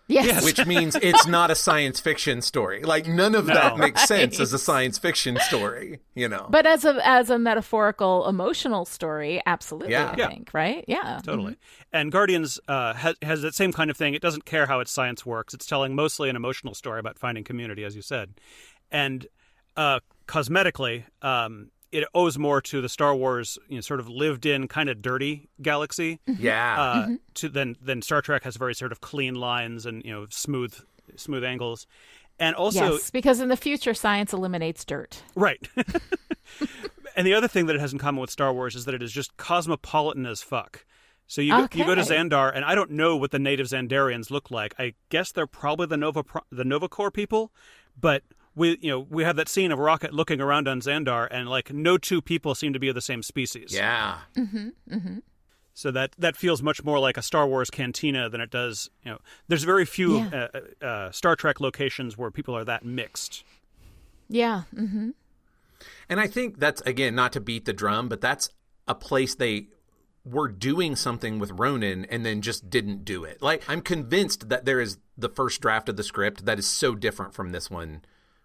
Yes. 0.07 0.43
which 0.45 0.63
means 0.67 0.95
it's 0.95 1.25
not 1.25 1.49
a 1.49 1.55
science 1.55 1.99
fiction 1.99 2.41
story. 2.43 2.83
Like 2.83 3.07
none 3.07 3.33
of 3.33 3.47
that 3.47 3.77
makes 3.77 4.03
sense 4.07 4.39
as 4.39 4.53
a 4.53 4.59
science 4.59 4.99
fiction 4.99 5.37
story. 5.39 6.01
You 6.13 6.27
know, 6.29 6.45
But 6.51 6.67
as 6.67 6.85
a 6.85 6.99
as 7.07 7.31
a 7.31 7.39
metaphorical 7.39 8.27
emotional 8.27 8.85
story, 8.85 9.41
absolutely, 9.47 9.91
Yeah. 9.93 10.11
I 10.11 10.15
Yeah. 10.17 10.27
think, 10.27 10.53
right? 10.53 10.85
Yeah. 10.87 11.19
Totally. 11.23 11.57
And 11.91 12.11
Guardians 12.11 12.59
uh, 12.67 12.93
has, 12.93 13.15
has 13.23 13.41
that 13.41 13.55
same 13.55 13.73
kind 13.73 13.89
of 13.89 13.97
thing. 13.97 14.13
It 14.13 14.21
doesn't 14.21 14.45
care 14.45 14.67
how 14.67 14.81
its 14.81 14.91
science 14.91 15.25
works. 15.25 15.55
It's 15.55 15.65
telling 15.65 15.95
mostly 15.95 16.29
an 16.29 16.35
emotional 16.35 16.75
story 16.75 16.99
about 16.99 17.17
finding 17.17 17.43
community, 17.43 17.83
as 17.83 17.95
you 17.95 18.03
said. 18.03 18.35
And 18.91 19.25
uh, 19.77 19.99
cosmetically, 20.27 21.03
um, 21.21 21.71
it 21.91 22.05
owes 22.13 22.37
more 22.37 22.61
to 22.61 22.81
the 22.81 22.89
Star 22.89 23.15
Wars, 23.15 23.57
you 23.67 23.75
know, 23.75 23.81
sort 23.81 23.99
of 23.99 24.07
lived-in, 24.09 24.67
kind 24.67 24.89
of 24.89 25.01
dirty 25.01 25.49
galaxy. 25.61 26.19
yeah, 26.25 26.81
Uh, 26.81 27.07
To 27.35 27.49
than 27.49 27.75
than 27.81 28.01
Star 28.01 28.21
Trek 28.21 28.43
has 28.43 28.55
very 28.57 28.73
sort 28.75 28.91
of 28.91 29.01
clean 29.01 29.35
lines 29.35 29.85
and 29.85 30.03
you 30.05 30.11
know 30.11 30.27
smooth 30.29 30.73
smooth 31.15 31.43
angles. 31.43 31.87
And 32.39 32.55
also, 32.55 32.93
yes, 32.93 33.11
because 33.11 33.39
in 33.39 33.49
the 33.49 33.57
future, 33.57 33.93
science 33.93 34.33
eliminates 34.33 34.83
dirt. 34.85 35.21
Right. 35.35 35.67
and 37.15 37.27
the 37.27 37.33
other 37.33 37.47
thing 37.47 37.65
that 37.67 37.75
it 37.75 37.79
has 37.79 37.93
in 37.93 37.99
common 37.99 38.21
with 38.21 38.29
Star 38.31 38.53
Wars 38.53 38.75
is 38.75 38.85
that 38.85 38.95
it 38.95 39.03
is 39.03 39.11
just 39.11 39.35
cosmopolitan 39.37 40.25
as 40.25 40.41
fuck. 40.41 40.85
So 41.27 41.41
you 41.41 41.51
go, 41.51 41.67
you 41.73 41.85
go 41.85 41.95
to 41.95 42.01
Okay. 42.01 42.15
Xandar, 42.15 42.51
and 42.53 42.65
I 42.65 42.75
don't 42.75 42.91
know 42.91 43.15
what 43.15 43.31
the 43.31 43.39
native 43.39 43.67
Xandarians 43.67 44.31
look 44.31 44.51
like. 44.51 44.73
I 44.79 44.95
guess 45.09 45.31
they're 45.31 45.47
probably 45.47 45.87
the 45.87 45.97
Nova 45.97 46.23
the 46.51 46.65
Nova 46.65 46.89
Corps 46.89 47.11
people, 47.11 47.51
but 47.99 48.23
we 48.55 48.77
you 48.81 48.89
know 48.91 48.99
we 49.09 49.23
have 49.23 49.35
that 49.37 49.47
scene 49.49 49.71
of 49.71 49.79
Rocket 49.79 50.13
looking 50.13 50.41
around 50.41 50.67
on 50.67 50.81
Xandar, 50.81 51.27
and 51.31 51.49
like 51.49 51.71
no 51.73 51.97
two 51.97 52.21
people 52.21 52.53
seem 52.55 52.73
to 52.73 52.79
be 52.79 52.89
of 52.89 52.95
the 52.95 53.01
same 53.01 53.23
species. 53.23 53.73
yeah. 53.73 54.19
So 55.73 55.89
that 55.91 56.11
that 56.17 56.35
feels 56.35 56.61
much 56.61 56.83
more 56.83 56.99
like 56.99 57.15
a 57.17 57.21
Star 57.21 57.47
Wars 57.47 57.69
cantina 57.69 58.29
than 58.29 58.41
it 58.41 58.49
does. 58.51 58.89
You 59.05 59.11
know, 59.13 59.17
there's 59.47 59.63
very 59.63 59.85
few 59.85 60.17
Yeah. 60.17 60.47
uh, 60.81 60.85
uh, 60.85 61.11
Star 61.11 61.35
Trek 61.35 61.59
locations 61.61 62.17
where 62.17 62.29
people 62.29 62.55
are 62.55 62.65
that 62.65 62.83
mixed. 62.83 63.43
Yeah. 64.27 64.63
hmm 64.75 65.11
And 66.09 66.19
I 66.19 66.27
think 66.27 66.59
that's 66.59 66.81
again 66.81 67.15
not 67.15 67.31
to 67.33 67.39
beat 67.39 67.65
the 67.65 67.73
drum, 67.73 68.09
but 68.09 68.19
that's 68.21 68.49
a 68.87 68.93
place 68.95 69.33
they 69.33 69.67
were 70.25 70.49
doing 70.49 70.95
something 70.95 71.39
with 71.39 71.51
Ronan 71.51 72.05
and 72.05 72.25
then 72.25 72.41
just 72.41 72.69
didn't 72.69 73.05
do 73.05 73.23
it. 73.23 73.41
Like 73.41 73.63
I'm 73.69 73.81
convinced 73.81 74.49
that 74.49 74.65
there 74.65 74.81
is 74.81 74.97
the 75.17 75.29
first 75.29 75.61
draft 75.61 75.87
of 75.89 75.95
the 75.95 76.03
script 76.03 76.45
that 76.45 76.59
is 76.59 76.67
so 76.67 76.95
different 76.95 77.33
from 77.33 77.51
this 77.53 77.71
one 77.71 78.01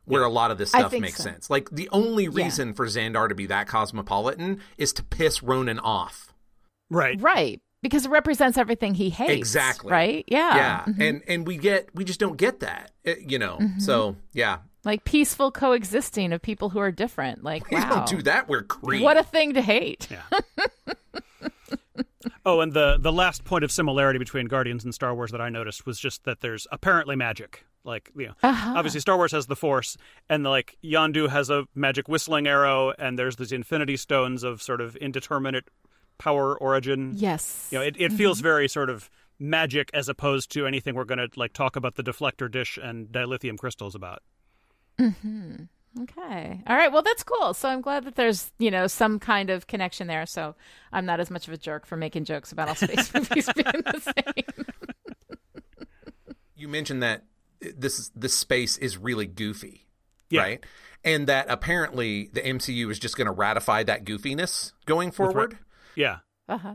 where 0.07 0.25
a 0.25 0.31
lot 0.31 0.51
of 0.51 0.59
this 0.59 0.71
stuff 0.71 0.93
makes 0.93 1.17
so. 1.19 1.25
sense. 1.25 1.51
Like 1.51 1.69
the 1.71 1.89
only 1.93 2.29
reason 2.29 2.73
for 2.75 2.87
Xandar 2.87 3.29
to 3.29 3.35
be 3.35 3.47
that 3.47 3.69
cosmopolitan 3.69 4.61
is 4.79 4.93
to 4.95 5.05
piss 5.05 5.43
Ronan 5.43 5.79
off. 5.79 6.33
Right. 6.91 7.21
Right. 7.21 7.61
Because 7.83 8.07
it 8.07 8.11
represents 8.11 8.57
everything 8.59 8.95
he 8.95 9.11
hates. 9.11 9.33
Exactly. 9.33 9.93
Right. 9.93 10.25
Yeah. 10.27 10.57
yeah 10.57 10.85
and 11.07 11.23
and 11.29 11.47
we 11.47 11.57
get 11.59 11.95
we 11.95 12.05
just 12.05 12.19
don't 12.19 12.37
get 12.37 12.61
that 12.61 12.91
Uh, 13.07 13.13
you 13.21 13.39
know 13.39 13.59
Mm-hmm. 13.61 13.79
so 13.81 14.17
yeah 14.33 14.59
Like 14.85 15.05
peaceful 15.05 15.53
coexisting 15.53 16.33
of 16.33 16.41
people 16.43 16.71
who 16.71 16.79
are 16.79 16.91
different. 16.91 17.45
Like, 17.45 17.71
We 17.71 17.77
wow. 17.77 17.89
don't 18.07 18.07
do 18.09 18.23
that. 18.23 18.49
We're 18.49 18.63
creep. 18.63 19.03
What 19.03 19.17
a 19.19 19.23
thing 19.25 19.55
to 19.55 19.63
hate. 19.63 20.09
Yeah. 20.11 20.95
oh, 22.47 22.61
and 22.61 22.73
the 22.73 22.97
the 22.99 23.13
last 23.13 23.45
point 23.45 23.65
of 23.65 23.71
similarity 23.73 24.19
between 24.19 24.47
Guardians 24.47 24.85
and 24.85 24.95
Star 24.95 25.15
Wars 25.15 25.31
that 25.33 25.41
I 25.41 25.49
noticed 25.49 25.87
was 25.87 25.99
just 25.99 26.25
that 26.25 26.41
there's 26.41 26.67
apparently 26.73 27.17
magic. 27.17 27.65
Like, 27.87 28.11
you 28.16 28.26
know, 28.26 28.34
Uh-huh. 28.43 28.74
obviously 28.76 29.01
Star 29.01 29.16
Wars 29.16 29.32
has 29.32 29.47
the 29.47 29.57
Force, 29.57 29.97
and 30.28 30.45
like 30.45 30.76
Yondu 30.84 31.28
has 31.28 31.49
a 31.51 31.66
magic 31.74 32.09
whistling 32.09 32.47
arrow, 32.47 32.93
and 32.99 33.18
there's 33.18 33.37
these 33.37 33.53
Infinity 33.53 33.97
Stones 33.97 34.43
of 34.43 34.61
sort 34.61 34.80
of 34.80 34.97
indeterminate 34.97 35.68
power 36.18 36.57
origin. 36.59 37.12
Yes. 37.16 37.68
You 37.70 37.78
know, 37.78 37.84
it, 37.84 37.95
it 37.99 38.12
feels 38.12 38.41
very 38.41 38.68
sort 38.68 38.91
of 38.91 39.09
magic 39.39 39.91
as 39.95 40.09
opposed 40.09 40.51
to 40.53 40.66
anything 40.66 40.95
we're 40.95 41.05
going 41.05 41.18
to 41.18 41.28
like 41.37 41.53
talk 41.53 41.76
about 41.76 41.95
the 41.95 42.03
deflector 42.03 42.51
dish 42.51 42.78
and 42.82 43.07
dilithium 43.09 43.57
crystals 43.59 43.95
about. 43.95 44.22
Okay. 46.03 46.61
All 46.66 46.76
right. 46.76 46.91
Well, 46.93 47.03
that's 47.03 47.22
cool. 47.22 47.55
So 47.55 47.68
I'm 47.68 47.80
glad 47.80 48.05
that 48.05 48.16
there's, 48.16 48.51
you 48.59 48.70
know, 48.70 48.87
some 48.87 49.18
kind 49.18 49.49
of 49.51 49.66
connection 49.66 50.07
there. 50.09 50.26
So 50.26 50.55
I'm 50.93 51.07
not 51.07 51.20
as 51.20 51.30
much 51.30 51.49
of 51.49 51.55
a 51.55 51.57
jerk 51.57 51.87
for 51.87 51.97
making 51.97 52.24
jokes 52.24 52.53
about 52.53 52.68
all 52.68 52.74
space 52.74 53.12
movies 53.14 53.49
being 53.55 53.82
the 53.84 54.01
same. 54.01 54.45
You 56.59 56.68
mentioned 56.68 57.03
that 57.03 57.22
this 57.61 58.11
this 58.15 58.35
space 58.35 58.77
is 58.79 58.97
really 58.97 59.27
goofy, 59.27 59.87
Yeah. 60.31 60.41
right? 60.43 60.65
And 61.05 61.27
that 61.29 61.47
apparently 61.49 62.29
the 62.33 62.41
MCU 62.41 62.91
is 62.91 62.99
just 62.99 63.17
going 63.17 63.27
to 63.27 63.33
ratify 63.33 63.83
that 63.85 64.05
goofiness 64.05 64.73
going 64.87 65.11
forward. 65.13 65.59
Yeah. 65.95 66.19
Uh-huh. 66.49 66.75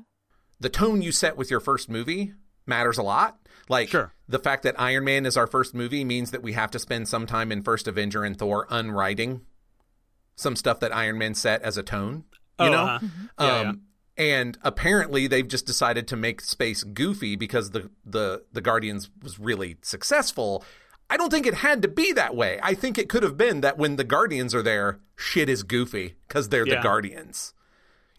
The 0.60 0.70
tone 0.70 1.02
you 1.02 1.12
set 1.12 1.38
with 1.38 1.50
your 1.52 1.60
first 1.60 1.90
movie 1.90 2.34
matters 2.66 2.98
a 2.98 3.04
lot. 3.04 3.38
Like 3.68 3.90
Sure. 3.90 4.14
the 4.28 4.40
fact 4.40 4.64
that 4.64 4.80
Iron 4.80 5.04
Man 5.06 5.26
is 5.26 5.36
our 5.38 5.48
first 5.48 5.74
movie 5.74 6.04
means 6.04 6.32
that 6.32 6.42
we 6.44 6.54
have 6.54 6.72
to 6.72 6.80
spend 6.80 7.08
some 7.08 7.26
time 7.26 7.52
in 7.52 7.62
First 7.62 7.88
Avenger 7.88 8.24
and 8.24 8.38
Thor 8.38 8.68
unwriting 8.70 9.42
some 10.36 10.56
stuff 10.56 10.80
that 10.80 10.96
Iron 10.96 11.18
Man 11.18 11.34
set 11.36 11.62
as 11.62 11.78
a 11.78 11.84
tone. 11.84 12.24
You 12.60 12.68
Oh, 12.68 12.72
know? 12.72 12.84
uh-huh. 12.86 13.08
Yeah, 13.40 13.60
Um, 13.70 13.82
And 14.18 14.58
apparently, 14.62 15.28
they've 15.28 15.48
just 15.48 15.66
decided 15.66 16.08
to 16.10 16.16
make 16.16 16.42
space 16.42 16.84
goofy 16.84 17.36
because 17.36 17.72
the 17.72 17.90
the 18.06 18.44
the 18.52 18.62
Guardians 18.62 19.10
was 19.22 19.40
really 19.40 19.78
successful. 19.82 20.64
I 21.10 21.18
don't 21.18 21.30
think 21.30 21.46
it 21.46 21.56
had 21.56 21.82
to 21.82 21.88
be 21.88 22.14
that 22.14 22.36
way. 22.36 22.60
I 22.64 22.74
think 22.74 22.98
it 22.98 23.10
could 23.10 23.24
have 23.24 23.38
been 23.38 23.62
that 23.62 23.78
when 23.78 23.98
the 23.98 24.04
Guardians 24.04 24.56
are 24.56 24.62
there, 24.62 25.00
shit 25.18 25.50
is 25.50 25.64
goofy 25.64 26.16
because 26.28 26.50
they're 26.50 26.66
the 26.66 26.80
Guardians. 26.82 27.54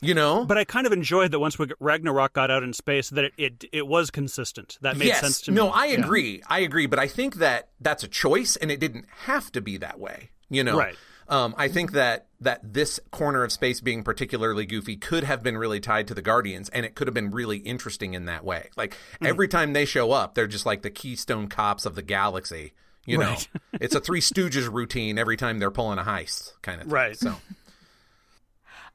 You 0.03 0.15
know? 0.15 0.45
But 0.45 0.59
I 0.59 0.65
kind 0.65 0.87
of 0.87 0.93
enjoyed 0.93 1.31
that 1.31 1.39
once 1.39 1.59
we 1.59 1.69
Ragnarok 1.79 2.33
got 2.33 2.51
out 2.51 2.65
in 2.65 2.73
space, 2.73 3.09
that 3.11 3.25
it 3.25 3.33
it, 3.39 3.65
it 3.73 3.87
was 3.87 4.11
consistent. 4.11 4.77
That 4.83 4.97
made 4.97 5.07
yes. 5.07 5.21
sense 5.21 5.41
to 5.43 5.53
no, 5.53 5.67
me. 5.67 5.71
No, 5.71 5.75
I 5.75 5.87
Yeah. 5.87 6.01
agree. 6.01 6.43
I 6.49 6.59
agree. 6.61 6.87
But 6.87 6.99
I 6.99 7.07
think 7.07 7.37
that 7.37 7.69
that's 7.81 8.03
a 8.03 8.09
choice, 8.09 8.57
and 8.57 8.71
it 8.71 8.81
didn't 8.81 9.07
have 9.27 9.53
to 9.53 9.61
be 9.61 9.77
that 9.77 10.01
way. 10.01 10.31
You 10.51 10.65
know? 10.65 10.77
Right. 10.77 10.97
Um, 11.33 11.55
I 11.57 11.69
think 11.69 11.93
that 11.93 12.27
that 12.41 12.61
this 12.75 13.01
corner 13.11 13.43
of 13.45 13.51
space 13.53 13.81
being 13.81 14.03
particularly 14.03 14.67
goofy 14.67 14.97
could 14.97 15.25
have 15.25 15.43
been 15.43 15.57
really 15.57 15.81
tied 15.81 16.09
to 16.09 16.15
the 16.15 16.21
Guardians, 16.23 16.69
and 16.69 16.85
it 16.85 16.95
could 16.95 17.07
have 17.07 17.15
been 17.15 17.31
really 17.31 17.59
interesting 17.59 18.15
in 18.15 18.27
that 18.27 18.45
way. 18.45 18.69
Like 18.77 18.97
Hmm. 19.21 19.27
every 19.27 19.49
time 19.49 19.73
they 19.73 19.85
show 19.85 20.13
up, 20.13 20.35
they're 20.35 20.47
just 20.47 20.67
like 20.67 20.83
the 20.83 20.91
Keystone 20.91 21.49
Cops 21.49 21.87
of 21.87 21.95
the 21.95 22.03
galaxy. 22.03 22.75
You 23.07 23.19
know, 23.19 23.31
Right. 23.31 23.49
it's 23.81 23.95
a 23.95 24.01
Three 24.01 24.21
Stooges 24.31 24.71
routine 24.73 25.19
every 25.19 25.37
time 25.37 25.59
they're 25.59 25.71
pulling 25.73 25.99
a 25.99 26.03
heist, 26.05 26.53
kind 26.63 26.81
of. 26.81 26.87
Thing. 26.87 26.93
Right. 26.95 27.17
So 27.17 27.35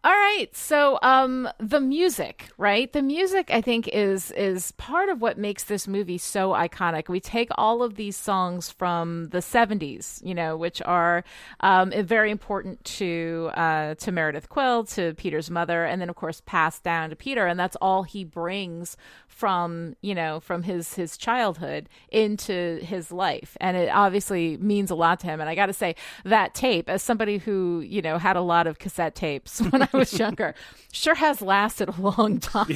All 0.03 0.13
right. 0.13 0.47
So 0.55 0.99
um 1.01 1.49
the 1.59 1.81
music, 1.81 2.49
right? 2.57 2.91
The 2.93 3.01
music 3.01 3.49
I 3.51 3.59
think 3.61 3.89
is 3.89 4.31
is 4.31 4.71
part 4.73 5.09
of 5.09 5.19
what 5.21 5.37
makes 5.37 5.65
this 5.65 5.85
movie 5.87 6.19
so 6.19 6.51
iconic. 6.51 7.09
We 7.09 7.19
take 7.19 7.49
all 7.57 7.83
of 7.83 7.95
these 7.95 8.15
songs 8.15 8.69
from 8.71 9.29
the 9.29 9.41
70s, 9.41 10.21
you 10.23 10.33
know, 10.33 10.55
which 10.55 10.81
are 10.83 11.25
um 11.59 11.91
very 11.91 12.31
important 12.31 12.85
to 12.85 13.49
uh 13.55 13.95
to 13.95 14.11
Meredith 14.13 14.47
Quill, 14.49 14.85
to 14.85 15.13
Peter's 15.15 15.49
mother, 15.49 15.83
and 15.83 15.99
then 15.99 16.09
of 16.09 16.15
course 16.15 16.41
passed 16.45 16.83
down 16.83 17.09
to 17.09 17.15
Peter, 17.15 17.45
and 17.45 17.59
that's 17.59 17.75
all 17.81 18.03
he 18.03 18.23
brings 18.23 18.95
from, 19.27 19.95
you 20.01 20.15
know, 20.15 20.39
from 20.39 20.63
his 20.63 20.93
his 20.93 21.17
childhood 21.17 21.89
into 22.09 22.79
his 22.81 23.11
life. 23.11 23.57
And 23.59 23.75
it 23.75 23.89
obviously 23.89 24.57
means 24.57 24.89
a 24.91 24.95
lot 24.95 25.19
to 25.21 25.27
him. 25.27 25.41
And 25.41 25.49
I 25.49 25.55
got 25.55 25.67
to 25.67 25.73
say 25.73 25.95
that 26.23 26.53
tape 26.53 26.89
as 26.89 27.01
somebody 27.03 27.37
who, 27.39 27.81
you 27.85 28.01
know, 28.01 28.17
had 28.17 28.35
a 28.35 28.41
lot 28.41 28.67
of 28.67 28.79
cassette 28.79 29.15
tapes 29.15 29.59
when 29.71 29.86
I 29.93 29.97
was 29.97 30.17
younger, 30.17 30.53
sure 30.91 31.15
has 31.15 31.41
lasted 31.41 31.89
a 31.89 32.01
long 32.01 32.39
time. 32.39 32.67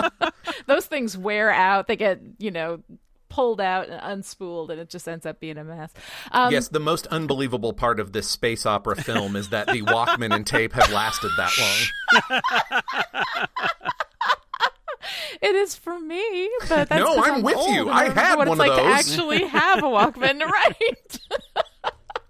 Those 0.66 0.86
things 0.86 1.16
wear 1.16 1.50
out. 1.50 1.86
They 1.86 1.96
get, 1.96 2.20
you 2.38 2.50
know, 2.50 2.82
pulled 3.28 3.60
out 3.62 3.88
and 3.88 4.22
unspooled 4.22 4.68
and 4.68 4.78
it 4.78 4.90
just 4.90 5.08
ends 5.08 5.24
up 5.24 5.40
being 5.40 5.56
a 5.56 5.64
mess. 5.64 5.90
Um, 6.32 6.52
yes, 6.52 6.68
the 6.68 6.80
most 6.80 7.06
unbelievable 7.06 7.72
part 7.72 7.98
of 7.98 8.12
this 8.12 8.28
space 8.28 8.66
opera 8.66 8.94
film 8.96 9.36
is 9.36 9.48
that 9.48 9.68
the 9.68 9.80
Walkman 9.82 10.34
and 10.34 10.46
tape 10.46 10.72
have 10.74 10.90
lasted 10.92 11.30
that 11.38 11.50
long. 12.30 12.40
It 15.40 15.56
is 15.56 15.74
for 15.74 15.98
me, 15.98 16.48
but 16.68 16.88
that's 16.88 17.00
No, 17.04 17.16
'cause 17.16 17.24
I'm 17.28 17.42
with 17.42 17.56
old 17.56 17.74
you. 17.74 17.88
I 17.88 18.02
remember 18.02 18.20
had 18.20 18.38
what 18.38 18.48
one 18.48 18.60
it's 18.60 18.70
of 18.70 18.76
like 18.76 18.76
those. 19.04 19.04
to 19.06 19.10
actually 19.12 19.44
have 19.46 19.78
a 19.78 19.82
Walkman 19.88 20.40
write. 20.40 21.18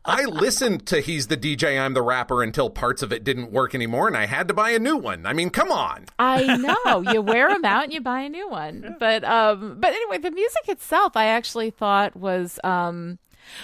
I 0.05 0.25
listened 0.25 0.87
to 0.87 1.01
He's 1.01 1.29
the 1.29 1.37
DJ, 1.37 1.81
I'm 1.81 1.95
the 1.95 2.03
Rapper 2.03 2.43
until 2.43 2.71
parts 2.71 3.03
of 3.03 3.13
it 3.13 3.23
didn't 3.23 3.53
work 3.53 3.75
anymore 3.75 4.09
and 4.09 4.17
I 4.17 4.27
had 4.27 4.49
to 4.49 4.55
buy 4.55 4.71
a 4.71 4.79
new 4.79 4.97
one. 4.97 5.27
I 5.27 5.33
mean, 5.33 5.51
come 5.51 5.71
on. 5.71 6.07
I 6.19 6.57
know. 6.85 7.13
You 7.13 7.23
wear 7.23 7.49
them 7.51 7.65
out 7.65 7.85
and 7.85 7.93
you 7.93 8.01
buy 8.01 8.21
a 8.23 8.29
new 8.29 8.49
one. 8.49 8.97
But 8.99 9.23
um 9.25 9.77
but 9.79 9.93
anyway, 9.93 10.19
the 10.19 10.31
music 10.33 10.69
itself 10.69 11.17
I 11.17 11.27
actually 11.27 11.71
thought 11.71 12.17
was 12.17 12.59
um 12.65 13.19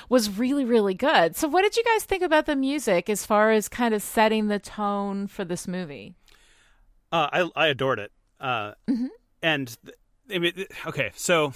was 0.09 0.39
really 0.39 0.65
really 0.65 0.95
good. 0.95 1.35
So 1.37 1.49
what 1.49 1.63
did 1.63 1.77
you 1.77 1.83
guys 1.85 2.05
think 2.05 2.23
about 2.23 2.47
the 2.47 2.57
music 2.57 3.11
as 3.11 3.27
far 3.27 3.51
as 3.51 3.69
kind 3.69 3.93
of 3.95 4.03
setting 4.03 4.47
the 4.49 4.59
tone 4.61 5.27
for 5.27 5.45
this 5.45 5.67
movie? 5.67 6.15
Uh, 7.11 7.29
I 7.33 7.51
I 7.57 7.67
adored 7.69 7.99
it. 7.99 8.13
Uh, 8.41 8.73
And 9.43 9.77
th- 9.85 9.97
I 10.35 10.39
mean, 10.39 10.53
th- 10.53 10.69
okay, 10.87 11.11
so 11.17 11.53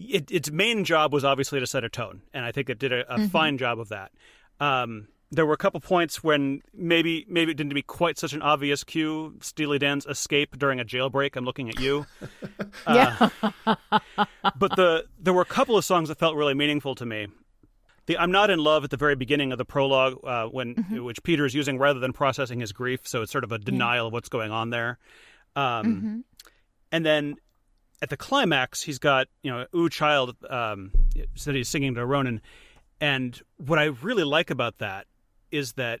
it, 0.00 0.30
its 0.30 0.50
main 0.50 0.84
job 0.84 1.12
was 1.12 1.24
obviously 1.24 1.60
to 1.60 1.66
set 1.66 1.84
a 1.84 1.88
tone, 1.88 2.22
and 2.32 2.44
I 2.44 2.52
think 2.52 2.70
it 2.70 2.78
did 2.78 2.92
a, 2.92 3.14
a 3.14 3.28
fine 3.28 3.58
job 3.58 3.78
of 3.78 3.88
that. 3.90 4.12
Um, 4.58 5.08
there 5.32 5.46
were 5.46 5.52
a 5.54 5.58
couple 5.58 5.78
points 5.80 6.24
when 6.24 6.60
maybe 6.74 7.24
maybe 7.28 7.52
it 7.52 7.56
didn't 7.56 7.74
be 7.74 7.82
quite 7.82 8.18
such 8.18 8.32
an 8.32 8.42
obvious 8.42 8.82
cue. 8.82 9.36
Steely 9.40 9.78
Dan's 9.78 10.04
escape 10.06 10.58
during 10.58 10.80
a 10.80 10.84
jailbreak. 10.84 11.36
I'm 11.36 11.44
looking 11.44 11.68
at 11.68 11.78
you. 11.78 12.06
yeah. 12.88 13.28
but 13.64 14.76
the 14.76 15.06
there 15.20 15.32
were 15.32 15.42
a 15.42 15.46
couple 15.46 15.76
of 15.76 15.84
songs 15.84 16.08
that 16.08 16.18
felt 16.18 16.34
really 16.34 16.54
meaningful 16.54 16.94
to 16.96 17.06
me. 17.06 17.28
The 18.06 18.18
"I'm 18.18 18.32
Not 18.32 18.50
in 18.50 18.58
Love" 18.58 18.82
at 18.82 18.90
the 18.90 18.96
very 18.96 19.14
beginning 19.14 19.52
of 19.52 19.58
the 19.58 19.64
prologue, 19.64 20.18
uh, 20.24 20.46
when 20.46 20.74
which 20.90 21.22
Peter 21.22 21.44
is 21.44 21.54
using 21.54 21.78
rather 21.78 22.00
than 22.00 22.12
processing 22.12 22.58
his 22.58 22.72
grief, 22.72 23.00
so 23.04 23.22
it's 23.22 23.30
sort 23.30 23.44
of 23.44 23.52
a 23.52 23.58
denial 23.58 24.08
of 24.08 24.12
what's 24.12 24.28
going 24.28 24.50
on 24.50 24.70
there. 24.70 24.98
Um, 25.54 26.24
And 26.92 27.06
then 27.06 27.36
at 28.02 28.10
the 28.10 28.16
climax, 28.16 28.82
he's 28.82 28.98
got 28.98 29.28
you 29.42 29.50
know 29.50 29.66
"Ooh 29.74 29.88
Child" 29.88 30.36
um, 30.48 30.92
that 31.44 31.54
he's 31.54 31.68
singing 31.68 31.94
to 31.94 32.04
Ronan, 32.06 32.40
and 33.00 33.40
what 33.56 33.78
I 33.78 33.84
really 33.84 34.24
like 34.24 34.50
about 34.50 34.78
that 34.78 35.06
is 35.50 35.72
that 35.74 36.00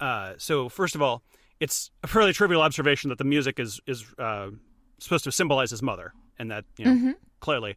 uh, 0.00 0.34
so 0.38 0.68
first 0.68 0.94
of 0.94 1.02
all, 1.02 1.22
it's 1.60 1.90
a 2.02 2.06
fairly 2.06 2.32
trivial 2.32 2.62
observation 2.62 3.10
that 3.10 3.18
the 3.18 3.24
music 3.24 3.58
is 3.58 3.80
is 3.86 4.04
uh, 4.18 4.50
supposed 4.98 5.24
to 5.24 5.32
symbolize 5.32 5.70
his 5.70 5.82
mother, 5.82 6.12
and 6.38 6.50
that 6.50 6.64
you 6.78 6.84
know 6.84 6.92
clearly. 7.40 7.76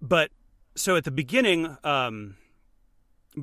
But 0.00 0.30
so 0.74 0.96
at 0.96 1.04
the 1.04 1.10
beginning, 1.10 1.76
um, 1.84 2.36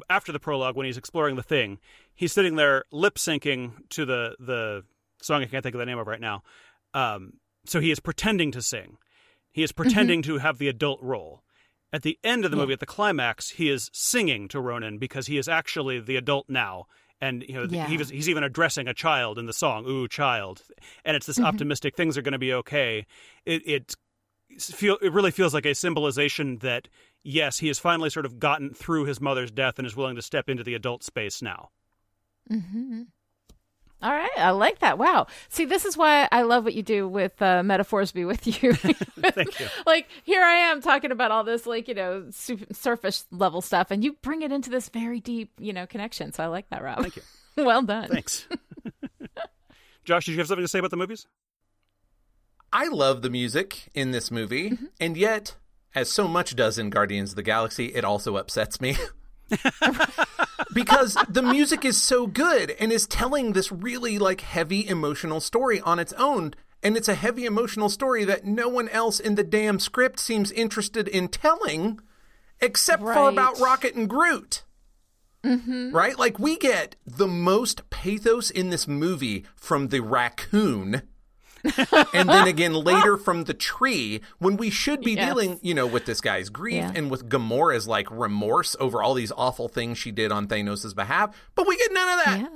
after 0.10 0.32
the 0.32 0.40
prologue, 0.40 0.76
when 0.76 0.86
he's 0.86 0.98
exploring 0.98 1.36
the 1.36 1.44
thing, 1.44 1.80
he's 2.16 2.34
sitting 2.34 2.56
there 2.56 2.86
lip 2.92 3.16
syncing 3.16 3.74
to 3.90 4.06
the 4.06 4.36
the 4.40 4.84
song 5.22 5.42
I 5.42 5.46
can't 5.46 5.64
think 5.64 5.76
of 5.76 5.80
the 5.80 5.86
name 5.86 6.00
of 6.00 6.08
right 6.08 6.22
now. 6.22 6.44
Um, 6.94 7.34
so 7.66 7.80
he 7.80 7.92
is 7.92 8.00
pretending 8.00 8.52
to 8.52 8.62
sing. 8.62 8.98
He 9.54 9.64
is 9.64 9.72
mm-hmm. 9.72 9.84
pretending 9.84 10.22
to 10.24 10.40
have 10.40 10.58
the 10.58 10.68
adult 10.68 11.02
role. 11.02 11.44
At 11.94 12.02
the 12.02 12.18
end 12.24 12.44
of 12.44 12.50
the 12.50 12.58
movie, 12.58 12.74
at 12.74 12.80
the 12.80 12.88
climax, 12.88 13.52
he 13.52 13.70
is 13.70 13.92
singing 13.94 14.48
to 14.48 14.60
Ronan 14.60 14.98
because 14.98 15.28
he 15.28 15.38
is 15.38 15.48
actually 15.48 16.00
the 16.00 16.16
adult 16.16 16.50
now, 16.50 16.88
and 17.22 17.44
you 17.48 17.54
know 17.54 17.68
Yeah. 17.70 17.88
he 17.88 17.98
was, 17.98 18.10
he's 18.10 18.28
even 18.28 18.44
addressing 18.44 18.88
a 18.88 18.96
child 18.96 19.38
in 19.38 19.46
the 19.46 19.54
song 19.54 19.86
"Ooh, 19.86 20.08
child," 20.08 20.64
and 21.06 21.16
it's 21.16 21.28
this 21.28 21.38
mm-hmm. 21.38 21.46
optimistic 21.46 21.96
things 21.96 22.18
are 22.18 22.24
going 22.24 22.34
to 22.34 22.40
be 22.40 22.52
okay. 22.54 23.06
It 23.46 23.62
it 23.68 23.96
feel 24.60 24.98
it 25.04 25.14
really 25.14 25.30
feels 25.30 25.54
like 25.54 25.68
a 25.68 25.76
symbolization 25.76 26.58
that 26.58 26.90
yes, 27.22 27.60
he 27.60 27.68
has 27.68 27.78
finally 27.78 28.10
sort 28.10 28.26
of 28.26 28.40
gotten 28.40 28.74
through 28.74 29.06
his 29.06 29.22
mother's 29.22 29.52
death 29.52 29.78
and 29.78 29.86
is 29.86 29.96
willing 29.96 30.16
to 30.16 30.22
step 30.24 30.50
into 30.50 30.64
the 30.64 30.74
adult 30.74 31.04
space 31.04 31.44
now. 31.44 31.70
Mm-hmm. 32.52 33.04
All 34.04 34.12
right, 34.12 34.30
I 34.38 34.50
like 34.52 34.80
that. 34.80 34.98
Wow. 34.98 35.28
See, 35.48 35.64
this 35.64 35.86
is 35.86 35.96
why 35.98 36.28
I 36.32 36.42
love 36.42 36.66
what 36.66 36.74
you 36.74 36.84
do 36.84 37.08
with 37.08 37.42
uh, 37.42 37.64
metaphors 37.64 38.12
be 38.12 38.26
with 38.26 38.46
you. 38.46 38.74
Thank 38.74 39.60
you. 39.60 39.68
like 39.86 40.10
here 40.26 40.44
I 40.44 40.56
am 40.56 40.82
talking 40.82 41.12
about 41.12 41.32
all 41.32 41.46
this 41.46 41.66
like, 41.66 41.88
you 41.88 41.94
know, 41.94 42.26
su- 42.32 42.66
surface 42.74 43.26
level 43.32 43.62
stuff 43.62 43.92
and 43.92 44.04
you 44.04 44.18
bring 44.22 44.42
it 44.42 44.52
into 44.52 44.70
this 44.70 44.90
very 44.90 45.22
deep, 45.22 45.52
you 45.58 45.72
know, 45.72 45.88
connection. 45.88 46.34
So 46.34 46.44
I 46.44 46.48
like 46.48 46.70
that, 46.70 46.84
Rob. 46.84 47.00
Thank 47.00 47.16
you. 47.16 47.22
well 47.64 47.82
done. 47.82 48.10
Thanks. 48.10 48.46
Josh, 50.04 50.26
did 50.26 50.34
you 50.34 50.38
have 50.40 50.48
something 50.48 50.66
to 50.66 50.68
say 50.68 50.80
about 50.80 50.92
the 50.92 50.98
movies? 50.98 51.26
I 52.74 52.90
love 52.90 53.22
the 53.22 53.30
music 53.30 53.90
in 53.94 54.12
this 54.12 54.32
movie, 54.32 54.72
Mm-hmm. 54.72 54.86
and 55.00 55.16
yet, 55.16 55.56
as 55.96 56.12
so 56.12 56.28
much 56.28 56.56
does 56.58 56.78
in 56.78 56.90
Guardians 56.90 57.30
of 57.30 57.36
the 57.38 57.44
Galaxy, 57.44 57.86
it 57.96 58.04
also 58.04 58.36
upsets 58.36 58.82
me. 58.82 58.98
Because 60.74 61.18
the 61.30 61.42
music 61.42 61.86
is 61.86 62.02
so 62.02 62.28
good 62.28 62.72
and 62.80 62.92
is 62.92 63.08
telling 63.08 63.54
this 63.54 63.72
really 63.72 64.20
like 64.20 64.42
heavy 64.42 64.88
emotional 64.88 65.40
story 65.40 65.80
on 65.82 66.00
its 66.00 66.14
own 66.14 66.54
and 66.84 66.98
it's 66.98 67.08
a 67.08 67.16
heavy 67.16 67.46
emotional 67.46 67.90
story 67.90 68.26
that 68.26 68.46
no 68.46 68.68
one 68.68 68.90
else 68.90 69.20
in 69.20 69.36
the 69.36 69.44
damn 69.44 69.80
script 69.80 70.20
seems 70.20 70.52
interested 70.52 71.08
in 71.08 71.30
telling 71.30 72.00
except 72.60 73.02
for 73.02 73.30
about 73.30 73.60
Rocket 73.60 73.96
and 73.96 74.10
Groot. 74.10 74.64
Mm-hmm. 75.44 75.96
Right? 75.96 76.18
Like 76.18 76.40
we 76.40 76.58
get 76.58 76.96
the 77.06 77.28
most 77.28 77.90
pathos 77.90 78.50
in 78.50 78.70
this 78.70 78.88
movie 78.88 79.46
from 79.56 79.90
the 79.90 80.02
raccoon. 80.02 81.02
and 82.14 82.28
then 82.30 82.48
again 82.48 82.74
later 82.74 83.16
from 83.18 83.46
the 83.46 83.54
tree 83.54 84.22
when 84.40 84.58
we 84.58 84.70
should 84.70 85.02
be 85.02 85.14
Yes. 85.14 85.28
dealing, 85.30 85.60
you 85.62 85.74
know, 85.74 85.88
with 85.88 86.06
this 86.06 86.20
guy's 86.22 86.50
grief 86.50 86.76
Yeah. 86.76 86.92
and 86.96 87.10
with 87.10 87.30
Gamora's 87.30 87.88
like 87.88 88.10
remorse 88.12 88.76
over 88.80 89.02
all 89.02 89.14
these 89.14 89.32
awful 89.36 89.70
things 89.70 89.98
she 89.98 90.12
did 90.12 90.32
on 90.32 90.48
Thanos' 90.48 90.94
behalf, 90.96 91.36
but 91.56 91.68
we 91.68 91.78
get 91.78 91.94
none 91.94 92.20
of 92.20 92.26
that. 92.26 92.40
Yeah. 92.42 92.48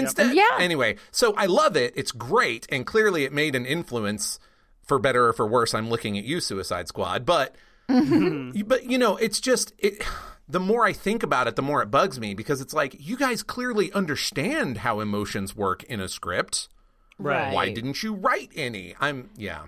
Instead, 0.00 0.34
Yeah. 0.34 0.56
anyway, 0.58 0.96
so 1.10 1.34
I 1.36 1.46
love 1.46 1.76
it. 1.76 1.92
It's 1.96 2.12
great, 2.12 2.66
and 2.70 2.84
clearly 2.86 3.24
it 3.24 3.32
made 3.32 3.54
an 3.54 3.64
influence 3.66 4.38
for 4.82 4.98
better 4.98 5.28
or 5.28 5.32
for 5.32 5.46
worse. 5.46 5.72
I'm 5.74 5.88
looking 5.88 6.18
at 6.18 6.24
you, 6.24 6.40
Suicide 6.40 6.88
Squad, 6.88 7.24
but 7.24 7.54
mm-hmm. 7.88 8.60
but 8.66 8.84
you 8.90 8.98
know, 8.98 9.16
it's 9.16 9.40
just 9.40 9.72
it. 9.78 10.02
The 10.48 10.60
more 10.60 10.84
I 10.84 10.92
think 10.92 11.22
about 11.22 11.46
it, 11.48 11.56
the 11.56 11.62
more 11.62 11.80
it 11.82 11.90
bugs 11.90 12.20
me 12.20 12.34
because 12.34 12.60
it's 12.60 12.74
like 12.74 12.94
you 12.98 13.16
guys 13.16 13.42
clearly 13.42 13.90
understand 13.92 14.78
how 14.78 15.00
emotions 15.00 15.56
work 15.56 15.82
in 15.84 16.00
a 16.00 16.08
script. 16.08 16.68
Right. 17.18 17.52
Why 17.54 17.72
didn't 17.72 18.02
you 18.02 18.14
write 18.14 18.50
any? 18.56 18.94
I'm 19.00 19.30
yeah. 19.36 19.66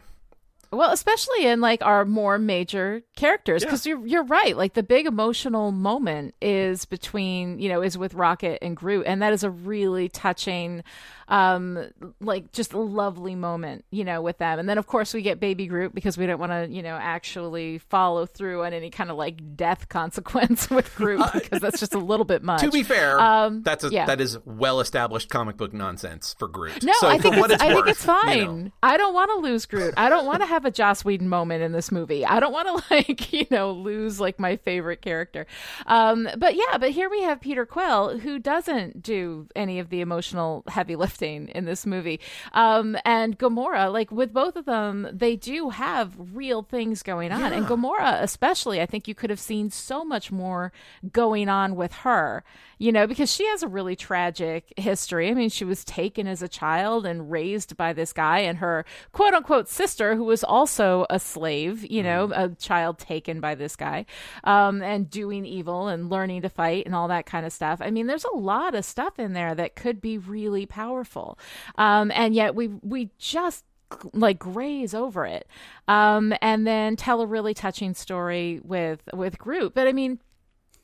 Well, 0.73 0.91
especially 0.93 1.47
in 1.47 1.61
like 1.61 1.85
our 1.85 2.05
more 2.05 2.39
major 2.39 3.03
characters, 3.17 3.63
because 3.65 3.87
you're 3.87 4.05
you're 4.07 4.25
right. 4.25 4.57
Like 4.57 4.75
the 4.75 4.83
big 4.83 5.07
emotional 5.07 5.73
moment 5.73 6.35
is 6.41 6.85
between 6.85 7.59
you 7.59 7.69
know 7.69 7.83
is 7.83 7.97
with 7.99 8.15
Rocket 8.15 8.59
and 8.63 8.77
Groot, 8.77 9.07
and 9.07 9.23
that 9.23 9.33
is 9.33 9.43
a 9.45 9.51
really 9.51 10.09
touching, 10.09 10.83
um, 11.29 11.89
like 12.21 12.53
just 12.53 12.73
a 12.73 12.79
lovely 12.79 13.35
moment, 13.35 13.85
you 13.91 14.05
know, 14.05 14.21
with 14.23 14.39
them. 14.39 14.59
And 14.59 14.69
then 14.69 14.79
of 14.79 14.87
course 14.87 15.13
we 15.15 15.23
get 15.23 15.41
Baby 15.41 15.67
Groot 15.67 15.95
because 15.95 16.17
we 16.19 16.27
don't 16.27 16.39
want 16.39 16.53
to 16.53 16.69
you 16.75 16.83
know 16.83 16.97
actually 16.97 17.79
follow 17.79 18.27
through 18.27 18.65
on 18.65 18.73
any 18.73 18.91
kind 18.91 19.11
of 19.11 19.17
like 19.17 19.57
death 19.57 19.89
consequence 19.97 20.71
with 20.71 20.95
Groot 20.97 21.21
because 21.33 21.61
that's 21.61 21.81
just 21.81 21.95
a 21.95 21.99
little 21.99 22.25
bit 22.25 22.43
much. 22.43 22.61
To 22.61 22.71
be 22.71 22.83
fair, 22.83 23.19
Um, 23.21 23.63
that's 23.63 23.85
a, 23.85 23.89
yeah. 23.91 24.07
that 24.07 24.21
is 24.21 24.39
well 24.45 24.81
established 24.81 25.29
comic 25.31 25.57
book 25.57 25.73
nonsense 25.73 26.35
for 26.39 26.49
Groot. 26.49 26.83
No, 26.83 26.93
so 27.01 27.09
I 27.09 27.19
think 27.19 27.37
it's, 27.37 27.53
it's 27.55 27.63
I 27.63 27.75
worth, 27.75 27.85
think 27.85 27.89
it's 27.97 28.07
you 28.07 28.13
fine. 28.13 28.65
know. 28.65 28.71
I 28.83 28.97
don't 28.97 29.15
want 29.15 29.31
to 29.31 29.37
lose 29.49 29.67
Groot. 29.67 29.95
I 29.97 30.09
don't 30.09 30.27
want 30.27 30.41
to 30.41 30.47
have 30.47 30.56
a 30.65 30.71
Joss 30.71 31.05
Whedon 31.05 31.29
moment 31.29 31.63
in 31.63 31.73
this 31.73 31.93
movie. 31.93 32.25
I 32.25 32.41
don't 32.41 32.53
want 32.53 32.69
to 32.69 32.95
like 32.95 33.33
you 33.33 33.47
know 33.51 33.73
lose 33.73 34.21
like 34.21 34.39
my 34.39 34.57
favorite 34.57 35.03
character. 35.03 35.47
Um, 35.87 36.29
but 36.37 36.55
yeah, 36.55 36.79
but 36.79 36.91
here 36.91 37.11
we 37.11 37.23
have 37.23 37.41
Peter 37.41 37.67
Quill 37.67 38.19
who 38.19 38.39
doesn't 38.39 39.03
do 39.03 39.49
any 39.55 39.79
of 39.79 39.91
the 39.91 40.01
emotional 40.01 40.65
heavy 40.69 40.97
lifting 40.97 41.49
in 41.49 41.65
this 41.65 41.87
movie. 41.87 42.21
Um, 42.53 42.97
and 43.05 43.39
Gamora, 43.39 43.93
like 43.93 44.11
with 44.11 44.33
both 44.33 44.57
of 44.57 44.65
them, 44.65 45.09
they 45.13 45.37
do 45.37 45.71
have 45.71 46.15
real 46.19 46.63
things 46.63 47.03
going 47.03 47.33
on. 47.33 47.53
And 47.53 47.67
Gamora, 47.67 48.23
especially, 48.23 48.81
I 48.81 48.87
think 48.87 49.09
you 49.09 49.15
could 49.15 49.31
have 49.31 49.41
seen 49.41 49.71
so 49.71 50.05
much 50.05 50.33
more 50.33 50.73
going 51.13 51.49
on 51.49 51.77
with 51.77 51.93
her. 51.93 52.45
You 52.79 52.93
know, 52.93 53.07
because 53.07 53.33
she 53.33 53.47
has 53.47 53.63
a 53.63 53.69
really 53.69 53.97
tragic 53.97 54.73
history. 54.77 55.31
I 55.31 55.35
mean, 55.35 55.49
she 55.49 55.65
was 55.65 55.85
taken 55.85 56.27
as 56.27 56.43
a 56.43 56.49
child 56.49 57.07
and 57.07 57.31
raised 57.31 57.77
by 57.77 57.93
this 57.93 58.13
guy 58.13 58.41
and 58.41 58.59
her 58.59 58.85
quote 59.13 59.35
unquote 59.35 59.69
sister, 59.69 60.15
who 60.15 60.25
was 60.25 60.45
also 60.45 61.07
a 61.09 61.19
slave, 61.19 61.91
you 61.91 62.03
know, 62.03 62.31
a 62.35 62.51
child 62.51 62.99
taken 62.99 63.41
by 63.41 63.55
this 63.55 63.77
guy, 63.77 64.05
um, 64.45 64.83
and 64.83 65.09
doing 65.09 65.47
evil 65.47 65.89
and 65.89 66.11
learning 66.11 66.43
to 66.43 66.49
fight 66.49 66.85
and 66.87 66.95
all 66.95 67.09
that 67.09 67.27
kind 67.27 67.47
of 67.47 67.53
stuff. 67.53 67.81
I 67.83 67.91
mean, 67.91 68.07
there's 68.07 68.25
a 68.25 68.37
lot 68.37 68.75
of 68.75 68.85
stuff 68.85 69.19
in 69.19 69.33
there 69.33 69.55
that 69.55 69.77
could 69.77 70.01
be 70.01 70.19
really 70.19 70.67
powerful. 70.67 71.39
Um, 71.77 72.11
and 72.15 72.35
yet 72.35 72.55
we, 72.55 72.69
we 72.69 73.11
just 73.19 73.65
like 74.13 74.39
graze 74.39 74.95
over 74.95 75.25
it 75.25 75.47
um 75.87 76.35
and 76.43 76.67
then 76.67 76.97
tell 76.97 77.21
a 77.21 77.27
really 77.27 77.55
touching 77.55 77.95
story 77.95 78.61
with 78.65 79.01
with 79.15 79.39
Groot 79.39 79.75
but 79.75 79.87
i 79.87 79.93
mean 79.93 80.19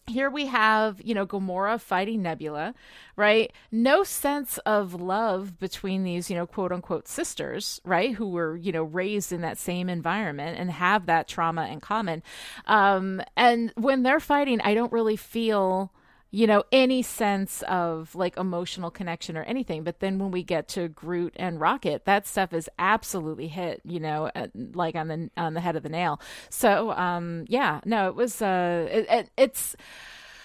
here 0.07 0.29
we 0.29 0.47
have, 0.47 1.01
you 1.03 1.15
know, 1.15 1.27
Gamora 1.27 1.81
fighting 1.81 2.23
Nebula, 2.23 2.75
right? 3.17 3.53
No 3.71 4.03
sense 4.03 4.59
of 4.59 4.95
love 4.95 5.59
between 5.59 6.03
these, 6.03 6.29
you 6.29 6.37
know, 6.37 6.47
quote 6.47 6.73
unquote 6.73 7.07
sisters, 7.07 7.81
right? 7.85 8.15
Who 8.15 8.29
were, 8.31 8.57
you 8.57 8.73
know, 8.73 8.83
raised 8.83 9.33
in 9.33 9.41
that 9.43 9.59
same 9.59 9.89
environment 9.89 10.59
and 10.59 10.71
have 10.71 11.07
that 11.07 11.29
trauma 11.29 11.67
in 11.69 11.81
common. 11.81 12.23
Um, 12.67 13.23
and 13.37 13.73
when 13.77 14.03
they're 14.03 14.21
fighting, 14.21 14.61
I 14.61 14.75
don't 14.75 14.93
really 14.93 15.17
feel 15.17 15.93
you 16.33 16.47
know 16.47 16.65
any 16.73 17.03
sense 17.03 17.63
of 17.69 18.15
like 18.15 18.37
emotional 18.39 18.91
connection 18.91 19.37
or 19.37 19.43
anything. 19.43 19.85
But 19.85 20.01
then 20.01 20.19
when 20.19 20.31
we 20.31 20.43
get 20.43 20.67
to 20.69 20.89
Groot 20.89 21.35
and 21.37 21.61
Rocket 21.61 22.07
that 22.07 22.27
stuff 22.27 22.53
is 22.53 22.69
absolutely 22.79 23.49
hit 23.49 23.83
you 23.85 24.01
know 24.01 24.31
uh, 24.35 24.49
like 24.55 24.97
on 24.97 25.09
the 25.09 25.31
on 25.37 25.55
the 25.55 25.61
head 25.61 25.77
of 25.77 25.83
the 25.85 25.91
nail. 25.91 26.21
So 26.49 26.91
um 26.93 27.45
yeah 27.49 27.81
no 27.85 28.09
it 28.09 28.17
was 28.17 28.43
uh 28.43 28.89
it, 28.91 29.07
it, 29.11 29.31
it's 29.37 29.77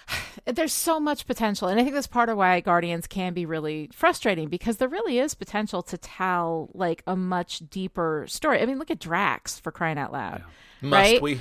there's 0.44 0.74
so 0.74 1.00
much 1.00 1.26
potential. 1.26 1.68
And 1.68 1.80
i 1.80 1.82
think 1.82 1.94
that's 1.94 2.06
part 2.06 2.28
of 2.28 2.36
why 2.36 2.60
guardians 2.60 3.06
can 3.06 3.32
be 3.32 3.46
really 3.46 3.88
frustrating 3.94 4.48
because 4.48 4.76
there 4.76 4.88
really 4.88 5.18
is 5.18 5.34
potential 5.34 5.82
to 5.84 5.96
tell 5.96 6.68
like 6.74 7.02
a 7.06 7.16
much 7.16 7.60
deeper 7.70 8.26
story. 8.28 8.60
I 8.60 8.66
mean 8.66 8.78
look 8.78 8.90
at 8.90 9.00
drax 9.00 9.58
for 9.58 9.72
crying 9.72 9.98
out 9.98 10.12
loud. 10.12 10.44
Must 10.82 10.92
right? 10.92 11.22
we? 11.22 11.40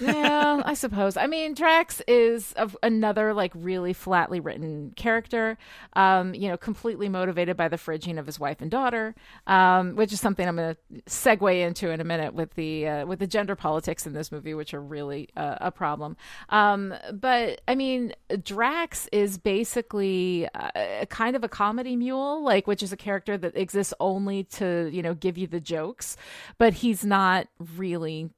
Yeah, 0.00 0.62
I 0.64 0.74
suppose. 0.74 1.16
I 1.16 1.26
mean, 1.26 1.54
Drax 1.54 2.00
is 2.08 2.54
another 2.82 3.34
like 3.34 3.52
really 3.54 3.92
flatly 3.92 4.40
written 4.40 4.92
character. 4.96 5.58
Um, 5.94 6.34
you 6.34 6.48
know, 6.48 6.56
completely 6.56 7.08
motivated 7.08 7.56
by 7.56 7.68
the 7.68 7.76
fridging 7.76 8.18
of 8.18 8.26
his 8.26 8.40
wife 8.40 8.60
and 8.60 8.70
daughter, 8.70 9.14
um, 9.46 9.96
which 9.96 10.12
is 10.12 10.20
something 10.20 10.46
I'm 10.46 10.56
going 10.56 10.74
to 10.74 11.02
segue 11.10 11.66
into 11.66 11.90
in 11.90 12.00
a 12.00 12.04
minute 12.04 12.34
with 12.34 12.54
the 12.54 12.88
uh, 12.88 13.06
with 13.06 13.18
the 13.18 13.26
gender 13.26 13.54
politics 13.54 14.06
in 14.06 14.14
this 14.14 14.32
movie, 14.32 14.54
which 14.54 14.72
are 14.72 14.80
really 14.80 15.28
uh, 15.36 15.56
a 15.60 15.70
problem. 15.70 16.16
Um, 16.48 16.94
but 17.12 17.60
I 17.68 17.74
mean, 17.74 18.14
Drax 18.42 19.08
is 19.12 19.38
basically 19.38 20.48
uh, 20.54 20.70
a 20.74 21.06
kind 21.06 21.36
of 21.36 21.44
a 21.44 21.48
comedy 21.48 21.96
mule, 21.96 22.42
like 22.42 22.66
which 22.66 22.82
is 22.82 22.92
a 22.92 22.96
character 22.96 23.36
that 23.36 23.56
exists 23.56 23.92
only 24.00 24.44
to 24.44 24.88
you 24.92 25.02
know 25.02 25.14
give 25.14 25.36
you 25.36 25.46
the 25.46 25.60
jokes, 25.60 26.16
but 26.58 26.72
he's 26.74 27.04
not 27.04 27.48
really 27.76 28.30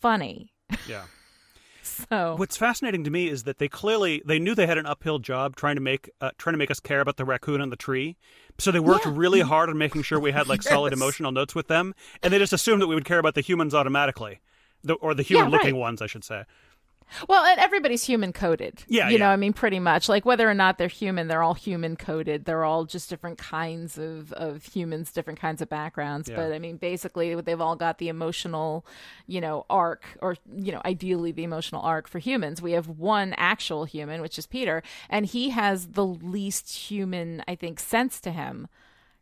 funny. 0.00 0.52
Yeah. 0.88 1.04
So 2.10 2.36
What's 2.36 2.56
fascinating 2.56 3.02
to 3.04 3.10
me 3.10 3.28
is 3.28 3.44
that 3.44 3.58
they 3.58 3.66
clearly 3.66 4.22
they 4.24 4.38
knew 4.38 4.54
they 4.54 4.66
had 4.66 4.78
an 4.78 4.84
uphill 4.86 5.18
job 5.18 5.56
trying 5.56 5.74
to 5.76 5.80
make 5.80 6.10
uh, 6.20 6.30
trying 6.36 6.52
to 6.52 6.58
make 6.58 6.70
us 6.70 6.80
care 6.80 7.00
about 7.00 7.16
the 7.16 7.24
raccoon 7.24 7.60
on 7.60 7.70
the 7.70 7.76
tree. 7.76 8.16
So 8.58 8.70
they 8.70 8.78
worked 8.78 9.06
Yeah. 9.06 9.12
really 9.16 9.40
hard 9.40 9.70
on 9.70 9.78
making 9.78 10.02
sure 10.02 10.20
we 10.20 10.30
had 10.32 10.46
like 10.48 10.62
solid 10.74 10.92
emotional 10.92 11.32
notes 11.32 11.54
with 11.54 11.66
them, 11.68 11.94
and 12.22 12.32
they 12.32 12.38
just 12.38 12.52
assumed 12.52 12.82
that 12.82 12.88
we 12.88 12.94
would 12.94 13.06
care 13.06 13.18
about 13.18 13.34
the 13.34 13.40
humans 13.40 13.74
automatically, 13.74 14.40
the, 14.84 14.94
or 14.94 15.14
the 15.14 15.22
human 15.22 15.50
looking 15.50 15.74
right. 15.74 15.80
ones, 15.80 16.02
I 16.02 16.06
should 16.06 16.24
say. 16.24 16.44
Well, 17.28 17.44
and 17.44 17.58
everybody's 17.58 18.04
human 18.04 18.32
coded. 18.32 18.84
Yeah, 18.88 19.08
You 19.08 19.18
know. 19.18 19.28
I 19.28 19.36
mean, 19.36 19.52
pretty 19.52 19.78
much. 19.78 20.08
Like 20.08 20.24
whether 20.24 20.48
or 20.48 20.54
not 20.54 20.78
they're 20.78 20.88
human, 20.88 21.28
they're 21.28 21.42
all 21.42 21.54
human 21.54 21.96
coded. 21.96 22.44
They're 22.44 22.64
all 22.64 22.84
just 22.84 23.10
different 23.10 23.38
kinds 23.38 23.98
of, 23.98 24.32
of 24.32 24.64
humans, 24.64 25.12
different 25.12 25.40
kinds 25.40 25.62
of 25.62 25.68
backgrounds. 25.68 26.28
Yeah. 26.28 26.36
But 26.36 26.52
I 26.52 26.58
mean, 26.58 26.76
basically, 26.76 27.34
they've 27.40 27.60
all 27.60 27.76
got 27.76 27.98
the 27.98 28.08
emotional, 28.08 28.86
you 29.26 29.40
know, 29.40 29.66
arc, 29.68 30.04
or, 30.20 30.36
you 30.54 30.72
know, 30.72 30.82
ideally 30.84 31.32
the 31.32 31.44
emotional 31.44 31.82
arc 31.82 32.08
for 32.08 32.18
humans. 32.18 32.60
We 32.62 32.72
have 32.72 32.88
one 32.88 33.34
actual 33.36 33.84
human, 33.84 34.20
which 34.20 34.38
is 34.38 34.46
Peter, 34.46 34.82
and 35.08 35.26
he 35.26 35.50
has 35.50 35.88
the 35.88 36.06
least 36.06 36.70
human, 36.90 37.42
I 37.46 37.54
think, 37.54 37.80
sense 37.80 38.20
to 38.20 38.30
him. 38.30 38.68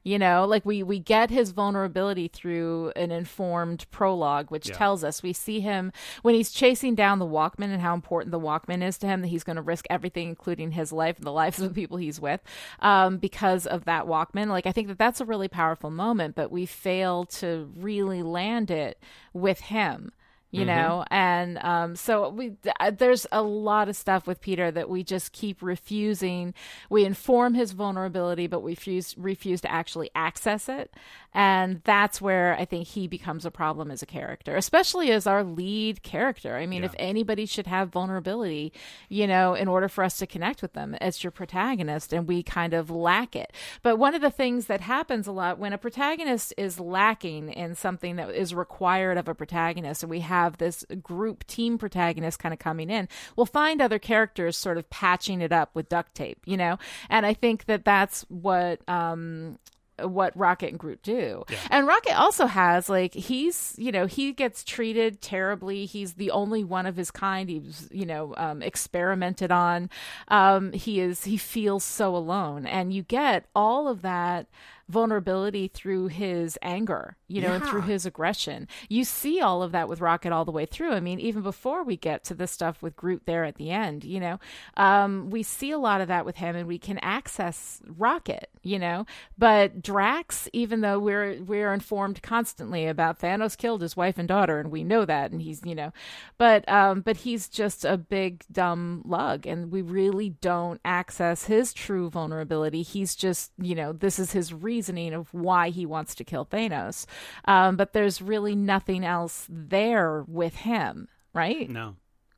You 0.07 0.21
know, 0.21 0.45
like 0.47 0.65
we 0.65 0.85
we 0.85 1.01
get 1.01 1.31
his 1.31 1.51
vulnerability 1.51 2.29
through 2.29 2.93
an 2.95 3.11
informed 3.11 3.91
prologue, 3.91 4.53
which 4.53 4.69
Yeah. 4.69 4.77
tells 4.77 5.03
us 5.03 5.21
we 5.21 5.33
see 5.33 5.59
him 5.59 5.91
when 6.23 6.37
he's 6.37 6.53
chasing 6.53 6.95
down 6.95 7.19
the 7.19 7.27
Walkman 7.27 7.73
and 7.73 7.81
how 7.81 7.93
important 7.93 8.31
the 8.31 8.39
Walkman 8.39 8.85
is 8.85 8.99
to 8.99 9.09
him. 9.09 9.23
That 9.23 9.27
he's 9.27 9.43
going 9.43 9.57
to 9.57 9.63
risk 9.63 9.85
everything, 9.91 10.29
including 10.29 10.71
his 10.71 10.93
life 10.93 11.17
and 11.17 11.27
the 11.27 11.33
lives 11.43 11.59
of 11.59 11.69
the 11.71 11.75
people 11.75 11.97
he's 11.97 12.21
with, 12.21 12.41
um, 12.79 13.17
because 13.19 13.67
of 13.67 13.85
that 13.87 14.05
Walkman. 14.07 14.47
Like 14.47 14.65
I 14.67 14.71
think 14.71 14.87
that 14.87 14.99
that's 14.99 15.21
a 15.21 15.25
really 15.25 15.49
powerful 15.49 15.91
moment, 15.91 16.37
but 16.37 16.53
we 16.53 16.67
fail 16.67 17.25
to 17.25 17.69
really 17.77 18.23
land 18.23 18.71
it 18.71 19.03
with 19.33 19.59
him 19.59 20.13
you 20.57 20.65
know? 20.65 21.05
And 21.11 21.59
um, 21.59 21.97
so 21.97 22.29
we 22.29 22.57
uh, 22.81 22.91
there's 22.91 23.27
a 23.33 23.43
lot 23.43 23.89
of 23.89 23.97
stuff 23.97 24.27
with 24.27 24.41
peter 24.41 24.71
that 24.71 24.89
we 24.89 25.03
just 25.03 25.33
keep 25.33 25.63
refusing. 25.63 26.55
We 26.91 27.05
inform 27.05 27.55
his 27.55 27.73
vulnerability 27.73 28.47
but 28.47 28.61
we 28.61 28.73
refuse 28.73 29.15
refuse 29.17 29.61
to 29.63 29.71
actually 29.71 30.11
access 30.15 30.69
it 30.69 30.93
and 31.37 31.81
that's 31.85 32.21
where 32.21 32.57
i 32.59 32.65
think 32.65 32.89
he 32.89 33.07
becomes 33.07 33.45
a 33.45 33.51
problem 33.51 33.91
as 33.91 34.03
a 34.03 34.07
character 34.07 34.57
especially 34.57 35.11
as 35.11 35.27
our 35.27 35.45
lead 35.45 36.03
character 36.03 36.57
i 36.57 36.67
mean 36.67 36.83
if 36.83 36.95
anybody 36.99 37.47
should 37.47 37.67
have 37.67 37.91
vulnerability 37.91 38.73
you 39.09 39.27
know 39.27 39.55
in 39.55 39.69
order 39.69 39.89
for 39.89 40.03
us 40.03 40.17
to 40.17 40.27
connect 40.27 40.63
with 40.63 40.73
them 40.73 40.97
it's 41.01 41.23
your 41.23 41.31
protagonist 41.31 42.13
and 42.13 42.27
we 42.27 42.43
kind 42.43 42.73
of 42.73 42.91
lack 42.91 43.37
it 43.37 43.53
but 43.83 43.99
one 43.99 44.15
of 44.15 44.21
the 44.23 44.31
things 44.31 44.67
that 44.67 44.81
happens 44.81 45.27
a 45.27 45.33
lot 45.33 45.59
when 45.59 45.73
a 45.73 45.79
protagonist 45.79 46.53
is 46.57 46.81
lacking 46.81 47.51
in 47.51 47.75
something 47.75 48.17
that 48.17 48.31
is 48.31 48.55
required 48.55 49.19
of 49.19 49.29
a 49.29 49.35
protagonist 49.35 50.03
and 50.03 50.11
we 50.11 50.21
have 50.21 50.47
have 50.47 50.59
this 50.59 50.85
group 51.03 51.47
team 51.47 51.77
protagonist 51.77 52.39
kind 52.39 52.53
of 52.53 52.59
coming 52.59 52.89
in. 52.89 53.09
We'll 53.35 53.47
find 53.47 53.81
other 53.81 53.99
characters 53.99 54.57
sort 54.57 54.79
of 54.79 54.89
patching 54.91 55.41
it 55.41 55.53
up 55.53 55.71
with 55.75 55.89
duct 55.89 56.15
tape, 56.15 56.39
you 56.47 56.57
know? 56.57 56.79
And 57.11 57.27
I 57.27 57.35
think 57.35 57.67
that 57.67 57.85
that's 57.85 58.25
what 58.29 58.89
um 58.89 59.59
what 60.03 60.37
Rocket 60.37 60.71
and 60.71 60.79
Groot 60.79 61.03
do. 61.03 61.45
Yeah. 61.49 61.59
And 61.71 61.87
Rocket 61.87 62.19
also 62.19 62.47
has 62.47 62.89
like 62.89 63.15
he's 63.15 63.75
you 63.79 63.93
know 63.93 64.07
he 64.07 64.33
gets 64.33 64.65
treated 64.65 65.21
terribly. 65.21 65.87
He's 65.87 66.15
the 66.15 66.31
only 66.31 66.65
one 66.65 66.87
of 66.87 66.97
his 66.97 67.11
kind. 67.11 67.49
He's 67.49 67.89
you 67.91 68.07
know 68.07 68.35
um, 68.37 68.63
experimented 68.63 69.51
on. 69.51 69.91
Um, 70.29 70.73
he 70.73 71.01
is 71.01 71.25
he 71.25 71.37
feels 71.37 71.85
so 71.85 72.15
alone, 72.17 72.67
and 72.67 72.93
you 72.93 73.03
get 73.03 73.47
all 73.55 73.89
of 73.89 74.03
that 74.03 74.47
vulnerability 74.89 75.69
through 75.69 76.07
his 76.07 76.59
anger, 76.63 77.17
you 77.27 77.41
know, 77.41 77.49
yeah. 77.49 77.55
and 77.57 77.65
through 77.65 77.83
his 77.83 78.07
aggression. 78.07 78.69
You 78.89 79.05
see 79.05 79.41
all 79.41 79.63
of 79.63 79.73
that 79.73 79.89
with 79.89 80.01
Rocket 80.01 80.33
all 80.33 80.45
the 80.45 80.53
way 80.53 80.65
through. 80.67 80.93
I 80.93 81.01
mean, 81.01 81.19
even 81.19 81.43
before 81.43 81.83
we 81.83 81.97
get 81.97 82.25
to 82.25 82.35
the 82.35 82.47
stuff 82.47 82.83
with 82.83 82.95
Groot 82.95 83.23
there 83.27 83.45
at 83.45 83.57
the 83.57 83.71
end, 83.71 84.05
you 84.05 84.21
know, 84.21 84.39
um, 84.77 85.31
we 85.31 85.43
see 85.43 85.73
a 85.73 85.79
lot 85.79 86.01
of 86.01 86.09
that 86.09 86.25
with 86.25 86.37
him 86.37 86.55
and 86.55 86.69
we 86.69 86.79
can 86.79 86.99
access 86.99 87.83
Rocket, 87.87 88.49
you 88.63 88.79
know. 88.79 89.07
But 89.39 89.83
Drax, 89.83 90.49
even 90.53 90.81
though 90.81 90.99
we're 90.99 91.43
we're 91.43 91.73
informed 91.73 92.23
constantly 92.23 92.87
about 92.87 93.21
Thanos 93.21 93.57
killed 93.57 93.83
his 93.83 93.97
wife 93.97 94.19
and 94.19 94.29
daughter, 94.29 94.59
and 94.59 94.71
we 94.71 94.85
know 94.85 95.05
that, 95.05 95.31
and 95.31 95.43
he's, 95.43 95.61
you 95.65 95.75
know, 95.75 95.93
but 96.39 96.69
um, 96.69 97.01
but 97.01 97.19
he's 97.19 97.49
just 97.49 97.85
a 97.85 97.97
big 97.97 98.45
dumb 98.51 99.03
lug, 99.05 99.47
and 99.47 99.71
we 99.71 99.83
really 99.83 100.31
don't 100.31 100.81
access 100.85 101.45
his 101.45 101.73
true 101.73 102.11
vulnerability. 102.11 102.83
He's 102.83 103.15
just, 103.15 103.53
you 103.59 103.75
know, 103.75 103.93
this 103.93 104.19
is 104.19 104.33
his 104.33 104.53
reasoning 104.53 105.15
of 105.15 105.33
why 105.33 105.71
he 105.71 105.87
wants 105.87 106.15
to 106.17 106.25
kill 106.25 106.47
Thanos. 106.47 107.07
Um, 107.45 107.77
but 107.77 107.93
there's 107.93 108.23
really 108.23 108.55
nothing 108.55 109.05
else 109.05 109.47
there 109.49 110.25
with 110.27 110.57
him, 110.57 111.09
right? 111.35 111.69
No. 111.69 111.97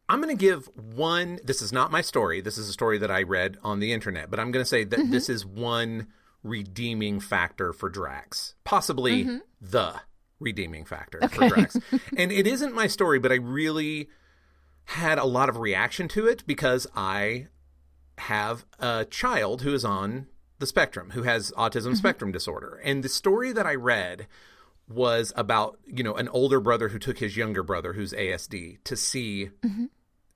I'm 0.08 0.20
going 0.22 0.34
to 0.34 0.40
give 0.40 0.68
one. 0.94 1.38
This 1.44 1.60
is 1.60 1.72
not 1.72 1.90
my 1.90 2.00
story. 2.00 2.40
This 2.40 2.58
is 2.58 2.68
a 2.68 2.72
story 2.72 2.98
that 2.98 3.10
I 3.10 3.22
read 3.22 3.58
on 3.62 3.80
the 3.80 3.92
internet, 3.92 4.30
but 4.30 4.40
I'm 4.40 4.50
going 4.50 4.64
to 4.64 4.68
say 4.68 4.84
that 4.84 4.98
mm-hmm. 4.98 5.10
this 5.10 5.28
is 5.28 5.44
one 5.44 6.08
redeeming 6.42 7.20
factor 7.20 7.72
for 7.72 7.88
Drax, 7.90 8.54
possibly 8.64 9.24
mm-hmm. 9.24 9.38
the 9.60 9.94
redeeming 10.40 10.84
factor 10.84 11.22
okay. 11.22 11.36
for 11.36 11.54
Drax. 11.54 11.76
and 12.16 12.32
it 12.32 12.46
isn't 12.46 12.74
my 12.74 12.86
story, 12.86 13.18
but 13.18 13.32
I 13.32 13.36
really 13.36 14.08
had 14.84 15.18
a 15.18 15.24
lot 15.24 15.48
of 15.48 15.58
reaction 15.58 16.08
to 16.08 16.26
it 16.26 16.46
because 16.46 16.86
I 16.96 17.48
have 18.16 18.64
a 18.78 19.04
child 19.04 19.62
who 19.62 19.74
is 19.74 19.84
on 19.84 20.26
the 20.58 20.66
spectrum 20.66 21.10
who 21.10 21.22
has 21.22 21.52
autism 21.52 21.88
mm-hmm. 21.88 21.94
spectrum 21.94 22.32
disorder. 22.32 22.80
And 22.82 23.02
the 23.02 23.08
story 23.08 23.52
that 23.52 23.66
I 23.66 23.74
read 23.74 24.26
was 24.88 25.32
about, 25.36 25.78
you 25.86 26.02
know, 26.02 26.14
an 26.14 26.28
older 26.28 26.60
brother 26.60 26.88
who 26.88 26.98
took 26.98 27.18
his 27.18 27.36
younger 27.36 27.62
brother 27.62 27.92
who's 27.92 28.12
ASD 28.12 28.78
to 28.84 28.96
see 28.96 29.50
mm-hmm. 29.62 29.86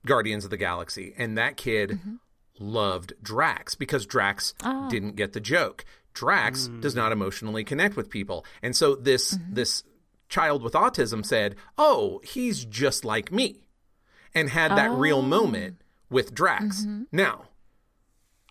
Guardians 0.05 0.43
of 0.43 0.49
the 0.49 0.57
Galaxy. 0.57 1.13
And 1.17 1.37
that 1.37 1.57
kid 1.57 1.91
mm-hmm. 1.91 2.15
loved 2.59 3.13
Drax 3.21 3.75
because 3.75 4.05
Drax 4.05 4.53
oh. 4.63 4.89
didn't 4.89 5.15
get 5.15 5.33
the 5.33 5.39
joke. 5.39 5.85
Drax 6.13 6.67
mm. 6.67 6.81
does 6.81 6.95
not 6.95 7.11
emotionally 7.11 7.63
connect 7.63 7.95
with 7.95 8.09
people. 8.09 8.45
And 8.61 8.75
so 8.75 8.95
this 8.95 9.33
mm-hmm. 9.33 9.53
this 9.55 9.83
child 10.29 10.61
with 10.61 10.73
autism 10.73 11.25
said, 11.25 11.55
"Oh, 11.77 12.21
he's 12.23 12.65
just 12.65 13.03
like 13.03 13.31
me." 13.31 13.67
And 14.35 14.49
had 14.49 14.71
that 14.71 14.91
oh. 14.91 14.95
real 14.95 15.21
moment 15.21 15.81
with 16.09 16.33
Drax. 16.33 16.81
Mm-hmm. 16.81 17.03
Now, 17.11 17.49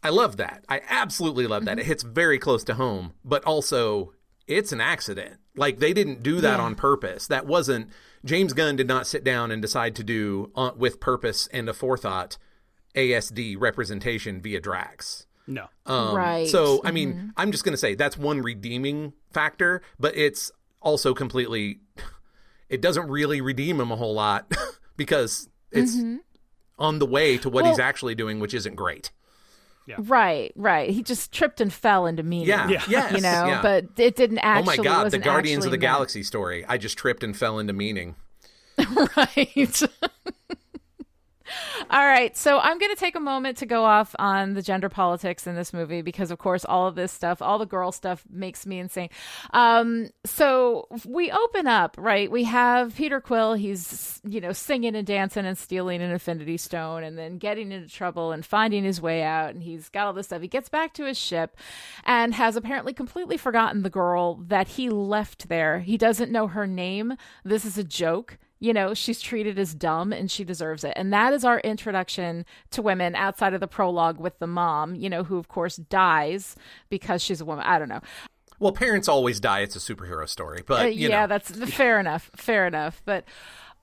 I 0.03 0.11
love 0.11 0.37
that. 0.37 0.65
I 0.69 0.81
absolutely 0.89 1.47
love 1.47 1.65
that. 1.65 1.73
Mm-hmm. 1.73 1.81
It 1.81 1.87
hits 1.87 2.03
very 2.03 2.39
close 2.39 2.65
to 2.65 2.75
home, 2.75 3.13
but 3.25 3.45
also 3.45 4.13
it's 4.47 4.73
an 4.73 4.81
accident. 4.81 5.39
Like 5.55 5.79
they 5.79 5.93
didn't 5.93 6.23
do 6.23 6.41
that 6.41 6.59
yeah. 6.59 6.65
on 6.65 6.75
purpose. 6.75 7.27
That 7.27 7.47
wasn't 7.47 7.91
James 8.25 8.53
Gunn 8.53 8.77
did 8.77 8.87
not 8.87 9.07
sit 9.07 9.25
down 9.25 9.51
and 9.51 9.61
decide 9.61 9.95
to 9.97 10.05
do 10.05 10.51
uh, 10.55 10.71
with 10.77 11.01
purpose 11.01 11.49
and 11.53 11.69
a 11.69 11.75
forethought 11.75 12.39
ASD 12.95 13.57
representation 13.59 14.41
via 14.41 14.61
Drax. 14.61 15.27
No. 15.47 15.67
Um, 15.87 16.15
right. 16.15 16.49
So, 16.49 16.81
I 16.85 16.93
mean, 16.93 17.15
mm-hmm. 17.15 17.29
I'm 17.37 17.51
just 17.51 17.65
going 17.65 17.73
to 17.73 17.79
say 17.79 17.95
that's 17.95 18.17
one 18.17 18.43
redeeming 18.43 19.13
factor, 19.33 19.83
but 19.99 20.17
it's 20.17 20.53
also 20.81 21.15
completely, 21.15 21.81
it 22.69 22.81
doesn't 22.81 23.09
really 23.09 23.41
redeem 23.41 23.81
him 23.81 23.91
a 23.91 23.97
whole 23.97 24.15
lot 24.15 24.53
because 24.97 25.49
it's 25.73 25.97
mm-hmm. 25.97 26.19
on 26.79 26.99
the 26.99 27.07
way 27.07 27.39
to 27.39 27.49
what 27.49 27.65
well, 27.65 27.73
he's 27.73 27.81
actually 27.81 28.15
doing, 28.15 28.39
which 28.41 28.55
isn't 28.55 28.77
great. 28.77 29.11
Yeah. 29.87 29.97
Right, 29.99 30.53
right. 30.55 30.91
He 30.91 31.03
just 31.03 31.33
tripped 31.33 31.61
and 31.61 31.73
fell 31.73 32.07
into 32.07 32.23
meaning. 32.23 32.49
Yeah, 32.49 32.69
yeah. 32.69 32.85
Yes, 32.89 33.13
you 33.13 33.21
know, 33.21 33.47
yeah. 33.47 33.63
but 33.63 33.87
it 33.97 34.15
didn't 34.15 34.39
actually. 34.39 34.79
Oh 34.79 34.83
my 34.83 34.89
god, 34.89 35.11
the 35.11 35.19
Guardians 35.19 35.65
of 35.65 35.71
the 35.71 35.77
meant. 35.77 35.83
Galaxy 35.83 36.23
story. 36.23 36.65
I 36.69 36.79
just 36.79 36.97
tripped 36.97 37.25
and 37.25 37.37
fell 37.37 37.59
into 37.59 37.73
meaning. 37.73 38.15
right. 39.17 39.83
All 41.91 42.07
right, 42.07 42.37
so 42.37 42.59
I'm 42.59 42.79
going 42.79 42.95
to 42.95 42.99
take 42.99 43.17
a 43.17 43.21
moment 43.21 43.59
to 43.59 43.67
go 43.67 43.85
off 43.85 44.15
on 44.19 44.55
the 44.55 44.63
gender 44.63 44.89
politics 44.89 45.47
in 45.47 45.55
this 45.55 45.73
movie 45.73 46.03
because, 46.03 46.31
of 46.31 46.39
course, 46.39 46.65
all 46.65 46.87
of 46.87 46.95
this 46.95 47.13
stuff, 47.13 47.43
all 47.43 47.59
the 47.59 47.67
girl 47.67 47.93
stuff, 47.93 48.25
makes 48.31 48.67
me 48.67 48.79
insane. 48.79 49.09
Um, 49.53 50.11
so 50.25 50.87
we 51.07 51.31
open 51.31 51.67
up, 51.67 51.97
right? 51.99 52.31
We 52.31 52.45
have 52.45 52.95
Peter 52.95 53.21
Quill. 53.21 53.55
He's 53.55 54.21
you 54.25 54.41
know 54.41 54.53
singing 54.53 54.95
and 54.95 55.07
dancing 55.07 55.45
and 55.47 55.59
stealing 55.59 56.03
an 56.03 56.11
Infinity 56.11 56.57
Stone, 56.57 57.05
and 57.05 57.19
then 57.19 57.39
getting 57.39 57.73
into 57.73 57.89
trouble 57.89 58.33
and 58.33 58.45
finding 58.45 58.85
his 58.85 59.01
way 59.01 59.23
out. 59.23 59.55
And 59.55 59.63
he's 59.63 59.89
got 59.89 60.07
all 60.07 60.13
this 60.13 60.27
stuff. 60.27 60.43
He 60.43 60.49
gets 60.49 60.69
back 60.69 60.95
to 60.95 61.05
his 61.05 61.19
ship 61.19 61.57
and 62.05 62.35
has 62.35 62.57
apparently 62.57 62.93
completely 62.93 63.37
forgotten 63.37 63.83
the 63.83 63.91
girl 63.91 64.37
that 64.47 64.69
he 64.69 64.89
left 64.89 65.49
there. 65.49 65.81
He 65.81 65.97
doesn't 65.97 66.31
know 66.31 66.47
her 66.49 66.67
name. 66.67 67.17
This 67.45 67.65
is 67.65 67.77
a 67.79 67.85
joke 67.85 68.39
you 68.63 68.73
know, 68.73 68.95
she's 68.95 69.21
treated 69.21 69.59
as 69.59 69.75
dumb 69.75 70.13
and 70.13 70.31
she 70.31 70.45
deserves 70.45 70.85
it. 70.85 70.93
And 70.95 71.13
that 71.13 71.33
is 71.33 71.45
our 71.45 71.59
introduction 71.61 72.47
to 72.71 72.81
women 72.81 73.17
outside 73.17 73.55
of 73.55 73.61
the 73.61 73.67
prologue 73.67 74.21
with 74.21 74.39
the 74.39 74.47
mom, 74.47 74.95
you 74.95 75.11
know, 75.11 75.25
who 75.25 75.37
of 75.37 75.49
course 75.49 75.79
dies 75.79 76.55
because 76.89 77.21
she's 77.21 77.41
a 77.41 77.45
woman. 77.45 77.65
I 77.67 77.81
don't 77.81 77.89
know. 77.89 77.99
Well, 78.61 78.71
parents 78.71 79.09
always 79.09 79.41
die. 79.41 79.61
It's 79.63 79.75
a 79.75 79.81
superhero 79.81 80.29
story, 80.29 80.63
but 80.65 80.85
uh, 80.85 80.89
yeah, 80.91 81.23
know. 81.23 81.27
that's 81.27 81.51
fair 81.75 81.99
enough. 81.99 82.31
Fair 82.37 82.69
enough. 82.69 83.03
But 83.05 83.25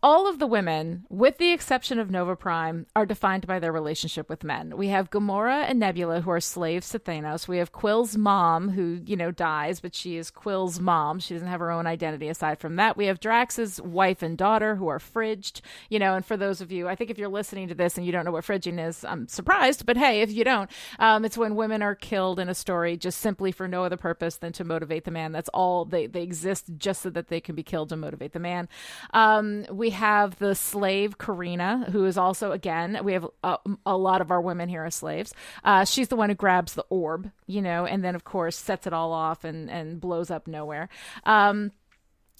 all 0.02 0.30
of 0.30 0.40
the 0.40 0.48
women, 0.48 1.06
with 1.10 1.38
the 1.38 1.52
exception 1.52 2.00
of 2.00 2.10
Nova 2.10 2.36
Prime, 2.36 2.86
are 2.96 3.06
defined 3.06 3.46
by 3.46 3.60
their 3.60 3.72
relationship 3.72 4.30
with 4.30 4.46
men. 4.46 4.78
We 4.78 4.88
have 4.88 5.10
Gamora 5.10 5.66
and 5.70 5.80
Nebula, 5.80 6.22
who 6.22 6.32
are 6.32 6.40
slaves 6.40 6.90
to 6.90 7.00
Thanos. 7.00 7.48
We 7.48 7.58
have 7.58 7.74
Quill's 7.74 8.16
mom, 8.16 8.70
who, 8.70 9.02
you 9.06 9.18
know, 9.18 9.32
dies, 9.32 9.82
but 9.82 9.94
she 9.94 10.16
is 10.16 10.32
Quill's 10.32 10.80
mom. 10.80 11.20
She 11.20 11.34
doesn't 11.34 11.50
have 11.50 11.60
her 11.60 11.72
own 11.72 11.86
identity 11.86 12.30
aside 12.30 12.60
from 12.60 12.78
that. 12.78 12.96
We 12.96 13.08
have 13.08 13.20
Drax's 13.20 13.82
wife 13.82 14.22
and 14.22 14.38
daughter, 14.38 14.76
who 14.76 14.88
are 14.88 15.00
fridged, 15.00 15.62
you 15.90 16.00
know, 16.00 16.16
and 16.16 16.26
for 16.26 16.38
those 16.38 16.62
of 16.62 16.72
you, 16.72 16.88
I 16.88 16.96
think 16.96 17.10
if 17.10 17.18
you're 17.18 17.28
listening 17.28 17.68
to 17.68 17.76
this 17.76 17.98
and 17.98 18.06
you 18.06 18.14
don't 18.14 18.24
know 18.24 18.32
what 18.32 18.46
fridging 18.46 18.86
is, 18.86 19.04
I'm 19.04 19.28
surprised, 19.28 19.86
but 19.86 19.98
hey, 19.98 20.22
if 20.22 20.32
you 20.32 20.46
don't, 20.46 20.72
um, 21.00 21.26
it's 21.26 21.38
when 21.38 21.56
women 21.56 21.82
are 21.82 21.96
killed 21.96 22.40
in 22.40 22.48
a 22.48 22.56
story 22.56 22.96
just 22.96 23.20
simply 23.20 23.52
for 23.52 23.68
no 23.68 23.84
other 23.84 23.98
purpose 23.98 24.38
than 24.38 24.54
to 24.54 24.64
motivate 24.64 25.04
the 25.04 25.12
man. 25.12 25.34
That's 25.34 25.50
all. 25.50 25.84
They, 25.84 26.08
they 26.08 26.24
exist 26.24 26.68
just 26.78 27.02
so 27.02 27.10
that 27.10 27.28
they 27.28 27.42
can 27.42 27.56
be 27.56 27.64
killed 27.64 27.90
to 27.90 27.98
motivate 27.98 28.32
the 28.32 28.40
man. 28.40 28.70
Um, 29.14 29.66
we 29.70 29.89
we 29.90 29.95
have 29.95 30.38
the 30.38 30.53
slave 30.53 31.18
Carina, 31.18 31.88
who 31.91 32.06
is 32.06 32.16
also 32.16 32.52
again 32.52 32.99
we 33.03 33.14
have 33.14 33.26
a, 33.44 33.57
a 33.88 33.98
lot 33.98 34.22
of 34.22 34.30
our 34.30 34.40
women 34.40 34.70
here 34.70 34.86
are 34.86 34.91
slaves. 34.91 35.34
Uh, 35.64 35.84
she's 35.84 36.10
the 36.10 36.16
one 36.16 36.30
who 36.30 36.36
grabs 36.36 36.76
the 36.76 36.86
orb, 36.91 37.32
you 37.48 37.60
know, 37.60 37.88
and 37.88 38.03
then 38.03 38.14
of 38.14 38.24
course 38.24 38.56
sets 38.56 38.86
it 38.86 38.94
all 38.94 39.11
off 39.11 39.44
and 39.44 39.68
and 39.68 39.99
blows 39.99 40.30
up 40.30 40.45
Knowhere. 40.45 40.90
Um, 41.24 41.72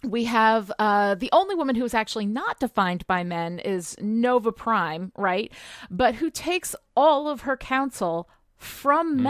we 0.04 0.26
have 0.26 0.72
uh, 0.78 1.16
the 1.16 1.30
only 1.32 1.56
woman 1.56 1.76
who 1.76 1.86
is 1.86 1.96
actually 1.96 2.28
not 2.28 2.60
defined 2.60 3.08
by 3.08 3.24
men 3.24 3.58
is 3.58 3.98
Nova 4.00 4.52
Prime, 4.52 5.12
right? 5.18 5.52
But 5.90 6.16
who 6.16 6.30
takes 6.30 6.76
all 6.96 7.28
of 7.28 7.42
her 7.42 7.58
counsel 7.58 8.30
from 8.58 9.18
mm. 9.18 9.22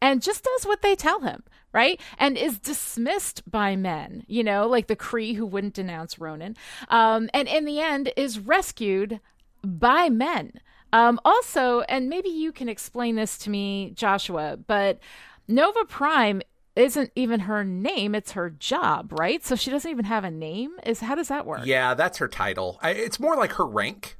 And 0.00 0.22
just 0.22 0.44
does 0.44 0.64
what 0.64 0.82
they 0.82 0.94
tell 0.94 1.20
him 1.20 1.42
right? 1.76 2.00
And 2.16 2.38
is 2.38 2.58
dismissed 2.58 3.42
by 3.48 3.76
men, 3.76 4.24
you 4.26 4.42
know, 4.42 4.66
like 4.66 4.86
the 4.86 4.96
Kree 4.96 5.36
who 5.36 5.44
wouldn't 5.44 5.74
denounce 5.74 6.18
Ronan. 6.18 6.56
Um, 6.88 7.28
and 7.34 7.46
in 7.46 7.66
the 7.66 7.80
end 7.80 8.10
is 8.16 8.38
rescued 8.38 9.20
by 9.62 10.08
men. 10.08 10.54
Um, 10.94 11.20
also, 11.22 11.82
and 11.82 12.08
maybe 12.08 12.30
you 12.30 12.50
can 12.50 12.70
explain 12.70 13.16
this 13.16 13.36
to 13.38 13.50
me, 13.50 13.92
Joshua, 13.94 14.56
but 14.56 15.00
Nova 15.48 15.84
Prime 15.84 16.40
isn't 16.76 17.10
even 17.14 17.40
her 17.40 17.64
name 17.64 18.14
it's 18.14 18.32
her 18.32 18.50
job 18.50 19.10
right 19.18 19.42
so 19.42 19.56
she 19.56 19.70
doesn't 19.70 19.90
even 19.90 20.04
have 20.04 20.24
a 20.24 20.30
name 20.30 20.72
is 20.84 21.00
how 21.00 21.14
does 21.14 21.28
that 21.28 21.46
work 21.46 21.62
yeah 21.64 21.94
that's 21.94 22.18
her 22.18 22.28
title 22.28 22.78
I, 22.82 22.90
it's 22.90 23.18
more 23.18 23.34
like 23.34 23.52
her 23.52 23.64
rank 23.64 24.18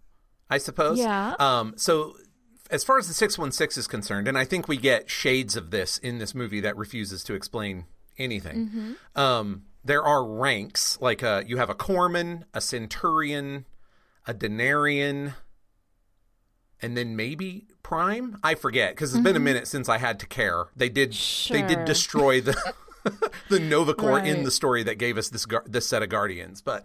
i 0.48 0.57
suppose 0.57 0.98
yeah 0.98 1.35
um 1.39 1.74
so 1.77 2.16
as 2.70 2.84
far 2.84 2.98
as 2.98 3.09
the 3.09 3.14
616 3.14 3.80
is 3.80 3.86
concerned, 3.86 4.28
and 4.28 4.36
I 4.36 4.44
think 4.44 4.68
we 4.68 4.76
get 4.76 5.10
shades 5.10 5.56
of 5.56 5.70
this 5.70 5.98
in 5.98 6.18
this 6.18 6.34
movie 6.34 6.60
that 6.60 6.76
refuses 6.76 7.22
to 7.24 7.34
explain 7.34 7.84
anything. 8.18 8.68
Mm-hmm. 8.68 9.20
Um, 9.20 9.62
there 9.84 10.02
are 10.02 10.24
ranks, 10.24 10.98
like 11.01 11.22
uh, 11.22 11.43
you 11.47 11.59
have 11.59 11.70
a 11.70 11.74
corpsman, 11.74 12.44
a 12.52 12.60
centurion, 12.60 13.66
a 14.26 14.34
denarian, 14.34 15.34
and 16.82 16.97
then 16.97 17.16
maybe 17.16 17.66
prime. 17.82 18.38
I 18.43 18.55
forget 18.55 18.94
because 18.94 19.10
it's 19.10 19.18
mm-hmm. 19.18 19.24
been 19.24 19.36
a 19.36 19.38
mm-hmm. 19.38 19.44
minute 19.44 19.68
since 19.68 19.88
I 19.88 19.98
had 19.98 20.18
to 20.20 20.26
care. 20.26 20.66
They 20.74 20.88
did 20.88 21.14
sure. 21.14 21.56
they 21.56 21.66
did 21.66 21.84
destroy 21.84 22.40
the 22.40 22.74
the 23.48 23.60
Nova 23.60 23.94
Corps 23.94 24.18
right. 24.18 24.26
in 24.26 24.43
the 24.43 24.51
story 24.51 24.82
that 24.82 24.98
gave 24.98 25.16
us 25.16 25.28
this 25.28 25.47
this 25.66 25.86
set 25.86 26.02
of 26.02 26.09
guardians, 26.09 26.60
but 26.60 26.84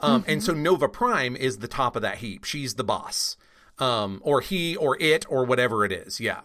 Um, 0.00 0.24
And 0.26 0.42
so 0.42 0.54
Nova 0.54 0.88
Prime 0.88 1.36
is 1.36 1.58
the 1.58 1.68
top 1.68 1.94
of 1.94 2.02
that 2.02 2.18
heap. 2.18 2.44
She's 2.44 2.74
the 2.74 2.84
boss. 2.84 3.36
Um, 3.80 4.20
or 4.22 4.40
he 4.40 4.76
or 4.76 5.00
it 5.00 5.24
or 5.28 5.44
whatever 5.44 5.84
it 5.84 5.92
is. 5.92 6.20
Yeah. 6.20 6.42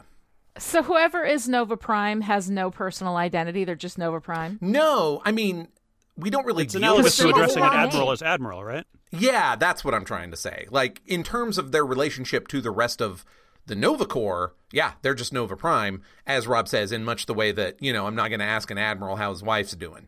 So 0.58 0.84
whoever 0.84 1.24
is 1.24 1.50
Nova 1.50 1.76
Prime 1.76 2.22
has 2.22 2.50
no 2.50 2.72
personal 2.72 3.18
identity. 3.18 3.66
They're 3.66 3.76
just 3.76 3.98
Nova 3.98 4.22
Prime. 4.22 4.58
No, 4.62 5.22
I 5.26 5.32
mean, 5.34 5.68
we 6.16 6.30
don't 6.30 6.46
really 6.46 6.64
It's 6.64 6.74
deal 6.74 6.84
analogous 6.84 7.22
with 7.22 7.28
to 7.28 7.34
addressing 7.36 7.62
an 7.64 7.74
admiral 7.74 8.12
as 8.12 8.22
admiral, 8.22 8.64
right? 8.64 8.86
Yeah, 9.12 9.56
that's 9.58 9.84
what 9.84 9.94
I'm 9.94 10.06
trying 10.06 10.32
to 10.32 10.38
say. 10.38 10.66
Like 10.72 11.02
in 11.06 11.24
terms 11.24 11.58
of 11.58 11.72
their 11.72 11.86
relationship 11.86 12.48
to 12.50 12.62
the 12.62 12.72
rest 12.72 13.02
of 13.02 13.26
the 13.66 13.76
Nova 13.76 14.06
Corps, 14.06 14.54
yeah, 14.72 14.94
they're 15.02 15.14
just 15.16 15.34
Nova 15.34 15.58
Prime, 15.58 16.02
as 16.26 16.48
Rob 16.48 16.68
says, 16.68 16.92
in 16.92 17.04
much 17.04 17.26
the 17.26 17.34
way 17.34 17.52
that 17.52 17.82
you 17.82 17.92
know 17.92 18.08
I'm 18.08 18.16
not 18.16 18.30
going 18.30 18.40
to 18.40 18.46
ask 18.46 18.72
an 18.72 18.78
admiral 18.78 19.18
how 19.18 19.32
his 19.32 19.44
wife's 19.44 19.76
doing. 19.76 20.08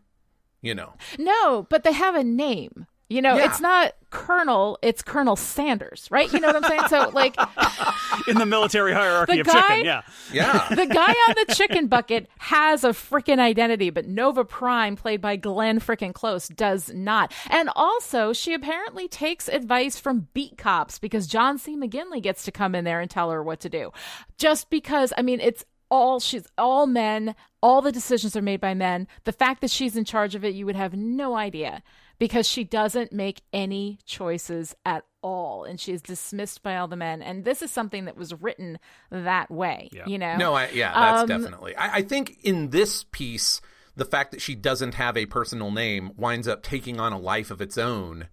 You 0.62 0.76
know, 0.76 0.94
No, 1.20 1.68
but 1.70 1.84
they 1.84 1.92
have 1.92 2.16
a 2.16 2.24
name. 2.24 2.88
You 3.10 3.22
know, 3.22 3.38
Yeah. 3.38 3.46
it's 3.46 3.62
not 3.62 3.94
Colonel, 4.10 4.78
it's 4.82 5.02
Colonel 5.02 5.36
Sanders, 5.38 6.08
right? 6.12 6.32
You 6.32 6.40
know 6.42 6.48
what 6.48 6.58
I'm 6.58 6.64
saying? 6.64 6.88
So, 6.90 7.10
like, 7.14 7.36
In 8.28 8.38
the 8.38 8.46
military 8.46 8.94
hierarchy 8.94 9.36
The 9.36 9.40
of 9.42 9.48
guy- 9.48 9.62
chicken, 9.62 9.86
yeah. 9.86 10.02
yeah, 10.34 10.68
the 10.76 10.86
guy 10.86 11.12
on 11.30 11.36
the 11.48 11.54
chicken 11.56 11.88
bucket 11.88 12.28
has 12.40 12.84
a 12.84 12.90
freaking 12.90 13.40
identity, 13.40 13.90
but 13.90 14.08
Nova 14.08 14.44
Prime, 14.44 14.96
played 14.98 15.22
by 15.22 15.36
Glenn 15.38 15.80
freaking 15.80 16.14
Close, 16.14 16.48
does 16.50 16.92
not. 16.94 17.34
And 17.50 17.70
also, 17.76 18.34
she 18.34 18.54
apparently 18.54 19.08
takes 19.08 19.48
advice 19.48 19.98
from 20.00 20.28
beat 20.34 20.58
cops 20.58 21.00
because 21.00 21.28
John 21.28 21.58
C. 21.58 21.76
McGinley 21.78 22.22
gets 22.22 22.44
to 22.44 22.52
come 22.52 22.76
in 22.76 22.84
there 22.84 23.00
and 23.00 23.10
tell 23.10 23.32
her 23.32 23.42
what 23.44 23.60
to 23.62 23.70
do. 23.70 23.92
Just 24.38 24.70
because, 24.70 25.14
I 25.18 25.22
mean, 25.22 25.40
it's 25.40 25.64
all 25.90 26.20
she's 26.20 26.46
all 26.58 26.86
men, 26.88 27.34
all 27.64 27.82
the 27.82 27.92
decisions 27.94 28.36
are 28.36 28.42
made 28.42 28.60
by 28.60 28.74
men. 28.74 29.08
The 29.24 29.32
fact 29.32 29.62
that 29.62 29.72
she's 29.72 29.96
in 29.96 30.04
charge 30.04 30.36
of 30.36 30.44
it, 30.44 30.54
you 30.54 30.66
would 30.66 30.76
have 30.76 30.94
no 30.94 31.36
idea 31.38 31.82
because 32.20 32.48
she 32.48 32.64
doesn't 32.64 33.12
make 33.14 33.42
any 33.54 34.00
choices 34.06 34.76
at 34.86 35.04
all 35.22 35.64
and 35.66 35.80
she 35.80 35.92
is 35.92 36.02
dismissed 36.02 36.64
by 36.64 36.78
all 36.78 36.88
the 36.88 36.96
men 36.96 37.22
and 37.22 37.44
this 37.46 37.62
is 37.62 37.70
something 37.72 38.06
that 38.06 38.16
was 38.18 38.34
written 38.42 38.80
that 39.12 39.50
way 39.52 39.90
Yeah. 39.92 40.06
you 40.08 40.18
know 40.18 40.38
no, 40.38 40.54
I, 40.54 40.70
yeah, 40.70 40.94
that's 40.94 41.22
Um, 41.24 41.28
definitely. 41.28 41.76
I, 41.76 41.98
I 41.98 42.02
think 42.04 42.38
in 42.44 42.70
this 42.70 43.04
piece, 43.12 43.60
the 43.96 44.06
fact 44.06 44.32
that 44.32 44.42
she 44.42 44.56
doesn't 44.56 44.94
have 44.94 45.18
a 45.18 45.26
personal 45.26 45.72
name 45.72 46.12
winds 46.16 46.48
up 46.48 46.64
taking 46.64 47.00
on 47.00 47.12
a 47.14 47.20
life 47.20 47.52
of 47.52 47.62
its 47.62 47.78
own 47.78 48.28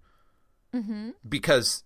Mm-hmm. 0.75 1.11
because 1.29 1.85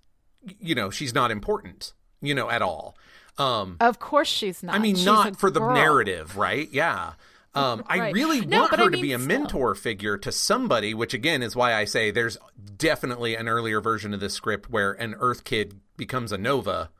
you 0.60 0.74
know 0.74 0.88
she's 0.90 1.14
not 1.14 1.30
important, 1.30 1.92
you 2.22 2.34
know, 2.34 2.48
at 2.50 2.62
all. 2.62 2.96
Um, 3.36 3.76
Of 3.80 3.98
course 3.98 4.28
she's 4.28 4.62
not. 4.62 4.74
I 4.74 4.78
mean, 4.78 4.96
She's 4.96 5.04
not 5.04 5.32
a 5.32 5.34
for 5.34 5.50
the 5.50 5.60
narrative, 5.60 6.36
right? 6.36 6.68
Yeah. 6.72 7.12
Um, 7.58 7.84
I 7.86 8.10
really 8.10 8.44
No, 8.46 8.60
want 8.62 8.76
her 8.76 8.82
I 8.82 8.84
to 8.86 8.90
be 8.90 9.02
mean, 9.02 9.14
a 9.14 9.18
still. 9.18 9.26
mentor 9.26 9.74
figure 9.74 10.16
to 10.18 10.30
somebody, 10.32 10.94
which 10.94 11.14
again 11.14 11.42
is 11.42 11.54
why 11.56 11.74
I 11.74 11.84
say 11.84 12.10
there's 12.10 12.38
definitely 12.76 13.34
an 13.34 13.48
earlier 13.48 13.80
version 13.80 14.14
of 14.14 14.20
this 14.20 14.34
script 14.34 14.70
where 14.70 14.92
an 14.92 15.14
Earth 15.18 15.44
kid 15.44 15.80
becomes 15.96 16.32
a 16.32 16.38
Nova 16.38 16.90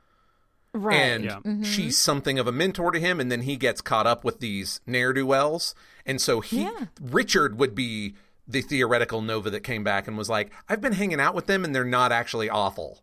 Right. 0.75 0.95
and 0.97 1.25
Yeah. 1.25 1.63
she's 1.63 1.97
something 1.99 2.39
of 2.39 2.47
a 2.47 2.53
mentor 2.53 2.91
to 2.91 3.01
him, 3.01 3.21
and 3.21 3.33
then 3.33 3.43
he 3.43 3.57
gets 3.57 3.81
caught 3.81 4.07
up 4.07 4.23
with 4.25 4.41
these 4.41 4.81
ne'er 4.87 5.13
do 5.13 5.25
wells, 5.27 5.75
and 6.05 6.21
so 6.21 6.41
he 6.41 6.63
Yeah. 6.65 6.87
Richard 7.01 7.59
would 7.59 7.75
be 7.75 8.15
the 8.47 8.61
theoretical 8.63 9.21
Nova 9.23 9.51
that 9.51 9.61
came 9.65 9.83
back 9.85 10.07
and 10.09 10.17
was 10.17 10.29
like, 10.29 10.51
"I've 10.69 10.81
been 10.81 10.93
hanging 10.93 11.21
out 11.21 11.35
with 11.35 11.47
them, 11.47 11.65
and 11.65 11.75
they're 11.75 11.85
not 11.85 12.13
actually 12.13 12.49
awful." 12.51 13.03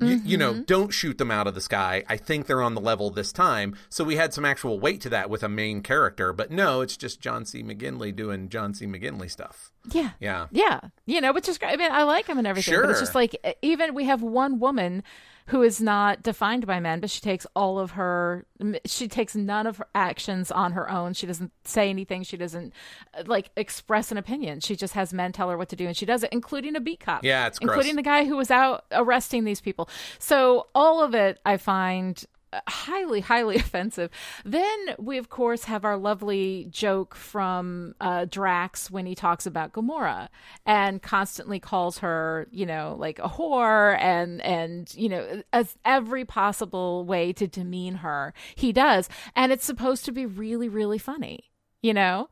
Y- 0.00 0.20
You, 0.24 0.36
know, 0.38 0.52
Mm-hmm. 0.54 0.62
don't 0.62 0.90
shoot 0.90 1.18
them 1.18 1.30
out 1.30 1.46
of 1.46 1.54
the 1.54 1.60
sky. 1.60 2.04
I 2.08 2.16
think 2.16 2.46
they're 2.46 2.62
on 2.62 2.74
the 2.74 2.80
level 2.80 3.10
this 3.10 3.32
time. 3.32 3.76
So 3.88 4.02
we 4.04 4.16
had 4.16 4.32
some 4.34 4.44
actual 4.44 4.80
weight 4.80 5.00
to 5.02 5.08
that 5.10 5.28
with 5.30 5.42
a 5.42 5.48
main 5.48 5.82
character, 5.82 6.32
but 6.32 6.50
no, 6.50 6.80
it's 6.80 6.96
just 6.96 7.20
John 7.20 7.44
C. 7.44 7.62
McGinley 7.62 8.14
doing 8.14 8.48
John 8.48 8.72
C. 8.74 8.86
McGinley 8.86 9.30
stuff. 9.30 9.72
yeah. 9.92 10.10
Yeah. 10.20 10.46
Yeah. 10.50 10.80
You 11.06 11.20
know, 11.20 11.32
which 11.32 11.48
is 11.48 11.58
great. 11.58 11.72
I 11.72 11.76
mean, 11.76 11.92
I 11.92 12.02
like 12.04 12.26
him 12.26 12.38
and 12.38 12.46
everything, 12.46 12.80
but 12.80 12.90
it's 12.90 13.00
just 13.00 13.14
like 13.14 13.36
even 13.62 13.94
we 13.94 14.04
have 14.04 14.22
one 14.22 14.58
woman 14.58 15.02
who 15.46 15.62
is 15.62 15.80
not 15.80 16.22
defined 16.22 16.66
by 16.66 16.80
men, 16.80 17.00
but 17.00 17.10
she 17.10 17.20
takes 17.20 17.46
all 17.56 17.78
of 17.78 17.92
her, 17.92 18.46
she 18.84 19.08
takes 19.08 19.34
none 19.34 19.66
of 19.66 19.78
her 19.78 19.86
actions 19.94 20.50
on 20.50 20.72
her 20.72 20.90
own. 20.90 21.12
She 21.14 21.26
doesn't 21.26 21.52
say 21.64 21.90
anything. 21.90 22.22
She 22.22 22.36
doesn't 22.36 22.72
uh, 23.14 23.24
like 23.26 23.50
express 23.56 24.12
an 24.12 24.18
opinion. 24.18 24.60
She 24.60 24.76
just 24.76 24.94
has 24.94 25.12
men 25.12 25.32
tell 25.32 25.50
her 25.50 25.58
what 25.58 25.68
to 25.70 25.76
do, 25.76 25.86
and 25.86 25.96
she 25.96 26.06
does 26.06 26.22
it, 26.22 26.30
including 26.32 26.76
a 26.76 26.80
beat 26.80 27.00
cop. 27.00 27.24
Yeah, 27.24 27.46
it's 27.46 27.58
gross. 27.58 27.74
including 27.74 27.96
the 27.96 28.02
guy 28.02 28.24
who 28.24 28.36
was 28.36 28.50
out 28.50 28.84
arresting 28.92 29.44
these 29.44 29.60
people. 29.60 29.88
So 30.18 30.68
all 30.74 31.02
of 31.02 31.14
it, 31.14 31.38
I 31.44 31.56
find 31.56 32.24
highly, 32.68 33.20
highly 33.20 33.56
offensive. 33.64 34.10
Then 34.44 34.94
we, 34.98 35.18
of 35.18 35.28
course, 35.28 35.64
have 35.64 35.84
our 35.84 35.96
lovely 35.96 36.66
joke 36.70 37.14
from 37.14 37.94
uh, 38.00 38.26
Drax 38.26 38.90
when 38.90 39.06
he 39.06 39.14
talks 39.14 39.46
about 39.46 39.72
Gamora 39.72 40.28
and 40.66 41.02
constantly 41.02 41.60
calls 41.60 41.98
her, 41.98 42.46
you 42.50 42.66
know, 42.66 42.96
like 42.98 43.18
a 43.18 43.28
whore 43.28 43.98
and 44.00 44.40
and 44.42 44.92
you 44.94 45.08
know, 45.08 45.42
as 45.52 45.76
every 45.84 46.24
possible 46.24 47.04
way 47.04 47.32
to 47.34 47.46
demean 47.46 47.96
her, 47.96 48.34
he 48.54 48.72
does, 48.72 49.08
and 49.36 49.52
it's 49.52 49.64
supposed 49.64 50.04
to 50.04 50.12
be 50.12 50.26
really, 50.26 50.68
really 50.68 50.98
funny, 50.98 51.50
you 51.82 51.94
know. 51.94 52.28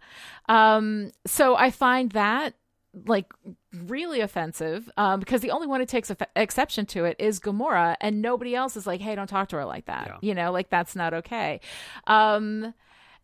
Um, 0.48 1.12
so 1.26 1.56
I 1.56 1.70
find 1.70 2.12
that 2.12 2.54
like 3.06 3.26
really 3.72 4.20
offensive 4.20 4.90
um, 4.96 5.20
because 5.20 5.40
the 5.40 5.50
only 5.50 5.66
one 5.66 5.80
who 5.80 5.86
takes 5.86 6.10
eff- 6.10 6.22
exception 6.36 6.86
to 6.86 7.04
it 7.04 7.16
is 7.18 7.40
Gamora, 7.40 7.96
and 8.00 8.22
nobody 8.22 8.54
else 8.54 8.76
is 8.76 8.86
like, 8.86 9.00
"Hey, 9.00 9.14
don't 9.14 9.26
talk 9.26 9.48
to 9.48 9.56
her 9.56 9.64
like 9.64 9.86
that." 9.86 10.06
Yeah. 10.06 10.28
You 10.28 10.34
know, 10.34 10.52
like 10.52 10.70
that's 10.70 10.96
not 10.96 11.14
okay. 11.14 11.60
Um, 12.06 12.74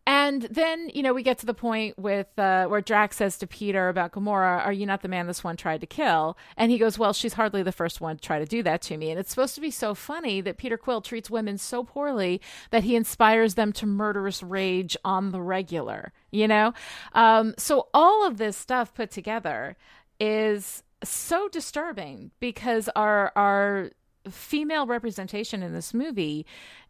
and 0.07 0.43
then 0.43 0.89
you 0.93 1.01
know 1.01 1.13
we 1.13 1.23
get 1.23 1.39
to 1.39 1.45
the 1.45 1.53
point 1.53 1.97
with 1.97 2.27
uh, 2.37 2.67
where 2.67 2.81
Drax 2.81 3.17
says 3.17 3.37
to 3.39 3.47
Peter 3.47 3.89
about 3.89 4.11
Gamora, 4.11 4.63
"Are 4.65 4.73
you 4.73 4.85
not 4.85 5.01
the 5.01 5.07
man 5.07 5.27
this 5.27 5.43
one 5.43 5.57
tried 5.57 5.81
to 5.81 5.87
kill?" 5.87 6.37
And 6.57 6.71
he 6.71 6.77
goes, 6.77 6.99
"Well, 6.99 7.13
she's 7.13 7.33
hardly 7.33 7.63
the 7.63 7.71
first 7.71 8.01
one 8.01 8.17
to 8.17 8.21
try 8.21 8.39
to 8.39 8.45
do 8.45 8.61
that 8.63 8.81
to 8.83 8.97
me." 8.97 9.09
And 9.09 9.19
it's 9.19 9.31
supposed 9.31 9.55
to 9.55 9.61
be 9.61 9.71
so 9.71 9.95
funny 9.95 10.41
that 10.41 10.57
Peter 10.57 10.77
Quill 10.77 11.01
treats 11.01 11.29
women 11.29 11.57
so 11.57 11.83
poorly 11.83 12.39
that 12.69 12.83
he 12.83 12.95
inspires 12.95 13.55
them 13.55 13.73
to 13.73 13.85
murderous 13.85 14.43
rage 14.43 14.95
on 15.03 15.31
the 15.31 15.41
regular. 15.41 16.13
You 16.31 16.47
know, 16.47 16.73
um, 17.13 17.55
so 17.57 17.87
all 17.93 18.27
of 18.27 18.37
this 18.37 18.57
stuff 18.57 18.93
put 18.93 19.09
together 19.09 19.75
is 20.19 20.83
so 21.03 21.47
disturbing 21.49 22.31
because 22.39 22.89
our 22.95 23.31
our 23.35 23.91
female 24.29 24.87
representation 24.87 25.63
in 25.63 25.73
this 25.73 25.93
movie 25.93 26.45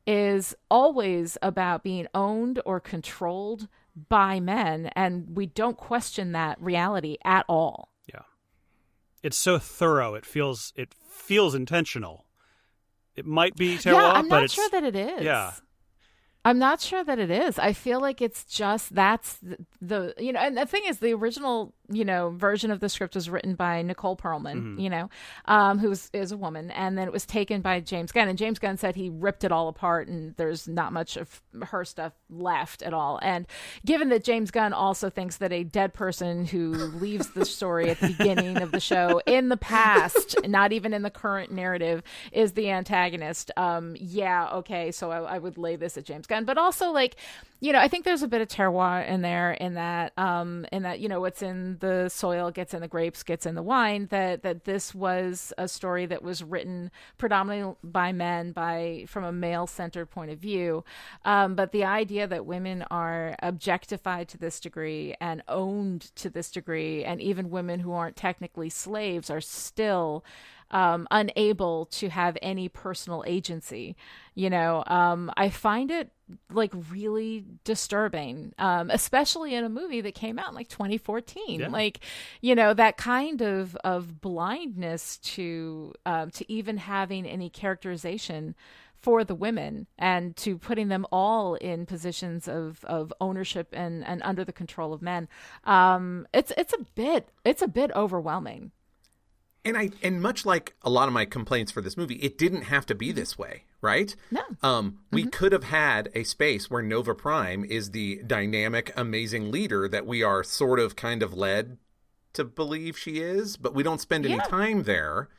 is 0.07 0.55
always 0.69 1.37
about 1.41 1.83
being 1.83 2.07
owned 2.13 2.61
or 2.65 2.79
controlled 2.79 3.67
by 4.09 4.39
men 4.39 4.87
and 4.95 5.35
we 5.35 5.45
don't 5.45 5.77
question 5.77 6.33
that 6.33 6.61
reality 6.61 7.17
at 7.23 7.45
all 7.47 7.89
Yeah. 8.11 8.21
It's 9.23 9.37
so 9.37 9.57
thorough. 9.57 10.13
It 10.15 10.25
feels 10.25 10.73
it 10.75 10.93
feels 10.93 11.55
intentional. 11.55 12.25
It 13.15 13.25
might 13.25 13.55
be 13.55 13.77
terroir, 13.77 13.93
yeah 13.93 14.11
i'm 14.11 14.27
not 14.27 14.43
it's 14.43 14.53
sure 14.53 14.69
that 14.69 14.83
it 14.83 14.95
is 14.95 15.23
yeah. 15.23 15.53
i'm 16.43 16.59
not 16.59 16.81
sure 16.81 17.01
that 17.03 17.17
it 17.17 17.31
is 17.31 17.57
i 17.57 17.71
feel 17.71 18.01
like 18.01 18.21
it's 18.21 18.43
just 18.43 18.93
that's 18.93 19.37
the, 19.37 19.57
the 19.81 20.13
you 20.17 20.33
know 20.33 20.39
and 20.39 20.57
the 20.57 20.65
thing 20.65 20.83
is 20.85 20.99
the 20.99 21.13
original 21.13 21.73
you 21.89 22.03
know 22.03 22.29
version 22.29 22.71
of 22.71 22.79
the 22.79 22.89
script 22.89 23.13
was 23.15 23.29
written 23.29 23.53
by 23.55 23.81
nicole 23.81 24.15
perlman 24.17 24.55
Mm-hmm. 24.55 24.79
you 24.79 24.89
know 24.89 25.09
um 25.45 25.79
who 25.79 25.91
is 25.91 26.31
a 26.31 26.37
woman. 26.37 26.71
And 26.71 26.97
then 26.97 27.07
it 27.07 27.11
was 27.11 27.25
taken 27.25 27.61
by 27.61 27.79
james 27.79 28.11
gunn. 28.11 28.27
And 28.27 28.37
james 28.37 28.59
gunn 28.59 28.77
said 28.77 28.95
he 28.95 29.09
ripped 29.09 29.43
it 29.43 29.51
all 29.51 29.67
apart 29.67 30.07
and 30.07 30.35
there's 30.37 30.67
not 30.67 30.93
much 30.93 31.17
of 31.17 31.41
her 31.63 31.83
stuff 31.85 32.13
left 32.29 32.81
at 32.81 32.93
all. 32.93 33.19
And 33.21 33.45
given 33.85 34.09
that 34.09 34.23
james 34.23 34.51
gunn 34.51 34.73
also 34.73 35.09
thinks 35.09 35.37
that 35.37 35.51
a 35.51 35.63
dead 35.63 35.93
person 35.93 36.45
who 36.45 36.71
leaves 36.73 37.29
the 37.31 37.45
story 37.45 37.89
at 37.89 37.99
the 37.99 38.07
beginning 38.07 38.61
of 38.61 38.71
the 38.71 38.79
show 38.79 39.21
in 39.25 39.49
the 39.49 39.57
past 39.57 40.35
not 40.47 40.71
even 40.73 40.93
in 40.93 41.01
the 41.01 41.09
current 41.09 41.51
narrative 41.51 42.01
is 42.31 42.53
the 42.53 42.69
antagonist 42.69 43.51
um 43.57 43.95
yeah 43.99 44.49
okay 44.53 44.91
so 44.91 45.11
i, 45.11 45.35
I 45.35 45.37
would 45.37 45.57
lay 45.57 45.75
this 45.75 45.97
at 45.97 46.05
james 46.05 46.27
gunn. 46.27 46.45
But 46.45 46.57
also 46.57 46.91
like 46.91 47.15
you 47.61 47.71
know, 47.71 47.79
I 47.79 47.87
think 47.87 48.03
there's 48.05 48.21
a 48.21 48.27
bit 48.27 48.41
of 48.41 48.47
terroir 48.49 49.07
in 49.07 49.21
there 49.21 49.53
in 49.53 49.75
that 49.75 50.11
um 50.17 50.65
in 50.71 50.83
that, 50.83 50.99
you 50.99 51.07
know, 51.09 51.21
what's 51.21 51.41
in 51.41 51.74
the 51.79 52.09
soil 52.09 52.51
gets 52.51 52.73
in 52.73 52.81
the 52.81 52.87
grapes, 52.87 53.23
gets 53.23 53.45
in 53.45 53.55
the 53.55 53.63
wine, 53.63 54.07
that 54.11 54.43
that 54.43 54.65
this 54.65 54.93
was 54.95 55.53
a 55.57 55.67
story 55.67 56.05
that 56.05 56.23
was 56.23 56.43
written 56.43 56.91
predominantly 57.17 57.75
by 57.83 58.11
men 58.11 58.51
by 58.51 59.05
from 59.07 59.23
a 59.23 59.31
male 59.31 59.67
centered 59.67 60.07
point 60.07 60.31
of 60.31 60.39
view. 60.39 60.83
Um, 61.23 61.55
but 61.55 61.71
the 61.71 61.83
idea 61.83 62.27
that 62.27 62.45
women 62.45 62.83
are 62.91 63.35
objectified 63.41 64.27
to 64.29 64.37
this 64.37 64.59
degree 64.59 65.15
and 65.19 65.43
owned 65.47 66.15
to 66.15 66.29
this 66.29 66.51
degree, 66.51 67.03
and 67.03 67.21
even 67.21 67.49
women 67.49 67.79
who 67.79 67.91
aren't 67.91 68.15
technically 68.15 68.69
slaves 68.69 69.29
are 69.29 69.41
still 69.41 70.23
um, 70.75 71.07
unable 71.09 71.85
to 71.85 72.09
have 72.09 72.37
any 72.41 72.67
personal 72.67 73.23
agency. 73.25 73.95
You 74.33 74.49
know, 74.49 74.83
um, 74.87 75.31
I 75.37 75.49
find 75.49 75.89
it 75.89 76.11
like 76.51 76.73
really 76.91 77.45
disturbing, 77.63 78.53
um, 78.59 78.89
especially 78.91 79.55
in 79.55 79.63
a 79.63 79.69
movie 79.69 80.01
that 80.01 80.15
came 80.15 80.37
out 80.37 80.49
in 80.49 80.55
like 80.55 80.67
2014. 80.67 81.61
Yeah. 81.61 81.69
Like, 81.69 82.01
you 82.41 82.55
know, 82.55 82.73
that 82.73 82.97
kind 82.97 83.41
of 83.41 83.77
of 83.85 84.19
blindness 84.19 85.17
to 85.19 85.93
um, 86.05 86.29
to 86.31 86.51
even 86.51 86.75
having 86.75 87.25
any 87.25 87.49
characterization 87.49 88.53
for 89.01 89.23
the 89.23 89.35
women 89.35 89.87
and 89.97 90.35
to 90.35 90.57
putting 90.57 90.89
them 90.89 91.05
all 91.11 91.55
in 91.55 91.85
positions 91.85 92.47
of, 92.47 92.83
of 92.85 93.13
ownership 93.21 93.67
and, 93.71 94.03
and 94.03 94.19
under 94.23 94.43
the 94.43 94.51
control 94.51 94.93
of 94.93 95.01
men. 95.01 95.27
Um, 95.63 96.27
it's 96.33 96.51
it's 96.57 96.73
a 96.73 96.83
bit 96.95 97.29
it's 97.45 97.61
a 97.61 97.67
bit 97.67 97.91
overwhelming. 97.95 98.71
And 99.65 99.77
I 99.77 99.89
and 100.03 100.21
much 100.21 100.45
like 100.45 100.75
a 100.83 100.89
lot 100.89 101.07
of 101.07 101.13
my 101.13 101.25
complaints 101.25 101.71
for 101.71 101.81
this 101.81 101.97
movie, 101.97 102.15
it 102.15 102.37
didn't 102.37 102.63
have 102.63 102.85
to 102.85 102.95
be 102.95 103.11
this 103.11 103.37
way, 103.37 103.63
right? 103.81 104.15
No. 104.31 104.41
Um, 104.63 104.99
we 105.11 105.25
could 105.25 105.51
have 105.51 105.65
had 105.65 106.09
a 106.13 106.23
space 106.23 106.69
where 106.69 106.81
Nova 106.81 107.13
Prime 107.15 107.65
is 107.65 107.91
the 107.91 108.21
dynamic, 108.25 108.93
amazing 108.95 109.51
leader 109.51 109.87
that 109.89 110.05
we 110.05 110.23
are 110.23 110.43
sort 110.43 110.79
of 110.79 110.95
kind 110.95 111.21
of 111.23 111.33
led 111.33 111.77
to 112.33 112.43
believe 112.43 112.97
she 112.97 113.19
is, 113.19 113.57
but 113.57 113.73
we 113.73 113.81
don't 113.83 113.99
spend 114.01 114.25
any 114.25 114.35
Yeah. 114.35 114.43
time 114.43 114.83
there. 114.83 115.29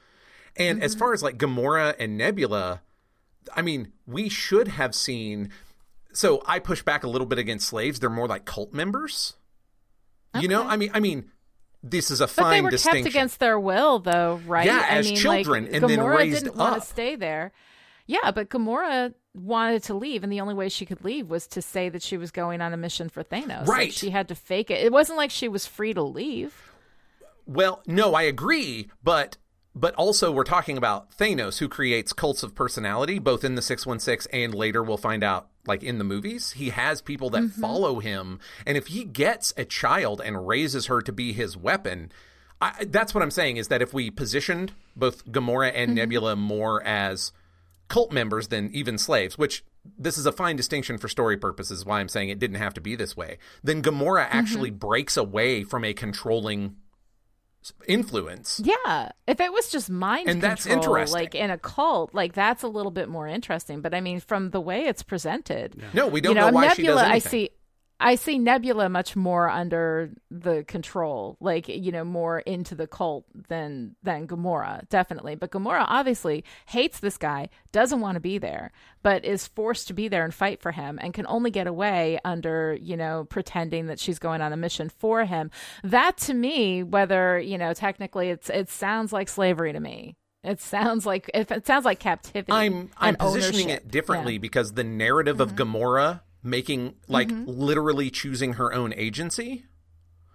And 0.56 0.82
as 0.82 0.94
far 0.94 1.12
as 1.12 1.22
like 1.22 1.36
Gamora 1.38 1.94
and 1.98 2.16
Nebula, 2.16 2.80
I 3.54 3.62
mean, 3.62 3.92
we 4.06 4.28
should 4.30 4.68
have 4.68 4.94
seen. 4.94 5.50
So 6.12 6.42
I 6.46 6.58
push 6.58 6.82
back 6.82 7.04
a 7.04 7.08
little 7.08 7.26
bit 7.26 7.38
against 7.38 7.68
slaves. 7.68 8.00
They're 8.00 8.08
more 8.08 8.26
like 8.26 8.46
cult 8.46 8.72
members. 8.72 9.34
You 10.40 10.48
know, 10.48 10.64
I 10.66 10.76
mean, 10.76 10.90
I 10.92 11.00
mean, 11.00 11.30
this 11.90 12.10
is 12.10 12.20
a 12.20 12.24
But 12.24 12.30
fine 12.30 12.50
they 12.52 12.60
were 12.62 12.70
distinction. 12.70 13.04
kept 13.04 13.14
against 13.14 13.38
their 13.40 13.58
will, 13.58 13.98
though, 13.98 14.40
right? 14.46 14.66
Yeah, 14.66 14.84
I 14.90 14.96
as 14.96 15.06
mean, 15.06 15.16
children, 15.16 15.64
like, 15.64 15.74
and 15.74 15.88
then 15.88 15.98
Gamora 15.98 16.16
raised 16.16 16.44
didn't 16.44 16.56
want 16.56 16.80
to 16.80 16.86
stay 16.86 17.16
there. 17.16 17.52
Yeah, 18.06 18.30
but 18.30 18.48
Gamora 18.50 19.14
wanted 19.34 19.82
to 19.84 19.94
leave, 19.94 20.22
and 20.22 20.32
the 20.32 20.40
only 20.40 20.54
way 20.54 20.68
she 20.68 20.86
could 20.86 21.04
leave 21.04 21.28
was 21.28 21.46
to 21.48 21.60
say 21.62 21.88
that 21.88 22.02
she 22.02 22.16
was 22.16 22.30
going 22.30 22.60
on 22.60 22.72
a 22.72 22.76
mission 22.76 23.08
for 23.08 23.22
Thanos. 23.24 23.66
Like, 23.66 23.68
Right. 23.68 23.92
she 23.92 24.10
had 24.10 24.28
to 24.28 24.34
fake 24.34 24.70
it. 24.70 24.84
It 24.84 24.92
wasn't 24.92 25.16
like 25.18 25.30
she 25.30 25.48
was 25.48 25.66
free 25.66 25.92
to 25.94 26.02
leave. 26.02 26.70
Well, 27.46 27.82
no, 27.86 28.14
I 28.14 28.22
agree, 28.22 28.90
but 29.02 29.36
but 29.76 29.94
also 29.96 30.32
we're 30.32 30.42
talking 30.42 30.78
about 30.78 31.10
Thanos 31.16 31.58
who 31.58 31.68
creates 31.68 32.14
cults 32.14 32.42
of 32.42 32.54
personality 32.54 33.18
both 33.18 33.44
in 33.44 33.54
the 33.54 33.62
616 33.62 34.28
and 34.32 34.54
later 34.54 34.82
we'll 34.82 34.96
find 34.96 35.22
out 35.22 35.48
like 35.66 35.82
in 35.82 35.98
the 35.98 36.04
movies. 36.04 36.52
He 36.52 36.70
has 36.70 37.02
people 37.02 37.30
that 37.30 37.42
mm-hmm. 37.42 37.60
follow 37.60 38.00
him. 38.00 38.40
And 38.64 38.76
if 38.76 38.88
he 38.88 39.04
gets 39.04 39.52
a 39.56 39.64
child 39.64 40.22
and 40.24 40.46
raises 40.48 40.86
her 40.86 41.02
to 41.02 41.12
be 41.12 41.32
his 41.32 41.56
weapon, 41.56 42.10
I, 42.60 42.86
that's 42.88 43.14
what 43.14 43.22
I'm 43.22 43.30
saying 43.30 43.58
is 43.58 43.68
that 43.68 43.82
if 43.82 43.92
we 43.92 44.10
positioned 44.10 44.72
both 44.96 45.26
Gamora 45.26 45.72
and 45.74 45.90
mm-hmm. 45.90 45.96
Nebula 45.96 46.36
more 46.36 46.82
as 46.82 47.32
cult 47.88 48.12
members 48.12 48.48
than 48.48 48.70
even 48.72 48.96
slaves, 48.96 49.36
which 49.36 49.62
this 49.98 50.16
is 50.16 50.26
a 50.26 50.32
fine 50.32 50.56
distinction 50.56 50.96
for 50.98 51.08
story 51.08 51.36
purposes, 51.36 51.84
why 51.84 52.00
I'm 52.00 52.08
saying 52.08 52.30
it 52.30 52.38
didn't 52.38 52.56
have 52.56 52.74
to 52.74 52.80
be 52.80 52.96
this 52.96 53.16
way, 53.16 53.38
then 53.62 53.82
Gamora 53.82 54.24
mm-hmm. 54.24 54.38
actually 54.38 54.70
breaks 54.70 55.16
away 55.16 55.64
from 55.64 55.84
a 55.84 55.92
controlling 55.92 56.76
influence. 57.88 58.60
Yeah, 58.64 59.10
if 59.26 59.40
it 59.40 59.52
was 59.52 59.70
just 59.70 59.88
mind 59.90 60.28
And 60.28 60.42
that's 60.42 60.64
control, 60.66 60.96
interesting. 60.96 61.20
like 61.20 61.34
in 61.34 61.50
a 61.50 61.58
cult, 61.58 62.14
like 62.14 62.32
that's 62.32 62.62
a 62.62 62.68
little 62.68 62.90
bit 62.92 63.08
more 63.08 63.26
interesting. 63.26 63.80
But 63.80 63.94
I 63.94 64.00
mean, 64.00 64.20
from 64.20 64.50
the 64.50 64.60
way 64.60 64.86
it's 64.86 65.02
presented, 65.02 65.80
No, 65.92 66.06
we 66.08 66.20
don't 66.20 66.34
you 66.34 66.40
know, 66.40 66.48
know 66.48 66.54
why 66.54 66.66
Nebula, 66.68 66.74
she 66.76 66.86
does 66.86 66.98
I 66.98 67.18
see, 67.18 67.50
I 67.98 68.16
see 68.16 68.38
Nebula 68.38 68.88
much 68.90 69.16
more 69.16 69.48
under 69.48 70.10
the 70.30 70.64
control, 70.64 71.36
like 71.40 71.66
you 71.68 71.90
know, 71.90 72.04
more 72.04 72.40
into 72.40 72.74
the 72.74 72.86
cult 72.86 73.24
than 73.48 73.96
than 74.02 74.26
Gamora, 74.26 74.86
definitely. 74.90 75.34
But 75.34 75.50
Gamora 75.50 75.84
obviously 75.88 76.44
hates 76.66 77.00
this 77.00 77.16
guy, 77.16 77.48
doesn't 77.72 78.00
want 78.00 78.16
to 78.16 78.20
be 78.20 78.36
there, 78.38 78.72
but 79.02 79.24
is 79.24 79.46
forced 79.46 79.88
to 79.88 79.94
be 79.94 80.08
there 80.08 80.24
and 80.24 80.34
fight 80.34 80.60
for 80.60 80.72
him, 80.72 80.98
and 81.00 81.14
can 81.14 81.26
only 81.26 81.50
get 81.50 81.66
away 81.66 82.18
under 82.24 82.76
you 82.80 82.96
know 82.96 83.24
pretending 83.30 83.86
that 83.86 83.98
she's 83.98 84.18
going 84.18 84.42
on 84.42 84.52
a 84.52 84.56
mission 84.56 84.90
for 84.90 85.24
him. 85.24 85.50
That 85.82 86.18
to 86.18 86.34
me, 86.34 86.82
whether 86.82 87.38
you 87.38 87.56
know, 87.56 87.72
technically, 87.72 88.28
it's 88.28 88.50
it 88.50 88.68
sounds 88.68 89.12
like 89.12 89.28
slavery 89.28 89.72
to 89.72 89.80
me. 89.80 90.16
It 90.44 90.60
sounds 90.60 91.06
like 91.06 91.30
if 91.34 91.50
it 91.50 91.66
sounds 91.66 91.84
like 91.84 91.98
captivity. 91.98 92.52
I'm 92.52 92.90
I'm 92.98 93.16
positioning 93.16 93.66
ownership. 93.70 93.84
it 93.86 93.90
differently 93.90 94.34
Yeah. 94.34 94.38
because 94.40 94.74
the 94.74 94.84
narrative 94.84 95.40
of 95.40 95.54
mm-hmm. 95.54 95.76
Gamora 95.76 96.20
making 96.46 96.94
like 97.08 97.28
literally 97.30 98.10
choosing 98.10 98.54
her 98.54 98.72
own 98.72 98.92
agency, 98.94 99.64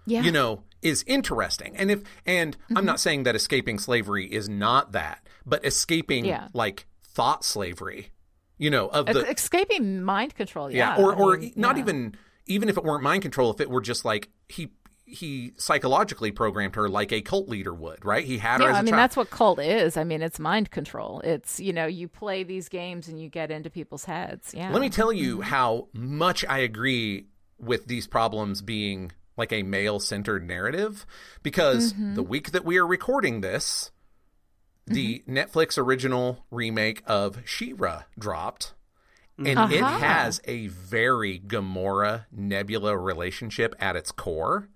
Yeah. 0.06 0.22
you 0.22 0.32
know, 0.32 0.64
is 0.82 1.04
interesting. 1.08 1.76
And 1.78 1.90
if 1.92 2.04
and 2.26 2.58
Mm-hmm. 2.58 2.78
I'm 2.78 2.86
not 2.86 3.00
saying 3.00 3.24
that 3.24 3.36
escaping 3.36 3.80
slavery 3.80 4.26
is 4.32 4.50
not 4.50 4.92
that, 4.94 5.26
but 5.46 5.66
escaping 5.66 6.26
Yeah. 6.26 6.48
like 6.54 6.86
thought 7.04 7.44
slavery, 7.44 8.12
you 8.58 8.70
know, 8.70 8.88
of 8.90 9.06
the 9.08 9.30
escaping 9.30 10.04
mind 10.04 10.36
control. 10.36 10.70
Yeah, 10.72 10.98
yeah, 10.98 11.04
or 11.04 11.14
I 11.14 11.18
or 11.18 11.38
mean, 11.38 11.54
not 11.56 11.78
even 11.78 12.16
even 12.48 12.70
if 12.70 12.78
it 12.78 12.84
weren't 12.84 13.04
mind 13.04 13.22
control, 13.22 13.52
if 13.52 13.62
it 13.62 13.70
were 13.70 13.82
just 13.82 14.04
like 14.06 14.30
he 14.50 14.70
he 15.12 15.54
psychologically 15.58 16.32
programmed 16.32 16.76
her 16.76 16.90
like 16.90 17.12
a 17.12 17.22
cult 17.22 17.48
leader 17.50 17.74
would, 17.74 18.04
right? 18.06 18.26
He 18.26 18.38
had 18.38 18.62
her 18.62 18.68
Yeah, 18.68 18.72
as 18.72 18.76
a 18.76 18.80
I 18.80 18.82
mean 18.82 18.92
child. 18.94 19.00
that's 19.00 19.18
what 19.18 19.30
cult 19.30 19.60
is. 19.60 19.98
I 19.98 20.04
mean, 20.04 20.22
it's 20.22 20.40
mind 20.40 20.72
control. 20.72 21.20
It's 21.24 21.60
you 21.60 21.74
know 21.74 21.86
you 21.86 22.08
play 22.08 22.44
these 22.44 22.70
games 22.70 23.08
and 23.08 23.20
you 23.22 23.30
get 23.30 23.52
into 23.52 23.70
people's 23.70 24.06
heads. 24.06 24.54
Yeah. 24.56 24.72
Let 24.72 24.82
me 24.82 24.90
tell 24.90 25.12
you 25.14 25.38
Mm-hmm. 25.38 25.50
how 25.50 25.88
much 25.94 26.44
I 26.48 26.60
agree 26.60 27.28
with 27.60 27.86
these 27.86 28.08
problems 28.08 28.62
being 28.62 29.12
like 29.38 29.54
a 29.54 29.64
male 29.64 30.00
centered 30.00 30.46
narrative 30.48 31.06
because 31.44 31.94
Mm-hmm. 31.94 32.16
the 32.16 32.24
week 32.24 32.52
that 32.52 32.66
we 32.66 32.78
are 32.78 32.88
recording 32.88 33.42
this, 33.42 33.92
the 34.88 35.20
Mm-hmm. 35.20 35.38
Netflix 35.38 35.78
original 35.78 36.46
remake 36.52 37.04
of 37.06 37.40
She-Ra 37.46 38.04
dropped. 38.18 38.74
And 39.44 39.72
it 39.74 39.82
has 39.84 40.40
a 40.46 40.68
very 40.68 41.40
Gamora 41.40 42.26
Nebula 42.32 42.96
relationship 42.96 43.74
at 43.80 43.96
its 43.96 44.12
core, 44.12 44.70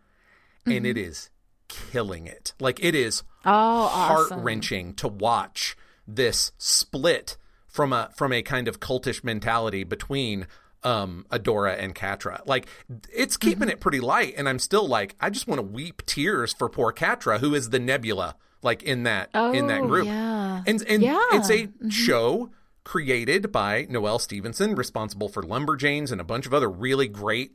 and 0.66 0.74
Mm-hmm. 0.76 0.86
it 0.86 0.98
is 0.98 1.30
killing 1.68 2.28
it. 2.28 2.54
Like 2.60 2.84
it 2.84 2.96
is 2.96 3.24
oh, 3.46 3.88
heart 3.88 4.32
wrenching 4.36 4.94
to 4.96 5.08
watch 5.08 5.76
this 6.08 6.52
split 6.58 7.38
from 7.68 7.92
a 7.94 8.10
from 8.16 8.32
a 8.32 8.42
kind 8.42 8.68
of 8.68 8.80
cultish 8.80 9.24
mentality 9.24 9.84
between 9.84 10.48
um 10.84 11.26
Adora 11.32 11.78
and 11.80 11.96
Catra. 11.96 12.42
Like 12.46 12.68
it's 13.12 13.38
Mm-hmm. 13.38 13.50
keeping 13.50 13.70
it 13.70 13.80
pretty 13.80 14.00
light 14.00 14.36
and 14.38 14.48
I'm 14.48 14.60
still 14.60 14.88
like 14.88 15.16
I 15.20 15.30
just 15.30 15.48
want 15.48 15.60
to 15.60 15.66
weep 15.66 16.06
tears 16.06 16.54
for 16.54 16.70
poor 16.70 16.94
Catra 16.94 17.40
who 17.40 17.56
is 17.56 17.70
the 17.72 17.80
nebula 17.80 18.36
like 18.62 18.84
in 18.84 19.04
that 19.04 19.30
in 19.54 19.68
that 19.68 19.82
Oh, 19.82 19.88
group. 19.88 20.06
yeah. 20.06 20.62
And 20.68 20.82
and 20.88 21.02
Yeah. 21.04 21.20
it's 21.34 21.50
a 21.50 21.70
show 21.90 22.52
created 22.84 23.52
by 23.52 23.88
Noelle 23.90 24.20
Stevenson 24.20 24.76
responsible 24.76 25.28
for 25.28 25.42
Lumberjanes 25.42 26.12
and 26.12 26.22
a 26.22 26.24
bunch 26.24 26.46
of 26.46 26.54
other 26.54 26.70
really 26.70 27.08
great 27.08 27.54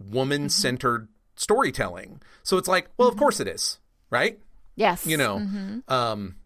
woman-centered 0.00 1.08
storytelling. 1.42 2.20
So 2.42 2.56
it's 2.56 2.68
like, 2.68 2.88
well, 2.96 3.08
of 3.08 3.16
course 3.16 3.40
it 3.40 3.48
is, 3.48 3.78
right? 4.10 4.38
Yes. 4.74 5.06
you 5.06 5.18
know 5.18 5.36
Mm-hmm. 5.36 5.92
um 5.92 6.36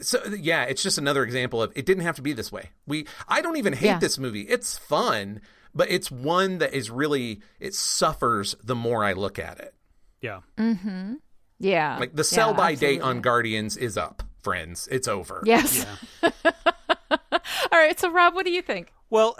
so 0.00 0.20
yeah 0.36 0.64
it's 0.64 0.82
just 0.82 0.98
another 0.98 1.22
example 1.22 1.62
of 1.62 1.72
it 1.76 1.86
didn't 1.86 2.02
have 2.02 2.16
to 2.16 2.22
be 2.22 2.32
this 2.32 2.50
way 2.50 2.70
we 2.88 3.06
i 3.28 3.40
don't 3.40 3.56
even 3.56 3.72
hate 3.72 3.86
Yeah. 3.86 3.98
this 4.00 4.18
movie 4.18 4.40
it's 4.42 4.76
fun 4.76 5.40
but 5.76 5.88
it's 5.88 6.10
one 6.10 6.58
that 6.58 6.74
is 6.74 6.90
really 6.90 7.40
it 7.60 7.74
suffers 7.76 8.56
the 8.64 8.74
more 8.74 9.04
i 9.04 9.12
look 9.12 9.38
at 9.38 9.60
it 9.60 9.74
Yeah. 10.20 10.40
Mm-hmm. 10.56 11.14
Yeah. 11.60 11.98
like 12.00 12.16
the 12.16 12.24
sell 12.24 12.50
Yeah, 12.50 12.56
by 12.56 12.74
date 12.74 13.00
on 13.00 13.20
guardians 13.20 13.76
is 13.76 13.96
up 13.96 14.24
friends 14.42 14.88
it's 14.90 15.06
over 15.06 15.40
Yes. 15.46 15.86
All 16.22 17.78
right. 17.78 17.98
So, 17.98 18.10
Rob, 18.10 18.34
what 18.34 18.44
do 18.44 18.50
you 18.52 18.62
think? 18.62 18.92
Well, 19.10 19.36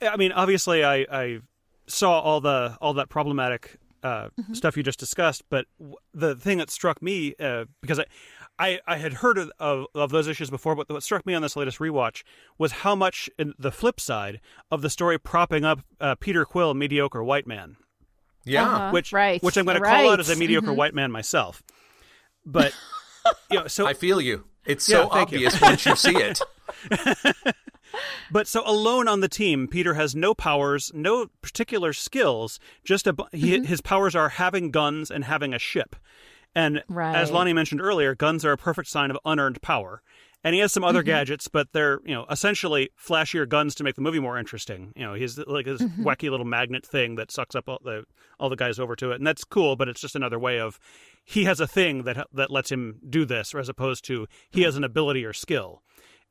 I 0.00 0.16
mean, 0.16 0.32
obviously, 0.32 0.84
I, 0.84 1.06
I 1.10 1.40
saw 1.86 2.20
all 2.20 2.40
the 2.40 2.76
all 2.80 2.94
that 2.94 3.08
problematic 3.08 3.76
uh, 4.02 4.28
stuff 4.52 4.76
you 4.76 4.82
just 4.82 4.98
discussed, 4.98 5.42
but 5.50 5.66
w- 5.78 5.96
the 6.12 6.34
thing 6.34 6.58
that 6.58 6.70
struck 6.70 7.00
me 7.02 7.34
uh, 7.40 7.64
because 7.80 8.00
I, 8.00 8.06
I 8.58 8.80
I 8.86 8.96
had 8.96 9.14
heard 9.14 9.38
of, 9.38 9.50
of 9.58 9.86
of 9.94 10.10
those 10.10 10.26
issues 10.28 10.50
before, 10.50 10.74
but 10.74 10.88
what 10.88 11.02
struck 11.02 11.24
me 11.26 11.34
on 11.34 11.42
this 11.42 11.56
latest 11.56 11.78
rewatch 11.78 12.22
was 12.58 12.72
how 12.72 12.94
much 12.94 13.30
in 13.38 13.54
the 13.58 13.70
flip 13.70 14.00
side 14.00 14.40
of 14.70 14.82
the 14.82 14.90
story 14.90 15.18
propping 15.18 15.64
up 15.64 15.80
uh, 16.00 16.14
Peter 16.16 16.44
Quill, 16.44 16.74
mediocre 16.74 17.22
white 17.22 17.46
man, 17.46 17.76
yeah. 18.44 18.64
Uh-huh. 18.64 18.90
which 18.90 19.12
right, 19.12 19.42
which 19.42 19.56
I'm 19.56 19.64
going 19.64 19.80
to 19.80 19.84
call 19.86 20.10
out 20.10 20.20
as 20.20 20.28
a 20.30 20.36
mediocre 20.36 20.72
white 20.72 20.94
man 20.94 21.10
myself, 21.12 21.62
but. 22.44 22.72
You 23.52 23.60
know, 23.60 23.66
so 23.68 23.86
i 23.86 23.94
feel 23.94 24.20
you. 24.20 24.46
It's 24.66 24.88
Yeah, 24.88 25.04
so 25.04 25.08
thank 25.10 25.30
you. 25.30 25.46
obvious 25.46 25.60
once 25.60 25.86
you 25.86 25.94
see 25.94 26.16
it 26.16 26.40
But 28.30 28.46
so 28.48 28.62
alone 28.66 29.08
on 29.08 29.20
the 29.20 29.28
team, 29.28 29.68
Peter 29.68 29.94
has 29.94 30.14
no 30.14 30.34
powers, 30.34 30.90
no 30.94 31.26
particular 31.42 31.92
skills. 31.92 32.58
Just 32.84 33.06
a, 33.06 33.14
he, 33.32 33.52
Mm-hmm. 33.56 33.64
his 33.64 33.80
powers 33.80 34.14
are 34.14 34.30
having 34.30 34.70
guns 34.70 35.10
and 35.10 35.24
having 35.24 35.52
a 35.52 35.58
ship. 35.58 35.96
And 36.54 36.82
as 37.16 37.30
Lonnie 37.30 37.52
mentioned 37.52 37.80
earlier, 37.80 38.14
guns 38.14 38.44
are 38.44 38.52
a 38.52 38.58
perfect 38.58 38.88
sign 38.88 39.10
of 39.10 39.18
unearned 39.24 39.62
power. 39.62 40.02
And 40.44 40.54
he 40.54 40.60
has 40.60 40.72
some 40.72 40.82
Mm-hmm. 40.82 40.88
other 40.88 41.02
gadgets, 41.04 41.46
but 41.48 41.68
they're 41.72 42.00
you 42.04 42.14
know 42.14 42.26
essentially 42.30 42.90
flashier 43.00 43.48
guns 43.48 43.74
to 43.76 43.84
make 43.84 43.94
the 43.94 44.00
movie 44.02 44.18
more 44.18 44.36
interesting. 44.38 44.92
You 44.96 45.04
know, 45.04 45.14
he's 45.14 45.38
like 45.38 45.66
his 45.66 45.80
Mm-hmm. 45.80 46.04
wacky 46.06 46.30
little 46.30 46.44
magnet 46.46 46.84
thing 46.84 47.14
that 47.16 47.30
sucks 47.30 47.54
up 47.54 47.68
all 47.68 47.78
the 47.84 48.04
all 48.40 48.48
the 48.48 48.56
guys 48.56 48.78
over 48.80 48.96
to 48.96 49.12
it, 49.12 49.16
and 49.16 49.26
that's 49.26 49.44
cool. 49.44 49.76
But 49.76 49.88
it's 49.88 50.00
just 50.00 50.16
another 50.16 50.38
way 50.40 50.58
of 50.58 50.80
he 51.24 51.44
has 51.44 51.60
a 51.60 51.68
thing 51.68 52.02
that 52.04 52.26
that 52.32 52.50
lets 52.50 52.72
him 52.72 52.98
do 53.08 53.24
this, 53.24 53.54
as 53.54 53.68
opposed 53.68 54.04
to 54.06 54.26
he 54.50 54.62
has 54.62 54.76
an 54.76 54.82
ability 54.84 55.24
or 55.24 55.32
skill. 55.32 55.82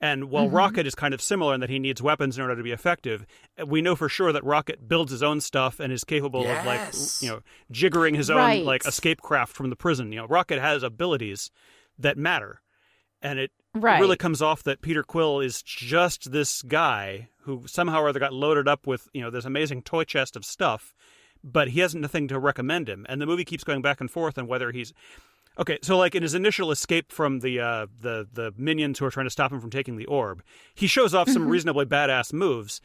And 0.04 0.32
while 0.32 0.48
mm-hmm. 0.48 0.56
Rocket 0.56 0.88
is 0.88 0.96
kind 0.96 1.14
of 1.14 1.22
similar 1.22 1.54
in 1.54 1.60
that 1.60 1.70
he 1.70 1.78
needs 1.78 2.02
weapons 2.02 2.36
in 2.36 2.42
order 2.42 2.56
to 2.56 2.64
be 2.64 2.72
effective, 2.72 3.24
uh, 3.62 3.68
we 3.68 3.84
know 3.84 3.96
for 3.96 4.10
sure 4.10 4.34
that 4.34 4.44
Rocket 4.44 4.88
builds 4.88 5.12
his 5.12 5.22
own 5.22 5.40
stuff 5.42 5.80
and 5.80 5.94
is 5.94 6.04
capable 6.04 6.42
of 6.42 6.66
like 6.66 6.82
you 7.22 7.30
know 7.30 7.42
jiggering 7.72 8.16
his 8.16 8.30
own 8.32 8.38
Right. 8.38 8.66
like 8.66 8.86
escape 8.88 9.22
craft 9.22 9.54
from 9.54 9.70
the 9.70 9.76
prison. 9.76 10.12
You 10.12 10.22
know, 10.22 10.28
Rocket 10.28 10.60
has 10.60 10.82
abilities 10.82 11.52
that 12.00 12.18
matter, 12.18 12.62
and 13.22 13.38
it 13.38 13.52
Right. 13.76 14.02
really 14.02 14.18
comes 14.18 14.42
off 14.42 14.64
that 14.64 14.82
Peter 14.82 15.04
Quill 15.04 15.40
is 15.40 15.62
just 15.62 16.32
this 16.32 16.62
guy 16.64 17.30
who 17.44 17.64
somehow 17.68 18.02
or 18.02 18.10
other 18.10 18.20
got 18.20 18.34
loaded 18.34 18.68
up 18.68 18.88
with 18.88 19.08
you 19.14 19.22
know 19.22 19.30
this 19.30 19.46
amazing 19.46 19.84
toy 19.84 20.04
chest 20.04 20.36
of 20.36 20.44
stuff, 20.44 20.96
but 21.44 21.70
he 21.70 21.80
has 21.82 21.94
nothing 21.94 22.28
to 22.28 22.40
recommend 22.40 22.90
him. 22.90 23.06
And 23.08 23.22
the 23.22 23.28
movie 23.28 23.46
keeps 23.46 23.64
going 23.64 23.84
back 23.84 24.02
and 24.02 24.10
forth 24.10 24.38
on 24.40 24.48
whether 24.48 24.72
he's 24.72 24.94
Okay, 25.60 25.78
so 25.82 25.98
like 25.98 26.16
in 26.16 26.24
his 26.24 26.34
initial 26.34 26.72
escape 26.72 27.12
from 27.12 27.40
the 27.40 27.60
uh, 27.60 27.88
the 28.02 28.28
the 28.32 28.54
minions 28.58 29.00
who 29.00 29.06
are 29.06 29.12
trying 29.12 29.26
to 29.26 29.32
stop 29.32 29.52
him 29.52 29.60
from 29.60 29.70
taking 29.70 29.98
the 29.98 30.06
orb, 30.06 30.42
he 30.74 30.88
shows 30.88 31.14
off 31.14 31.30
some 31.30 31.44
mm-hmm. 31.44 31.52
reasonably 31.52 31.86
badass 31.86 32.32
moves, 32.32 32.80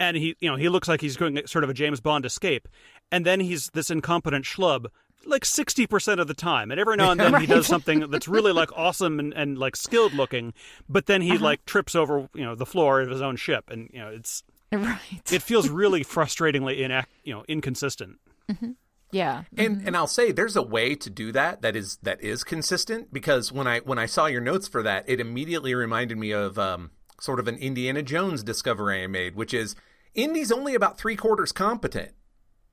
and 0.00 0.16
he 0.16 0.34
you 0.40 0.50
know 0.50 0.56
he 0.56 0.68
looks 0.68 0.88
like 0.88 1.00
he's 1.00 1.16
doing 1.16 1.40
sort 1.46 1.64
of 1.64 1.70
a 1.70 1.74
James 1.74 2.00
Bond 2.00 2.24
escape, 2.24 2.66
and 3.12 3.26
then 3.26 3.40
he's 3.40 3.68
this 3.70 3.90
incompetent 3.90 4.46
schlub 4.46 4.86
like 5.26 5.44
sixty 5.44 5.86
percent 5.86 6.18
of 6.18 6.28
the 6.28 6.34
time, 6.34 6.70
and 6.70 6.80
every 6.80 6.96
now 6.96 7.10
and 7.10 7.20
then 7.20 7.38
he 7.40 7.46
does 7.54 7.66
something 7.66 8.10
that's 8.10 8.26
really 8.26 8.52
like 8.52 8.70
awesome 8.74 9.18
and, 9.18 9.34
and 9.34 9.58
like 9.58 9.76
skilled 9.76 10.14
looking, 10.14 10.54
but 10.88 11.06
then 11.06 11.20
he 11.20 11.32
uh-huh. 11.32 11.44
like 11.44 11.64
trips 11.66 11.94
over 11.94 12.28
you 12.34 12.44
know 12.44 12.54
the 12.54 12.66
floor 12.66 13.02
of 13.02 13.10
his 13.10 13.20
own 13.20 13.36
ship, 13.36 13.68
and 13.68 13.90
you 13.92 13.98
know 13.98 14.08
it's 14.08 14.42
Right. 14.72 15.32
it 15.32 15.42
feels 15.42 15.68
really 15.68 16.04
frustratingly 16.04 16.80
inac 16.80 17.04
you 17.22 17.34
know 17.34 17.44
inconsistent. 17.48 18.18
Mm-hmm. 18.50 18.72
Yeah. 19.10 19.44
And 19.56 19.78
mm-hmm. 19.78 19.86
and 19.86 19.96
I'll 19.96 20.06
say 20.06 20.32
there's 20.32 20.56
a 20.56 20.62
way 20.62 20.94
to 20.94 21.10
do 21.10 21.32
that 21.32 21.62
that 21.62 21.76
is 21.76 21.98
that 22.02 22.22
is 22.22 22.44
consistent 22.44 23.12
because 23.12 23.52
when 23.52 23.66
I 23.66 23.80
when 23.80 23.98
I 23.98 24.06
saw 24.06 24.26
your 24.26 24.40
notes 24.40 24.68
for 24.68 24.82
that, 24.82 25.04
it 25.08 25.20
immediately 25.20 25.74
reminded 25.74 26.18
me 26.18 26.32
of 26.32 26.58
um, 26.58 26.90
sort 27.20 27.40
of 27.40 27.48
an 27.48 27.56
Indiana 27.56 28.02
Jones 28.02 28.42
discovery 28.42 29.02
I 29.02 29.06
made, 29.06 29.34
which 29.34 29.54
is 29.54 29.74
Indy's 30.14 30.52
only 30.52 30.74
about 30.74 30.98
three 30.98 31.16
quarters 31.16 31.52
competent, 31.52 32.12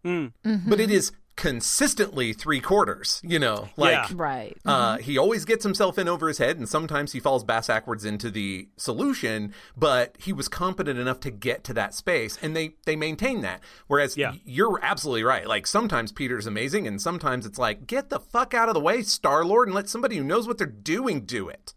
hmm. 0.03 0.27
mm-hmm. 0.43 0.69
but 0.69 0.79
it 0.79 0.91
is 0.91 1.11
consistently 1.35 2.33
three 2.33 2.59
quarters. 2.59 3.21
You 3.23 3.39
know, 3.39 3.69
like. 3.77 4.09
Yeah. 4.09 4.15
Right. 4.15 4.57
Uh, 4.65 4.97
he 4.97 5.17
always 5.17 5.45
gets 5.45 5.63
himself 5.63 5.97
in 5.97 6.07
over 6.07 6.27
his 6.27 6.37
head, 6.37 6.57
and 6.57 6.67
sometimes 6.67 7.11
he 7.11 7.19
falls 7.19 7.43
bass 7.43 7.67
backwards 7.67 8.03
into 8.05 8.31
the 8.31 8.67
solution. 8.77 9.53
But 9.77 10.15
he 10.19 10.33
was 10.33 10.47
competent 10.47 10.99
enough 10.99 11.19
to 11.21 11.31
get 11.31 11.63
to 11.65 11.73
that 11.73 11.93
space, 11.93 12.39
and 12.41 12.55
they 12.55 12.75
they 12.85 12.95
maintain 12.95 13.41
that. 13.41 13.61
Whereas 13.87 14.17
Yeah. 14.17 14.33
you're 14.43 14.79
absolutely 14.81 15.23
right. 15.23 15.47
Like 15.47 15.67
sometimes 15.67 16.11
Peter's 16.11 16.47
amazing, 16.47 16.87
and 16.87 16.99
sometimes 17.01 17.45
it's 17.45 17.59
like 17.59 17.85
get 17.85 18.09
the 18.09 18.19
fuck 18.19 18.53
out 18.53 18.67
of 18.69 18.73
the 18.73 18.81
way, 18.81 19.03
Star 19.03 19.45
Lord, 19.45 19.67
and 19.67 19.75
let 19.75 19.89
somebody 19.89 20.17
who 20.17 20.23
knows 20.23 20.47
what 20.47 20.57
they're 20.57 20.65
doing 20.67 21.21
do 21.21 21.47
it. 21.49 21.74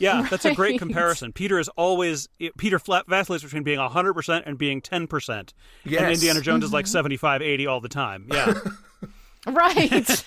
Yeah, 0.00 0.22
that's 0.30 0.44
a 0.44 0.54
great 0.54 0.78
comparison. 0.78 1.32
Peter 1.32 1.58
is 1.58 1.68
always 1.70 2.28
Peter 2.58 2.78
flat 2.78 3.06
vacillates 3.06 3.44
between 3.44 3.62
being 3.62 3.78
100% 3.78 4.42
and 4.46 4.58
being 4.58 4.80
10%. 4.80 5.30
And 5.30 5.52
Indiana 5.84 6.40
Jones 6.40 6.64
is 6.64 6.72
like 6.72 6.86
mm-hmm. 6.86 6.92
75, 6.92 7.42
80 7.42 7.66
all 7.66 7.80
the 7.80 7.88
time. 7.88 8.26
Yeah. 8.32 8.54
Right. 9.46 10.26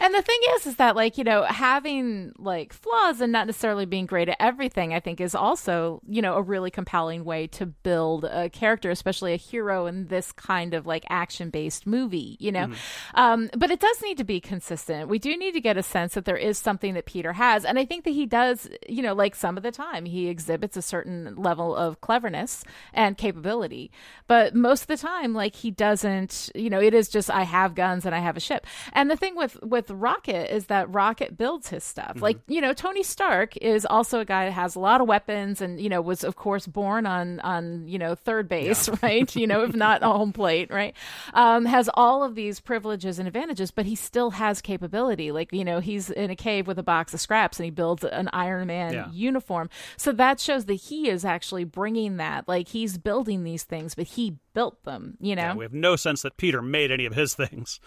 and 0.00 0.14
the 0.14 0.22
thing 0.22 0.40
is, 0.54 0.66
is 0.66 0.76
that 0.76 0.94
like, 0.94 1.18
you 1.18 1.24
know, 1.24 1.42
having 1.42 2.32
like 2.38 2.72
flaws 2.72 3.20
and 3.20 3.32
not 3.32 3.46
necessarily 3.48 3.86
being 3.86 4.06
great 4.06 4.28
at 4.28 4.36
everything, 4.38 4.94
I 4.94 5.00
think 5.00 5.20
is 5.20 5.34
also, 5.34 6.00
you 6.06 6.22
know, 6.22 6.36
a 6.36 6.42
really 6.42 6.70
compelling 6.70 7.24
way 7.24 7.48
to 7.48 7.66
build 7.66 8.24
a 8.24 8.48
character, 8.50 8.90
especially 8.90 9.32
a 9.32 9.36
hero 9.36 9.86
in 9.86 10.06
this 10.06 10.30
kind 10.30 10.74
of 10.74 10.86
like 10.86 11.04
action 11.10 11.50
based 11.50 11.88
movie, 11.88 12.36
you 12.38 12.52
know? 12.52 12.66
Um, 13.14 13.50
but 13.56 13.72
it 13.72 13.80
does 13.80 14.00
need 14.00 14.18
to 14.18 14.24
be 14.24 14.40
consistent. 14.40 15.08
We 15.08 15.18
do 15.18 15.36
need 15.36 15.52
to 15.52 15.60
get 15.60 15.76
a 15.76 15.82
sense 15.82 16.14
that 16.14 16.24
there 16.24 16.36
is 16.36 16.58
something 16.58 16.94
that 16.94 17.06
Peter 17.06 17.32
has. 17.32 17.64
And 17.64 17.80
I 17.80 17.84
think 17.84 18.04
that 18.04 18.10
he 18.10 18.26
does, 18.26 18.68
you 18.88 19.02
know, 19.02 19.14
like 19.14 19.34
some 19.34 19.56
of 19.56 19.64
the 19.64 19.72
time, 19.72 20.04
he 20.04 20.28
exhibits 20.28 20.76
a 20.76 20.82
certain 20.82 21.34
level 21.34 21.74
of 21.74 22.00
cleverness 22.00 22.62
and 22.94 23.18
capability. 23.18 23.90
But 24.28 24.54
most 24.54 24.82
of 24.82 24.86
the 24.86 24.96
time, 24.98 25.34
like 25.34 25.56
he 25.56 25.72
doesn't, 25.72 26.50
you 26.54 26.70
know, 26.70 26.80
it 26.80 26.94
is 26.94 27.08
just, 27.08 27.28
I 27.28 27.42
have 27.42 27.55
guns 27.74 28.04
and 28.04 28.14
I 28.14 28.18
have 28.18 28.36
a 28.36 28.40
ship. 28.40 28.66
And 28.92 29.10
the 29.10 29.16
thing 29.16 29.36
with, 29.36 29.60
with 29.62 29.90
Rocket 29.90 30.54
is 30.54 30.66
that 30.66 30.92
Rocket 30.92 31.36
builds 31.38 31.68
his 31.68 31.84
stuff. 31.84 32.20
Like, 32.20 32.38
you 32.48 32.60
know, 32.60 32.72
Tony 32.72 33.02
Stark 33.02 33.56
is 33.58 33.86
also 33.86 34.20
a 34.20 34.24
guy 34.24 34.44
that 34.46 34.52
has 34.52 34.74
a 34.74 34.80
lot 34.80 35.00
of 35.00 35.08
weapons 35.08 35.60
and, 35.60 35.80
you 35.80 35.88
know, 35.88 36.00
was 36.00 36.22
of 36.24 36.36
course 36.36 36.66
born 36.66 37.06
on, 37.06 37.40
on, 37.40 37.86
you 37.88 37.98
know, 37.98 38.14
third 38.14 38.48
base, 38.48 38.88
right? 39.02 39.34
You 39.34 39.46
know, 39.46 39.62
if 39.62 39.74
not 39.86 40.02
home 40.02 40.32
plate, 40.32 40.70
right? 40.70 40.94
Um, 41.34 41.64
has 41.64 41.88
all 41.94 42.22
of 42.22 42.34
these 42.34 42.60
privileges 42.60 43.18
and 43.18 43.26
advantages, 43.26 43.70
but 43.70 43.86
he 43.86 43.94
still 43.94 44.30
has 44.30 44.60
capability. 44.60 45.32
Like, 45.32 45.52
you 45.52 45.64
know, 45.64 45.80
he's 45.80 46.10
in 46.10 46.30
a 46.30 46.36
cave 46.36 46.66
with 46.66 46.78
a 46.78 46.82
box 46.82 47.14
of 47.14 47.20
scraps 47.20 47.58
and 47.58 47.64
he 47.64 47.70
builds 47.70 48.04
an 48.04 48.28
Iron 48.32 48.66
Man 48.68 48.92
Yeah. 48.94 49.10
uniform. 49.10 49.68
So 49.96 50.12
that 50.12 50.40
shows 50.40 50.64
that 50.66 50.74
he 50.74 51.08
is 51.08 51.24
actually 51.24 51.64
bringing 51.64 52.16
that. 52.18 52.48
Like, 52.48 52.68
he's 52.68 52.98
building 52.98 53.44
these 53.44 53.62
things, 53.64 53.94
but 53.94 54.06
he 54.06 54.36
built 54.56 54.82
them, 54.84 55.18
you 55.20 55.36
know? 55.36 55.42
yeah. 55.42 55.54
We 55.54 55.66
have 55.66 55.74
no 55.74 55.96
sense 55.96 56.22
that 56.22 56.38
Peter 56.38 56.62
made 56.62 56.90
any 56.90 57.04
of 57.04 57.14
his 57.14 57.34
things. 57.34 57.78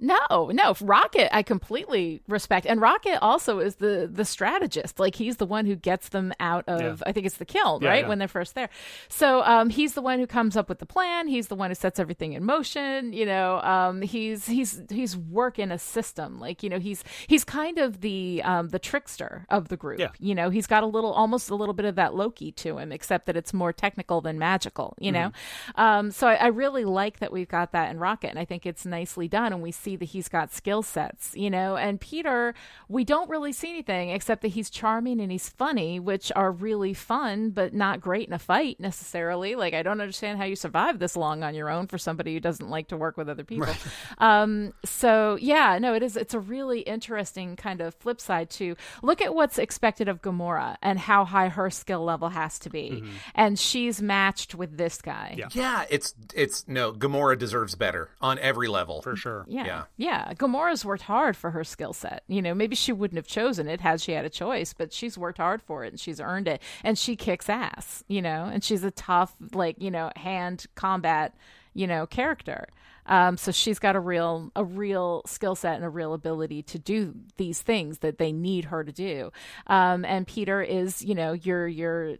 No, 0.00 0.50
no. 0.52 0.74
Rocket, 0.80 1.34
I 1.34 1.42
completely 1.42 2.20
respect, 2.28 2.66
and 2.66 2.80
Rocket 2.80 3.18
also 3.22 3.58
is 3.60 3.76
the 3.76 4.08
the 4.12 4.24
strategist. 4.24 4.98
Like 4.98 5.14
he's 5.14 5.36
the 5.36 5.46
one 5.46 5.66
who 5.66 5.76
gets 5.76 6.10
them 6.10 6.32
out 6.40 6.64
of. 6.68 6.80
Yeah. 7.00 7.08
I 7.08 7.12
think 7.12 7.26
it's 7.26 7.36
the 7.38 7.46
Kyln, 7.46 7.82
Yeah, 7.82 7.88
right 7.88 8.02
yeah. 8.02 8.08
when 8.08 8.18
they're 8.18 8.28
first 8.28 8.54
there. 8.54 8.68
So 9.08 9.42
um, 9.44 9.70
he's 9.70 9.94
the 9.94 10.02
one 10.02 10.18
who 10.18 10.26
comes 10.26 10.56
up 10.56 10.68
with 10.68 10.78
the 10.78 10.86
plan. 10.86 11.28
He's 11.28 11.48
the 11.48 11.54
one 11.54 11.70
who 11.70 11.74
sets 11.74 11.98
everything 11.98 12.32
in 12.34 12.44
motion. 12.44 13.12
You 13.12 13.26
know, 13.26 13.60
um, 13.62 14.02
he's 14.02 14.46
he's 14.46 14.82
he's 14.90 15.16
working 15.16 15.70
a 15.70 15.78
system. 15.78 16.38
Like 16.40 16.62
you 16.62 16.68
know, 16.70 16.78
he's 16.78 17.04
he's 17.26 17.44
kind 17.44 17.78
of 17.78 18.00
the 18.00 18.42
um, 18.44 18.68
the 18.70 18.78
trickster 18.78 19.46
of 19.50 19.68
the 19.68 19.76
group. 19.76 20.00
You 20.18 20.34
know, 20.34 20.50
he's 20.50 20.66
got 20.66 20.82
a 20.82 20.86
little, 20.86 21.12
almost 21.12 21.50
a 21.50 21.54
little 21.54 21.74
bit 21.74 21.86
of 21.86 21.94
that 21.94 22.14
Loki 22.14 22.52
to 22.52 22.78
him, 22.78 22.90
except 22.92 23.26
that 23.26 23.36
it's 23.36 23.52
more 23.54 23.72
technical 23.72 24.20
than 24.20 24.38
magical. 24.38 24.94
You 24.98 25.12
know, 25.12 25.16
Mm-hmm. 25.16 25.80
um, 25.80 26.10
so 26.10 26.26
I, 26.26 26.34
I 26.34 26.46
really 26.48 26.84
like 26.84 27.18
that 27.20 27.32
we've 27.32 27.48
got 27.48 27.72
that 27.72 27.90
in 27.90 27.98
Rocket, 27.98 28.30
and 28.30 28.38
I 28.38 28.44
think 28.44 28.66
it's 28.66 28.84
nicely 28.84 29.28
done, 29.28 29.52
and 29.52 29.62
we 29.62 29.70
see 29.72 29.85
that 29.94 30.06
he's 30.06 30.26
got 30.28 30.52
skill 30.52 30.82
sets. 30.82 31.32
You 31.36 31.50
know, 31.50 31.76
and 31.76 32.00
Peter, 32.00 32.54
we 32.88 33.04
don't 33.04 33.30
really 33.30 33.52
see 33.52 33.70
anything 33.70 34.10
except 34.10 34.42
that 34.42 34.48
he's 34.48 34.70
charming 34.70 35.20
and 35.20 35.30
he's 35.30 35.48
funny, 35.48 36.00
which 36.00 36.32
are 36.34 36.50
really 36.50 36.94
fun, 36.94 37.50
but 37.50 37.72
not 37.72 38.00
great 38.00 38.26
in 38.26 38.32
a 38.34 38.38
fight 38.40 38.80
necessarily. 38.80 39.54
Like 39.54 39.74
I 39.74 39.82
don't 39.84 40.00
understand 40.00 40.38
how 40.38 40.44
you 40.44 40.56
survive 40.56 40.98
this 40.98 41.14
long 41.16 41.44
on 41.44 41.54
your 41.54 41.70
own 41.70 41.86
for 41.86 41.98
somebody 41.98 42.34
who 42.34 42.40
doesn't 42.40 42.68
like 42.68 42.88
to 42.88 42.96
work 42.96 43.16
with 43.16 43.28
other 43.28 43.44
people. 43.44 43.66
Um, 44.18 44.72
so 44.84 45.36
yeah, 45.40 45.78
no, 45.78 45.92
it 45.94 46.02
is. 46.02 46.16
It's 46.16 46.32
a 46.32 46.40
really 46.40 46.80
interesting 46.80 47.54
kind 47.56 47.80
of 47.82 47.94
flip 47.94 48.20
side 48.20 48.48
to 48.50 48.74
look 49.02 49.20
at 49.20 49.34
what's 49.34 49.58
expected 49.58 50.08
of 50.08 50.22
Gamora 50.22 50.76
and 50.80 50.98
how 50.98 51.24
high 51.24 51.48
her 51.48 51.68
skill 51.70 52.02
level 52.02 52.30
has 52.30 52.58
to 52.60 52.70
be, 52.70 53.04
and 53.34 53.58
she's 53.58 54.00
matched 54.00 54.54
with 54.54 54.78
this 54.78 55.02
guy. 55.02 55.34
Yeah. 55.36 55.48
Yeah, 55.52 55.84
it's 55.90 56.14
it's 56.34 56.66
no 56.66 56.92
Gamora 56.92 57.38
deserves 57.38 57.74
better 57.74 58.08
on 58.20 58.38
every 58.38 58.68
level. 58.68 59.02
For 59.02 59.16
sure. 59.16 59.44
Yeah. 59.48 59.66
Yeah. 59.66 59.75
Yeah. 59.96 60.32
Gamora's 60.34 60.84
worked 60.84 61.02
hard 61.02 61.36
for 61.36 61.50
her 61.50 61.64
skill 61.64 61.92
set. 61.92 62.22
You 62.28 62.42
know, 62.42 62.54
maybe 62.54 62.76
she 62.76 62.92
wouldn't 62.92 63.16
have 63.16 63.26
chosen 63.26 63.68
it 63.68 63.80
had 63.80 64.00
she 64.00 64.12
had 64.12 64.24
a 64.24 64.30
choice, 64.30 64.72
but 64.72 64.92
she's 64.92 65.18
worked 65.18 65.38
hard 65.38 65.62
for 65.62 65.84
it 65.84 65.92
and 65.92 66.00
she's 66.00 66.20
earned 66.20 66.48
it. 66.48 66.62
And 66.84 66.98
she 66.98 67.16
kicks 67.16 67.48
ass, 67.48 68.04
you 68.08 68.22
know, 68.22 68.50
and 68.52 68.62
she's 68.62 68.84
a 68.84 68.90
tough, 68.90 69.34
like, 69.52 69.76
you 69.80 69.90
know, 69.90 70.10
hand 70.16 70.66
combat, 70.74 71.34
you 71.74 71.86
know, 71.86 72.06
character. 72.06 72.68
Um, 73.06 73.36
so 73.36 73.52
she's 73.52 73.78
got 73.78 73.94
a 73.94 74.00
real, 74.00 74.50
a 74.56 74.64
real 74.64 75.22
skill 75.26 75.54
set 75.54 75.76
and 75.76 75.84
a 75.84 75.88
real 75.88 76.12
ability 76.12 76.62
to 76.64 76.78
do 76.78 77.14
these 77.36 77.62
things 77.62 77.98
that 77.98 78.18
they 78.18 78.32
need 78.32 78.66
her 78.66 78.82
to 78.82 78.92
do. 78.92 79.30
Um, 79.68 80.04
and 80.04 80.26
Peter 80.26 80.60
is, 80.60 81.02
you 81.02 81.14
know, 81.14 81.32
your, 81.32 81.68
your 81.68 82.16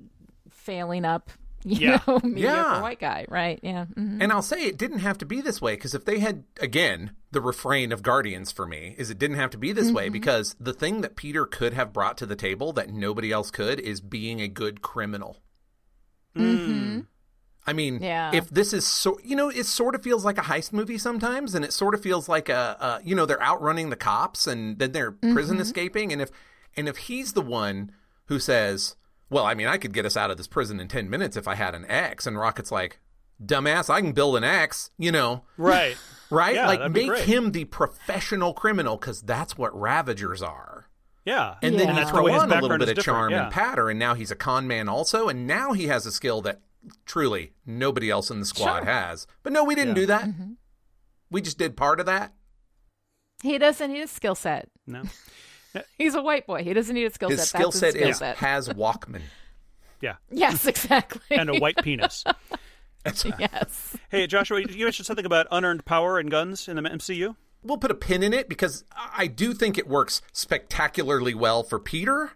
failing 0.50 1.04
up, 1.04 1.30
you 1.70 1.88
Yeah. 1.90 2.00
know, 2.06 2.20
mediocre 2.22 2.40
Yeah. 2.40 2.80
white 2.82 3.00
guy, 3.00 3.26
right? 3.28 3.58
Yeah. 3.62 3.86
mhm. 3.96 4.22
And 4.22 4.32
I'll 4.32 4.40
say 4.42 4.62
it 4.64 4.78
didn't 4.78 5.00
have 5.00 5.18
to 5.18 5.26
be 5.26 5.40
this 5.40 5.60
way 5.60 5.74
because 5.74 5.94
if 5.94 6.04
they 6.04 6.20
had 6.20 6.44
again 6.60 7.10
the 7.32 7.40
refrain 7.40 7.90
of 7.92 8.02
Guardians 8.02 8.52
for 8.52 8.66
me 8.66 8.94
is 8.96 9.10
it 9.10 9.18
didn't 9.18 9.36
have 9.36 9.50
to 9.50 9.58
be 9.58 9.72
this 9.72 9.90
way 9.90 10.08
because 10.08 10.54
the 10.60 10.72
thing 10.72 11.00
that 11.02 11.16
Peter 11.16 11.44
could 11.44 11.74
have 11.74 11.92
brought 11.92 12.16
to 12.18 12.26
the 12.26 12.36
table 12.36 12.72
that 12.74 12.90
nobody 12.90 13.32
else 13.32 13.50
could 13.50 13.80
is 13.80 14.00
being 14.00 14.40
a 14.40 14.48
good 14.48 14.80
criminal. 14.80 15.38
Hmm. 16.34 17.00
I 17.66 17.72
mean, 17.72 18.00
Yeah. 18.00 18.30
if 18.32 18.48
this 18.48 18.72
is 18.72 18.86
so, 18.86 19.18
you 19.24 19.34
know, 19.34 19.48
it 19.48 19.66
sort 19.66 19.94
of 19.96 20.02
feels 20.02 20.24
like 20.24 20.38
a 20.38 20.42
heist 20.42 20.72
movie 20.72 20.98
sometimes, 20.98 21.54
and 21.54 21.64
it 21.64 21.72
sort 21.72 21.94
of 21.94 22.02
feels 22.02 22.28
like 22.28 22.48
a, 22.48 22.76
a 22.78 23.00
you 23.04 23.14
know, 23.16 23.26
they're 23.26 23.42
outrunning 23.42 23.90
the 23.90 23.96
cops 23.96 24.46
and 24.46 24.78
then 24.78 24.92
they're 24.92 25.10
prison 25.12 25.58
escaping, 25.58 26.12
and 26.12 26.22
if 26.22 26.30
and 26.76 26.88
if 26.88 26.96
he's 26.98 27.32
the 27.32 27.40
one 27.42 27.90
who 28.26 28.38
says, 28.38 28.94
"Well, 29.30 29.44
I 29.44 29.54
mean, 29.54 29.66
I 29.66 29.78
could 29.78 29.92
get 29.92 30.04
us 30.06 30.16
out 30.16 30.30
of 30.30 30.36
this 30.36 30.46
prison 30.46 30.80
in 30.80 30.88
ten 30.88 31.08
minutes 31.10 31.36
if 31.36 31.46
I 31.48 31.54
had 31.54 31.74
an 31.74 31.84
X," 31.88 32.26
and 32.26 32.38
Rocket's 32.38 32.70
like, 32.72 32.98
"Dumbass, 33.44 33.90
I 33.90 34.00
can 34.00 34.12
build 34.12 34.36
an 34.36 34.44
X," 34.44 34.90
you 34.98 35.12
know, 35.12 35.44
Right. 35.56 35.96
right? 36.30 36.54
Yeah, 36.54 36.66
like 36.66 36.78
that'd 36.80 36.92
be 36.92 37.00
make 37.02 37.08
great. 37.08 37.24
him 37.24 37.52
the 37.52 37.64
professional 37.66 38.54
criminal 38.54 38.96
because 38.96 39.22
that's 39.22 39.56
what 39.58 39.78
Ravagers 39.78 40.42
are. 40.42 40.88
Yeah. 41.24 41.56
And 41.62 41.74
then 41.78 41.88
Yeah. 41.88 41.94
you 41.94 41.98
That's 42.00 42.10
throw 42.10 42.28
on 42.32 42.52
a 42.52 42.60
little 42.60 42.78
bit 42.78 42.96
of 42.96 43.04
charm 43.04 43.32
yeah. 43.32 43.44
and 43.44 43.52
patter, 43.52 43.90
and 43.90 43.98
now 43.98 44.14
he's 44.14 44.30
a 44.30 44.36
con 44.36 44.66
man 44.68 44.88
also, 44.88 45.28
and 45.28 45.46
now 45.46 45.72
he 45.72 45.88
has 45.88 46.06
a 46.06 46.12
skill 46.12 46.40
that 46.42 46.60
truly 47.04 47.52
nobody 47.66 48.08
else 48.10 48.30
in 48.30 48.38
the 48.38 48.46
squad 48.46 48.78
Sure. 48.78 48.84
has. 48.84 49.26
But 49.42 49.52
no, 49.52 49.64
we 49.64 49.74
didn't 49.74 49.88
Yeah. 49.96 50.02
do 50.02 50.06
that. 50.06 50.24
Mm-hmm. 50.26 50.52
We 51.30 51.40
just 51.42 51.58
did 51.58 51.76
part 51.76 51.98
of 51.98 52.06
that. 52.06 52.32
He 53.42 53.58
doesn't 53.58 53.92
need 53.92 54.02
a 54.02 54.06
skill 54.06 54.36
set. 54.36 54.68
No. 54.86 55.02
He's 55.98 56.14
a 56.14 56.22
white 56.22 56.46
boy. 56.46 56.62
He 56.64 56.72
doesn't 56.72 56.94
need 56.94 57.04
a 57.04 57.10
skill 57.12 57.28
His 57.30 57.40
set. 57.40 57.48
skill 57.58 57.72
set 57.72 57.94
skill 57.94 58.08
is 58.08 58.18
set. 58.18 58.36
has 58.36 58.68
Walkman. 58.68 59.22
Yeah. 60.02 60.16
yes, 60.30 60.66
exactly. 60.66 61.22
And 61.30 61.48
a 61.48 61.54
white 61.58 61.78
penis. 61.82 62.22
Yes. 63.38 63.96
Hey, 64.10 64.26
Joshua, 64.26 64.60
you 64.60 64.84
mentioned 64.84 65.06
something 65.06 65.24
about 65.24 65.46
unearned 65.50 65.84
power 65.84 66.18
and 66.18 66.30
guns 66.30 66.66
in 66.68 66.76
the 66.76 66.82
MCU. 66.82 67.36
We'll 67.62 67.78
put 67.78 67.90
a 67.90 67.94
pin 67.94 68.22
in 68.22 68.32
it 68.32 68.48
because 68.48 68.84
I 68.96 69.26
do 69.28 69.54
think 69.54 69.78
it 69.78 69.86
works 69.88 70.22
spectacularly 70.32 71.32
well 71.34 71.62
for 71.62 71.78
Peter, 71.78 72.32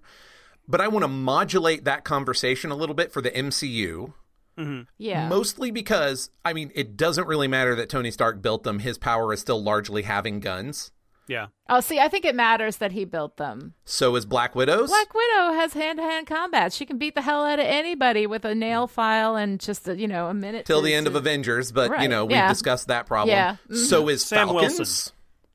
but 0.68 0.80
I 0.80 0.88
want 0.88 1.02
to 1.02 1.08
modulate 1.08 1.84
that 1.84 2.04
conversation 2.04 2.70
a 2.70 2.76
little 2.76 2.94
bit 2.94 3.12
for 3.12 3.20
the 3.20 3.30
MCU. 3.30 4.12
Mm-hmm. 4.58 4.82
Yeah. 4.98 5.28
Mostly 5.28 5.70
because, 5.70 6.30
I 6.44 6.52
mean, 6.52 6.70
it 6.74 6.96
doesn't 6.96 7.26
really 7.26 7.48
matter 7.48 7.74
that 7.76 7.88
Tony 7.88 8.10
Stark 8.10 8.40
built 8.42 8.62
them. 8.62 8.78
His 8.78 8.96
power 8.98 9.32
is 9.32 9.40
still 9.40 9.62
largely 9.62 10.02
having 10.02 10.40
guns. 10.40 10.92
Yeah. 11.30 11.46
Oh, 11.68 11.78
see, 11.78 12.00
I 12.00 12.08
think 12.08 12.24
it 12.24 12.34
matters 12.34 12.78
that 12.78 12.90
he 12.90 13.04
built 13.04 13.36
them. 13.36 13.74
So 13.84 14.16
is 14.16 14.26
Black 14.26 14.56
Widow's. 14.56 14.88
Black 14.90 15.14
Widow 15.14 15.52
has 15.52 15.72
hand-to-hand 15.74 16.26
combat. 16.26 16.72
She 16.72 16.84
can 16.84 16.98
beat 16.98 17.14
the 17.14 17.22
hell 17.22 17.44
out 17.44 17.60
of 17.60 17.66
anybody 17.66 18.26
with 18.26 18.44
a 18.44 18.52
nail 18.52 18.88
file 18.88 19.36
and 19.36 19.60
just 19.60 19.86
a, 19.86 19.96
you 19.96 20.08
know 20.08 20.26
a 20.26 20.34
minute 20.34 20.66
till 20.66 20.82
the 20.82 20.92
end 20.92 21.06
of 21.06 21.14
Avengers, 21.14 21.70
but 21.70 22.02
you 22.02 22.08
know 22.08 22.24
we've 22.24 22.36
yeah. 22.36 22.48
discussed 22.48 22.88
that 22.88 23.06
problem. 23.06 23.28
Yeah, 23.32 23.56
mhm. 23.68 23.76
So 23.76 24.08
is 24.08 24.24
Sam 24.24 24.48
Falcons. 24.48 24.78
Wilson. 24.78 25.12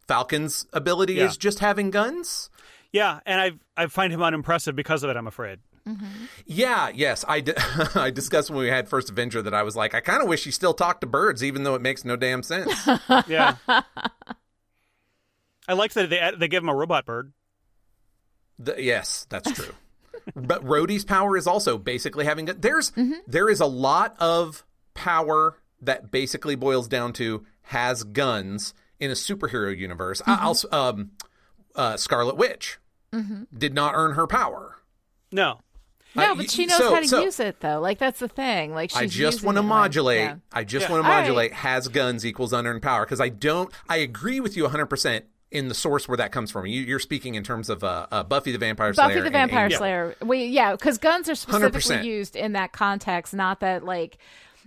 Falcon's 0.07 0.65
ability 0.71 1.15
Yeah. 1.15 1.25
is 1.25 1.35
just 1.35 1.59
having 1.59 1.91
guns. 1.91 2.49
Yeah, 2.93 3.19
and 3.25 3.41
I 3.41 3.51
I 3.75 3.87
find 3.87 4.13
him 4.13 4.21
unimpressive 4.23 4.77
because 4.77 5.03
of 5.03 5.09
it. 5.09 5.17
I'm 5.17 5.27
afraid. 5.27 5.59
Yeah, 6.47 6.89
yes, 6.89 7.23
I, 7.27 7.41
di- 7.41 7.53
I 7.95 8.09
discussed 8.09 8.49
when 8.49 8.59
we 8.59 8.69
had 8.69 8.87
First 8.89 9.09
Avenger 9.11 9.41
that 9.43 9.53
I 9.53 9.61
was 9.61 9.75
like, 9.75 9.93
I 9.93 9.99
kind 9.99 10.23
of 10.23 10.27
wish 10.27 10.43
he 10.43 10.49
still 10.49 10.73
talked 10.73 11.01
to 11.01 11.07
birds, 11.07 11.43
even 11.43 11.63
though 11.63 11.75
it 11.75 11.81
makes 11.81 12.03
no 12.03 12.15
damn 12.15 12.41
sense. 12.41 12.73
Yeah. 13.27 13.55
I 15.67 15.73
like 15.73 15.93
that 15.93 16.09
they 16.09 16.31
they 16.37 16.47
give 16.47 16.63
him 16.63 16.69
a 16.69 16.75
robot 16.75 17.05
bird. 17.05 17.33
The- 18.59 18.81
yes, 18.81 19.25
that's 19.29 19.51
true. 19.51 19.73
but 20.35 20.63
Rhodey's 20.63 21.05
power 21.05 21.35
is 21.37 21.47
also 21.47 21.77
basically 21.77 22.25
having 22.25 22.45
gun- 22.45 22.57
there's 22.59 22.91
there 23.27 23.49
is 23.49 23.59
a 23.59 23.65
lot 23.65 24.15
of 24.19 24.63
power 24.93 25.57
that 25.81 26.09
basically 26.11 26.55
boils 26.55 26.87
down 26.87 27.13
to 27.13 27.45
has 27.63 28.03
guns 28.03 28.73
in 28.99 29.11
a 29.11 29.13
superhero 29.13 29.75
universe. 29.77 30.21
I- 30.25 30.39
I'll 30.41 30.57
um, 30.71 31.11
uh, 31.75 31.97
Scarlet 31.97 32.37
Witch 32.37 32.77
did 33.57 33.73
not 33.73 33.93
earn 33.95 34.13
her 34.15 34.27
power. 34.27 34.75
No, 35.31 35.59
No. 36.15 36.31
Uh, 36.31 36.35
but 36.35 36.49
she 36.51 36.65
knows 36.65 36.77
so- 36.77 36.93
how 36.93 36.99
to 37.01 37.07
so- 37.07 37.23
use 37.23 37.39
it 37.41 37.59
though. 37.59 37.79
Like 37.81 37.97
that's 37.99 38.19
the 38.19 38.29
thing. 38.29 38.73
Like 38.73 38.91
she's 38.91 38.97
I 38.99 39.05
just 39.07 39.43
want 39.43 39.55
to 39.57 39.59
it 39.59 39.63
right. 39.63 39.69
modulate. 39.69 40.19
Yeah. 40.21 40.35
I 40.53 40.63
just 40.63 40.85
Yeah. 40.87 40.91
want 40.93 41.03
to 41.03 41.09
All 41.09 41.13
right. 41.15 41.21
modulate. 41.21 41.53
Has 41.53 41.87
guns 41.89 42.25
equals 42.25 42.53
unearned 42.53 42.81
power 42.81 43.05
because 43.05 43.19
I 43.19 43.29
don't. 43.29 43.69
I 43.89 43.97
agree 43.97 44.39
with 44.39 44.55
you 44.55 44.63
100 44.63 44.85
percent 44.85 45.25
in 45.55 45.69
the 45.69 45.73
source 45.73 46.07
where 46.07 46.17
that 46.17 46.31
comes 46.31 46.51
from. 46.51 46.65
You, 46.65 46.81
you're 46.81 46.99
speaking 46.99 47.35
in 47.35 47.43
terms 47.43 47.69
of 47.69 47.83
uh, 47.83 48.07
uh, 48.11 48.23
Buffy 48.23 48.51
the 48.51 48.57
Vampire 48.57 48.93
Slayer. 48.93 49.07
Buffy 49.07 49.19
the 49.19 49.25
and 49.25 49.33
Vampire 49.33 49.65
Angel. 49.65 49.77
Slayer. 49.79 50.15
We 50.21 50.45
yeah, 50.45 50.73
because 50.73 50.97
guns 50.97 51.29
are 51.29 51.35
specifically 51.35 51.97
100%. 51.97 52.03
used 52.03 52.35
in 52.35 52.53
that 52.53 52.71
context. 52.71 53.33
Not 53.33 53.61
that 53.61 53.83
like, 53.83 54.17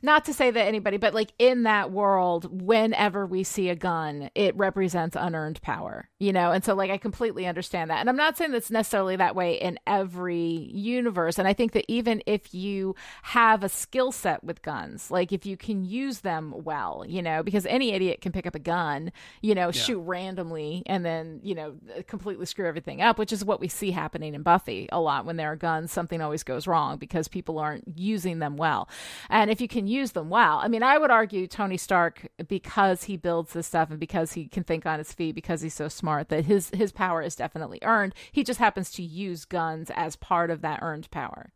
not 0.03 0.25
to 0.27 0.35
say 0.35 0.51
that 0.51 0.67
anybody, 0.67 0.97
but 0.97 1.15
like 1.15 1.33
in 1.39 1.65
that 1.65 1.91
world, 1.91 2.63
whenever 2.63 3.27
we 3.27 3.43
see 3.43 3.69
a 3.69 3.77
gun, 3.77 4.31
it 4.35 4.57
represents 4.57 5.17
unearned 5.19 5.61
power. 5.63 6.09
You 6.19 6.33
know, 6.33 6.53
and 6.53 6.65
so 6.65 6.75
like 6.75 6.91
I 6.91 6.99
completely 6.99 7.47
understand 7.47 7.91
that, 7.91 8.01
and 8.01 8.09
I'm 8.09 8.17
not 8.17 8.37
saying 8.37 8.53
that's 8.53 8.71
necessarily 8.71 9.17
that 9.17 9.35
way 9.35 9.55
in 9.55 9.79
every 9.87 10.71
universe. 10.73 11.39
And 11.39 11.49
I 11.49 11.53
think 11.53 11.73
that 11.73 11.85
even 11.89 12.23
if 12.27 12.55
you 12.55 12.95
have 13.23 13.65
a 13.65 13.69
skill 13.69 14.13
set 14.13 14.45
with 14.45 14.63
guns, 14.63 15.11
like 15.11 15.33
if 15.33 15.47
you 15.47 15.57
can 15.57 15.85
use 15.85 16.21
them 16.21 16.55
well, 16.57 17.05
you 17.07 17.23
know, 17.23 17.43
because 17.43 17.67
any 17.67 17.93
idiot 17.93 18.21
can 18.21 18.33
pick 18.33 18.47
up 18.47 18.55
a 18.55 18.61
gun, 18.61 19.13
you 19.43 19.55
know, 19.55 19.71
shoot 19.71 20.01
randomly, 20.01 20.83
and 20.87 21.05
then 21.05 21.41
you 21.43 21.55
know 21.55 21.75
completely 22.07 22.47
screw 22.47 22.67
everything 22.67 23.03
up, 23.03 23.19
which 23.19 23.33
is 23.33 23.45
what 23.45 23.61
we 23.61 23.69
see 23.69 23.91
happening 23.91 24.35
in 24.35 24.43
Buffy 24.43 24.89
a 24.93 25.01
lot. 25.01 25.25
When 25.25 25.37
there 25.37 25.51
are 25.53 25.57
guns, 25.57 25.91
something 25.91 26.21
always 26.21 26.43
goes 26.43 26.67
wrong 26.67 26.99
because 26.99 27.27
people 27.29 27.59
aren't 27.59 27.85
using 27.97 28.39
them 28.39 28.57
well. 28.57 28.89
And 29.29 29.51
if 29.51 29.61
you 29.61 29.69
can 29.69 29.88
use 29.89 30.13
them 30.13 30.29
well, 30.29 30.59
I 30.59 30.69
mean, 30.69 30.83
I 30.83 30.99
would 30.99 31.11
argue 31.11 31.47
Tony 31.47 31.77
Stark 31.77 32.29
because 32.47 33.05
he 33.05 33.17
builds 33.17 33.53
this 33.53 33.67
stuff 33.67 33.91
and 33.91 33.99
because 33.99 34.33
he 34.35 34.47
can 34.47 34.63
think 34.65 34.87
on 34.87 34.99
his 34.99 35.13
feet, 35.13 35.35
because 35.35 35.61
he's 35.63 35.75
so 35.75 35.89
smart, 35.89 36.29
that 36.29 36.45
his 36.45 36.71
his 36.75 36.93
power 36.93 37.23
is 37.23 37.35
definitely 37.35 37.79
earned. 37.83 38.15
He 38.31 38.45
just 38.45 38.61
happens 38.61 38.91
to 38.93 39.03
use 39.03 39.45
guns 39.45 39.91
as 39.95 40.15
part 40.17 40.51
of 40.51 40.61
that 40.63 40.81
earned 40.83 41.11
power. 41.11 41.51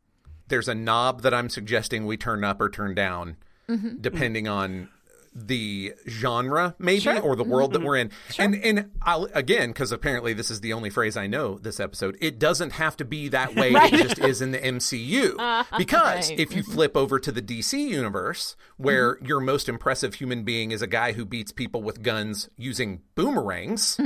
There's 0.49 0.69
a 0.69 0.75
knob 0.75 1.23
that 1.23 1.33
I'm 1.33 1.49
suggesting 1.49 2.05
we 2.05 2.17
turn 2.17 2.43
up 2.45 2.61
or 2.61 2.69
turn 2.69 2.95
down, 2.95 3.37
Mm-hmm. 3.69 3.99
depending 4.01 4.49
on 4.49 4.89
the 5.35 5.95
genre, 6.09 6.75
maybe, 6.79 7.01
Sure. 7.01 7.21
or 7.21 7.37
the 7.37 7.45
world 7.45 7.73
that 7.73 7.79
mm-hmm. 7.79 7.87
we're 7.87 7.97
in. 7.97 8.11
And 8.39 8.55
and 8.57 8.91
I'll 9.03 9.29
again, 9.35 9.71
because 9.71 9.93
apparently 9.93 10.33
this 10.33 10.51
is 10.51 10.61
the 10.61 10.73
only 10.73 10.91
phrase 10.91 11.17
I 11.17 11.27
know 11.27 11.59
this 11.59 11.81
episode. 11.81 12.17
It 12.21 12.39
doesn't 12.39 12.73
have 12.73 12.97
to 12.99 13.05
be 13.05 13.29
that 13.29 13.55
way. 13.57 13.73
Right. 13.73 13.93
It 13.93 14.03
just 14.03 14.19
is 14.19 14.43
in 14.43 14.53
the 14.53 14.59
MCU. 14.59 15.37
Uh, 15.43 15.65
because 15.77 16.31
Right. 16.31 16.39
if 16.39 16.55
you 16.55 16.63
mm-hmm. 16.63 16.73
flip 16.73 16.97
over 16.97 17.19
to 17.19 17.33
the 17.33 17.43
DC 17.43 17.79
universe, 17.79 18.57
where 18.77 19.17
mm-hmm. 19.17 19.27
your 19.27 19.41
most 19.41 19.69
impressive 19.69 20.15
human 20.15 20.45
being 20.45 20.71
is 20.71 20.83
a 20.83 20.87
guy 20.87 21.13
who 21.13 21.25
beats 21.25 21.53
people 21.53 21.83
with 21.83 22.03
guns 22.03 22.49
using 22.57 23.01
boomerangs. 23.15 23.99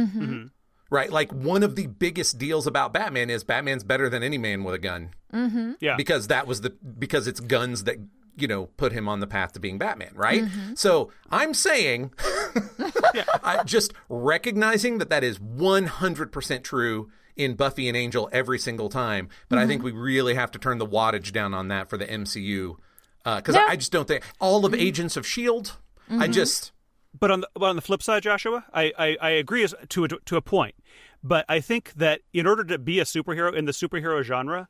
Right, 0.89 1.11
like 1.11 1.33
one 1.33 1.63
of 1.65 1.75
the 1.75 1.89
biggest 1.89 2.39
deals 2.39 2.67
about 2.67 2.93
Batman 2.93 3.29
is 3.29 3.43
Batman's 3.43 3.83
better 3.83 4.09
than 4.09 4.23
any 4.23 4.39
man 4.39 4.63
with 4.63 4.75
a 4.75 4.79
gun 4.79 5.11
Yeah. 5.81 5.97
because 5.97 6.29
that 6.29 6.47
was 6.47 6.61
the 6.61 6.71
because 6.71 7.27
it's 7.27 7.41
guns 7.41 7.85
that 7.85 7.97
you 8.37 8.47
know 8.49 8.67
put 8.77 8.93
him 8.93 9.09
on 9.09 9.21
the 9.21 9.27
path 9.27 9.53
to 9.55 9.61
being 9.61 9.79
Batman, 9.79 10.13
right? 10.15 10.43
Mm-hmm. 10.43 10.75
So 10.75 11.11
I'm 11.31 11.55
saying, 11.55 12.13
I 13.43 13.63
just 13.65 13.93
recognizing 14.09 14.99
that 14.99 15.11
that 15.11 15.25
is 15.25 15.41
100 15.41 16.33
percent 16.33 16.65
true 16.65 17.11
in 17.37 17.55
Buffy 17.55 17.89
and 17.89 17.97
Angel 17.97 18.29
every 18.33 18.59
single 18.59 18.89
time, 18.89 19.29
but 19.49 19.59
I 19.59 19.67
think 19.67 19.83
mm-hmm. 19.83 19.97
we 19.97 20.03
really 20.03 20.35
have 20.35 20.51
to 20.53 20.59
turn 20.59 20.79
the 20.79 20.87
wattage 20.87 21.33
down 21.33 21.53
on 21.53 21.69
that 21.69 21.91
for 21.91 21.99
the 21.99 22.07
MCU 22.07 22.77
because 23.25 23.55
uh, 23.55 23.59
Yeah. 23.59 23.67
I, 23.67 23.73
I 23.73 23.77
just 23.77 23.93
don't 23.93 24.09
think 24.09 24.25
all 24.41 24.65
of 24.65 24.73
mm-hmm. 24.73 24.81
Agents 24.81 25.17
of 25.17 25.27
Shield. 25.27 25.77
I 26.09 26.29
just 26.29 26.73
But 27.19 27.31
on 27.31 27.41
the 27.41 27.49
but 27.55 27.67
on 27.67 27.77
the 27.77 27.83
flip 27.83 28.03
side, 28.03 28.23
Joshua, 28.23 28.65
I, 28.73 28.93
I, 28.97 29.17
I 29.21 29.31
agree 29.31 29.65
as, 29.65 29.75
to 29.89 30.05
a, 30.05 30.09
to 30.09 30.37
a 30.37 30.43
point. 30.43 30.77
But 31.23 31.45
I 31.49 31.61
think 31.61 31.93
that 31.95 32.21
in 32.33 32.47
order 32.47 32.63
to 32.65 32.79
be 32.79 33.01
a 33.01 33.05
superhero 33.05 33.53
in 33.53 33.65
the 33.65 33.73
superhero 33.73 34.23
genre, 34.23 34.69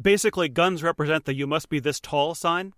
basically 0.00 0.50
guns 0.50 0.82
represent 0.82 1.24
the 1.24 1.34
"you 1.34 1.46
must 1.46 1.70
be 1.70 1.80
this 1.80 2.00
tall" 2.00 2.34
sign. 2.34 2.74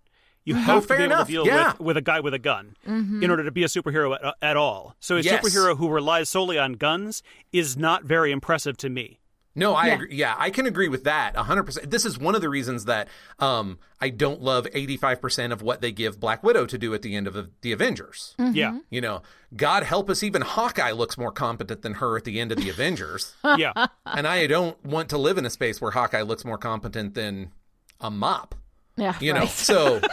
You 0.46 0.54
have 0.54 0.82
to 0.82 0.88
fair 0.88 0.96
be 0.96 1.02
able 1.04 1.12
enough. 1.16 1.26
to 1.26 1.32
deal 1.32 1.46
Yeah. 1.46 1.72
with, 1.72 1.80
with 1.80 1.96
a 1.98 2.00
guy 2.02 2.20
with 2.20 2.32
a 2.32 2.38
gun 2.38 2.76
in 2.86 3.28
order 3.30 3.44
to 3.44 3.50
be 3.50 3.62
a 3.64 3.66
superhero 3.66 4.16
at, 4.24 4.34
at 4.40 4.56
all. 4.56 4.96
So 5.00 5.16
a 5.16 5.20
Yes. 5.20 5.44
superhero 5.44 5.76
who 5.76 5.88
relies 5.90 6.28
solely 6.30 6.58
on 6.58 6.72
guns 6.74 7.22
is 7.52 7.76
not 7.76 8.04
very 8.04 8.32
impressive 8.32 8.76
to 8.78 8.88
me. 8.88 9.18
No, 9.58 9.74
I 9.74 9.86
Yeah. 9.86 9.94
agree. 9.94 10.08
Yeah, 10.14 10.34
I 10.38 10.50
can 10.50 10.66
agree 10.66 10.88
with 10.88 11.04
that 11.04 11.34
100%. 11.34 11.90
This 11.90 12.04
is 12.04 12.18
one 12.18 12.34
of 12.34 12.42
the 12.42 12.48
reasons 12.50 12.84
that 12.84 13.08
um, 13.38 13.78
I 14.02 14.10
don't 14.10 14.42
love 14.42 14.66
85% 14.74 15.50
of 15.50 15.62
what 15.62 15.80
they 15.80 15.92
give 15.92 16.20
Black 16.20 16.42
Widow 16.42 16.66
to 16.66 16.76
do 16.76 16.92
at 16.92 17.00
the 17.00 17.16
end 17.16 17.26
of 17.26 17.32
the, 17.32 17.50
the 17.62 17.72
Avengers. 17.72 18.34
Yeah, 18.38 18.78
You 18.90 19.00
know, 19.00 19.22
God 19.56 19.82
help 19.82 20.10
us, 20.10 20.22
even 20.22 20.42
Hawkeye 20.42 20.92
looks 20.92 21.16
more 21.16 21.32
competent 21.32 21.80
than 21.80 21.94
her 21.94 22.18
at 22.18 22.24
the 22.24 22.38
end 22.38 22.52
of 22.52 22.58
the 22.58 22.68
Avengers. 22.68 23.34
yeah. 23.56 23.72
And 24.04 24.26
I 24.28 24.46
don't 24.46 24.76
want 24.84 25.08
to 25.08 25.16
live 25.18 25.38
in 25.38 25.46
a 25.46 25.50
space 25.50 25.80
where 25.80 25.92
Hawkeye 25.92 26.20
looks 26.22 26.44
more 26.44 26.58
competent 26.58 27.14
than 27.14 27.50
a 27.98 28.10
mop. 28.10 28.54
Yeah, 28.96 29.14
You 29.20 29.32
know, 29.34 29.46
so 29.46 30.00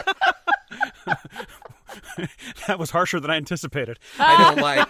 that 2.68 2.78
was 2.78 2.92
harsher 2.92 3.20
than 3.20 3.32
I 3.32 3.38
anticipated. 3.38 4.00
I 4.20 4.54
don't 4.54 4.62
like. 4.62 4.88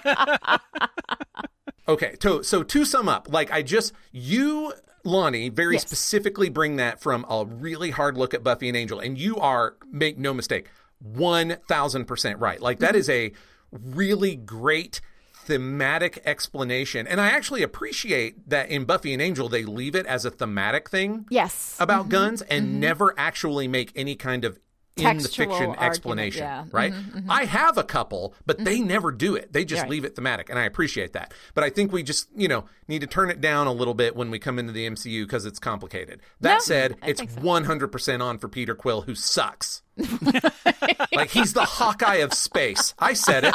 Okay, 1.87 2.15
so 2.21 2.41
so 2.41 2.63
to 2.63 2.85
sum 2.85 3.09
up, 3.09 3.27
like 3.29 3.51
I 3.51 3.61
just 3.61 3.91
you, 4.11 4.73
Lonnie, 5.03 5.49
very 5.49 5.75
Yes. 5.75 5.81
specifically 5.81 6.49
bring 6.49 6.77
that 6.77 7.01
from 7.01 7.25
a 7.29 7.45
really 7.45 7.89
hard 7.91 8.17
look 8.17 8.33
at 8.33 8.41
Buffy 8.41 8.69
and 8.69 8.77
Angel, 8.77 8.99
and 8.99 9.17
you 9.17 9.35
are 9.37 9.75
make 9.91 10.17
no 10.17 10.33
mistake, 10.33 10.69
one 10.99 11.57
thousand 11.67 12.05
percent 12.05 12.39
right. 12.39 12.61
Like 12.61 12.79
that 12.79 12.91
mm-hmm. 12.91 12.99
is 12.99 13.09
a 13.09 13.33
really 13.71 14.35
great 14.35 15.01
thematic 15.45 16.21
explanation, 16.25 17.07
and 17.07 17.19
I 17.19 17.27
actually 17.27 17.63
appreciate 17.63 18.49
that 18.49 18.69
in 18.69 18.85
Buffy 18.85 19.13
and 19.13 19.21
Angel 19.21 19.49
they 19.49 19.63
leave 19.63 19.95
it 19.95 20.05
as 20.05 20.25
a 20.25 20.31
thematic 20.31 20.89
thing 20.89 21.25
yes, 21.29 21.77
about 21.79 22.03
mm-hmm. 22.03 22.11
guns 22.11 22.41
and 22.43 22.67
mm-hmm. 22.67 22.79
never 22.79 23.13
actually 23.17 23.67
make 23.67 23.91
any 23.95 24.15
kind 24.15 24.45
of 24.45 24.59
in 24.95 25.17
the 25.17 25.23
fiction 25.23 25.49
argument, 25.51 25.81
explanation, 25.81 26.43
yeah. 26.43 26.65
right? 26.71 26.93
Mm-hmm. 26.93 27.29
I 27.31 27.45
have 27.45 27.77
a 27.77 27.83
couple, 27.83 28.35
but 28.45 28.63
they 28.63 28.79
never 28.79 29.11
do 29.11 29.35
it. 29.35 29.51
They 29.51 29.65
just 29.65 29.81
Right. 29.83 29.89
leave 29.89 30.05
it 30.05 30.15
thematic, 30.15 30.49
and 30.49 30.59
I 30.59 30.65
appreciate 30.65 31.13
that. 31.13 31.33
But 31.53 31.63
I 31.63 31.69
think 31.69 31.91
we 31.91 32.03
just, 32.03 32.29
you 32.35 32.47
know, 32.47 32.65
need 32.87 33.01
to 33.01 33.07
turn 33.07 33.29
it 33.29 33.41
down 33.41 33.67
a 33.67 33.73
little 33.73 33.93
bit 33.93 34.15
when 34.15 34.29
we 34.29 34.39
come 34.39 34.59
into 34.59 34.71
the 34.71 34.85
MCU 34.85 35.25
because 35.25 35.45
it's 35.45 35.59
complicated. 35.59 36.21
That 36.41 36.55
No, 36.55 36.59
said, 36.59 36.97
I 37.01 37.09
it's 37.09 37.21
so. 37.21 37.41
100% 37.41 38.21
on 38.21 38.37
for 38.37 38.47
Peter 38.47 38.75
Quill, 38.75 39.01
who 39.01 39.15
sucks. 39.15 39.81
like 41.13 41.29
he's 41.29 41.53
the 41.53 41.65
Hawkeye 41.65 42.15
of 42.17 42.33
space. 42.33 42.93
I 42.99 43.13
said 43.13 43.43
it. 43.45 43.53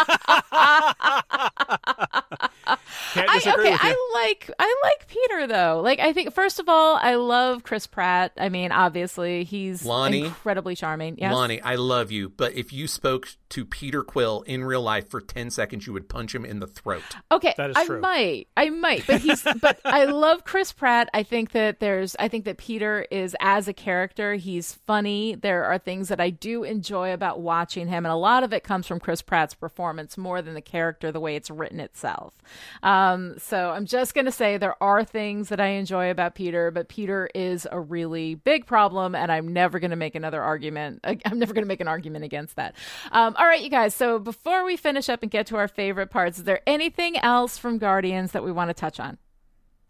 Can't 3.15 3.29
I, 3.31 3.39
okay, 3.39 3.53
with 3.57 3.65
you. 3.65 3.77
I 3.81 4.11
like 4.15 4.51
I 4.59 4.77
like 4.83 5.09
Peter 5.09 5.47
though. 5.47 5.81
Like 5.83 5.99
I 6.01 6.13
think 6.13 6.35
first 6.35 6.59
of 6.61 6.69
all, 6.69 6.97
I 7.01 7.15
love 7.15 7.63
Chris 7.63 7.87
Pratt. 7.87 8.33
I 8.39 8.49
mean, 8.51 8.71
obviously 8.73 9.45
he's 9.45 9.85
Lonnie? 9.85 10.27
incredibly 10.27 10.77
charming. 10.77 11.17
Yes. 11.19 11.33
Lonnie, 11.33 11.61
I 11.63 11.77
love 11.77 12.11
you, 12.13 12.29
but 12.29 12.53
if 12.55 12.73
you 12.73 12.87
spoke 12.87 13.29
to 13.51 13.65
Peter 13.65 14.03
Quill 14.03 14.43
in 14.43 14.63
real 14.63 14.83
life 14.83 15.09
for 15.09 15.21
10 15.23 15.51
seconds, 15.51 15.87
you 15.87 15.93
would 15.95 16.09
punch 16.09 16.35
him 16.35 16.45
in 16.45 16.61
the 16.61 16.67
throat. 16.67 17.03
Okay, 17.33 17.55
That 17.57 17.71
is 17.71 17.77
I 17.77 17.87
true. 17.87 18.01
might, 18.01 18.49
I 18.57 18.69
might, 18.69 19.07
but 19.07 19.21
he's, 19.23 19.43
but 19.63 19.81
I 19.87 20.05
love 20.05 20.45
Chris 20.45 20.71
Pratt. 20.73 21.09
I 21.15 21.23
think 21.23 21.53
that 21.53 21.81
there's, 21.81 22.15
I 22.19 22.29
think 22.29 22.45
that 22.45 22.59
Peter 22.59 23.07
is 23.11 23.35
as 23.41 23.67
a 23.67 23.73
character, 23.73 24.35
he's 24.35 24.75
funny. 24.87 25.35
There 25.35 25.65
are 25.65 25.79
things 25.79 26.09
that 26.09 26.21
I 26.21 26.28
do 26.31 26.65
enjoy 26.65 27.13
about 27.13 27.41
watching 27.41 27.89
him, 27.89 28.05
and 28.05 28.13
a 28.13 28.17
lot 28.17 28.43
of 28.43 28.53
it 28.53 28.65
comes 28.65 28.87
from 28.87 29.01
Chris 29.01 29.23
Pratt's 29.23 29.55
performance 29.55 30.17
more 30.17 30.43
than 30.43 30.55
the 30.55 30.61
character, 30.61 31.13
the 31.13 31.21
way 31.21 31.37
it's 31.37 31.51
written 31.51 31.81
itself. 31.81 32.35
Um, 32.83 33.35
so 33.39 33.71
I'm 33.71 33.87
just 33.87 34.15
gonna 34.15 34.33
say 34.33 34.57
there 34.57 34.83
are 34.83 35.05
things 35.05 35.49
that 35.49 35.61
I 35.61 35.69
enjoy 35.69 36.11
about 36.11 36.35
Peter, 36.35 36.71
but 36.71 36.89
Peter 36.89 37.29
is 37.35 37.67
a 37.71 37.81
really 37.81 38.35
big 38.35 38.67
problem, 38.67 39.15
and 39.15 39.31
I'm 39.31 39.53
never 39.53 39.79
gonna 39.79 39.97
make 39.97 40.15
another 40.15 40.43
argument. 40.43 41.01
I'm 41.25 41.39
never 41.39 41.55
gonna 41.55 41.67
make 41.67 41.81
an 41.81 41.89
argument 41.89 42.25
against 42.25 42.57
that. 42.57 42.75
Um, 43.13 43.35
all 43.39 43.47
right, 43.47 43.63
you 43.63 43.71
guys. 43.71 43.95
So 43.95 44.19
before 44.19 44.65
we 44.65 44.77
finish 44.77 45.09
up 45.09 45.23
and 45.23 45.31
get 45.31 45.47
to 45.49 45.57
our 45.57 45.69
favorite 45.69 46.11
parts, 46.11 46.39
is 46.39 46.45
there 46.45 46.61
anything 46.67 47.17
else 47.19 47.59
from 47.59 47.79
Guardians 47.79 48.33
that 48.33 48.45
we 48.45 48.53
want 48.53 48.71
to 48.71 48.75
touch 48.75 49.01
on? 49.01 49.19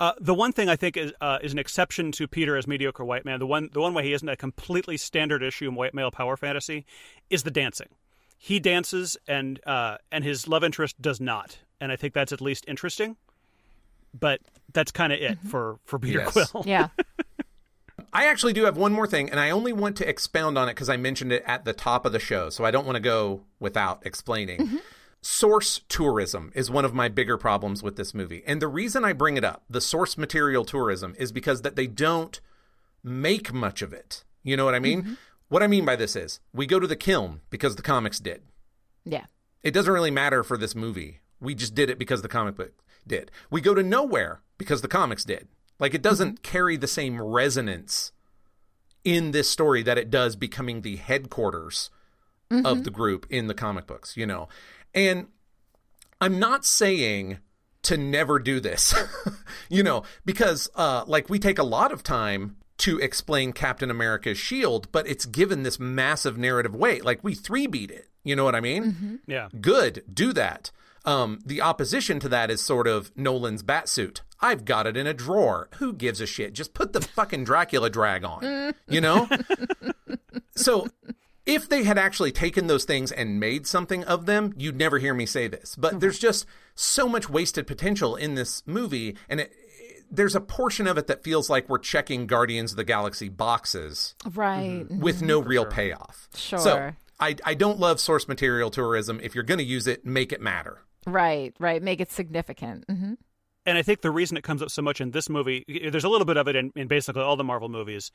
Uh, 0.01 0.13
the 0.21 0.35
one 0.35 0.53
thing 0.53 0.69
I 0.69 0.77
think 0.77 0.97
is 0.97 1.13
uh, 1.21 1.39
is 1.43 1.53
an 1.53 1.59
exception 1.59 2.13
to 2.13 2.29
Peter 2.29 2.57
as 2.57 2.67
mediocre 2.67 3.05
white 3.05 3.25
man. 3.25 3.41
The 3.41 3.47
one 3.47 3.69
the 3.73 3.81
one 3.81 3.95
way 3.95 4.05
he 4.05 4.13
isn't 4.13 4.29
a 4.29 4.37
completely 4.37 4.97
standard 4.97 5.43
issue 5.43 5.71
white 5.73 5.95
male 5.95 6.11
power 6.11 6.37
fantasy 6.37 6.87
is 7.31 7.43
the 7.43 7.51
dancing. 7.51 7.89
He 8.37 8.61
dances 8.61 9.17
and 9.27 9.61
uh, 9.67 9.97
and 10.13 10.23
his 10.23 10.47
love 10.47 10.63
interest 10.63 11.01
does 11.03 11.21
not, 11.21 11.59
and 11.81 11.91
I 11.91 11.97
think 11.97 12.15
that's 12.15 12.33
at 12.33 12.41
least 12.41 12.65
interesting. 12.69 13.17
But 14.19 14.41
that's 14.73 14.93
kind 14.93 15.13
of 15.13 15.21
it 15.21 15.39
for 15.49 15.79
for 15.85 15.99
Peter 15.99 16.21
Yes. 16.21 16.51
Quill. 16.51 16.65
Yeah. 16.67 16.89
I 18.13 18.27
actually 18.27 18.53
do 18.55 18.65
have 18.65 18.77
one 18.77 18.93
more 18.93 19.07
thing, 19.07 19.29
and 19.31 19.39
I 19.39 19.51
only 19.51 19.73
want 19.73 19.97
to 19.97 20.09
expound 20.09 20.57
on 20.57 20.69
it 20.69 20.73
because 20.75 20.89
I 20.89 20.97
mentioned 20.97 21.31
it 21.33 21.43
at 21.47 21.65
the 21.65 21.73
top 21.75 22.07
of 22.07 22.13
the 22.13 22.19
show, 22.19 22.49
so 22.49 22.65
I 22.65 22.71
don't 22.71 22.87
want 22.87 22.97
to 22.97 23.01
go 23.01 23.43
without 23.61 24.07
explaining. 24.07 24.81
Source 25.31 25.83
tourism 25.91 26.51
is 26.55 26.71
one 26.71 26.87
of 26.87 26.95
my 26.95 27.07
bigger 27.07 27.37
problems 27.37 27.83
with 27.83 27.97
this 27.97 28.15
movie. 28.15 28.43
And 28.47 28.63
the 28.63 28.67
reason 28.67 29.05
I 29.05 29.13
bring 29.13 29.37
it 29.37 29.45
up, 29.45 29.63
the 29.69 29.79
source 29.79 30.17
material 30.17 30.65
tourism, 30.65 31.15
is 31.19 31.33
because 31.33 31.61
that 31.61 31.77
they 31.77 31.87
don't 31.87 32.41
make 33.05 33.53
much 33.53 33.83
of 33.83 33.93
it. 33.93 34.25
You 34.43 34.57
know 34.57 34.65
what 34.65 34.75
I 34.75 34.79
mean? 34.79 35.03
Mm-hmm. 35.03 35.15
What 35.51 35.63
I 35.63 35.67
mean 35.67 35.85
by 35.85 35.97
this 35.97 36.17
is 36.17 36.41
we 36.55 36.65
go 36.65 36.81
to 36.81 36.87
the 36.87 36.97
Kyln 36.97 37.41
because 37.51 37.77
the 37.77 37.83
comics 37.83 38.19
did. 38.19 38.41
Yeah. 39.05 39.27
It 39.63 39.73
doesn't 39.73 39.93
really 39.93 40.11
matter 40.11 40.43
for 40.43 40.57
this 40.57 40.75
movie. 40.75 41.21
We 41.41 41.55
just 41.55 41.75
did 41.75 41.91
it 41.91 41.99
because 41.99 42.23
the 42.23 42.29
comic 42.29 42.57
book 42.57 42.73
did. 43.07 43.31
We 43.51 43.61
go 43.61 43.75
to 43.75 43.83
Knowhere 43.83 44.39
because 44.57 44.81
the 44.81 44.89
comics 44.89 45.27
did. 45.27 45.47
Like 45.79 45.93
it 45.93 46.01
doesn't 46.01 46.37
mm-hmm. 46.37 46.51
carry 46.51 46.79
the 46.79 46.87
same 46.87 47.21
resonance 47.21 48.13
in 49.05 49.33
this 49.33 49.51
story 49.51 49.83
that 49.83 49.99
it 49.99 50.11
does 50.11 50.37
becoming 50.37 50.81
the 50.81 50.97
headquarters 50.97 51.91
of 52.51 52.57
mm-hmm. 52.57 52.83
the 52.83 52.91
group 52.91 53.27
in 53.29 53.47
the 53.47 53.55
comic 53.55 53.87
books, 53.87 54.17
you 54.17 54.25
know. 54.25 54.49
And 54.95 55.29
I'm 56.21 56.39
not 56.39 56.65
saying 56.65 57.39
to 57.83 57.97
never 57.97 58.39
do 58.39 58.61
this, 58.61 58.95
you 59.69 59.83
know, 59.83 60.03
because 60.25 60.69
uh, 60.75 61.05
like 61.07 61.29
we 61.29 61.39
take 61.39 61.59
a 61.59 61.65
lot 61.65 61.93
of 61.93 62.03
time 62.03 62.57
to 62.79 62.99
explain 62.99 63.53
Captain 63.53 63.91
America's 63.91 64.39
shield, 64.39 64.91
but 64.93 65.07
it's 65.09 65.27
given 65.27 65.63
this 65.63 65.81
massive 65.81 66.39
narrative 66.39 66.75
weight. 66.75 67.05
Like 67.05 67.23
we 67.25 67.35
three 67.35 67.67
beat 67.67 67.91
it, 67.91 68.09
you 68.25 68.37
know 68.37 68.45
what 68.45 68.55
I 68.55 68.61
mean? 68.61 69.21
Yeah. 69.27 69.49
Good, 69.61 70.05
do 70.13 70.33
that. 70.33 70.71
Um, 71.05 71.41
the 71.45 71.63
opposition 71.63 72.21
to 72.21 72.29
that 72.29 72.51
is 72.51 72.61
sort 72.61 72.87
of 72.87 73.11
Nolan's 73.17 73.63
batsuit. 73.63 74.21
I've 74.41 74.65
got 74.65 74.87
it 74.87 74.97
in 74.97 75.07
a 75.07 75.15
drawer. 75.15 75.69
Who 75.77 75.93
gives 75.93 76.21
a 76.21 76.27
shit? 76.27 76.53
Just 76.53 76.75
put 76.75 76.93
the 76.93 77.01
fucking 77.01 77.45
Dracula 77.45 77.91
drag 77.91 78.25
on, 78.25 78.75
you 78.89 79.01
know? 79.01 79.29
so 80.55 80.87
if 81.49 81.67
they 81.67 81.83
had 81.83 81.97
actually 81.97 82.31
taken 82.31 82.67
those 82.67 82.85
things 82.85 83.11
and 83.11 83.41
made 83.41 83.67
something 83.67 84.05
of 84.05 84.27
them, 84.27 84.53
you'd 84.59 84.77
never 84.77 84.99
hear 84.99 85.15
me 85.15 85.25
say 85.25 85.49
this. 85.49 85.75
But 85.75 85.93
mm-hmm. 85.93 85.99
there's 86.01 86.19
just 86.19 86.47
so 86.75 87.09
much 87.09 87.31
wasted 87.31 87.67
potential 87.67 88.15
in 88.15 88.35
this 88.35 88.63
movie, 88.67 89.17
and 89.31 89.41
it, 89.41 89.53
there's 90.11 90.37
a 90.37 90.43
portion 90.43 90.87
of 90.87 90.99
it 90.99 91.07
that 91.07 91.25
feels 91.25 91.49
like 91.49 91.67
we're 91.67 91.79
checking 91.79 92.27
Guardians 92.27 92.73
of 92.73 92.77
the 92.77 92.85
Galaxy 92.85 93.31
boxes 93.31 94.15
Right. 94.31 94.83
Mm-hmm. 94.83 94.93
Mm-hmm. 94.93 95.01
with 95.01 95.23
no 95.23 95.41
real 95.41 95.65
payoff. 95.65 96.29
Sure. 96.37 96.59
So 96.59 96.93
I, 97.19 97.37
I 97.45 97.55
don't 97.55 97.81
love 97.81 97.99
source 97.99 98.29
material 98.29 98.71
tourism. 98.71 99.19
If 99.23 99.35
you're 99.35 99.43
going 99.43 99.59
to 99.59 99.65
use 99.65 99.87
it, 99.87 100.05
make 100.05 100.33
it 100.33 100.43
matter. 100.43 100.83
Right. 101.07 101.55
Right. 101.59 101.83
Make 101.83 102.01
it 102.01 102.13
significant. 102.13 102.85
hmm 102.89 103.15
and 103.69 103.77
I 103.77 103.83
think 103.83 104.01
the 104.01 104.11
reason 104.11 104.39
it 104.39 104.45
comes 104.45 104.63
up 104.63 104.71
so 104.71 104.81
much 104.81 104.99
in 104.99 105.11
this 105.11 105.29
movie, 105.29 105.63
there's 105.91 106.05
a 106.05 106.09
little 106.09 106.25
bit 106.25 106.39
of 106.39 106.49
it 106.49 106.57
in, 106.57 106.73
in 106.75 106.89
basically 106.89 107.21
all 107.21 107.37
the 107.37 107.45
Marvel 107.45 107.69
movies, 107.69 108.11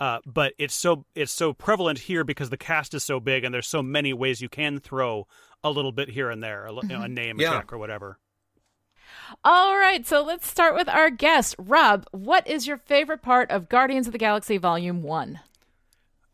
uh, 0.00 0.18
but 0.26 0.54
it's 0.58 0.74
so 0.74 1.04
it's 1.14 1.30
so 1.32 1.52
prevalent 1.52 1.98
here 2.00 2.24
because 2.24 2.50
the 2.50 2.56
cast 2.56 2.94
is 2.94 3.04
so 3.04 3.20
big 3.20 3.44
and 3.44 3.54
there's 3.54 3.68
so 3.68 3.82
many 3.82 4.12
ways 4.12 4.40
you 4.40 4.48
can 4.48 4.78
throw 4.80 5.26
a 5.62 5.70
little 5.70 5.92
bit 5.92 6.08
here 6.08 6.30
and 6.30 6.42
there, 6.42 6.66
a, 6.66 6.72
li- 6.72 6.80
you 6.84 6.88
know, 6.96 7.02
a 7.02 7.08
name, 7.08 7.38
a 7.38 7.42
Yeah. 7.42 7.50
check, 7.58 7.72
or 7.72 7.78
whatever. 7.78 8.18
All 9.44 9.76
right. 9.76 10.06
So 10.06 10.22
let's 10.22 10.46
start 10.46 10.74
with 10.74 10.88
our 10.88 11.10
guest. 11.10 11.54
Rob, 11.58 12.06
what 12.12 12.46
is 12.48 12.66
your 12.66 12.78
favorite 12.78 13.22
part 13.22 13.50
of 13.50 13.68
Guardians 13.68 14.06
of 14.06 14.12
the 14.12 14.18
Galaxy 14.18 14.56
Volume 14.56 15.02
1? 15.02 15.40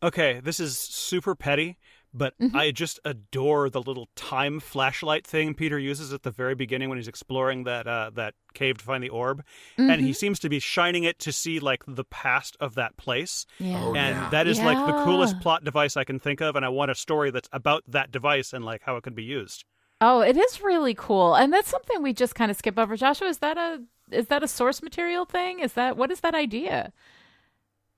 Okay, 0.03 0.39
this 0.43 0.59
is 0.59 0.77
super 0.77 1.33
petty, 1.35 1.77
but 2.13 2.33
Mm-hmm. 2.39 2.55
I 2.55 2.71
just 2.71 2.99
adore 3.05 3.69
the 3.69 3.81
little 3.81 4.07
time 4.15 4.59
flashlight 4.59 5.25
thing 5.25 5.53
Peter 5.53 5.77
uses 5.79 6.13
at 6.13 6.23
the 6.23 6.31
very 6.31 6.55
beginning 6.55 6.89
when 6.89 6.97
he's 6.97 7.07
exploring 7.07 7.63
that 7.65 7.87
uh, 7.87 8.11
that 8.15 8.33
cave 8.53 8.77
to 8.79 8.85
find 8.85 9.03
the 9.03 9.09
orb, 9.09 9.43
and 9.77 9.89
Mm-hmm. 9.89 10.05
he 10.05 10.13
seems 10.13 10.39
to 10.39 10.49
be 10.49 10.59
shining 10.59 11.03
it 11.03 11.19
to 11.19 11.31
see 11.31 11.59
like 11.59 11.83
the 11.87 12.03
past 12.05 12.57
of 12.59 12.75
that 12.75 12.97
place. 12.97 13.45
Yeah. 13.59 13.81
Oh, 13.83 13.95
and 13.95 14.15
yeah. 14.15 14.29
that 14.29 14.47
is 14.47 14.59
like 14.59 14.77
the 14.85 15.03
coolest 15.03 15.39
plot 15.39 15.63
device 15.63 15.97
I 15.97 16.03
can 16.03 16.19
think 16.19 16.41
of, 16.41 16.55
and 16.55 16.65
I 16.65 16.69
want 16.69 16.91
a 16.91 16.95
story 16.95 17.31
that's 17.31 17.49
about 17.51 17.83
that 17.87 18.11
device 18.11 18.53
and 18.53 18.63
like 18.65 18.81
how 18.83 18.95
it 18.97 19.03
could 19.03 19.15
be 19.15 19.23
used. 19.23 19.65
Oh, 19.99 20.21
it 20.21 20.37
is 20.37 20.61
really 20.61 20.93
cool. 20.93 21.33
And 21.33 21.51
that's 21.51 21.69
something 21.69 22.03
we 22.03 22.13
just 22.13 22.35
kind 22.35 22.51
of 22.51 22.57
skip 22.57 22.77
over. 22.77 22.95
Joshua, 22.95 23.27
is 23.29 23.39
that 23.39 23.57
a 23.57 23.81
is 24.11 24.27
that 24.27 24.43
a 24.43 24.47
source 24.47 24.81
material 24.81 25.25
thing? 25.25 25.59
Is 25.59 25.73
that 25.73 25.97
what 25.97 26.11
is 26.11 26.19
that 26.21 26.35
idea? 26.35 26.93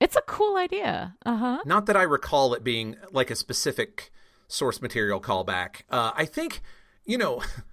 It's 0.00 0.16
a 0.16 0.22
cool 0.22 0.56
idea. 0.56 1.14
Uh-huh. 1.26 1.58
Not 1.64 1.86
that 1.86 1.96
I 1.96 2.02
recall 2.02 2.54
it 2.54 2.64
being 2.64 2.96
like 3.12 3.30
a 3.30 3.36
specific 3.36 4.10
source 4.48 4.80
material 4.80 5.20
callback. 5.20 5.82
Uh, 5.90 6.12
I 6.14 6.24
think, 6.24 6.62
you 7.04 7.18
know, 7.18 7.42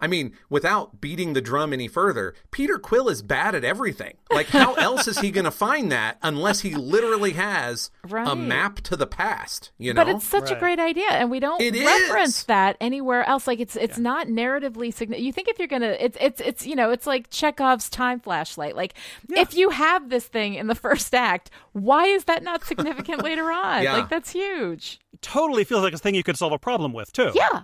I 0.00 0.06
mean, 0.06 0.32
without 0.48 1.00
beating 1.00 1.32
the 1.32 1.40
drum 1.40 1.72
any 1.72 1.88
further, 1.88 2.34
Peter 2.50 2.78
Quill 2.78 3.08
is 3.08 3.22
bad 3.22 3.54
at 3.54 3.64
everything. 3.64 4.16
Like, 4.30 4.46
how 4.48 4.74
else 4.78 5.06
is 5.08 5.18
he 5.18 5.30
going 5.30 5.44
to 5.44 5.50
find 5.50 5.90
that 5.92 6.18
unless 6.22 6.60
he 6.60 6.74
literally 6.74 7.32
has 7.32 7.90
a 8.10 8.36
map 8.36 8.80
to 8.82 8.96
the 8.96 9.06
past? 9.06 9.70
You 9.78 9.94
know, 9.94 10.04
But 10.04 10.14
it's 10.16 10.26
such 10.26 10.50
a 10.50 10.56
great 10.56 10.78
idea, 10.78 11.08
and 11.10 11.30
we 11.30 11.40
don't 11.40 11.60
It 11.60 11.74
reference 11.74 12.38
is. 12.38 12.44
that 12.44 12.76
anywhere 12.80 13.24
else. 13.24 13.46
Like 13.46 13.60
it's 13.60 13.76
it's 13.76 13.98
not 13.98 14.26
narratively 14.28 14.92
significant. 14.92 15.24
You 15.24 15.32
think 15.32 15.48
if 15.48 15.58
you're 15.58 15.68
gonna, 15.68 15.96
it's 15.98 16.16
it's 16.20 16.40
it's 16.40 16.66
you 16.66 16.76
know, 16.76 16.90
it's 16.90 17.06
like 17.06 17.30
Chekhov's 17.30 17.88
time 17.88 18.20
flashlight. 18.20 18.76
Like 18.76 18.94
if 19.30 19.54
you 19.56 19.70
have 19.70 20.08
this 20.10 20.26
thing 20.26 20.54
in 20.54 20.66
the 20.66 20.74
first 20.74 21.14
act, 21.14 21.50
why 21.72 22.06
is 22.06 22.24
that 22.24 22.42
not 22.42 22.64
significant 22.64 23.22
later 23.24 23.50
on? 23.50 23.82
Yeah. 23.82 23.94
Like 23.94 24.08
that's 24.08 24.30
huge. 24.30 25.00
Totally 25.20 25.64
feels 25.64 25.82
like 25.82 25.94
a 25.94 25.98
thing 25.98 26.14
you 26.14 26.22
could 26.22 26.36
solve 26.36 26.52
a 26.52 26.58
problem 26.58 26.92
with 26.92 27.12
too. 27.12 27.30
Yeah, 27.34 27.48
yeah. 27.52 27.60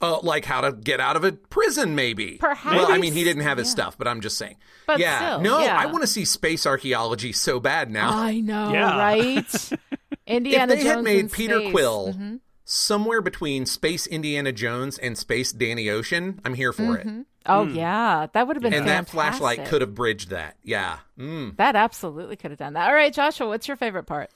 Uh, 0.00 0.20
like 0.22 0.44
how 0.44 0.60
to 0.60 0.72
get 0.72 1.00
out 1.00 1.16
of 1.16 1.24
a 1.24 1.32
prison, 1.32 1.94
maybe. 1.94 2.36
Perhaps. 2.38 2.76
Well, 2.76 2.90
I 2.92 2.98
mean, 2.98 3.12
he 3.12 3.24
didn't 3.24 3.42
have 3.42 3.58
his 3.58 3.66
Yeah. 3.68 3.72
stuff, 3.72 3.98
but 3.98 4.06
I'm 4.08 4.20
just 4.20 4.38
saying. 4.38 4.56
But 4.86 4.98
yeah, 5.00 5.18
still, 5.18 5.40
no, 5.40 5.58
yeah. 5.60 5.76
I 5.76 5.86
want 5.86 6.02
to 6.02 6.06
see 6.06 6.24
space 6.24 6.66
archaeology 6.66 7.32
so 7.32 7.60
bad 7.60 7.90
now. 7.90 8.10
I 8.16 8.40
know, 8.40 8.72
Yeah. 8.72 8.96
right? 8.98 9.70
Indiana 10.26 10.74
if 10.74 10.80
they 10.80 10.84
had 10.88 11.02
made 11.02 11.32
Peter 11.32 11.58
space. 11.58 11.70
Quill 11.72 12.14
Mhm. 12.16 12.40
somewhere 12.64 13.20
between 13.22 13.66
Space 13.66 14.06
Indiana 14.06 14.52
Jones 14.52 14.98
and 14.98 15.16
Space 15.16 15.52
Danny 15.52 15.88
Ocean, 15.90 16.40
I'm 16.44 16.54
here 16.54 16.72
for 16.72 16.96
it. 16.96 17.06
Oh 17.46 17.64
yeah, 17.66 18.26
that 18.34 18.46
would 18.46 18.56
have 18.56 18.62
been 18.62 18.74
And 18.74 18.86
that 18.88 19.08
flashlight 19.08 19.64
could 19.66 19.80
have 19.80 19.94
bridged 19.94 20.28
that. 20.30 20.56
Yeah. 20.62 20.98
Mm. 21.18 21.56
That 21.56 21.76
absolutely 21.76 22.36
could 22.36 22.50
have 22.50 22.58
done 22.58 22.74
that. 22.74 22.88
All 22.88 22.94
right, 22.94 23.12
Joshua, 23.12 23.48
what's 23.48 23.66
your 23.66 23.76
favorite 23.76 24.04
part? 24.04 24.30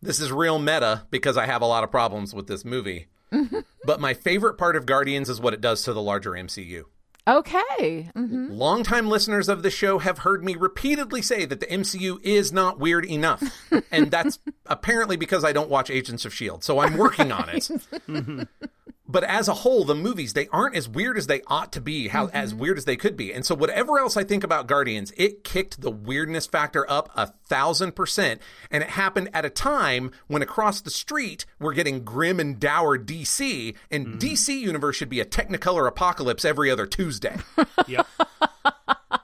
This 0.00 0.18
is 0.18 0.32
real 0.32 0.58
meta 0.58 1.06
because 1.10 1.36
I 1.36 1.46
have 1.46 1.62
a 1.62 1.66
lot 1.66 1.84
of 1.84 1.90
problems 1.92 2.34
with 2.34 2.48
this 2.48 2.64
movie. 2.64 3.06
but 3.84 4.00
my 4.00 4.14
favorite 4.14 4.54
part 4.54 4.76
of 4.76 4.86
Guardians 4.86 5.28
is 5.28 5.40
what 5.40 5.54
it 5.54 5.60
does 5.60 5.82
to 5.84 5.92
the 5.92 6.02
larger 6.02 6.32
MCU. 6.32 6.84
Okay. 7.28 8.10
hmm 8.14 8.48
Longtime 8.50 9.08
listeners 9.08 9.48
of 9.48 9.62
the 9.62 9.70
show 9.70 9.98
have 10.00 10.18
heard 10.18 10.44
me 10.44 10.56
repeatedly 10.56 11.22
say 11.22 11.44
that 11.44 11.60
the 11.60 11.66
MCU 11.66 12.18
is 12.24 12.52
not 12.52 12.80
weird 12.80 13.04
enough. 13.04 13.42
and 13.92 14.10
that's 14.10 14.40
apparently 14.66 15.16
because 15.16 15.44
I 15.44 15.52
don't 15.52 15.70
watch 15.70 15.88
Agents 15.88 16.24
of 16.24 16.32
S.H.I.E.L.D., 16.32 16.62
so 16.64 16.80
I'm 16.80 16.96
working 16.96 17.30
on 17.30 17.48
it. 17.48 17.68
but 19.12 19.24
as 19.24 19.46
a 19.46 19.54
whole, 19.54 19.84
the 19.84 19.94
movies, 19.94 20.32
they 20.32 20.48
aren't 20.48 20.74
as 20.74 20.88
weird 20.88 21.18
as 21.18 21.26
they 21.26 21.42
ought 21.46 21.72
to 21.72 21.80
be, 21.80 22.08
how 22.08 22.28
as 22.28 22.50
mm-hmm. 22.50 22.60
weird 22.60 22.78
as 22.78 22.86
they 22.86 22.96
could 22.96 23.16
be. 23.16 23.32
And 23.32 23.44
so 23.44 23.54
whatever 23.54 23.98
else 23.98 24.16
I 24.16 24.24
think 24.24 24.42
about 24.42 24.66
Guardians, 24.66 25.12
it 25.18 25.44
kicked 25.44 25.82
the 25.82 25.90
weirdness 25.90 26.46
factor 26.46 26.90
up 26.90 27.10
a 27.14 27.26
thousand 27.26 27.94
percent. 27.94 28.40
And 28.70 28.82
it 28.82 28.90
happened 28.90 29.28
at 29.34 29.44
a 29.44 29.50
time 29.50 30.12
when 30.28 30.40
across 30.40 30.80
the 30.80 30.90
street 30.90 31.44
we're 31.60 31.74
getting 31.74 32.04
grim 32.04 32.40
and 32.40 32.58
dour 32.58 32.98
DC, 32.98 33.76
and 33.90 34.06
mm-hmm. 34.06 34.18
DC 34.18 34.58
universe 34.58 34.96
should 34.96 35.10
be 35.10 35.20
a 35.20 35.26
technicolor 35.26 35.86
apocalypse 35.86 36.44
every 36.44 36.70
other 36.70 36.86
Tuesday. 36.86 37.36
Yep. 37.88 38.06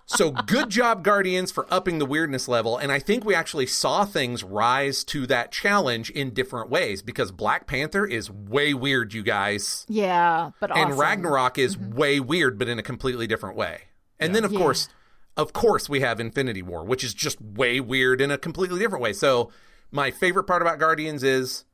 So 0.06 0.30
good 0.30 0.70
job, 0.70 1.04
Guardians, 1.04 1.52
for 1.52 1.66
upping 1.70 1.98
the 1.98 2.06
weirdness 2.06 2.48
level. 2.48 2.76
And 2.78 2.90
I 2.90 2.98
think 2.98 3.24
we 3.24 3.34
actually 3.34 3.66
saw 3.66 4.04
things 4.04 4.42
rise 4.42 5.04
to 5.04 5.26
that 5.26 5.52
challenge 5.52 6.10
in 6.10 6.30
different 6.34 6.70
ways 6.70 7.02
because 7.02 7.30
Black 7.30 7.66
Panther 7.66 8.06
is 8.06 8.30
way 8.30 8.74
weird, 8.74 9.12
you 9.14 9.22
guys. 9.22 9.84
Yeah, 9.88 10.50
but 10.60 10.70
And 10.70 10.86
awesome. 10.90 11.00
Ragnarok 11.00 11.58
is 11.58 11.76
mm-hmm. 11.76 11.94
way 11.94 12.20
weird, 12.20 12.58
but 12.58 12.68
in 12.68 12.78
a 12.78 12.82
completely 12.82 13.26
different 13.26 13.56
way. 13.56 13.82
And 14.18 14.34
then, 14.34 14.44
of 14.44 14.52
Yeah. 14.52 14.58
course, 14.58 14.88
of 15.36 15.52
course, 15.52 15.88
we 15.88 16.00
have 16.00 16.18
Infinity 16.18 16.62
War, 16.62 16.84
which 16.84 17.04
is 17.04 17.14
just 17.14 17.40
way 17.40 17.78
weird 17.78 18.20
in 18.20 18.30
a 18.30 18.38
completely 18.38 18.78
different 18.80 19.02
way. 19.02 19.12
So 19.12 19.52
my 19.92 20.10
favorite 20.10 20.44
part 20.44 20.62
about 20.62 20.78
Guardians 20.78 21.22
is 21.22 21.64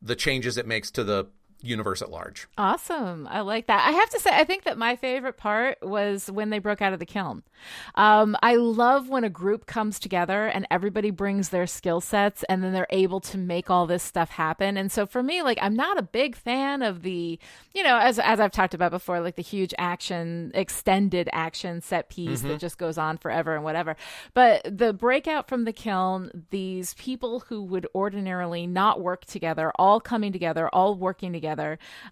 the 0.00 0.16
changes 0.16 0.56
it 0.56 0.66
makes 0.66 0.90
to 0.92 1.04
the 1.04 1.26
universe 1.62 2.02
at 2.02 2.10
large. 2.10 2.48
Awesome. 2.56 3.26
I 3.30 3.40
like 3.40 3.66
that. 3.66 3.86
I 3.86 3.92
have 3.92 4.10
to 4.10 4.20
say, 4.20 4.30
I 4.32 4.44
think 4.44 4.64
that 4.64 4.78
my 4.78 4.96
favorite 4.96 5.36
part 5.36 5.78
was 5.82 6.30
when 6.30 6.50
they 6.50 6.58
broke 6.58 6.80
out 6.80 6.92
of 6.92 6.98
the 6.98 7.06
Kyln. 7.06 7.42
Um, 7.94 8.36
I 8.42 8.56
love 8.56 9.08
when 9.08 9.24
a 9.24 9.30
group 9.30 9.66
comes 9.66 9.98
together 9.98 10.46
and 10.46 10.66
everybody 10.70 11.10
brings 11.10 11.50
their 11.50 11.66
skill 11.66 12.00
sets 12.00 12.42
and 12.44 12.64
then 12.64 12.72
they're 12.72 12.86
able 12.90 13.20
to 13.20 13.38
make 13.38 13.68
all 13.68 13.86
this 13.86 14.02
stuff 14.02 14.30
happen. 14.30 14.76
And 14.76 14.90
so 14.90 15.04
for 15.04 15.22
me, 15.22 15.42
like, 15.42 15.58
I'm 15.60 15.76
not 15.76 15.98
a 15.98 16.02
big 16.02 16.36
fan 16.36 16.82
of 16.82 17.02
the, 17.02 17.38
you 17.74 17.82
know, 17.82 17.98
as, 17.98 18.18
as 18.18 18.40
I've 18.40 18.52
talked 18.52 18.74
about 18.74 18.90
before, 18.90 19.20
like 19.20 19.36
the 19.36 19.42
huge 19.42 19.74
action, 19.78 20.52
extended 20.54 21.28
action 21.32 21.82
set 21.82 22.08
piece 22.08 22.40
that 22.42 22.58
just 22.58 22.78
goes 22.78 22.96
on 22.96 23.18
forever 23.18 23.54
and 23.54 23.64
whatever. 23.64 23.96
But 24.32 24.62
the 24.64 24.92
breakout 24.92 25.48
from 25.48 25.64
the 25.64 25.72
Kyln, 25.72 26.44
these 26.50 26.94
people 26.94 27.40
who 27.40 27.62
would 27.64 27.86
ordinarily 27.94 28.66
not 28.66 29.00
work 29.00 29.26
together, 29.26 29.72
all 29.76 30.00
coming 30.00 30.32
together, 30.32 30.68
all 30.70 30.94
working 30.94 31.32
together 31.32 31.49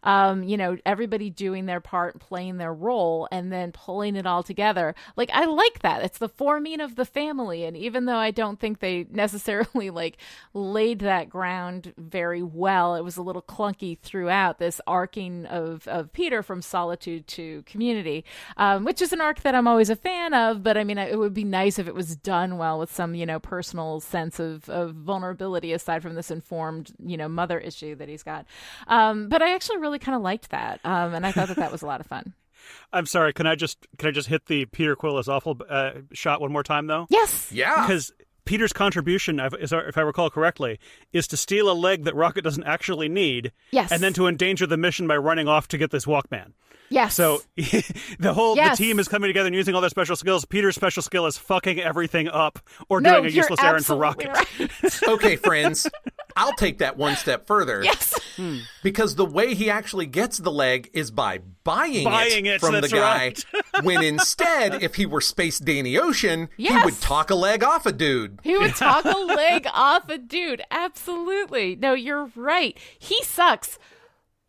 um, 0.03 0.43
you 0.43 0.57
know, 0.57 0.77
everybody 0.85 1.31
doing 1.31 1.67
their 1.67 1.81
part, 1.81 2.19
playing 2.19 2.59
their 2.59 2.73
role, 2.73 3.29
and 3.31 3.53
then 3.53 3.73
pulling 3.73 4.17
it 4.17 4.27
all 4.27 4.43
together. 4.43 4.95
Like 5.17 5.31
I 5.33 5.45
like 5.45 5.81
that. 5.81 6.03
It's 6.03 6.19
the 6.19 6.29
forming 6.29 6.81
of 6.81 6.97
the 6.97 7.05
family, 7.05 7.65
and 7.65 7.77
even 7.77 8.05
though 8.05 8.17
I 8.17 8.31
don't 8.31 8.59
think 8.59 8.81
they 8.81 9.07
necessarily 9.11 9.91
like 9.91 10.19
laid 10.55 11.01
that 11.01 11.29
ground 11.29 11.95
very 11.97 12.43
well, 12.43 12.95
it 12.95 13.03
was 13.03 13.17
a 13.17 13.23
little 13.23 13.43
clunky 13.43 13.99
throughout 13.99 14.59
this 14.59 14.81
arcing 14.87 15.47
of 15.47 15.87
of 15.89 16.13
Peter 16.13 16.43
from 16.43 16.63
solitude 16.63 17.27
to 17.29 17.63
community, 17.63 18.25
um, 18.57 18.85
which 18.85 19.01
is 19.01 19.13
an 19.13 19.21
arc 19.21 19.41
that 19.41 19.55
I'm 19.55 19.67
always 19.67 19.91
a 19.91 19.97
fan 19.97 20.35
of. 20.35 20.63
But 20.63 20.77
I 20.77 20.85
mean, 20.85 20.99
it 20.99 21.19
would 21.19 21.35
be 21.35 21.45
nice 21.45 21.79
if 21.79 21.87
it 21.87 21.95
was 21.95 22.17
done 22.17 22.59
well 22.59 22.79
with 22.79 22.93
some 22.93 23.15
you 23.15 23.27
know 23.27 23.39
personal 23.39 24.01
sense 24.01 24.39
of 24.41 24.69
of 24.69 24.95
vulnerability 24.95 25.73
aside 25.73 26.03
from 26.03 26.15
this 26.15 26.31
informed 26.31 26.93
you 27.05 27.17
know 27.17 27.29
mother 27.29 27.59
issue 27.59 27.95
that 27.97 28.09
he's 28.09 28.23
got. 28.23 28.47
Um, 28.87 29.28
but 29.29 29.43
I 29.43 29.55
actually 29.55 29.79
really 29.79 29.99
kind 29.99 30.17
of 30.17 30.23
liked 30.23 30.51
that, 30.51 30.81
um, 30.85 31.15
and 31.15 31.27
I 31.27 31.33
thought 31.33 31.49
that 31.49 31.57
that 31.59 31.73
was 31.73 31.83
a 31.83 31.87
lot 31.87 32.01
of 32.01 32.07
fun. 32.07 32.33
I'm 32.93 33.07
sorry. 33.07 33.33
Can 33.33 33.47
I 33.47 33.55
just 33.55 33.87
can 33.99 34.09
I 34.09 34.13
just 34.13 34.29
hit 34.29 34.47
the 34.47 34.65
Peter 34.67 34.97
Quill 34.97 35.19
is 35.19 35.29
awful 35.29 35.59
uh, 35.69 35.93
shot 36.13 36.41
one 36.41 36.53
more 36.53 36.63
time 36.63 36.87
though? 36.87 37.07
Yes. 37.09 37.51
Yeah. 37.53 37.83
Because 37.87 38.13
Peter's 38.45 38.73
contribution, 38.73 39.41
if 39.41 39.55
if 39.55 39.97
I 39.97 40.01
recall 40.03 40.29
correctly, 40.31 40.79
is 41.13 41.27
to 41.29 41.37
steal 41.37 41.71
a 41.71 41.73
leg 41.75 42.05
that 42.05 42.15
Rocket 42.15 42.43
doesn't 42.43 42.65
actually 42.65 43.09
need, 43.09 43.53
Yes. 43.71 43.93
and 43.93 44.03
then 44.03 44.13
to 44.15 44.27
endanger 44.27 44.67
the 44.67 44.77
mission 44.77 45.07
by 45.07 45.17
running 45.17 45.49
off 45.49 45.69
to 45.69 45.79
get 45.79 45.91
this 45.91 46.05
Walkman. 46.07 46.53
Yes. 46.91 47.15
So 47.15 47.41
the 47.57 48.33
whole 48.35 48.57
Yes. 48.57 48.79
the 48.79 48.85
team 48.85 48.99
is 48.99 49.09
coming 49.09 49.29
together 49.29 49.47
and 49.49 49.55
using 49.55 49.75
all 49.75 49.83
their 49.83 49.91
special 49.91 50.17
skills. 50.17 50.45
Peter's 50.47 50.75
special 50.75 51.03
skill 51.03 51.27
is 51.27 51.37
fucking 51.37 51.79
everything 51.79 52.29
up 52.29 52.59
or 52.89 53.01
no, 53.03 53.13
doing 53.21 53.27
a 53.27 53.29
useless 53.29 53.63
errand 53.63 53.85
for 53.85 53.97
Rocket. 53.97 54.29
Right. 54.29 55.03
okay, 55.09 55.37
friends, 55.37 55.87
I'll 56.39 56.55
take 56.55 56.79
that 56.79 56.97
one 56.97 57.17
step 57.17 57.47
further. 57.47 57.83
yes. 57.83 58.15
Hmm. 58.37 58.59
Because 58.85 59.17
the 59.17 59.25
way 59.25 59.55
he 59.55 59.69
actually 59.69 60.07
gets 60.07 60.39
the 60.39 60.53
leg 60.53 60.89
is 60.93 61.11
by 61.11 61.41
buying, 61.65 62.05
Buying 62.05 62.47
it, 62.47 62.61
from 62.61 62.81
the 62.81 62.89
guy. 62.89 62.99
right. 63.29 63.45
when 63.83 64.03
instead, 64.05 64.81
if 64.83 64.95
he 64.95 65.07
were 65.07 65.21
Space 65.21 65.59
Danny 65.59 65.99
Ocean, 65.99 66.49
he 66.57 66.73
would 66.85 67.01
talk 67.01 67.31
a 67.31 67.35
leg 67.35 67.65
off 67.65 67.85
a 67.85 67.93
dude. 67.93 68.39
He 68.45 68.57
would 68.57 68.77
talk 68.77 69.05
a 69.05 69.19
leg 69.27 69.67
off 69.75 70.09
a 70.09 70.19
dude. 70.19 70.63
Absolutely. 70.71 71.75
No, 71.77 71.95
you're 71.95 72.31
right. 72.37 72.79
He 72.99 73.21
sucks, 73.25 73.79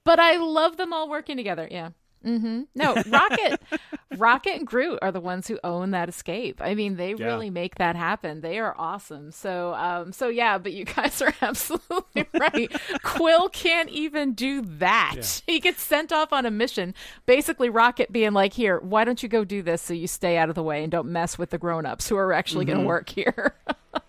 but 0.05 0.19
I 0.19 0.37
love 0.37 0.77
them 0.77 0.93
all 0.93 1.09
working 1.09 1.35
together. 1.37 1.67
Yeah. 1.69 1.89
Hmm 2.23 2.63
No, 2.75 2.95
Rocket, 3.07 3.61
Rocket 4.17 4.55
and 4.57 4.67
Groot 4.67 4.99
are 5.01 5.11
the 5.11 5.19
ones 5.21 5.47
who 5.47 5.59
own 5.63 5.91
that 5.91 6.09
escape. 6.09 6.61
I 6.61 6.75
mean, 6.75 6.95
they 6.97 7.15
really 7.15 7.49
make 7.49 7.75
that 7.75 7.95
happen. 7.95 8.41
They 8.41 8.59
are 8.59 8.75
awesome. 8.77 9.31
So, 9.31 9.73
um, 9.75 10.11
so 10.11 10.27
yeah. 10.27 10.57
But 10.57 10.73
you 10.73 10.85
guys 10.95 11.21
are 11.21 11.33
absolutely 11.41 12.25
right. 12.39 12.71
Quill 13.03 13.49
can't 13.49 13.89
even 13.89 14.33
do 14.33 14.61
that. 14.79 15.41
He 15.47 15.59
gets 15.59 15.81
sent 15.81 16.11
off 16.11 16.33
on 16.33 16.45
a 16.45 16.51
mission. 16.51 16.93
Basically, 17.25 17.69
Rocket 17.69 18.11
being 18.11 18.33
like, 18.33 18.53
"Here, 18.53 18.79
why 18.79 19.03
don't 19.05 19.21
you 19.23 19.29
go 19.29 19.43
do 19.45 19.61
this 19.61 19.81
so 19.81 19.93
you 19.93 20.07
stay 20.07 20.37
out 20.37 20.49
of 20.49 20.55
the 20.55 20.63
way 20.63 20.83
and 20.83 20.91
don't 20.91 21.07
mess 21.09 21.37
with 21.37 21.49
the 21.51 21.57
grown-ups 21.57 22.09
who 22.09 22.17
are 22.17 22.33
actually 22.33 22.65
going 22.65 22.79
to 22.79 22.85
work 22.85 23.09
here." 23.09 23.55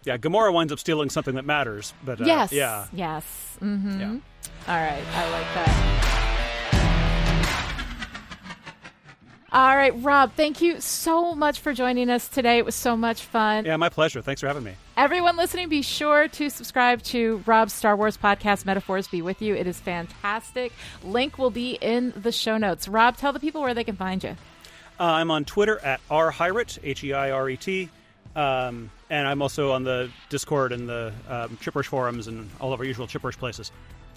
Yeah, 0.05 0.16
Gamora 0.19 0.53
winds 0.53 0.73
up 0.73 0.78
stealing 0.78 1.11
something 1.11 1.35
that 1.37 1.45
matters. 1.45 1.95
But 2.05 2.20
uh, 2.20 2.24
Yes. 2.24 2.53
yeah, 2.53 2.87
Yes. 2.93 3.24
Mm-hmm. 3.61 4.01
yeah. 4.01 4.09
All 4.69 4.77
right. 4.77 5.03
I 5.15 5.31
like 5.31 5.55
that. 5.55 6.27
All 9.52 9.77
right, 9.77 9.93
Rob, 10.01 10.32
thank 10.35 10.62
you 10.62 10.81
so 10.81 11.35
much 11.35 11.59
for 11.59 11.72
joining 11.72 12.09
us 12.09 12.28
today. 12.28 12.59
It 12.59 12.64
was 12.64 12.77
so 12.77 12.97
much 12.97 13.22
fun. 13.22 13.64
Yeah, 13.64 13.77
my 13.77 13.89
pleasure. 13.89 14.22
Thanks 14.22 14.40
for 14.40 14.47
having 14.47 14.62
me. 14.62 14.74
Everyone 14.97 15.36
listening, 15.36 15.68
be 15.68 15.82
sure 15.82 16.28
to 16.28 16.51
subscribe 16.51 17.02
to 17.05 17.43
Rob's 17.47 17.72
Star 17.72 17.97
Wars 17.97 18.16
podcast, 18.16 18.64
Metaphors 18.64 19.09
Be 19.09 19.22
With 19.22 19.43
You. 19.43 19.56
It 19.56 19.66
is 19.66 19.81
fantastic. 19.81 20.72
Link 21.02 21.36
will 21.36 21.51
be 21.51 21.72
in 21.81 22.12
the 22.14 22.31
show 22.31 22.59
notes. 22.59 22.86
Rob, 22.86 23.16
tell 23.16 23.32
the 23.32 23.40
people 23.40 23.60
where 23.60 23.74
they 23.74 23.82
can 23.82 23.97
find 23.97 24.22
you. 24.22 24.36
Uh, 25.01 25.05
I'm 25.05 25.32
on 25.32 25.44
Twitter 25.44 25.81
at 25.81 26.01
rhiret, 26.09 26.78
H 26.85 27.02
E 27.02 27.12
I 27.12 27.32
R 27.32 27.48
E 27.51 27.56
T. 27.56 27.89
Um, 28.36 28.90
and 29.09 29.27
I'm 29.27 29.43
also 29.43 29.72
on 29.72 29.82
the 29.82 30.10
Discord 30.28 30.70
and 30.70 30.89
the 30.89 31.12
um, 31.28 31.56
Chipperish 31.60 31.86
forums 31.86 32.28
and 32.28 32.48
all 32.60 32.72
of 32.72 32.78
our 32.78 32.86
usual 32.86 33.09
Chipperish 33.09 33.36
places. 33.36 33.72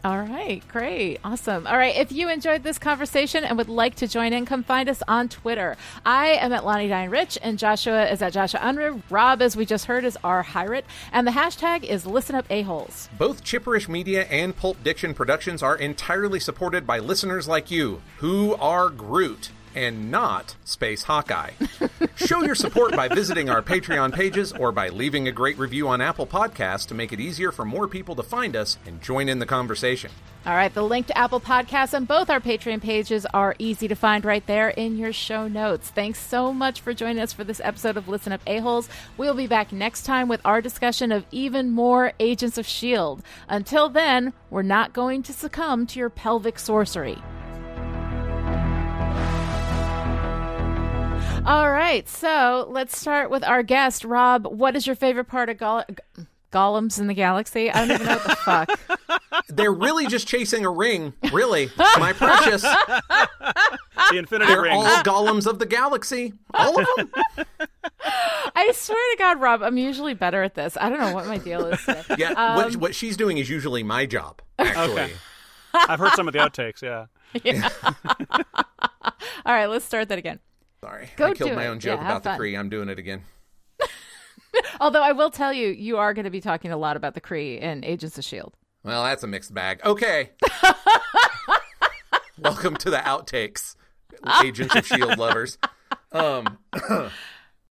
All 0.05 0.19
right, 0.19 0.61
great. 0.67 1.19
Awesome. 1.23 1.65
All 1.65 1.77
right, 1.77 1.95
if 1.95 2.11
you 2.11 2.27
enjoyed 2.27 2.63
this 2.63 2.77
conversation 2.77 3.45
and 3.45 3.57
would 3.57 3.69
like 3.69 3.95
to 3.95 4.07
join 4.07 4.33
in, 4.33 4.45
come 4.45 4.61
find 4.61 4.89
us 4.89 5.01
on 5.07 5.29
Twitter. 5.29 5.77
I 6.05 6.31
am 6.31 6.51
at 6.51 6.65
Lonnie 6.65 6.89
Dine 6.89 7.09
Rich, 7.09 7.39
and 7.41 7.57
Joshua 7.57 8.11
is 8.11 8.21
at 8.21 8.33
Joshua 8.33 8.59
Unruh. 8.59 9.01
Rob, 9.09 9.41
as 9.41 9.55
we 9.55 9.65
just 9.65 9.85
heard, 9.85 10.03
is 10.03 10.17
R 10.21 10.43
Hirat, 10.43 10.83
and 11.13 11.25
the 11.25 11.31
hashtag 11.31 11.85
is 11.85 12.05
Listen 12.05 12.35
Up 12.35 12.45
A-Holes. 12.49 13.07
Both 13.17 13.45
Chipperish 13.45 13.87
Media 13.87 14.23
and 14.25 14.53
Pulp 14.53 14.83
Diction 14.83 15.13
Productions 15.13 15.63
are 15.63 15.77
entirely 15.77 16.41
supported 16.41 16.85
by 16.85 16.99
listeners 16.99 17.47
like 17.47 17.71
you, 17.71 18.01
who 18.17 18.55
are 18.55 18.89
Groot 18.89 19.51
and 19.75 20.11
not 20.11 20.55
Space 20.65 21.03
Hawkeye. 21.03 21.51
Show 22.15 22.43
your 22.43 22.55
support 22.55 22.95
by 22.95 23.07
visiting 23.07 23.49
our 23.49 23.61
Patreon 23.61 24.13
pages 24.13 24.51
or 24.51 24.71
by 24.71 24.89
leaving 24.89 25.27
a 25.27 25.31
great 25.31 25.57
review 25.57 25.87
on 25.87 26.01
Apple 26.01 26.27
Podcasts 26.27 26.87
to 26.87 26.93
make 26.93 27.11
it 27.11 27.19
easier 27.19 27.51
for 27.51 27.65
more 27.65 27.87
people 27.87 28.15
to 28.15 28.23
find 28.23 28.55
us 28.55 28.77
and 28.85 29.01
join 29.01 29.29
in 29.29 29.39
the 29.39 29.45
conversation. 29.45 30.11
All 30.45 30.53
right, 30.53 30.73
the 30.73 30.83
link 30.83 31.07
to 31.07 31.17
Apple 31.17 31.39
Podcasts 31.39 31.93
and 31.93 32.05
both 32.05 32.29
our 32.29 32.41
Patreon 32.41 32.81
pages 32.81 33.25
are 33.33 33.55
easy 33.59 33.87
to 33.87 33.95
find 33.95 34.25
right 34.25 34.45
there 34.45 34.69
in 34.69 34.97
your 34.97 35.13
show 35.13 35.47
notes. 35.47 35.89
Thanks 35.89 36.19
so 36.19 36.51
much 36.51 36.81
for 36.81 36.93
joining 36.93 37.21
us 37.21 37.31
for 37.31 37.45
this 37.45 37.61
episode 37.63 37.95
of 37.95 38.09
Listen 38.09 38.33
Up 38.33 38.41
A-Holes. 38.45 38.89
We'll 39.15 39.35
be 39.35 39.47
back 39.47 39.71
next 39.71 40.03
time 40.03 40.27
with 40.27 40.41
our 40.43 40.61
discussion 40.61 41.13
of 41.13 41.25
even 41.31 41.71
more 41.71 42.11
Agents 42.19 42.57
of 42.57 42.65
S.H.I.E.L.D. 42.65 43.23
Until 43.47 43.87
then, 43.87 44.33
we're 44.49 44.63
not 44.63 44.91
going 44.91 45.23
to 45.23 45.33
succumb 45.33 45.87
to 45.87 45.99
your 45.99 46.09
pelvic 46.09 46.59
sorcery. 46.59 47.17
All 51.45 51.69
right, 51.69 52.07
so 52.07 52.67
let's 52.69 52.97
start 52.97 53.29
with 53.29 53.43
our 53.43 53.63
guest, 53.63 54.05
Rob. 54.05 54.45
What 54.47 54.75
is 54.77 54.87
your 54.87 54.95
favorite 54.95 55.25
part 55.25 55.49
of 55.49 55.57
Goll- 55.57 55.83
G- 55.89 56.23
Golems 56.53 56.99
in 56.99 57.07
the 57.07 57.13
Galaxy? 57.13 57.69
I 57.69 57.79
don't 57.85 57.91
even 57.95 58.07
know 58.07 58.13
what 58.15 58.23
the 58.23 58.35
fuck. 58.37 59.43
They're 59.49 59.73
really 59.73 60.07
just 60.07 60.25
chasing 60.25 60.63
a 60.65 60.69
ring, 60.71 61.13
really. 61.33 61.69
My 61.99 62.13
precious. 62.13 62.63
The 64.11 64.17
Infinity 64.17 64.51
They're 64.51 64.61
Rings. 64.63 64.83
all 64.85 65.03
golems 65.03 65.47
of 65.47 65.59
the 65.59 65.65
galaxy. 65.65 66.33
All 66.53 66.77
of 66.79 66.85
them. 66.97 67.11
I 68.55 68.71
swear 68.73 68.97
to 69.11 69.17
God, 69.17 69.39
Rob, 69.39 69.61
I'm 69.63 69.77
usually 69.77 70.13
better 70.13 70.43
at 70.43 70.55
this. 70.55 70.75
I 70.79 70.89
don't 70.89 70.99
know 70.99 71.13
what 71.13 71.25
my 71.25 71.37
deal 71.37 71.67
is. 71.67 71.79
Today. 71.85 72.01
Yeah, 72.17 72.55
what, 72.55 72.73
um, 72.73 72.79
what 72.81 72.95
she's 72.95 73.15
doing 73.15 73.37
is 73.37 73.49
usually 73.49 73.81
my 73.81 74.05
job, 74.05 74.41
actually. 74.59 74.91
Okay. 75.03 75.11
I've 75.73 75.99
heard 75.99 76.11
some 76.13 76.27
of 76.27 76.33
the 76.33 76.39
outtakes, 76.39 76.81
yeah. 76.81 77.05
yeah. 77.43 77.69
All 79.45 79.53
right, 79.53 79.67
let's 79.67 79.85
start 79.85 80.09
that 80.09 80.17
again. 80.17 80.39
Sorry. 80.83 81.07
Go 81.15 81.27
I 81.27 81.33
killed 81.33 81.53
my 81.53 81.63
it. 81.63 81.67
own 81.69 81.79
joke 81.79 82.01
Yeah, 82.01 82.05
about 82.07 82.23
the. 82.23 82.31
Kree. 82.31 82.59
I'm 82.59 82.67
doing 82.67 82.89
it 82.89 82.99
again. 82.99 83.21
Although 84.81 85.01
I 85.01 85.13
will 85.13 85.29
tell 85.29 85.53
you, 85.53 85.69
you 85.69 85.95
are 85.97 86.13
going 86.13 86.25
to 86.25 86.29
be 86.29 86.41
talking 86.41 86.71
a 86.71 86.77
lot 86.77 86.97
about 86.97 87.13
the 87.13 87.21
Kree 87.21 87.57
in 87.61 87.85
Agents 87.85 88.17
of 88.17 88.25
Shield. 88.25 88.53
Well, 88.83 89.01
that's 89.05 89.23
a 89.23 89.27
mixed 89.27 89.53
bag. 89.53 89.79
Okay. 89.85 90.31
Welcome 92.37 92.75
to 92.77 92.89
the 92.89 92.97
outtakes, 92.97 93.75
Agents 94.43 94.75
of 94.75 94.85
Shield 94.85 95.17
lovers. 95.17 95.57
Um, 96.11 96.57